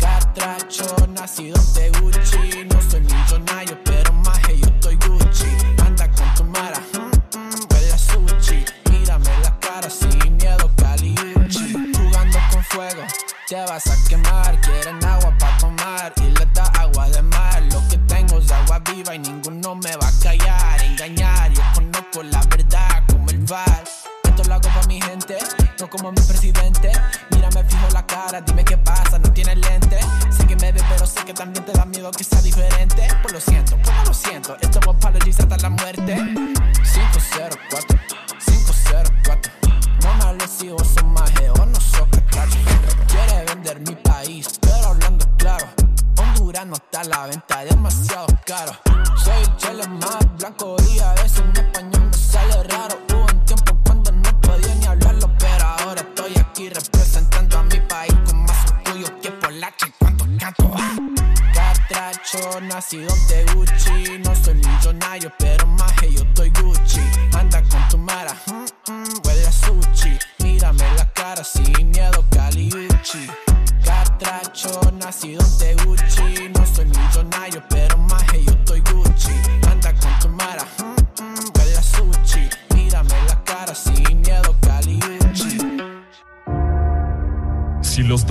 [0.00, 2.64] Catracho, nacido en Teguchi.
[2.64, 3.91] No soy millonario, pero
[13.52, 14.58] te vas a quemar.
[14.62, 17.62] Quieren agua para tomar y le da agua de mar.
[17.70, 20.82] Lo que tengo es agua viva y ninguno me va a callar.
[20.82, 23.84] Engañar, yo conozco la verdad como el bar.
[24.24, 25.36] Esto lo hago para mi gente,
[25.78, 26.92] no como mi presidente.
[27.30, 29.98] Mírame fijo la cara, dime qué pasa, no tienes lente.
[30.30, 33.06] Sé que me ve, pero sé que también te da miedo que sea diferente.
[33.20, 34.56] Pues lo siento, pues lo siento.
[34.62, 36.14] Esto es apologies hasta la muerte.
[36.94, 37.98] 504,
[38.46, 39.52] 504.
[40.02, 42.71] No me hables si vos sos o no sos catracho.
[43.80, 45.66] Mi país, pero hablando claro.
[46.18, 48.72] Honduras no está a la venta, demasiado caro.
[49.16, 52.98] Soy el más blanco y a veces en español me sale raro.
[53.10, 57.80] Hubo un tiempo cuando no podía ni hablarlo, pero ahora estoy aquí representando a mi
[57.80, 60.70] país con más orgullo que Polache cuando canto.
[61.54, 64.18] Catracho, nacido de Gucci.
[64.18, 67.00] No soy millonario, pero más que yo estoy Gucci.
[67.32, 68.36] Anda con tu mara,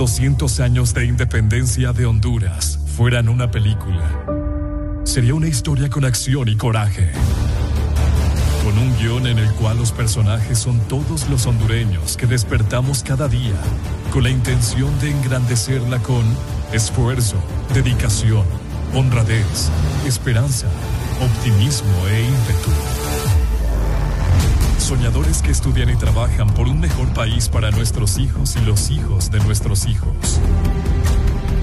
[0.02, 4.02] 200 años de independencia de Honduras fueran una película,
[5.04, 7.12] sería una historia con acción y coraje.
[8.64, 13.28] Con un guion en el cual los personajes son todos los hondureños que despertamos cada
[13.28, 13.54] día
[14.12, 16.24] con la intención de engrandecerla con
[16.72, 17.36] esfuerzo,
[17.72, 18.44] dedicación,
[18.94, 19.70] honradez,
[20.04, 20.66] esperanza,
[21.20, 22.91] optimismo e ímpetu.
[24.92, 29.30] Soñadores que estudian y trabajan por un mejor país para nuestros hijos y los hijos
[29.30, 30.38] de nuestros hijos.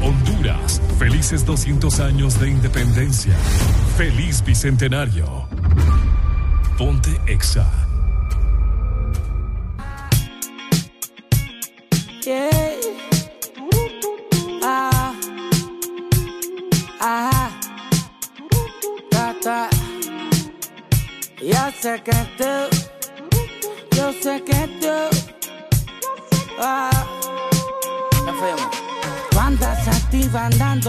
[0.01, 3.35] Honduras, felices 200 años de independencia.
[3.98, 5.48] Feliz Bicentenario.
[6.75, 7.88] Ponte Exa.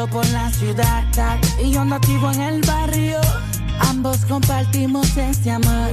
[0.08, 1.04] Por la ciudad
[1.62, 3.18] y yo ando activo en el barrio.
[3.80, 5.90] Ambos compartimos ese amor.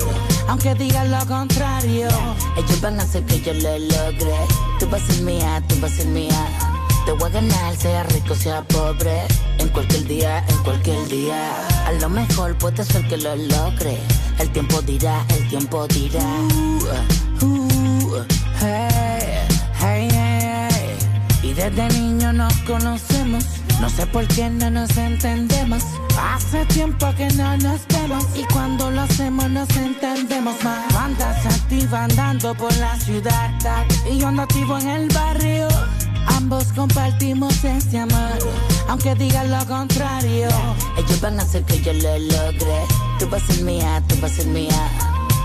[0.47, 2.07] aunque digan lo contrario.
[2.55, 4.37] Ellos van a hacer que yo lo logre.
[4.79, 6.47] Tú vas a ser mía, tú vas a ser mía.
[7.05, 9.23] Te voy a ganar, sea rico, sea pobre.
[9.57, 11.67] En cualquier día, en cualquier día.
[11.85, 13.97] A lo mejor puede ser que lo logre.
[14.39, 16.25] El tiempo dirá, el tiempo dirá.
[17.41, 18.25] Uh, uh,
[18.61, 19.47] hey,
[19.81, 20.97] hey, hey.
[21.43, 23.43] Y desde niño nos conocemos.
[23.79, 25.83] No sé por qué no nos entendemos.
[26.19, 28.25] Hace tiempo que no nos vemos.
[28.35, 30.93] Y cuando lo hacemos nos entendemos más.
[30.93, 33.51] Bandas activa andando por la ciudad.
[34.11, 35.67] Y yo ando activo en el barrio.
[36.27, 38.37] Ambos compartimos ese amor,
[38.87, 40.47] aunque digan lo contrario.
[40.97, 42.85] Ellos van a hacer que yo lo logre.
[43.19, 44.89] Tú vas a ser mía, tú vas a ser mía.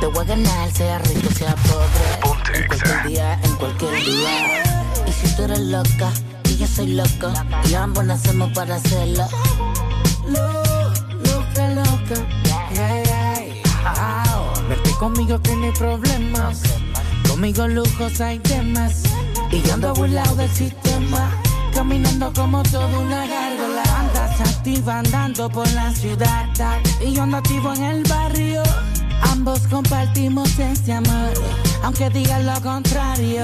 [0.01, 2.59] Te voy a ganar, sea rico, sea pobre.
[2.59, 4.63] en cualquier día, en cualquier día.
[5.07, 6.13] Y si tú eres loca,
[6.75, 7.33] soy loco,
[7.69, 9.25] y ambos nacemos para hacerlo.
[10.27, 12.27] loca, loca.
[14.69, 16.63] Verte conmigo que no problemas.
[17.29, 19.03] Conmigo lujos hay temas.
[19.51, 21.31] Y yo ando burlado del sistema,
[21.75, 23.83] caminando como toda una gárgola.
[23.99, 26.49] Andas activa andando por la ciudad.
[27.05, 28.63] Y yo ando activo en el barrio.
[29.31, 31.33] Ambos compartimos ese amor,
[31.83, 33.43] aunque digan lo contrario.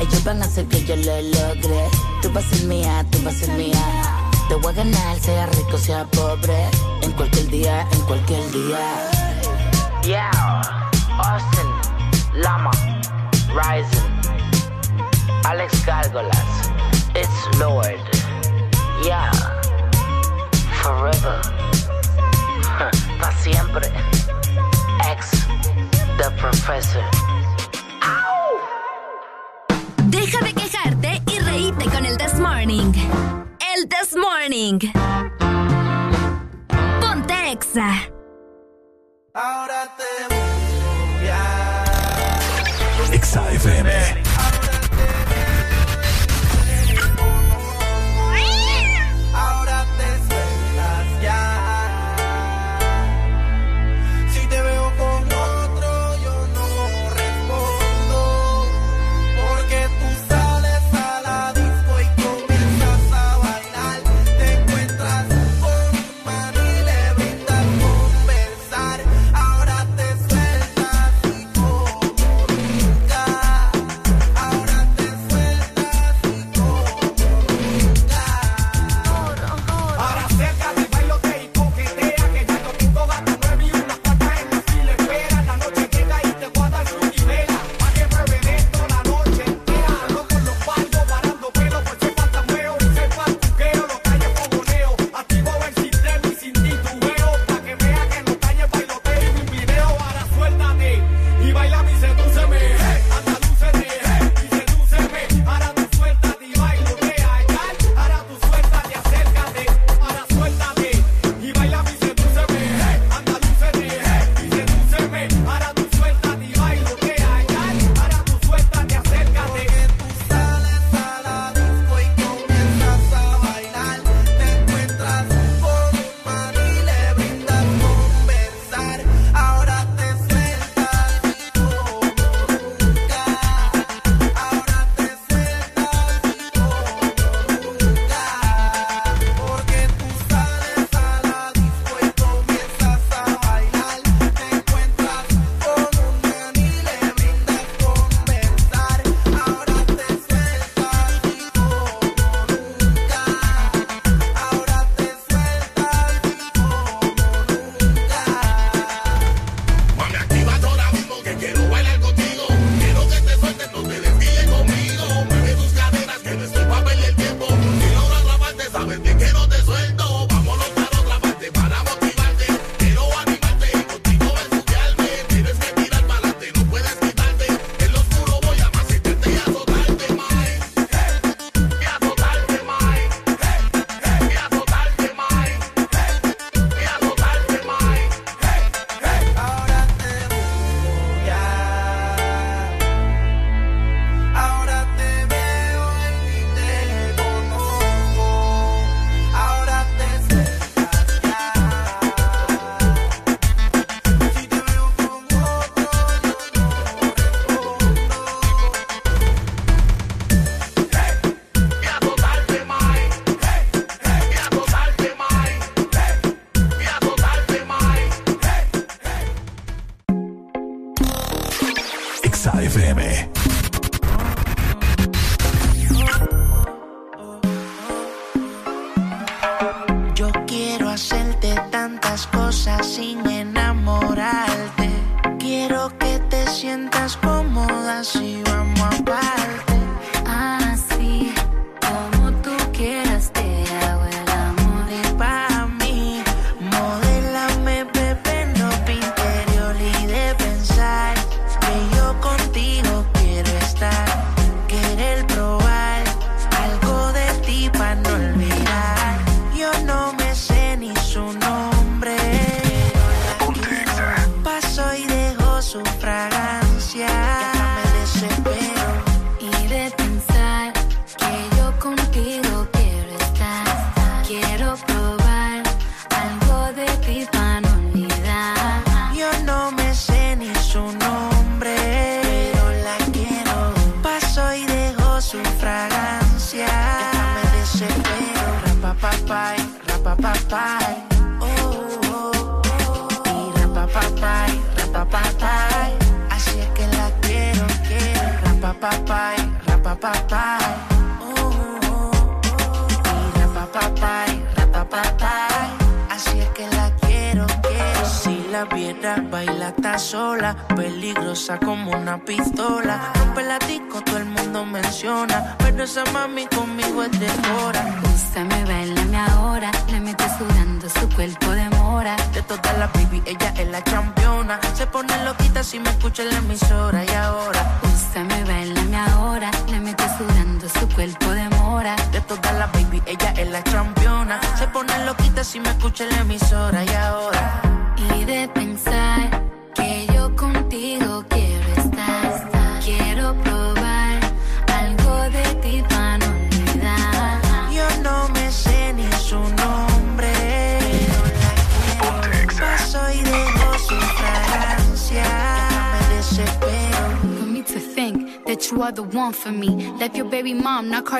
[0.00, 1.88] Ellos van a hacer que yo lo logre.
[2.22, 4.20] Tú vas a ser mía, tú vas a ser mía.
[4.48, 6.68] Te voy a ganar, sea rico, sea pobre.
[7.02, 9.10] En cualquier día, en cualquier día.
[10.02, 10.30] Yeah,
[11.18, 12.70] Austin, Lama,
[13.54, 14.10] Rising.
[15.44, 16.70] Alex Gárgolas,
[17.14, 18.00] It's Lord.
[19.02, 19.30] Yeah.
[20.82, 21.40] Forever.
[23.20, 23.90] Para siempre.
[25.10, 25.30] Ex
[26.18, 27.29] The Professor.
[30.10, 32.92] Deja de quejarte y reíte con el This Morning.
[33.76, 34.80] El This Morning.
[37.00, 38.10] Ponte Exa.
[39.34, 41.84] Ahora te voy a...
[43.12, 44.19] Exa FM.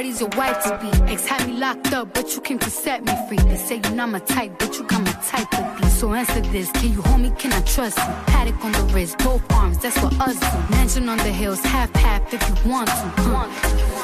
[0.00, 1.12] Cardi's your wife to be.
[1.12, 3.36] Ex had me locked up, but you came to set me free.
[3.36, 5.86] They say you're not my type, but you got my type to be.
[5.90, 8.29] So answer this, can you hold me, can I trust you?
[8.60, 10.74] Paddock on the wrist, both arms, that's what us do.
[10.74, 12.94] Mansion on the hills, half half if you want to.
[13.22, 13.48] huh?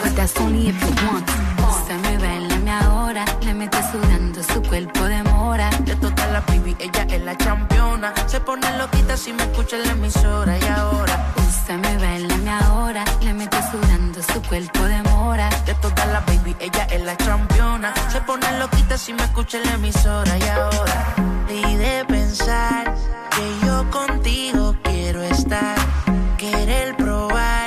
[0.02, 1.32] But that's only if you want to.
[1.62, 5.70] Úsame, bailame ahora, le mete sudando su cuerpo de mora.
[5.84, 8.14] De todas las baby, ella es la campeona.
[8.26, 11.32] Se pone loquita si me escucha en la emisora y ahora.
[11.36, 15.50] Úsame, bailame ahora, le mete sudando su cuerpo de mora.
[15.66, 17.92] De todas las baby, ella es la campeona.
[18.10, 21.25] Se pone loquita si me escucha en la emisora y ahora.
[21.48, 22.94] Y de pensar
[23.30, 25.76] que yo contigo quiero estar.
[26.36, 27.65] Querer probar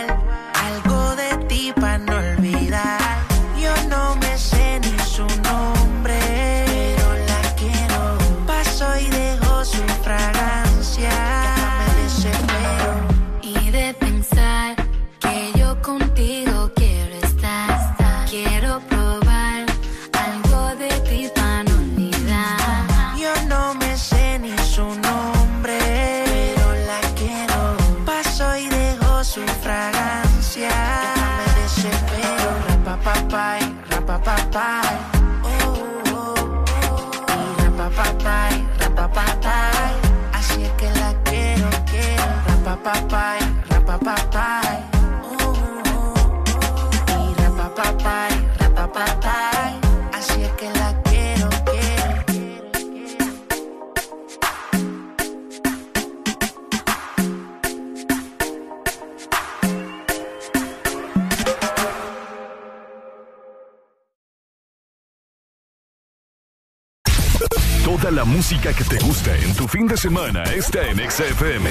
[68.50, 71.70] música que te gusta en tu fin de semana está en XFM.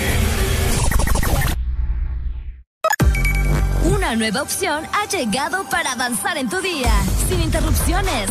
[3.82, 6.92] Una nueva opción ha llegado para avanzar en tu día,
[7.28, 8.31] sin interrupciones.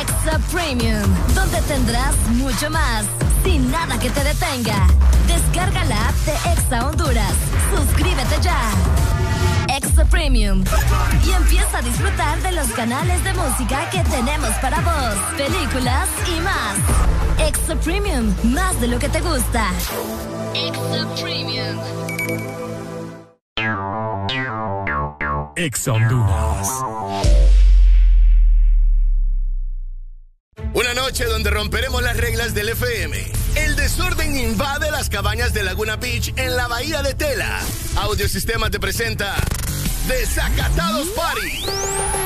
[0.00, 3.04] Extra Premium, donde tendrás mucho más,
[3.44, 4.88] sin nada que te detenga.
[5.28, 7.34] Descarga la app de Exa Honduras.
[7.72, 9.17] Suscríbete ya.
[9.78, 10.64] Extra Premium.
[11.24, 16.40] Y empieza a disfrutar de los canales de música que tenemos para vos, películas y
[16.40, 17.48] más.
[17.48, 19.70] Extra Premium, más de lo que te gusta.
[20.52, 21.78] Extra Premium.
[25.54, 26.68] Ex Honduras.
[30.74, 33.16] Una noche donde romperemos las reglas del FM.
[33.54, 37.60] El desorden invade las cabañas de Laguna Beach en la bahía de Tela.
[37.96, 39.34] Audiosistema te presenta
[40.08, 41.66] Desacatados Party.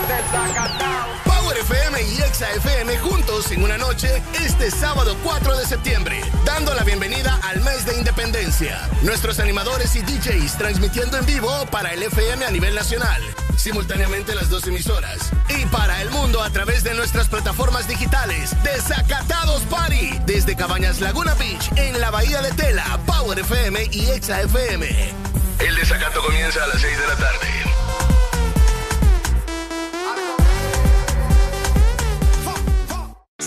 [0.06, 1.20] Desacatados.
[1.24, 6.74] Power FM y Exa FM juntos en una noche este sábado 4 de septiembre, dando
[6.74, 8.88] la bienvenida al mes de independencia.
[9.02, 13.20] Nuestros animadores y DJs transmitiendo en vivo para el FM a nivel nacional,
[13.56, 18.54] simultáneamente las dos emisoras, y para el mundo a través de nuestras plataformas digitales.
[18.62, 24.40] Desacatados Party, desde Cabañas Laguna Beach en la Bahía de Tela, Power FM y Exa
[24.42, 25.32] FM.
[25.58, 27.71] El desacato comienza a las 6 de la tarde.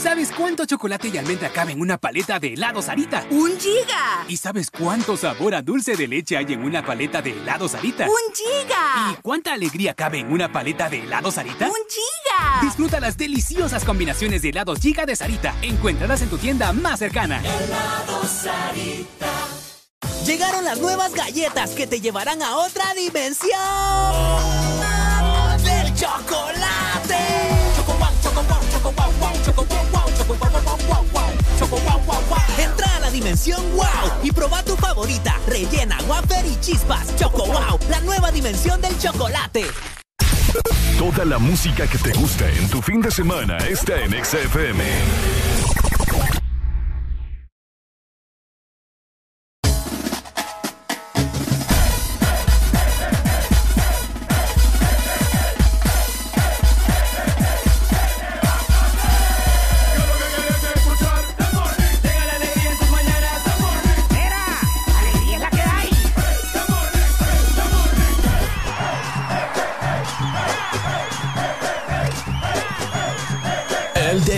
[0.06, 3.26] ¿Sabes cuánto chocolate y almendra cabe en una paleta de helado Sarita?
[3.32, 4.24] ¡Un giga!
[4.28, 8.06] ¿Y sabes cuánto sabor a dulce de leche hay en una paleta de helado Sarita?
[8.06, 9.12] ¡Un giga!
[9.12, 11.66] ¿Y cuánta alegría cabe en una paleta de helado Sarita?
[11.66, 12.62] ¡Un giga!
[12.62, 15.56] Disfruta las deliciosas combinaciones de helados giga de Sarita.
[15.64, 17.40] Encuéntralas en tu tienda más cercana.
[17.40, 19.34] Helado Sarita.
[20.24, 23.58] Llegaron las nuevas galletas que te llevarán a otra dimensión
[25.64, 26.95] del chocolate.
[32.58, 33.86] Entra a la dimensión wow
[34.24, 37.16] y proba tu favorita, rellena, wafer y chispas.
[37.16, 39.66] Choco wow, la nueva dimensión del chocolate.
[40.98, 44.84] Toda la música que te gusta en tu fin de semana está en XFM.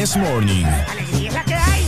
[0.07, 0.63] This Morning.
[0.63, 1.85] ¡Alegría es la que hay!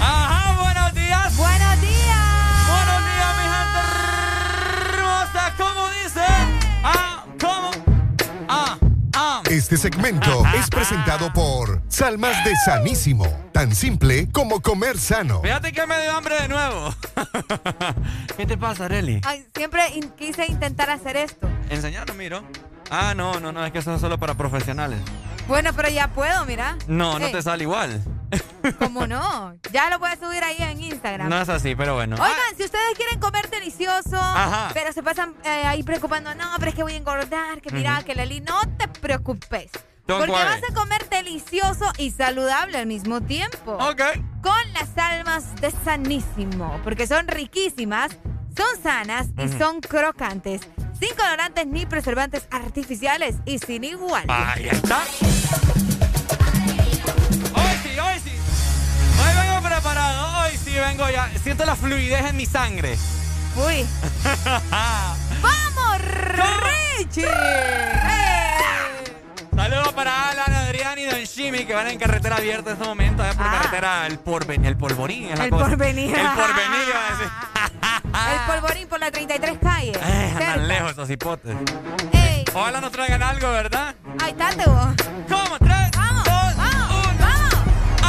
[0.00, 1.36] Ajá, buenos días.
[1.36, 2.68] Buenos días.
[2.70, 5.54] Buenos días, mi gente hermosa.
[5.58, 6.24] ¿Cómo dice?
[6.82, 7.70] Ah, ¿cómo?
[8.48, 8.78] Ah,
[9.14, 9.42] ah.
[9.50, 13.26] Este segmento es presentado por Salmas de Sanísimo.
[13.52, 15.42] Tan simple como comer sano.
[15.42, 16.94] Fíjate que me dio hambre de nuevo.
[18.38, 19.20] ¿Qué te pasa, Areli?
[19.26, 21.46] Ay, siempre in- quise intentar hacer esto.
[21.68, 22.42] Enseñando, miro.
[22.94, 25.00] Ah, no, no, no, es que eso es solo para profesionales.
[25.48, 26.76] Bueno, pero ya puedo, mira.
[26.86, 28.02] No, no Eh, te sale igual.
[28.78, 29.54] ¿Cómo no?
[29.72, 31.28] Ya lo voy a subir ahí en Instagram.
[31.28, 32.16] No es así, pero bueno.
[32.16, 34.70] Oigan, si ustedes quieren comer delicioso, Ajá.
[34.74, 38.02] pero se pasan eh, ahí preocupando, no, pero es que voy a engordar, que mira,
[38.04, 39.70] que Leli, no te preocupes.
[40.06, 40.60] Don't porque worry.
[40.60, 43.72] vas a comer delicioso y saludable al mismo tiempo.
[43.80, 44.02] Ok.
[44.42, 48.10] Con las almas de Sanísimo, porque son riquísimas,
[48.56, 50.60] son sanas y son crocantes,
[51.02, 54.24] sin colorantes ni preservantes artificiales y sin igual.
[54.28, 55.00] Ahí está.
[57.54, 58.32] Hoy sí, hoy sí.
[59.20, 60.42] Hoy vengo preparado.
[60.44, 61.28] Hoy sí vengo ya.
[61.42, 62.96] Siento la fluidez en mi sangre.
[63.56, 63.84] Uy.
[65.42, 65.98] ¡Vamos,
[66.98, 67.26] Richie!
[67.26, 68.48] ¡Eh!
[69.54, 73.22] Saludos para Alan, Adrián y Don Jimmy que van en carretera abierta en este momento.
[73.22, 74.66] allá por carretera El Porvenir.
[74.68, 75.24] El Polvorín.
[75.30, 75.46] es la Ah.
[75.46, 75.66] El cosa.
[75.68, 76.14] Porvenir.
[76.16, 77.28] El Porvenir, iba a decir.
[78.14, 79.92] El polvorín por la 33 calle.
[79.92, 81.56] Eh, andan lejos esos hipotes.
[82.12, 82.44] Ey.
[82.54, 83.94] Ojalá nos traigan algo, ¿verdad?
[84.22, 84.94] Ahí está, vos.
[85.28, 85.58] ¿Cómo?
[85.58, 87.26] Tres, Vamos, dos, vamos, uno.
[87.26, 87.54] vamos.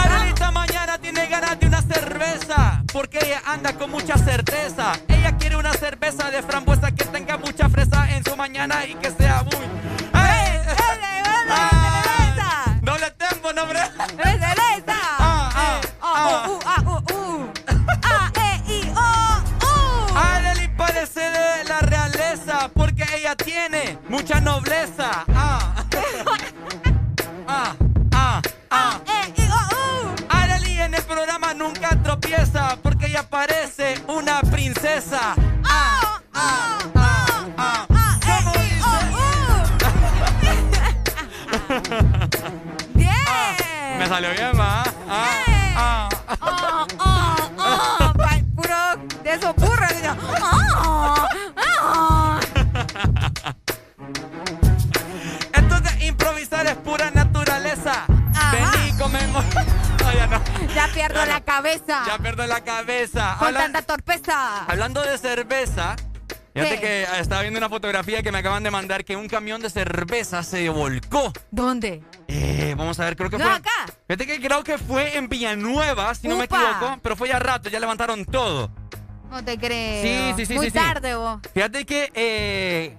[0.06, 4.94] Adelita mañana tiene ganas de una cerveza porque ella anda con mucha certeza.
[5.08, 9.10] Ella quiere una cerveza de frambuesa que tenga mucha fresa en su mañana y que
[9.12, 9.56] sea muy.
[9.56, 10.60] ¡Ey!
[11.50, 13.80] Ah, ¡Doble tempo, nombre!
[13.80, 14.92] ¡Excelente!
[14.92, 17.33] Ah, ah, Ah, uh, uh, ah, uh, uh.
[23.34, 25.26] Ella tiene mucha nobleza.
[25.34, 25.76] Ah.
[27.46, 27.76] Ah,
[28.14, 29.00] ah, ah.
[29.06, 30.16] E, I, O, U.
[30.30, 35.36] Arely en el programa nunca tropieza porque ella parece una princesa.
[35.66, 37.88] Ah, ah, ah, ah.
[42.94, 43.98] Bien.
[44.00, 44.84] Me salió bien, va.
[45.10, 45.26] Ah,
[45.76, 46.10] ah.
[46.30, 46.73] Ah, ah,
[60.76, 62.04] ya pierdo la cabeza.
[62.08, 63.36] Ya pierdo la cabeza.
[63.40, 64.66] Con tanta torpeza.
[64.66, 65.96] Hablando de cerveza,
[66.54, 69.70] fíjate que estaba viendo una fotografía que me acaban de mandar que un camión de
[69.70, 71.32] cerveza se volcó.
[71.52, 72.04] ¿Dónde?
[72.28, 73.54] Eh, vamos a ver, creo que No, fue.
[73.54, 73.72] acá.
[74.08, 77.70] Fíjate que creo que fue en Villanueva, si no me equivoco, pero fue ya rato,
[77.70, 78.72] ya levantaron todo.
[79.30, 80.04] No te creo.
[80.04, 80.78] Sí, sí, sí, Muy sí, sí.
[80.78, 81.40] tarde, vos.
[81.54, 82.98] Fíjate que eh,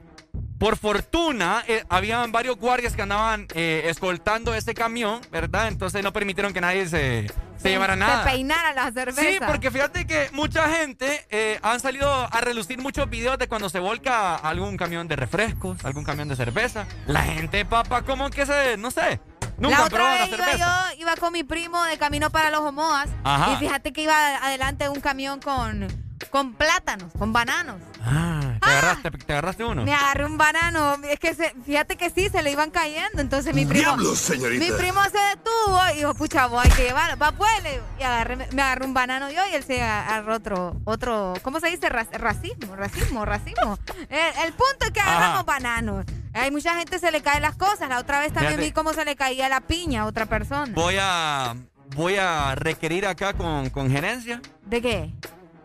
[0.59, 5.69] por fortuna eh, habían varios guardias que andaban eh, escoltando ese camión, ¿verdad?
[5.69, 8.25] Entonces no permitieron que nadie se, se llevara nada.
[8.25, 9.21] Se peinara la cerveza.
[9.21, 13.69] Sí, porque fíjate que mucha gente eh, han salido a relucir muchos videos de cuando
[13.69, 16.87] se volca algún camión de refrescos, algún camión de cerveza.
[17.07, 19.21] La gente, papá, como que se, no sé.
[19.57, 23.09] Nunca la otra vez iba yo, iba con mi primo de camino para los Homoas.
[23.53, 25.87] Y fíjate que iba adelante un camión con,
[26.31, 27.81] con plátanos, con bananos.
[28.03, 28.44] Ah.
[28.65, 29.85] ¿Te, agarraste, ¿Te agarraste uno?
[29.85, 30.97] Me agarré un banano.
[31.05, 31.35] Es que
[31.65, 33.21] fíjate que sí, se le iban cayendo.
[33.21, 33.97] Entonces mi primo.
[34.15, 34.65] señorita.
[34.65, 37.17] Mi primo se detuvo y dijo, pucha, voy, hay que llevarlo.
[37.17, 37.51] Va, pues.
[37.99, 41.71] Y agarré, me agarré un banano yo y él se agarró otro, otro, ¿cómo se
[41.71, 41.89] dice?
[41.89, 43.79] racismo, racismo, racismo.
[44.09, 46.07] el, punto es que agarramos bananos.
[46.33, 47.89] Hay mucha gente se le caen las cosas.
[47.89, 50.73] La otra vez también vi cómo se le caía la piña a otra persona.
[50.75, 51.55] Voy a,
[51.95, 54.41] voy a requerir acá con, con gerencia.
[54.65, 55.11] ¿De qué?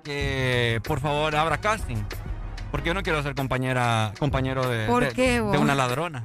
[0.04, 1.98] Que por favor abra casting.
[2.72, 6.24] Porque yo no quiero ser compañera, compañero de, de, una ladrona.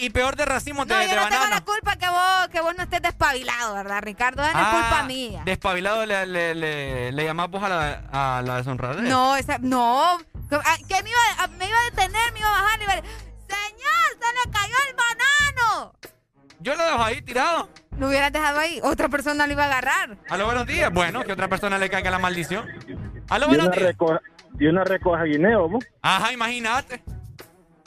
[0.00, 2.74] Y, peor de racismo no, de, yo no tengo la culpa que vos, que vos
[2.76, 4.42] no estés despabilado, ¿verdad, Ricardo?
[4.42, 5.42] No es ah, culpa mía.
[5.44, 9.02] ¿Despabilado le, le, le, le llamás vos a la, a la deshonradez?
[9.02, 10.18] No, esa, no.
[10.50, 12.96] Ah, que me iba, me iba a detener, me iba a bajar y iba a
[12.96, 15.92] ¡Señor, se le cayó el banano!
[16.64, 17.68] Yo lo dejo ahí tirado.
[17.98, 20.16] Lo hubieras dejado ahí, otra persona lo iba a agarrar.
[20.30, 20.90] Aló, buenos días.
[20.90, 22.66] Bueno, que otra persona le caiga la maldición.
[23.28, 23.94] Aló, buenos días.
[24.58, 25.78] y una recoja guineo, ¿no?
[26.00, 27.04] Ajá, imagínate.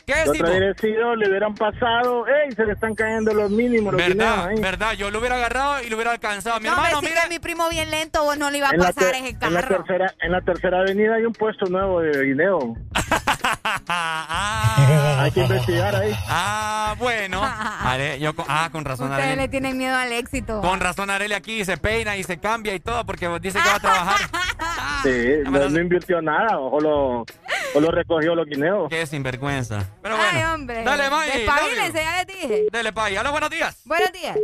[0.08, 2.50] ¿Qué es, otra hubiera le hubieran pasado, ¡ey!
[2.54, 4.94] Se le están cayendo los mínimos, los Verdad, verdad.
[4.94, 6.62] Yo lo hubiera agarrado y lo hubiera alcanzado.
[6.62, 7.28] Mi no, hermano, mira.
[7.28, 9.48] mi primo bien lento, vos no le iba a pasar ese carro.
[9.48, 12.78] En la, tercera, en la tercera avenida hay un puesto nuevo de guineo.
[13.90, 16.14] ah, hay que investigar ahí.
[16.30, 17.42] Ah, bueno.
[18.20, 20.62] yo, ah, con razón, Ustedes le tienen miedo al éxito.
[20.62, 23.76] Con razón, Arely aquí se peina y se cambia y todo porque dice que va
[23.76, 24.20] a trabajar.
[25.04, 27.26] sí, no, invirtió nada, ojo lo,
[27.74, 28.90] o lo recogió los guineos.
[28.90, 29.86] Qué sinvergüenza.
[30.02, 30.84] Pero Ay, hombre.
[30.84, 31.32] Dale, May.
[31.32, 32.66] Despabílense, ya les dije.
[32.72, 33.18] Dale, Pay.
[33.18, 33.82] Hola, buenos días.
[33.86, 34.38] Buenos días.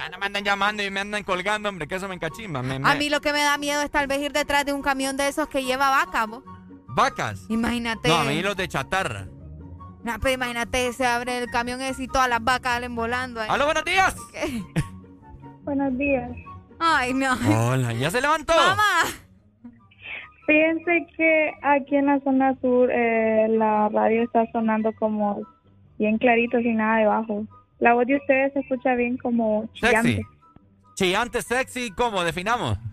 [0.00, 2.60] Ah, no me andan llamando y me andan colgando, hombre, que eso me encachimba.
[2.60, 5.16] A mí lo que me da miedo es tal vez ir detrás de un camión
[5.16, 6.42] de esos que lleva vacas, ¿vos?
[6.88, 7.40] ¿Vacas?
[7.48, 8.08] Imagínate.
[8.08, 9.26] No, a mí los de chatarra.
[10.02, 13.48] No, pues imagínate, se abre el camión ese y todas las vacas salen volando ahí.
[13.50, 14.16] ¡Hola, buenos días!
[15.62, 16.30] buenos días.
[16.78, 17.38] Ay, no.
[17.70, 18.54] Hola, ¿ya se levantó?
[18.54, 19.04] ¡Mamá!
[20.46, 25.42] Fíjense que aquí en la zona sur eh, la radio está sonando como
[25.98, 27.46] bien clarito, sin nada debajo.
[27.78, 30.16] La voz de ustedes se escucha bien como chillante.
[30.16, 30.26] Sexy.
[30.94, 32.22] Chillante, sexy, ¿cómo?
[32.24, 32.78] Definamos.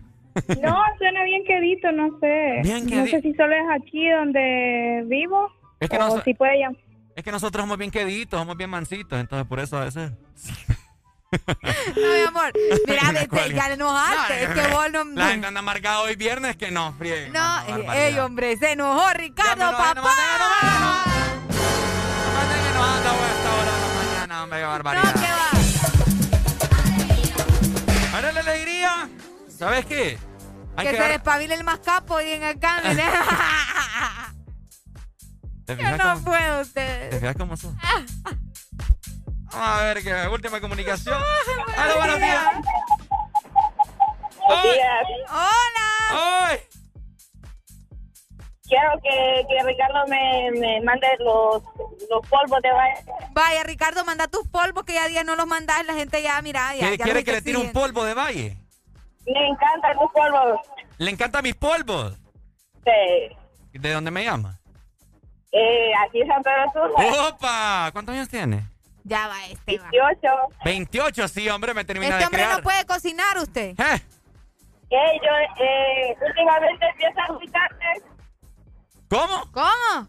[0.62, 2.60] No, suena bien quedito, no sé.
[2.62, 6.70] Bien no sé si solo es aquí donde vivo es que o si puede ya.
[7.16, 10.12] Es que nosotros somos bien queditos, somos bien mansitos, entonces por eso a veces...
[11.30, 11.38] No,
[11.94, 12.52] mi amor.
[12.88, 14.44] Mira, vete, ya enojaste.
[14.44, 15.04] es que vos no.
[15.04, 17.30] La gente anda marcada hoy viernes que no, friegue.
[17.30, 19.94] No, ey, hombre, se enojó Ricardo, papá.
[19.94, 20.02] No
[24.02, 25.04] mañana, hombre, qué barbaridad.
[25.04, 25.50] No, qué va.
[28.16, 29.08] Ahora la alegría.
[29.56, 30.18] ¿Sabes qué?
[30.76, 32.92] Hay que, que se despabile el más capo y en el cambio.
[35.68, 37.10] Yo no puedo, ustedes.
[37.10, 37.78] ¿Te fijas cómo son?
[39.52, 41.20] Vamos a ver qué última comunicación.
[41.68, 42.44] ¡Hola, buenos días!
[44.46, 45.04] Buenos días.
[45.28, 46.58] ¡Hola!
[48.70, 51.60] Quiero que, que Ricardo me, me, mande los,
[52.08, 53.04] los polvos de valle.
[53.32, 55.84] Vaya, Ricardo, manda tus polvos que ya día no los mandas.
[55.86, 56.96] La gente ya, mira, ya.
[56.96, 58.56] ¿Quiere que le tire un polvo de valle?
[59.26, 60.60] Le encantan tus polvos.
[60.98, 62.16] ¿Le encantan mis polvos?
[62.84, 63.36] Sí.
[63.72, 64.60] ¿De dónde me llama?
[65.50, 66.92] Eh, aquí en San Pedro Sur.
[67.28, 67.90] ¡Opa!
[67.92, 68.69] ¿Cuántos años tiene?
[69.04, 69.78] Ya va este.
[69.78, 70.28] 28.
[70.64, 72.50] 28, sí, hombre, me termina este de crear.
[72.50, 73.70] Este hombre no puede cocinar usted.
[73.78, 74.02] ¿Eh?
[74.90, 77.46] Eh, yo eh, últimamente empiezo a muy
[79.08, 79.50] ¿Cómo?
[79.52, 80.08] ¿Cómo?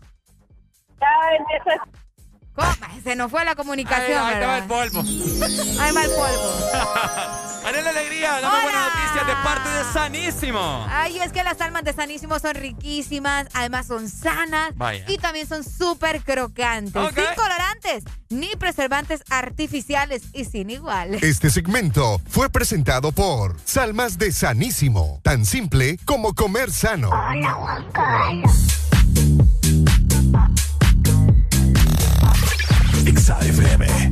[0.99, 2.00] Ya empiezo a
[2.53, 2.67] ¿Cómo?
[3.03, 4.23] Se nos fue la comunicación.
[4.23, 4.99] Ahí, ahí va el polvo.
[5.01, 7.41] Ahí va el polvo.
[7.63, 10.85] Haré la alegría, dame buenas noticias de parte de Sanísimo.
[10.89, 14.73] Ay, es que las almas de Sanísimo son riquísimas, además son sanas
[15.07, 16.93] y también son súper crocantes.
[16.93, 21.15] Sin colorantes ni preservantes artificiales y sin igual.
[21.15, 27.09] Este segmento fue presentado por Salmas de Sanísimo, tan simple como comer sano.
[27.09, 27.85] Hola,
[33.05, 34.11] XAFM.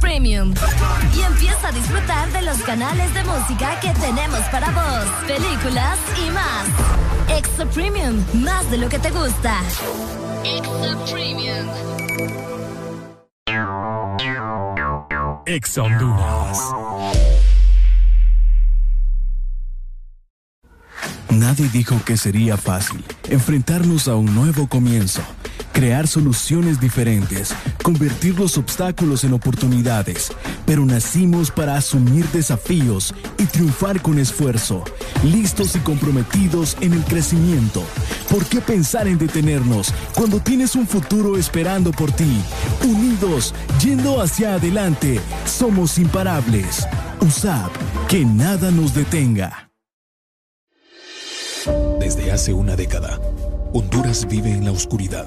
[0.00, 0.54] Premium.
[1.14, 6.30] Y empieza a disfrutar de los canales de música que tenemos para vos, películas y
[6.30, 7.38] más.
[7.38, 9.60] Extra Premium, más de lo que te gusta.
[10.44, 11.66] Extra Premium.
[15.46, 16.58] Exa Honduras.
[21.30, 25.22] Nadie dijo que sería fácil enfrentarnos a un nuevo comienzo,
[25.72, 30.30] crear soluciones diferentes, convertir los obstáculos en oportunidades,
[30.66, 34.84] pero nacimos para asumir desafíos y triunfar con esfuerzo,
[35.24, 37.82] listos y comprometidos en el crecimiento.
[38.30, 42.42] ¿Por qué pensar en detenernos cuando tienes un futuro esperando por ti?
[42.84, 46.86] Unidos, yendo hacia adelante, somos imparables.
[47.20, 47.70] USAP,
[48.08, 49.70] que nada nos detenga.
[52.00, 53.20] Desde hace una década,
[53.72, 55.26] Honduras vive en la oscuridad,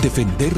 [0.00, 0.52] defender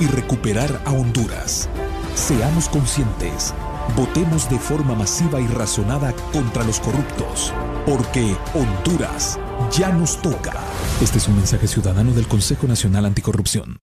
[0.00, 1.68] y recuperar a Honduras.
[2.14, 3.54] Seamos conscientes,
[3.96, 7.52] votemos de forma masiva y razonada contra los corruptos,
[7.86, 9.38] porque Honduras
[9.70, 10.54] ya nos toca.
[11.00, 13.78] Este es un mensaje ciudadano del Consejo Nacional Anticorrupción.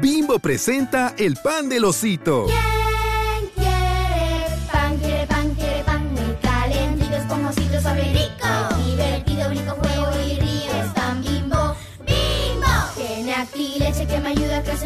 [0.00, 2.46] Bimbo presenta el pan del osito.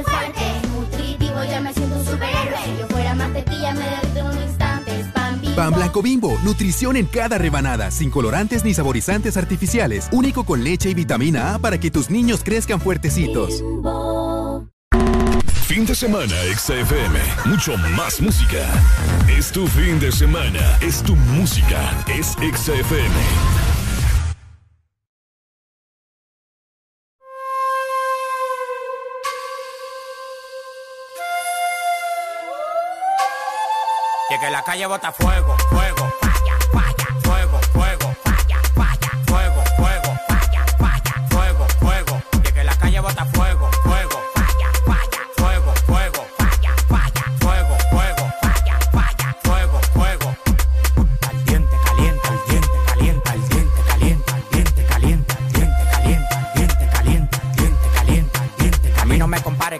[0.04, 0.40] Fuerte.
[0.74, 2.56] Nutritivo, ya me siento un superhéroe.
[2.64, 4.92] Si yo fuera mantequilla, me derrito en un instante.
[5.14, 5.56] pan bimbo.
[5.56, 10.08] Pan blanco bimbo, nutrición en cada rebanada, sin colorantes ni saborizantes artificiales.
[10.12, 13.62] Único con leche y vitamina A para que tus niños crezcan fuertecitos.
[15.66, 17.20] Fin de semana, XFM.
[17.44, 18.66] Mucho más música.
[19.28, 20.78] Es tu fin de semana.
[20.80, 22.04] Es tu música.
[22.08, 23.57] Es XFM.
[34.36, 36.12] Que la calle bota fuego, fuego,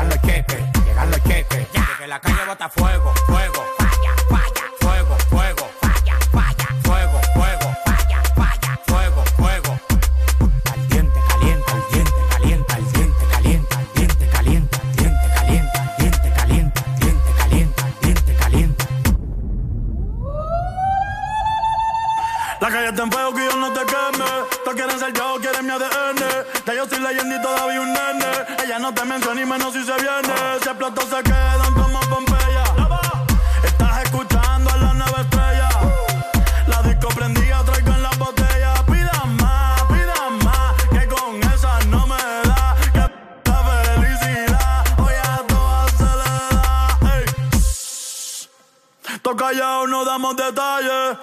[0.00, 1.88] llegando el queque, llegando el queque, ya.
[1.98, 3.70] Que la calle bota fuego, fuego.
[22.70, 24.24] Cállate en fuego que yo no te queme.
[24.64, 26.18] Todos quieren ser yo, quieren mi ADN.
[26.64, 28.19] Ya yo soy leyenda y todavía un nene.
[28.80, 30.34] No te menciona ni menos si se viene.
[30.62, 32.64] Si explotó se quedan como Pompeya.
[33.62, 35.68] Estás escuchando a la nueva estrella.
[36.66, 38.74] La disco prendida, traigo en la botella.
[38.86, 40.74] Pida más, pida más.
[40.88, 42.76] Que con esa no me da.
[42.94, 44.84] Que la felicidad.
[44.98, 46.98] Hoy a todas se le da.
[47.16, 47.24] Ey.
[49.20, 51.18] Toca ya o no damos detalles.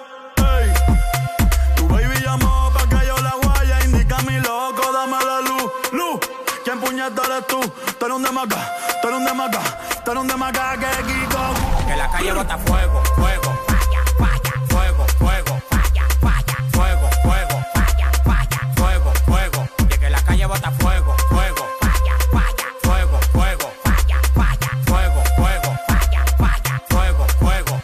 [7.08, 7.60] eres, tú eres tú.
[7.98, 8.62] Tú eres un demagogo,
[9.02, 13.58] tú eres un que Que la calle bota fuego, fuego.
[13.66, 14.52] Falla, falla.
[14.68, 15.62] Fuego, fuego.
[15.70, 16.56] Falla, falla.
[16.72, 17.64] Fuego, fuego.
[17.74, 18.60] Falla, falla.
[18.76, 19.68] Fuego, fuego.
[20.00, 21.68] Que la calle bota fuego, fuego.
[21.80, 22.66] Falla, falla.
[22.82, 23.72] Fuego, fuego.
[23.84, 24.70] Falla, falla.
[24.86, 25.78] Fuego, fuego.
[25.88, 26.82] Falla, falla.
[26.88, 27.82] Fuego, fuego.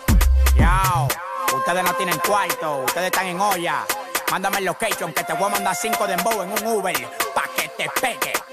[0.57, 1.08] Yao,
[1.57, 3.85] ustedes no tienen cuarto, ustedes están en olla.
[4.31, 7.69] Mándame el location que te voy a mandar 5 de en un Uber pa' que
[7.69, 8.43] te pegue.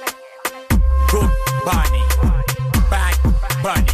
[1.11, 1.29] Good
[1.65, 2.03] Bunny,
[2.89, 3.15] Bad
[3.61, 3.91] Bunny.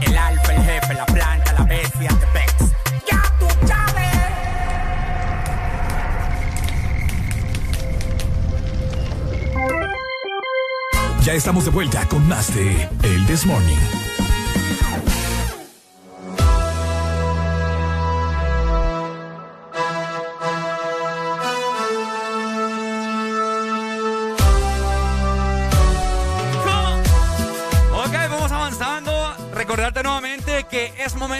[0.00, 2.54] El alfa, el jefe, la planta, la bestia, te pex.
[3.06, 4.08] ¡Ya tú sabes!
[11.22, 14.09] Ya estamos de vuelta con más de El This Morning.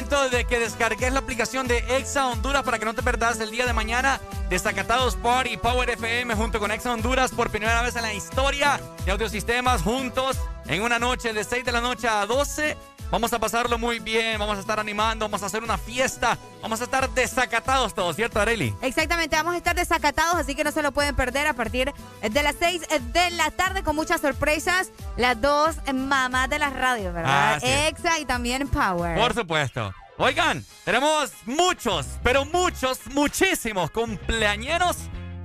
[0.09, 3.67] De que descargues la aplicación de Exa Honduras para que no te perdas el día
[3.67, 4.19] de mañana.
[4.49, 9.13] Desacatados Party Power FM junto con Exa Honduras por primera vez en la historia de
[9.13, 12.79] audiosistemas juntos en una noche de 6 de la noche a 12
[13.11, 16.81] Vamos a pasarlo muy bien, vamos a estar animando, vamos a hacer una fiesta, vamos
[16.81, 18.73] a estar desacatados todos, ¿cierto, Areli?
[18.83, 22.43] Exactamente, vamos a estar desacatados, así que no se lo pueden perder a partir de
[22.43, 24.93] las 6 de la tarde con muchas sorpresas.
[25.17, 27.59] Las dos mamás de la radio, ¿verdad?
[27.63, 29.19] Exa y también Power.
[29.19, 29.93] Por supuesto.
[30.17, 34.97] Oigan, tenemos muchos, pero muchos, muchísimos cumpleañeros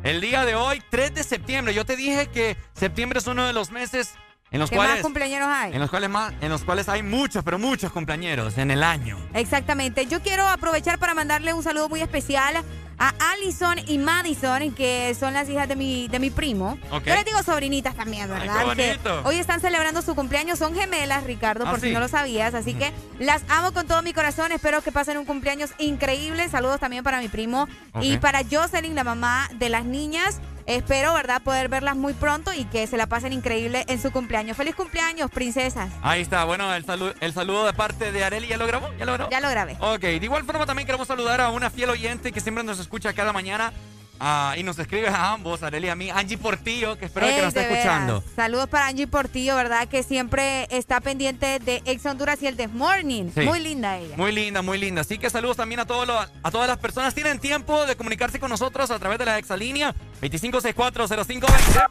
[0.04, 1.74] el día de hoy, 3 de septiembre.
[1.74, 4.14] Yo te dije que septiembre es uno de los meses
[4.52, 5.74] en los ¿Qué cuales, más hay?
[5.74, 9.18] En los cuales más, en los cuales hay muchos, pero muchos cumpleaños en el año.
[9.34, 10.06] Exactamente.
[10.06, 12.64] Yo quiero aprovechar para mandarle un saludo muy especial
[12.98, 16.78] a Allison y Madison, que son las hijas de mi, de mi primo.
[16.92, 19.26] Yo les digo sobrinitas también, ¿verdad?
[19.26, 20.60] hoy están celebrando su cumpleaños.
[20.60, 22.54] Son gemelas, Ricardo, por ah, si no lo sabías.
[22.54, 24.52] Así que las amo con todo mi corazón.
[24.52, 26.48] Espero que pasen un cumpleaños increíble.
[26.50, 27.68] Saludos también para mi primo
[28.00, 30.40] y para Jocelyn, la mamá de las niñas.
[30.66, 34.58] Espero, ¿verdad?, poder verlas muy pronto y que se la pasen increíble en su cumpleaños.
[34.58, 35.92] ¡Feliz cumpleaños, princesas!
[36.02, 36.86] Ahí está, bueno, el,
[37.20, 38.90] el saludo de parte de Areli, ¿ya lo grabó?
[38.98, 39.30] ¿Ya lo grabó?
[39.30, 39.78] Ya lo grabé.
[39.80, 43.14] Ok, de igual forma también queremos saludar a una fiel oyente que siempre nos escucha
[43.14, 43.74] cada mañana.
[44.20, 47.38] Ah, y nos escribe a ambos, Arely y a mí, Angie Portillo, que espero que
[47.38, 48.24] nos esté escuchando.
[48.36, 49.88] Saludos para Angie Portillo, ¿verdad?
[49.88, 53.32] Que siempre está pendiente de Ex Honduras y el This Morning.
[53.36, 54.16] Muy linda ella.
[54.18, 55.02] Muy linda, muy linda.
[55.02, 56.08] Así que saludos también a, todos
[56.44, 57.14] a todas las personas.
[57.14, 61.88] Tienen tiempo de comunicarse con nosotros a través de la exalínea 25640520.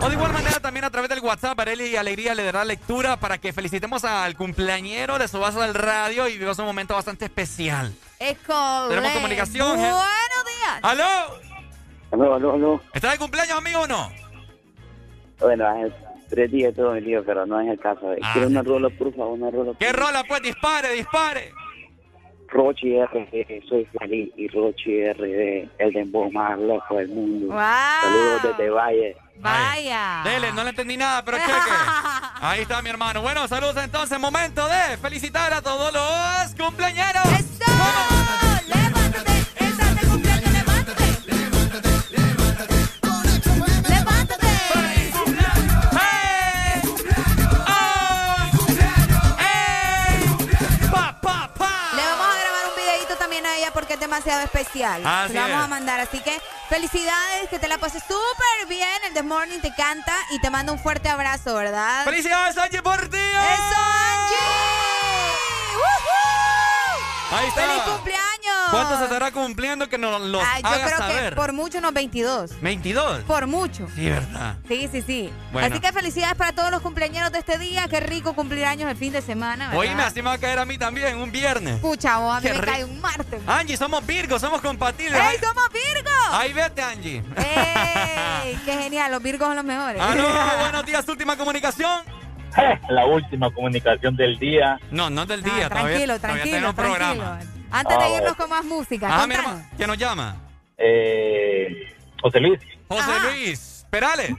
[0.00, 3.18] O de igual manera también a través del WhatsApp, Areli y Alegría le dará lectura
[3.18, 7.24] para que felicitemos al cumpleañero de su vaso del radio y vivamos un momento bastante
[7.24, 7.94] especial.
[8.18, 8.38] Es
[8.88, 9.76] Tenemos comunicación.
[9.76, 10.80] Buenos días.
[10.82, 11.04] ¡Aló!
[12.12, 12.80] Aló, aló, aló.
[12.92, 14.10] ¿Estás de cumpleaños, amigo, o no?
[15.40, 15.92] Bueno, hace
[16.30, 18.14] tres días todo el día, pero no es el caso.
[18.22, 19.72] Ah, Quiero una rola, por favor, una rola.
[19.78, 20.22] ¿Qué rola?
[20.26, 21.52] Pues dispare, dispare.
[22.48, 27.52] Rochi R, soy feliz y Rochi R, el dembow más loco del mundo.
[27.52, 29.16] Saludos desde Valle.
[29.38, 30.22] Vaya.
[30.24, 31.50] Dele, no le entendí nada, pero cheque.
[32.40, 33.22] Ahí está mi hermano.
[33.22, 34.20] Bueno, saludos entonces.
[34.20, 37.53] Momento de felicitar a todos los cumpleañeros.
[54.18, 55.02] Es especial.
[55.04, 56.00] Así vamos a mandar.
[56.00, 58.88] Así que felicidades, que te la pases súper bien.
[59.06, 62.04] El The Morning te canta y te manda un fuerte abrazo, ¿verdad?
[62.04, 63.16] ¡Felicidades, Angie, por ti!
[63.16, 64.74] ¡Eso, Angie!
[67.30, 67.60] Ahí está.
[67.62, 68.70] ¡Feliz cumpleaños!
[68.70, 72.52] ¿Cuánto se estará cumpliendo que nos los Ay, Yo creo que por mucho unos 22.
[72.62, 73.22] ¿22?
[73.22, 73.88] Por mucho.
[73.94, 74.56] Sí, ¿verdad?
[74.68, 75.32] Sí, sí, sí.
[75.54, 77.86] Así que felicidades para todos los cumpleaños de este día.
[77.88, 79.80] Qué rico cumplir años el fin de semana, ¿verdad?
[79.80, 81.80] Oíme, así me va a caer a mí también, un viernes.
[81.80, 83.40] Pucha, vos, a mí me cae un martes.
[83.46, 85.20] Angie, somos Virgos, somos compatibles.
[85.20, 86.12] ¡Ey, somos Virgos!
[86.30, 87.22] Ahí vete, Angie.
[87.36, 88.58] ¡Ey!
[88.64, 89.10] ¡Qué genial!
[89.12, 90.00] Los Virgos son los mejores.
[90.00, 92.02] Ah, no, buenos días, última comunicación.
[92.88, 94.78] La última comunicación del día.
[94.90, 96.74] No, no del día, tranquilo, tranquilo, tranquilo.
[96.74, 97.40] Programa.
[97.70, 99.08] Antes de ah, irnos con más música.
[99.10, 99.62] Ah, mi hermano.
[99.76, 100.36] ¿Quién nos llama?
[100.78, 102.60] Eh, José Luis.
[102.88, 103.86] José Luis.
[103.90, 104.30] Perales.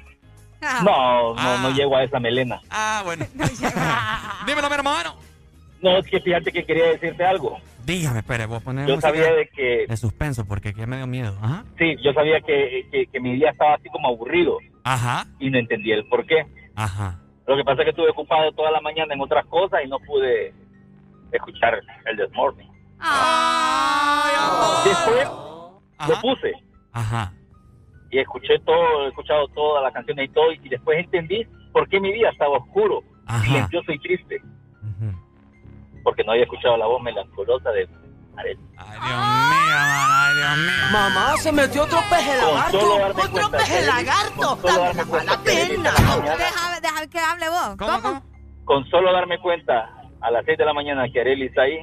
[0.84, 1.74] No, no, no ah.
[1.76, 2.62] llego a esa melena.
[2.70, 3.26] Ah, bueno.
[4.48, 5.16] Dímelo, mi hermano.
[5.82, 7.60] No, es que fíjate que quería decirte algo.
[7.86, 9.86] Dígame, espere, voy a poner Yo sabía de que...
[9.88, 11.38] De suspenso, porque aquí me dio miedo.
[11.40, 11.66] Ajá.
[11.78, 14.58] Sí, yo sabía que, que, que, mi día estaba así como aburrido.
[14.84, 15.28] Ajá.
[15.40, 16.48] Y no entendía el por qué.
[16.76, 17.20] Ajá.
[17.48, 20.00] Lo que pasa es que estuve ocupado toda la mañana en otras cosas y no
[20.00, 20.54] pude
[21.32, 22.72] escuchar el Desmorning.
[24.84, 25.30] Después
[26.08, 26.54] lo puse.
[26.92, 27.34] Ajá.
[28.10, 32.00] Y escuché todo, he escuchado todas las canciones y todo, y después entendí por qué
[32.00, 33.04] mi vida estaba oscuro,
[33.44, 34.42] silencioso y triste.
[36.04, 37.90] Porque no había escuchado la voz melancolosa de
[38.38, 40.15] Ay, Dios mío,
[40.46, 40.86] Dios mío.
[40.92, 43.22] Mamá, se metió otro peje lagarto.
[43.24, 44.56] Otro peje lagarto.
[44.64, 45.92] Dame mala pena.
[46.38, 47.76] Deja, deja que hable vos.
[47.78, 48.24] ¿Cómo, ¿Cómo?
[48.66, 49.90] Con solo darme cuenta
[50.22, 51.78] a las 6 de la mañana que Arely está ahí,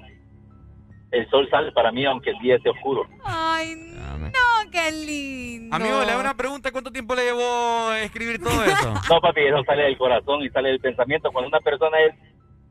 [1.13, 3.07] el sol sale para mí aunque el día esté oscuro.
[3.25, 5.77] Ay, no, qué lindo.
[5.77, 8.95] Amigo, le hago una pregunta, ¿cuánto tiempo le llevó escribir todo eso?
[9.11, 11.31] no, papi, eso sale del corazón y sale del pensamiento.
[11.31, 12.15] Cuando una persona es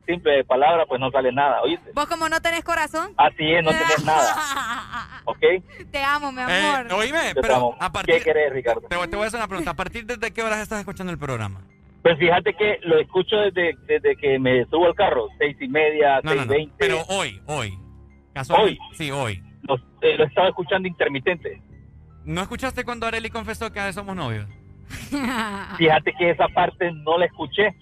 [0.06, 1.92] simple de palabra, pues no sale nada, ¿oíste?
[1.94, 3.12] ¿Vos como no tenés corazón?
[3.16, 5.22] Así es, no tenés nada.
[5.24, 5.40] ¿Ok?
[5.90, 6.86] Te amo, mi amor.
[6.90, 8.16] Eh, oíme, pero a partir...
[8.16, 8.82] ¿Qué querés, Ricardo?
[8.88, 9.72] Te, voy a hacer una pregunta.
[9.72, 11.60] ¿A partir de qué horas estás escuchando el programa?
[12.02, 16.20] Pues fíjate que lo escucho desde, desde que me subo al carro, seis y media,
[16.24, 16.74] seis veinte.
[16.76, 17.78] Pero hoy, hoy.
[18.50, 18.78] Hoy.
[18.94, 19.40] Sí, hoy.
[19.62, 21.62] Lo, eh, lo estaba escuchando intermitente.
[22.24, 24.46] ¿No escuchaste cuando Areli confesó que somos novios?
[25.76, 27.74] Fíjate que esa parte no la escuché.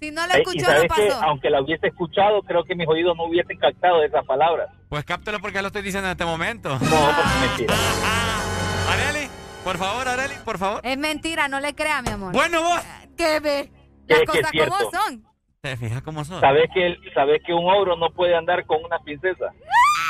[0.00, 1.22] Si no la eh, escuchó, no pasó.
[1.22, 4.68] aunque la hubiese escuchado, creo que mis oídos no hubiesen captado esas palabras.
[4.88, 6.70] Pues cáptelo porque lo estoy diciendo en este momento.
[6.70, 7.74] No, porque es mentira.
[8.88, 9.28] Areli,
[9.64, 10.80] por favor, Areli, por favor.
[10.84, 12.32] Es mentira, no le crea, mi amor.
[12.32, 12.80] Bueno, vos.
[13.16, 13.70] ¿Qué ve?
[14.06, 15.24] Las cosas como son.
[15.60, 16.40] ¿Te fijas cómo son?
[16.40, 19.46] ¿Sabes que, ¿Sabes que un ogro no puede andar con una princesa?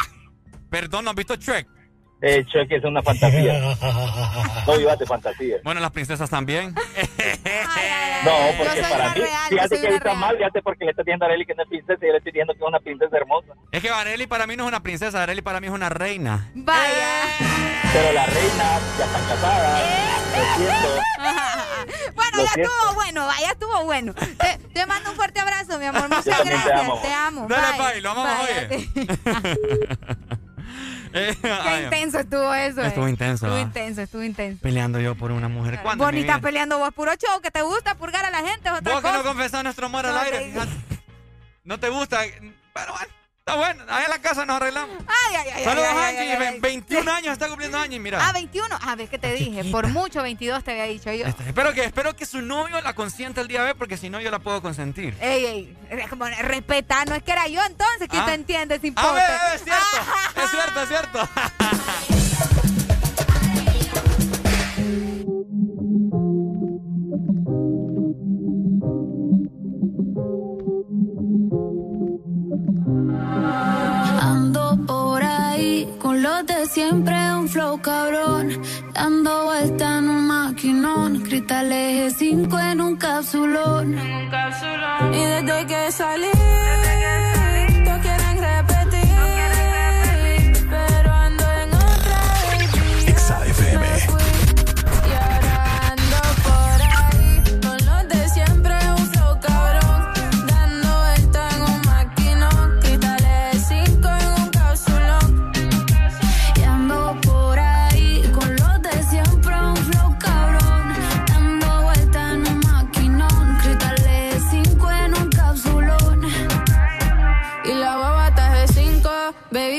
[0.70, 1.66] Perdón, ¿no has visto Shrek?
[2.20, 3.74] Eh, Shrek es una fantasía.
[4.66, 5.56] No vivas de fantasía.
[5.64, 6.74] Bueno, las princesas también.
[8.24, 11.46] No, porque para mí, fíjate que está mal, fíjate porque le está diciendo a Arely
[11.46, 13.54] que no es princesa y yo le estoy diciendo que es una princesa hermosa.
[13.72, 16.50] Es que Arely para mí no es una princesa, Arely para mí es una reina.
[16.54, 17.24] Vaya.
[17.92, 19.80] Pero la reina ya está casada.
[22.14, 24.14] bueno, ya estuvo bueno, vaya, estuvo bueno.
[24.14, 26.08] Te, te, mando un fuerte abrazo, mi amor.
[26.08, 26.64] Muchas gracias.
[26.64, 27.00] Te amo.
[27.00, 27.46] Te amo.
[27.48, 28.00] Dale, bye.
[28.00, 28.88] lo amamos, oye.
[31.12, 32.82] Eh, Qué intenso estuvo eso.
[32.82, 33.10] Estuvo eh.
[33.10, 33.46] intenso.
[33.46, 34.62] Estuvo intenso, estuvo intenso.
[34.62, 35.80] Peleando yo por una mujer.
[35.82, 36.04] ¿Cuándo?
[36.04, 38.70] Bonita peleando vos, puro show, que te gusta purgar a la gente.
[38.70, 40.52] Otra vos que no confesás nuestro amor al aire.
[41.64, 42.20] No te gusta.
[42.74, 43.17] Pero bueno.
[43.48, 44.98] Está bueno, ahí en la casa nos arreglamos.
[45.06, 45.64] Ay, ay, ay.
[45.64, 46.60] Saludos, Angie.
[46.60, 48.18] 21 años está cumpliendo años, mira.
[48.20, 48.78] Ah, 21.
[48.78, 49.64] A ver, ¿qué te dije?
[49.70, 51.24] Por mucho 22 te había dicho yo.
[51.24, 54.10] Este, espero, que, espero que su novio la consienta el día de hoy, porque si
[54.10, 55.16] no, yo la puedo consentir.
[55.18, 55.76] Ey, ey.
[56.42, 58.06] Respeta, no es que era yo entonces.
[58.10, 58.26] ¿Quién ah.
[58.26, 59.96] te entiende sin A ver, es cierto.
[60.44, 61.28] es cierto, es cierto.
[76.48, 78.62] De siempre un flow cabrón.
[78.94, 81.20] Dando vuelta en un maquinón.
[81.22, 83.98] Cristal eje 5 en un capsulón.
[85.12, 86.28] Y desde que salí.
[86.32, 87.37] Todos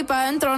[0.10, 0.49] pa' dentro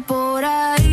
[0.00, 0.91] por ahí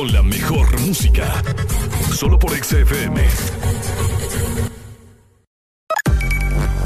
[0.00, 1.42] con la mejor música.
[2.10, 3.20] Solo por XFM.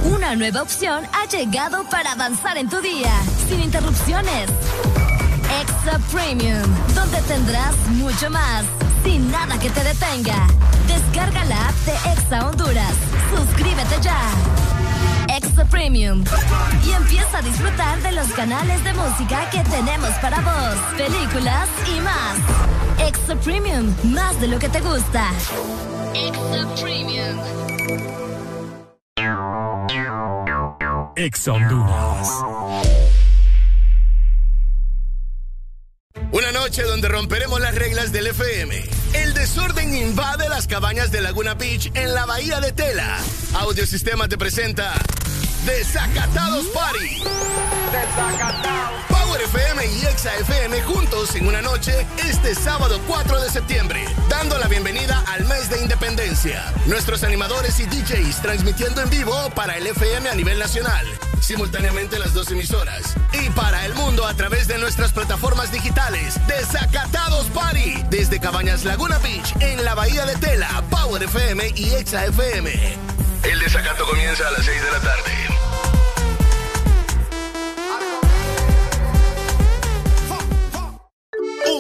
[0.02, 3.12] Una nueva opción ha llegado para avanzar en tu día,
[3.48, 4.50] sin interrupciones.
[5.60, 8.64] Extra Premium, donde tendrás mucho más,
[9.04, 10.48] sin nada que te detenga.
[10.88, 12.94] Descarga la app de Exa Honduras.
[13.32, 14.73] Suscríbete ya.
[15.36, 16.24] Extra Premium.
[16.86, 22.00] Y empieza a disfrutar de los canales de música que tenemos para vos, películas y
[22.00, 23.08] más.
[23.08, 25.32] Extra Premium, más de lo que te gusta.
[26.14, 27.40] Extra Premium.
[31.16, 32.28] Ex Honduras.
[36.30, 38.93] Una noche donde romperemos las reglas del FM.
[39.14, 43.18] El desorden invade las cabañas de Laguna Beach en la bahía de Tela.
[43.54, 44.92] Audiosistema te presenta
[45.64, 47.22] Desacatados Party.
[47.92, 49.13] Desacatados.
[49.34, 54.56] Power FM y Exa FM juntos en una noche este sábado 4 de septiembre, dando
[54.58, 56.72] la bienvenida al mes de independencia.
[56.86, 61.04] Nuestros animadores y DJs transmitiendo en vivo para el FM a nivel nacional,
[61.40, 66.38] simultáneamente las dos emisoras, y para el mundo a través de nuestras plataformas digitales.
[66.46, 72.24] Desacatados Party, desde Cabañas Laguna Beach, en la Bahía de Tela, Power FM y Exa
[72.26, 72.70] FM.
[73.42, 75.73] El desacato comienza a las 6 de la tarde.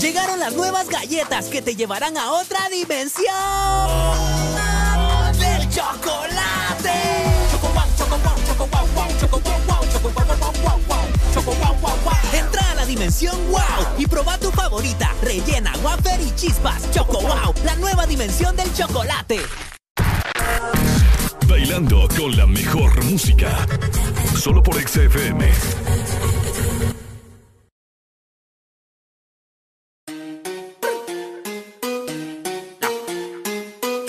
[0.00, 3.26] Llegaron las nuevas galletas que te llevarán a otra dimensión
[5.38, 6.92] del chocolate.
[12.32, 13.60] Entra a la dimensión wow
[13.96, 16.90] y proba tu favorita, rellena, wafer y chispas.
[16.92, 19.40] Choco wow, la nueva dimensión del chocolate.
[21.48, 23.66] Bailando con la mejor música.
[24.36, 25.50] Solo por XFM.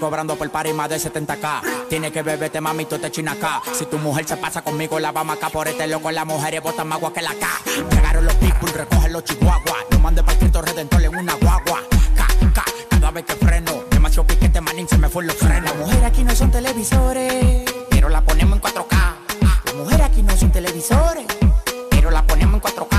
[0.00, 1.88] Cobrando por party más de 70k.
[1.88, 3.60] Tiene que beberte, mami, tú te china acá.
[3.72, 6.10] Si tu mujer se pasa conmigo, la vamos acá por este loco.
[6.10, 7.46] Las mujeres botan más agua que la K.
[7.90, 9.84] Llegaron los people, recogen los chihuahuas.
[9.90, 11.82] Lo mandé para Cristo Redentor en una guagua.
[12.16, 13.84] K, cada vez que freno.
[13.90, 15.64] Demasiado piquete, manín, se me fue los frenos.
[15.64, 19.14] Las mujeres aquí no son televisores, pero la ponemos en 4K.
[19.66, 21.26] Las mujeres aquí no son televisores,
[21.90, 22.89] pero la ponemos en 4K.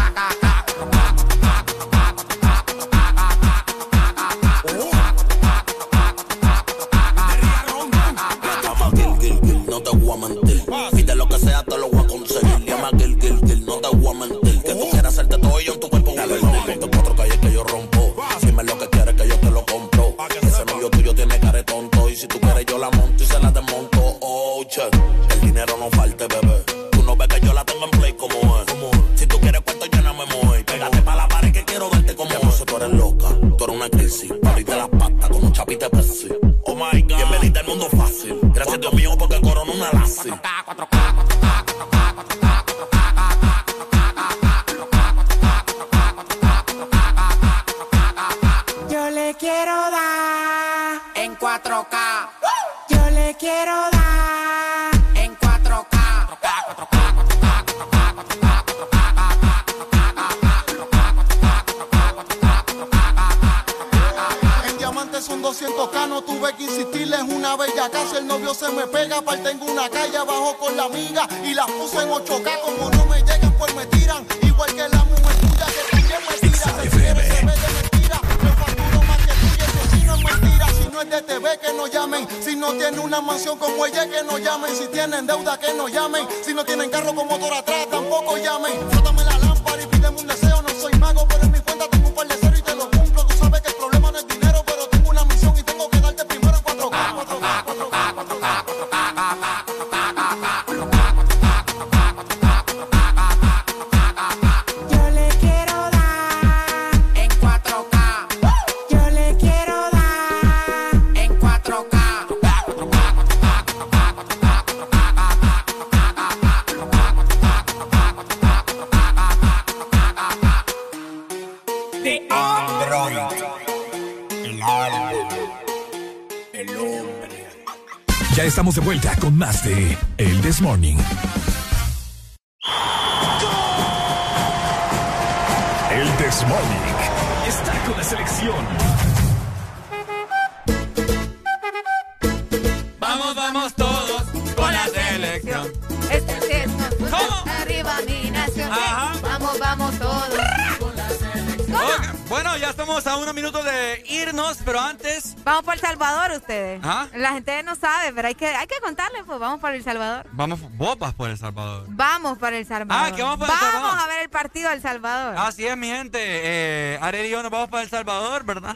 [158.95, 160.27] Que, hay que contarle, pues vamos para El Salvador.
[160.31, 161.85] vamos, vos vas por El Salvador.
[161.89, 163.07] Vamos para El Salvador.
[163.11, 163.99] Ah, que vamos para El Vamos Salvador.
[163.99, 165.35] a ver el partido del Salvador.
[165.37, 166.19] Así es, mi gente.
[166.21, 168.75] Eh, Ariel y yo nos vamos para El Salvador, ¿verdad?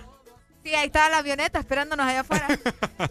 [0.64, 2.48] Sí, ahí está la avioneta esperándonos allá afuera.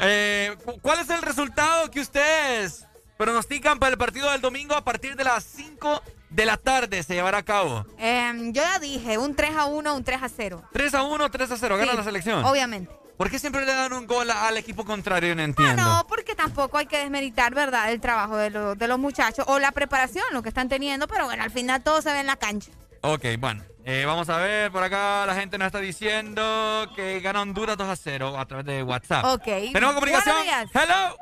[0.00, 4.82] Eh, cu- ¿Cuál es el resultado que ustedes pronostican para el partido del domingo a
[4.84, 7.84] partir de las 5 de la tarde se llevará a cabo?
[7.98, 10.62] Em, yo ya dije, un 3 a 1, un 3 a 0.
[10.72, 12.44] 3 a 1, 3 a 0, gana Sí, la selección.
[12.44, 12.90] Obviamente.
[13.22, 15.36] ¿Por qué siempre le dan un gol a- al equipo contrario?
[15.36, 15.80] No entiendo.
[15.80, 17.92] No, porque tampoco hay que desmeritar, ¿verdad?
[17.92, 21.26] El trabajo de, los de los muchachos o la preparación, lo que están teniendo, pero
[21.26, 22.72] bueno, al final todo se ve en la cancha.
[23.02, 23.62] Ok, bueno.
[23.84, 27.88] eh, vamos a ver, por acá la gente nos está diciendo que gana Honduras 2
[27.88, 29.24] a 0 a través de WhatsApp.
[29.24, 29.44] Ok.
[29.72, 30.34] ¿Tenemos comunicación?
[30.74, 31.16] ¡Hello!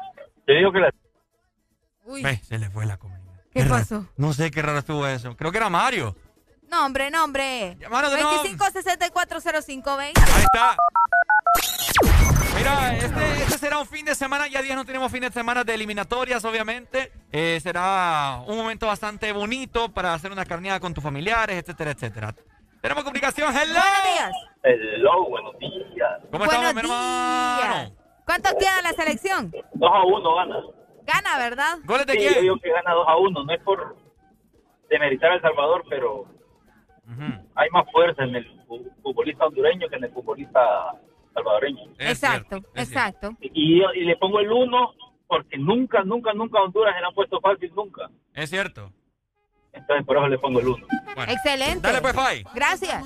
[0.47, 0.95] Te digo que la...
[2.05, 3.45] Uy, se le fue la comunicación.
[3.53, 4.07] ¿qué pasó?
[4.17, 5.37] No sé qué raro estuvo eso.
[5.37, 6.17] Creo que era Mario.
[6.71, 7.77] No, hombre, no, hombre.
[7.91, 8.43] Mano, de nuevo.
[8.45, 10.01] 25640520.
[10.17, 10.77] Ahí está.
[12.57, 14.47] Mira, este, este será un fin de semana.
[14.49, 17.11] Ya días no tenemos fin de semana de eliminatorias, obviamente.
[17.33, 22.35] Eh, será un momento bastante bonito para hacer una carneada con tus familiares, etcétera, etcétera.
[22.81, 23.55] Tenemos comunicación.
[23.55, 23.75] ¡Hello!
[23.81, 24.31] Buenos días.
[24.63, 26.11] Hello, buenos días.
[26.31, 27.57] ¿Cómo Buenos estamos, mi hermano?
[27.63, 27.93] días.
[28.27, 29.51] ¿Cuántos queda la selección?
[29.75, 30.57] 2 a 1 gana.
[31.05, 31.79] Gana, ¿verdad?
[31.85, 32.43] ¿Goles de Sí, yo quién?
[32.43, 33.45] digo que gana 2 a 1.
[33.45, 33.97] No es por
[34.89, 36.27] demeritar a El Salvador, pero
[37.57, 40.61] hay más fuerza en el fu- futbolista hondureño que en el futbolista
[41.35, 41.83] salvadoreño.
[41.99, 43.37] exacto, exacto.
[43.41, 44.95] Y, y le pongo el 1
[45.27, 48.11] porque nunca, nunca, nunca a Honduras le han puesto fácil, nunca.
[48.35, 48.93] Es cierto.
[49.73, 50.87] Entonces por eso le pongo el 1.
[51.29, 51.87] Excelente.
[51.87, 52.45] Dale pues, Fai.
[52.55, 53.05] Gracias.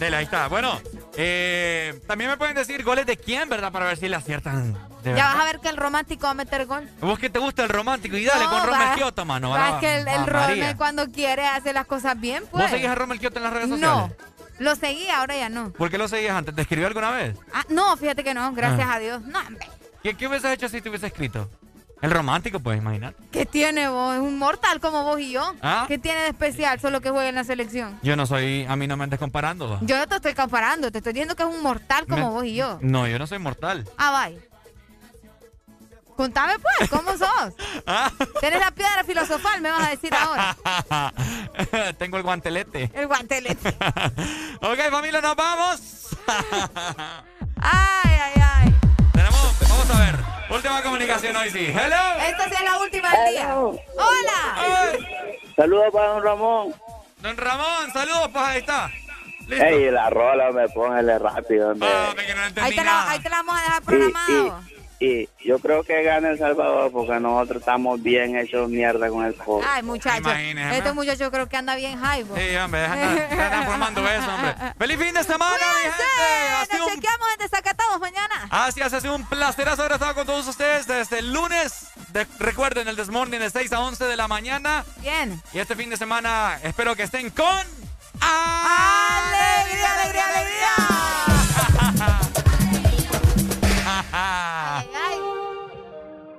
[0.00, 0.48] Dale, ahí está.
[0.48, 0.80] Bueno,
[1.18, 3.70] eh, también me pueden decir goles de quién, ¿verdad?
[3.72, 4.74] Para ver si le aciertan.
[5.04, 6.88] Ya vas a ver que el romántico va a meter gol.
[7.00, 9.54] Vos que te gusta el romántico y dale No, con Romel Kioto, mano.
[9.56, 10.46] es que el, va, el María.
[10.48, 12.62] Rommel cuando quiere hace las cosas bien, pues.
[12.64, 14.16] ¿Vos seguís a Romel Kioto en las redes No, sociales?
[14.58, 15.72] Lo seguí, ahora ya no.
[15.72, 16.54] ¿Por qué lo seguías antes?
[16.54, 17.36] ¿Te escribió alguna vez?
[17.52, 18.94] Ah, no, fíjate que no, gracias Ah.
[18.94, 19.22] a Dios.
[19.22, 19.66] No, hombre.
[20.02, 21.48] ¿Qué, qué hubieses hecho si te hubiese escrito?
[22.02, 23.14] El romántico, pues, imaginar.
[23.32, 24.14] ¿Qué tiene vos?
[24.14, 25.54] Es un mortal como vos y yo.
[25.62, 25.86] ¿Ah?
[25.88, 26.78] ¿Qué tiene de especial?
[26.78, 27.98] Solo que juega en la selección.
[28.02, 29.68] Yo no soy, a mí no me andes comparando.
[29.70, 29.78] va.
[29.80, 32.44] Yo no te estoy comparando, te estoy diciendo que es un mortal como Me- vos
[32.44, 32.78] y yo.
[32.82, 33.88] No, yo no soy mortal.
[33.96, 34.38] Ah, bye.
[36.16, 37.54] Contame pues, ¿cómo sos?
[37.86, 38.10] Ah.
[38.40, 39.60] ¿Tenés la piedra filosofal?
[39.60, 40.56] Me vas a decir ahora.
[41.98, 42.90] Tengo el guantelete.
[42.94, 43.68] El guantelete.
[44.60, 45.80] ok, familia, nos vamos.
[47.60, 48.74] Ay, ay, ay.
[49.12, 50.16] Tenemos, vamos a ver.
[50.50, 51.66] Última comunicación hoy sí.
[51.66, 52.20] Hello.
[52.26, 53.54] Esta sí es la última del día.
[53.56, 54.98] Hola.
[55.54, 56.74] Saludos para don Ramón.
[57.18, 58.90] Don Ramón, saludos, pues ahí está.
[59.46, 59.64] Listo.
[59.64, 61.70] Ey, la rola me póngale rápido.
[61.70, 61.88] hombre.
[62.60, 64.60] Ahí te, la, ahí te la vamos a dejar programado.
[64.70, 69.34] Y yo creo que gana El Salvador porque nosotros estamos bien hechos mierda con el
[69.34, 69.64] fútbol.
[69.68, 70.18] Ay, muchacho.
[70.18, 72.24] Imagínese, Este muchacho creo que anda bien high.
[72.24, 74.54] Sí, hombre, deja de estar- deja de estar formando eso, hombre.
[74.78, 76.78] ¡Feliz fin de semana, mi gente!
[76.78, 78.46] Nos un- chequeamos en Desacatados mañana.
[78.50, 81.88] Así es, ha sido un placerazo haber estado con todos ustedes desde el lunes.
[82.12, 84.84] De- recuerden, el Desmorning de 6 a 11 de la mañana.
[85.02, 85.40] Bien.
[85.52, 87.46] Y este fin de semana espero que estén con...
[88.20, 91.45] ¡Alegría, alegría, alegría!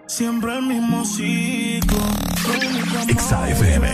[0.08, 1.99] Siempre el mismo ciclo.
[3.08, 3.88] Exa FM.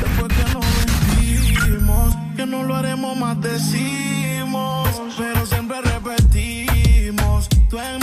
[0.00, 4.88] Después que nos vestimos, que no lo haremos más decimos.
[5.18, 7.48] Pero siempre repetimos.
[7.68, 7.99] Tú en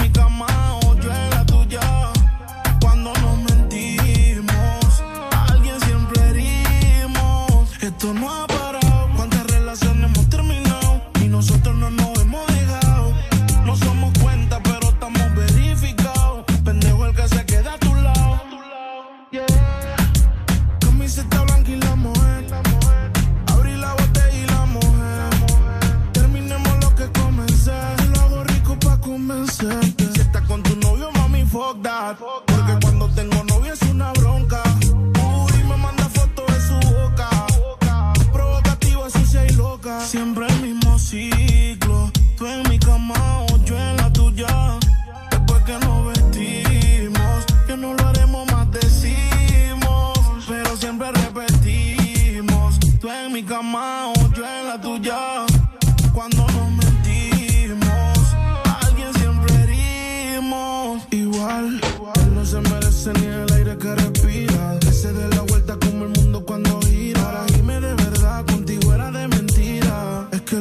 [32.13, 32.46] God.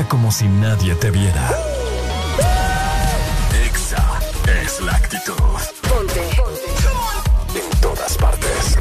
[0.00, 1.50] Canta como si nadie te viera.
[3.66, 4.02] Exa
[4.62, 5.34] es la actitud.
[5.88, 6.20] Ponte.
[7.54, 8.78] En todas partes.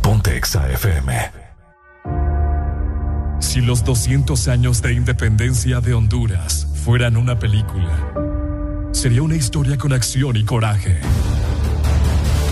[0.00, 1.32] Ponte Exa FM.
[3.40, 8.12] Si los 200 años de independencia de Honduras fueran una película,
[8.92, 11.00] sería una historia con acción y coraje.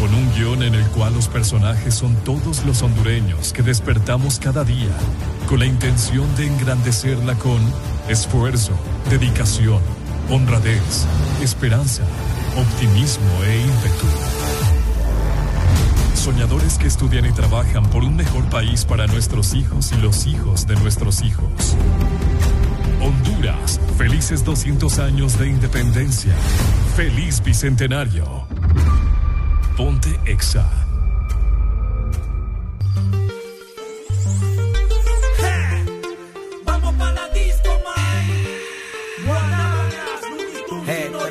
[0.00, 4.65] Con un guion en el cual los personajes son todos los hondureños que despertamos cada
[4.65, 4.88] día
[5.47, 7.58] con la intención de engrandecerla con
[8.08, 8.72] esfuerzo,
[9.10, 9.83] dedicación,
[10.31, 11.04] honradez,
[11.42, 12.02] esperanza,
[12.56, 14.06] optimismo e ímpetu.
[16.15, 20.66] Soñadores que estudian y trabajan por un mejor país para nuestros hijos y los hijos
[20.66, 21.76] de nuestros hijos.
[23.02, 26.33] Honduras, felices 200 años de independencia.
[26.97, 28.47] Feliz bicentenario.
[29.80, 30.89] Ponte Exa.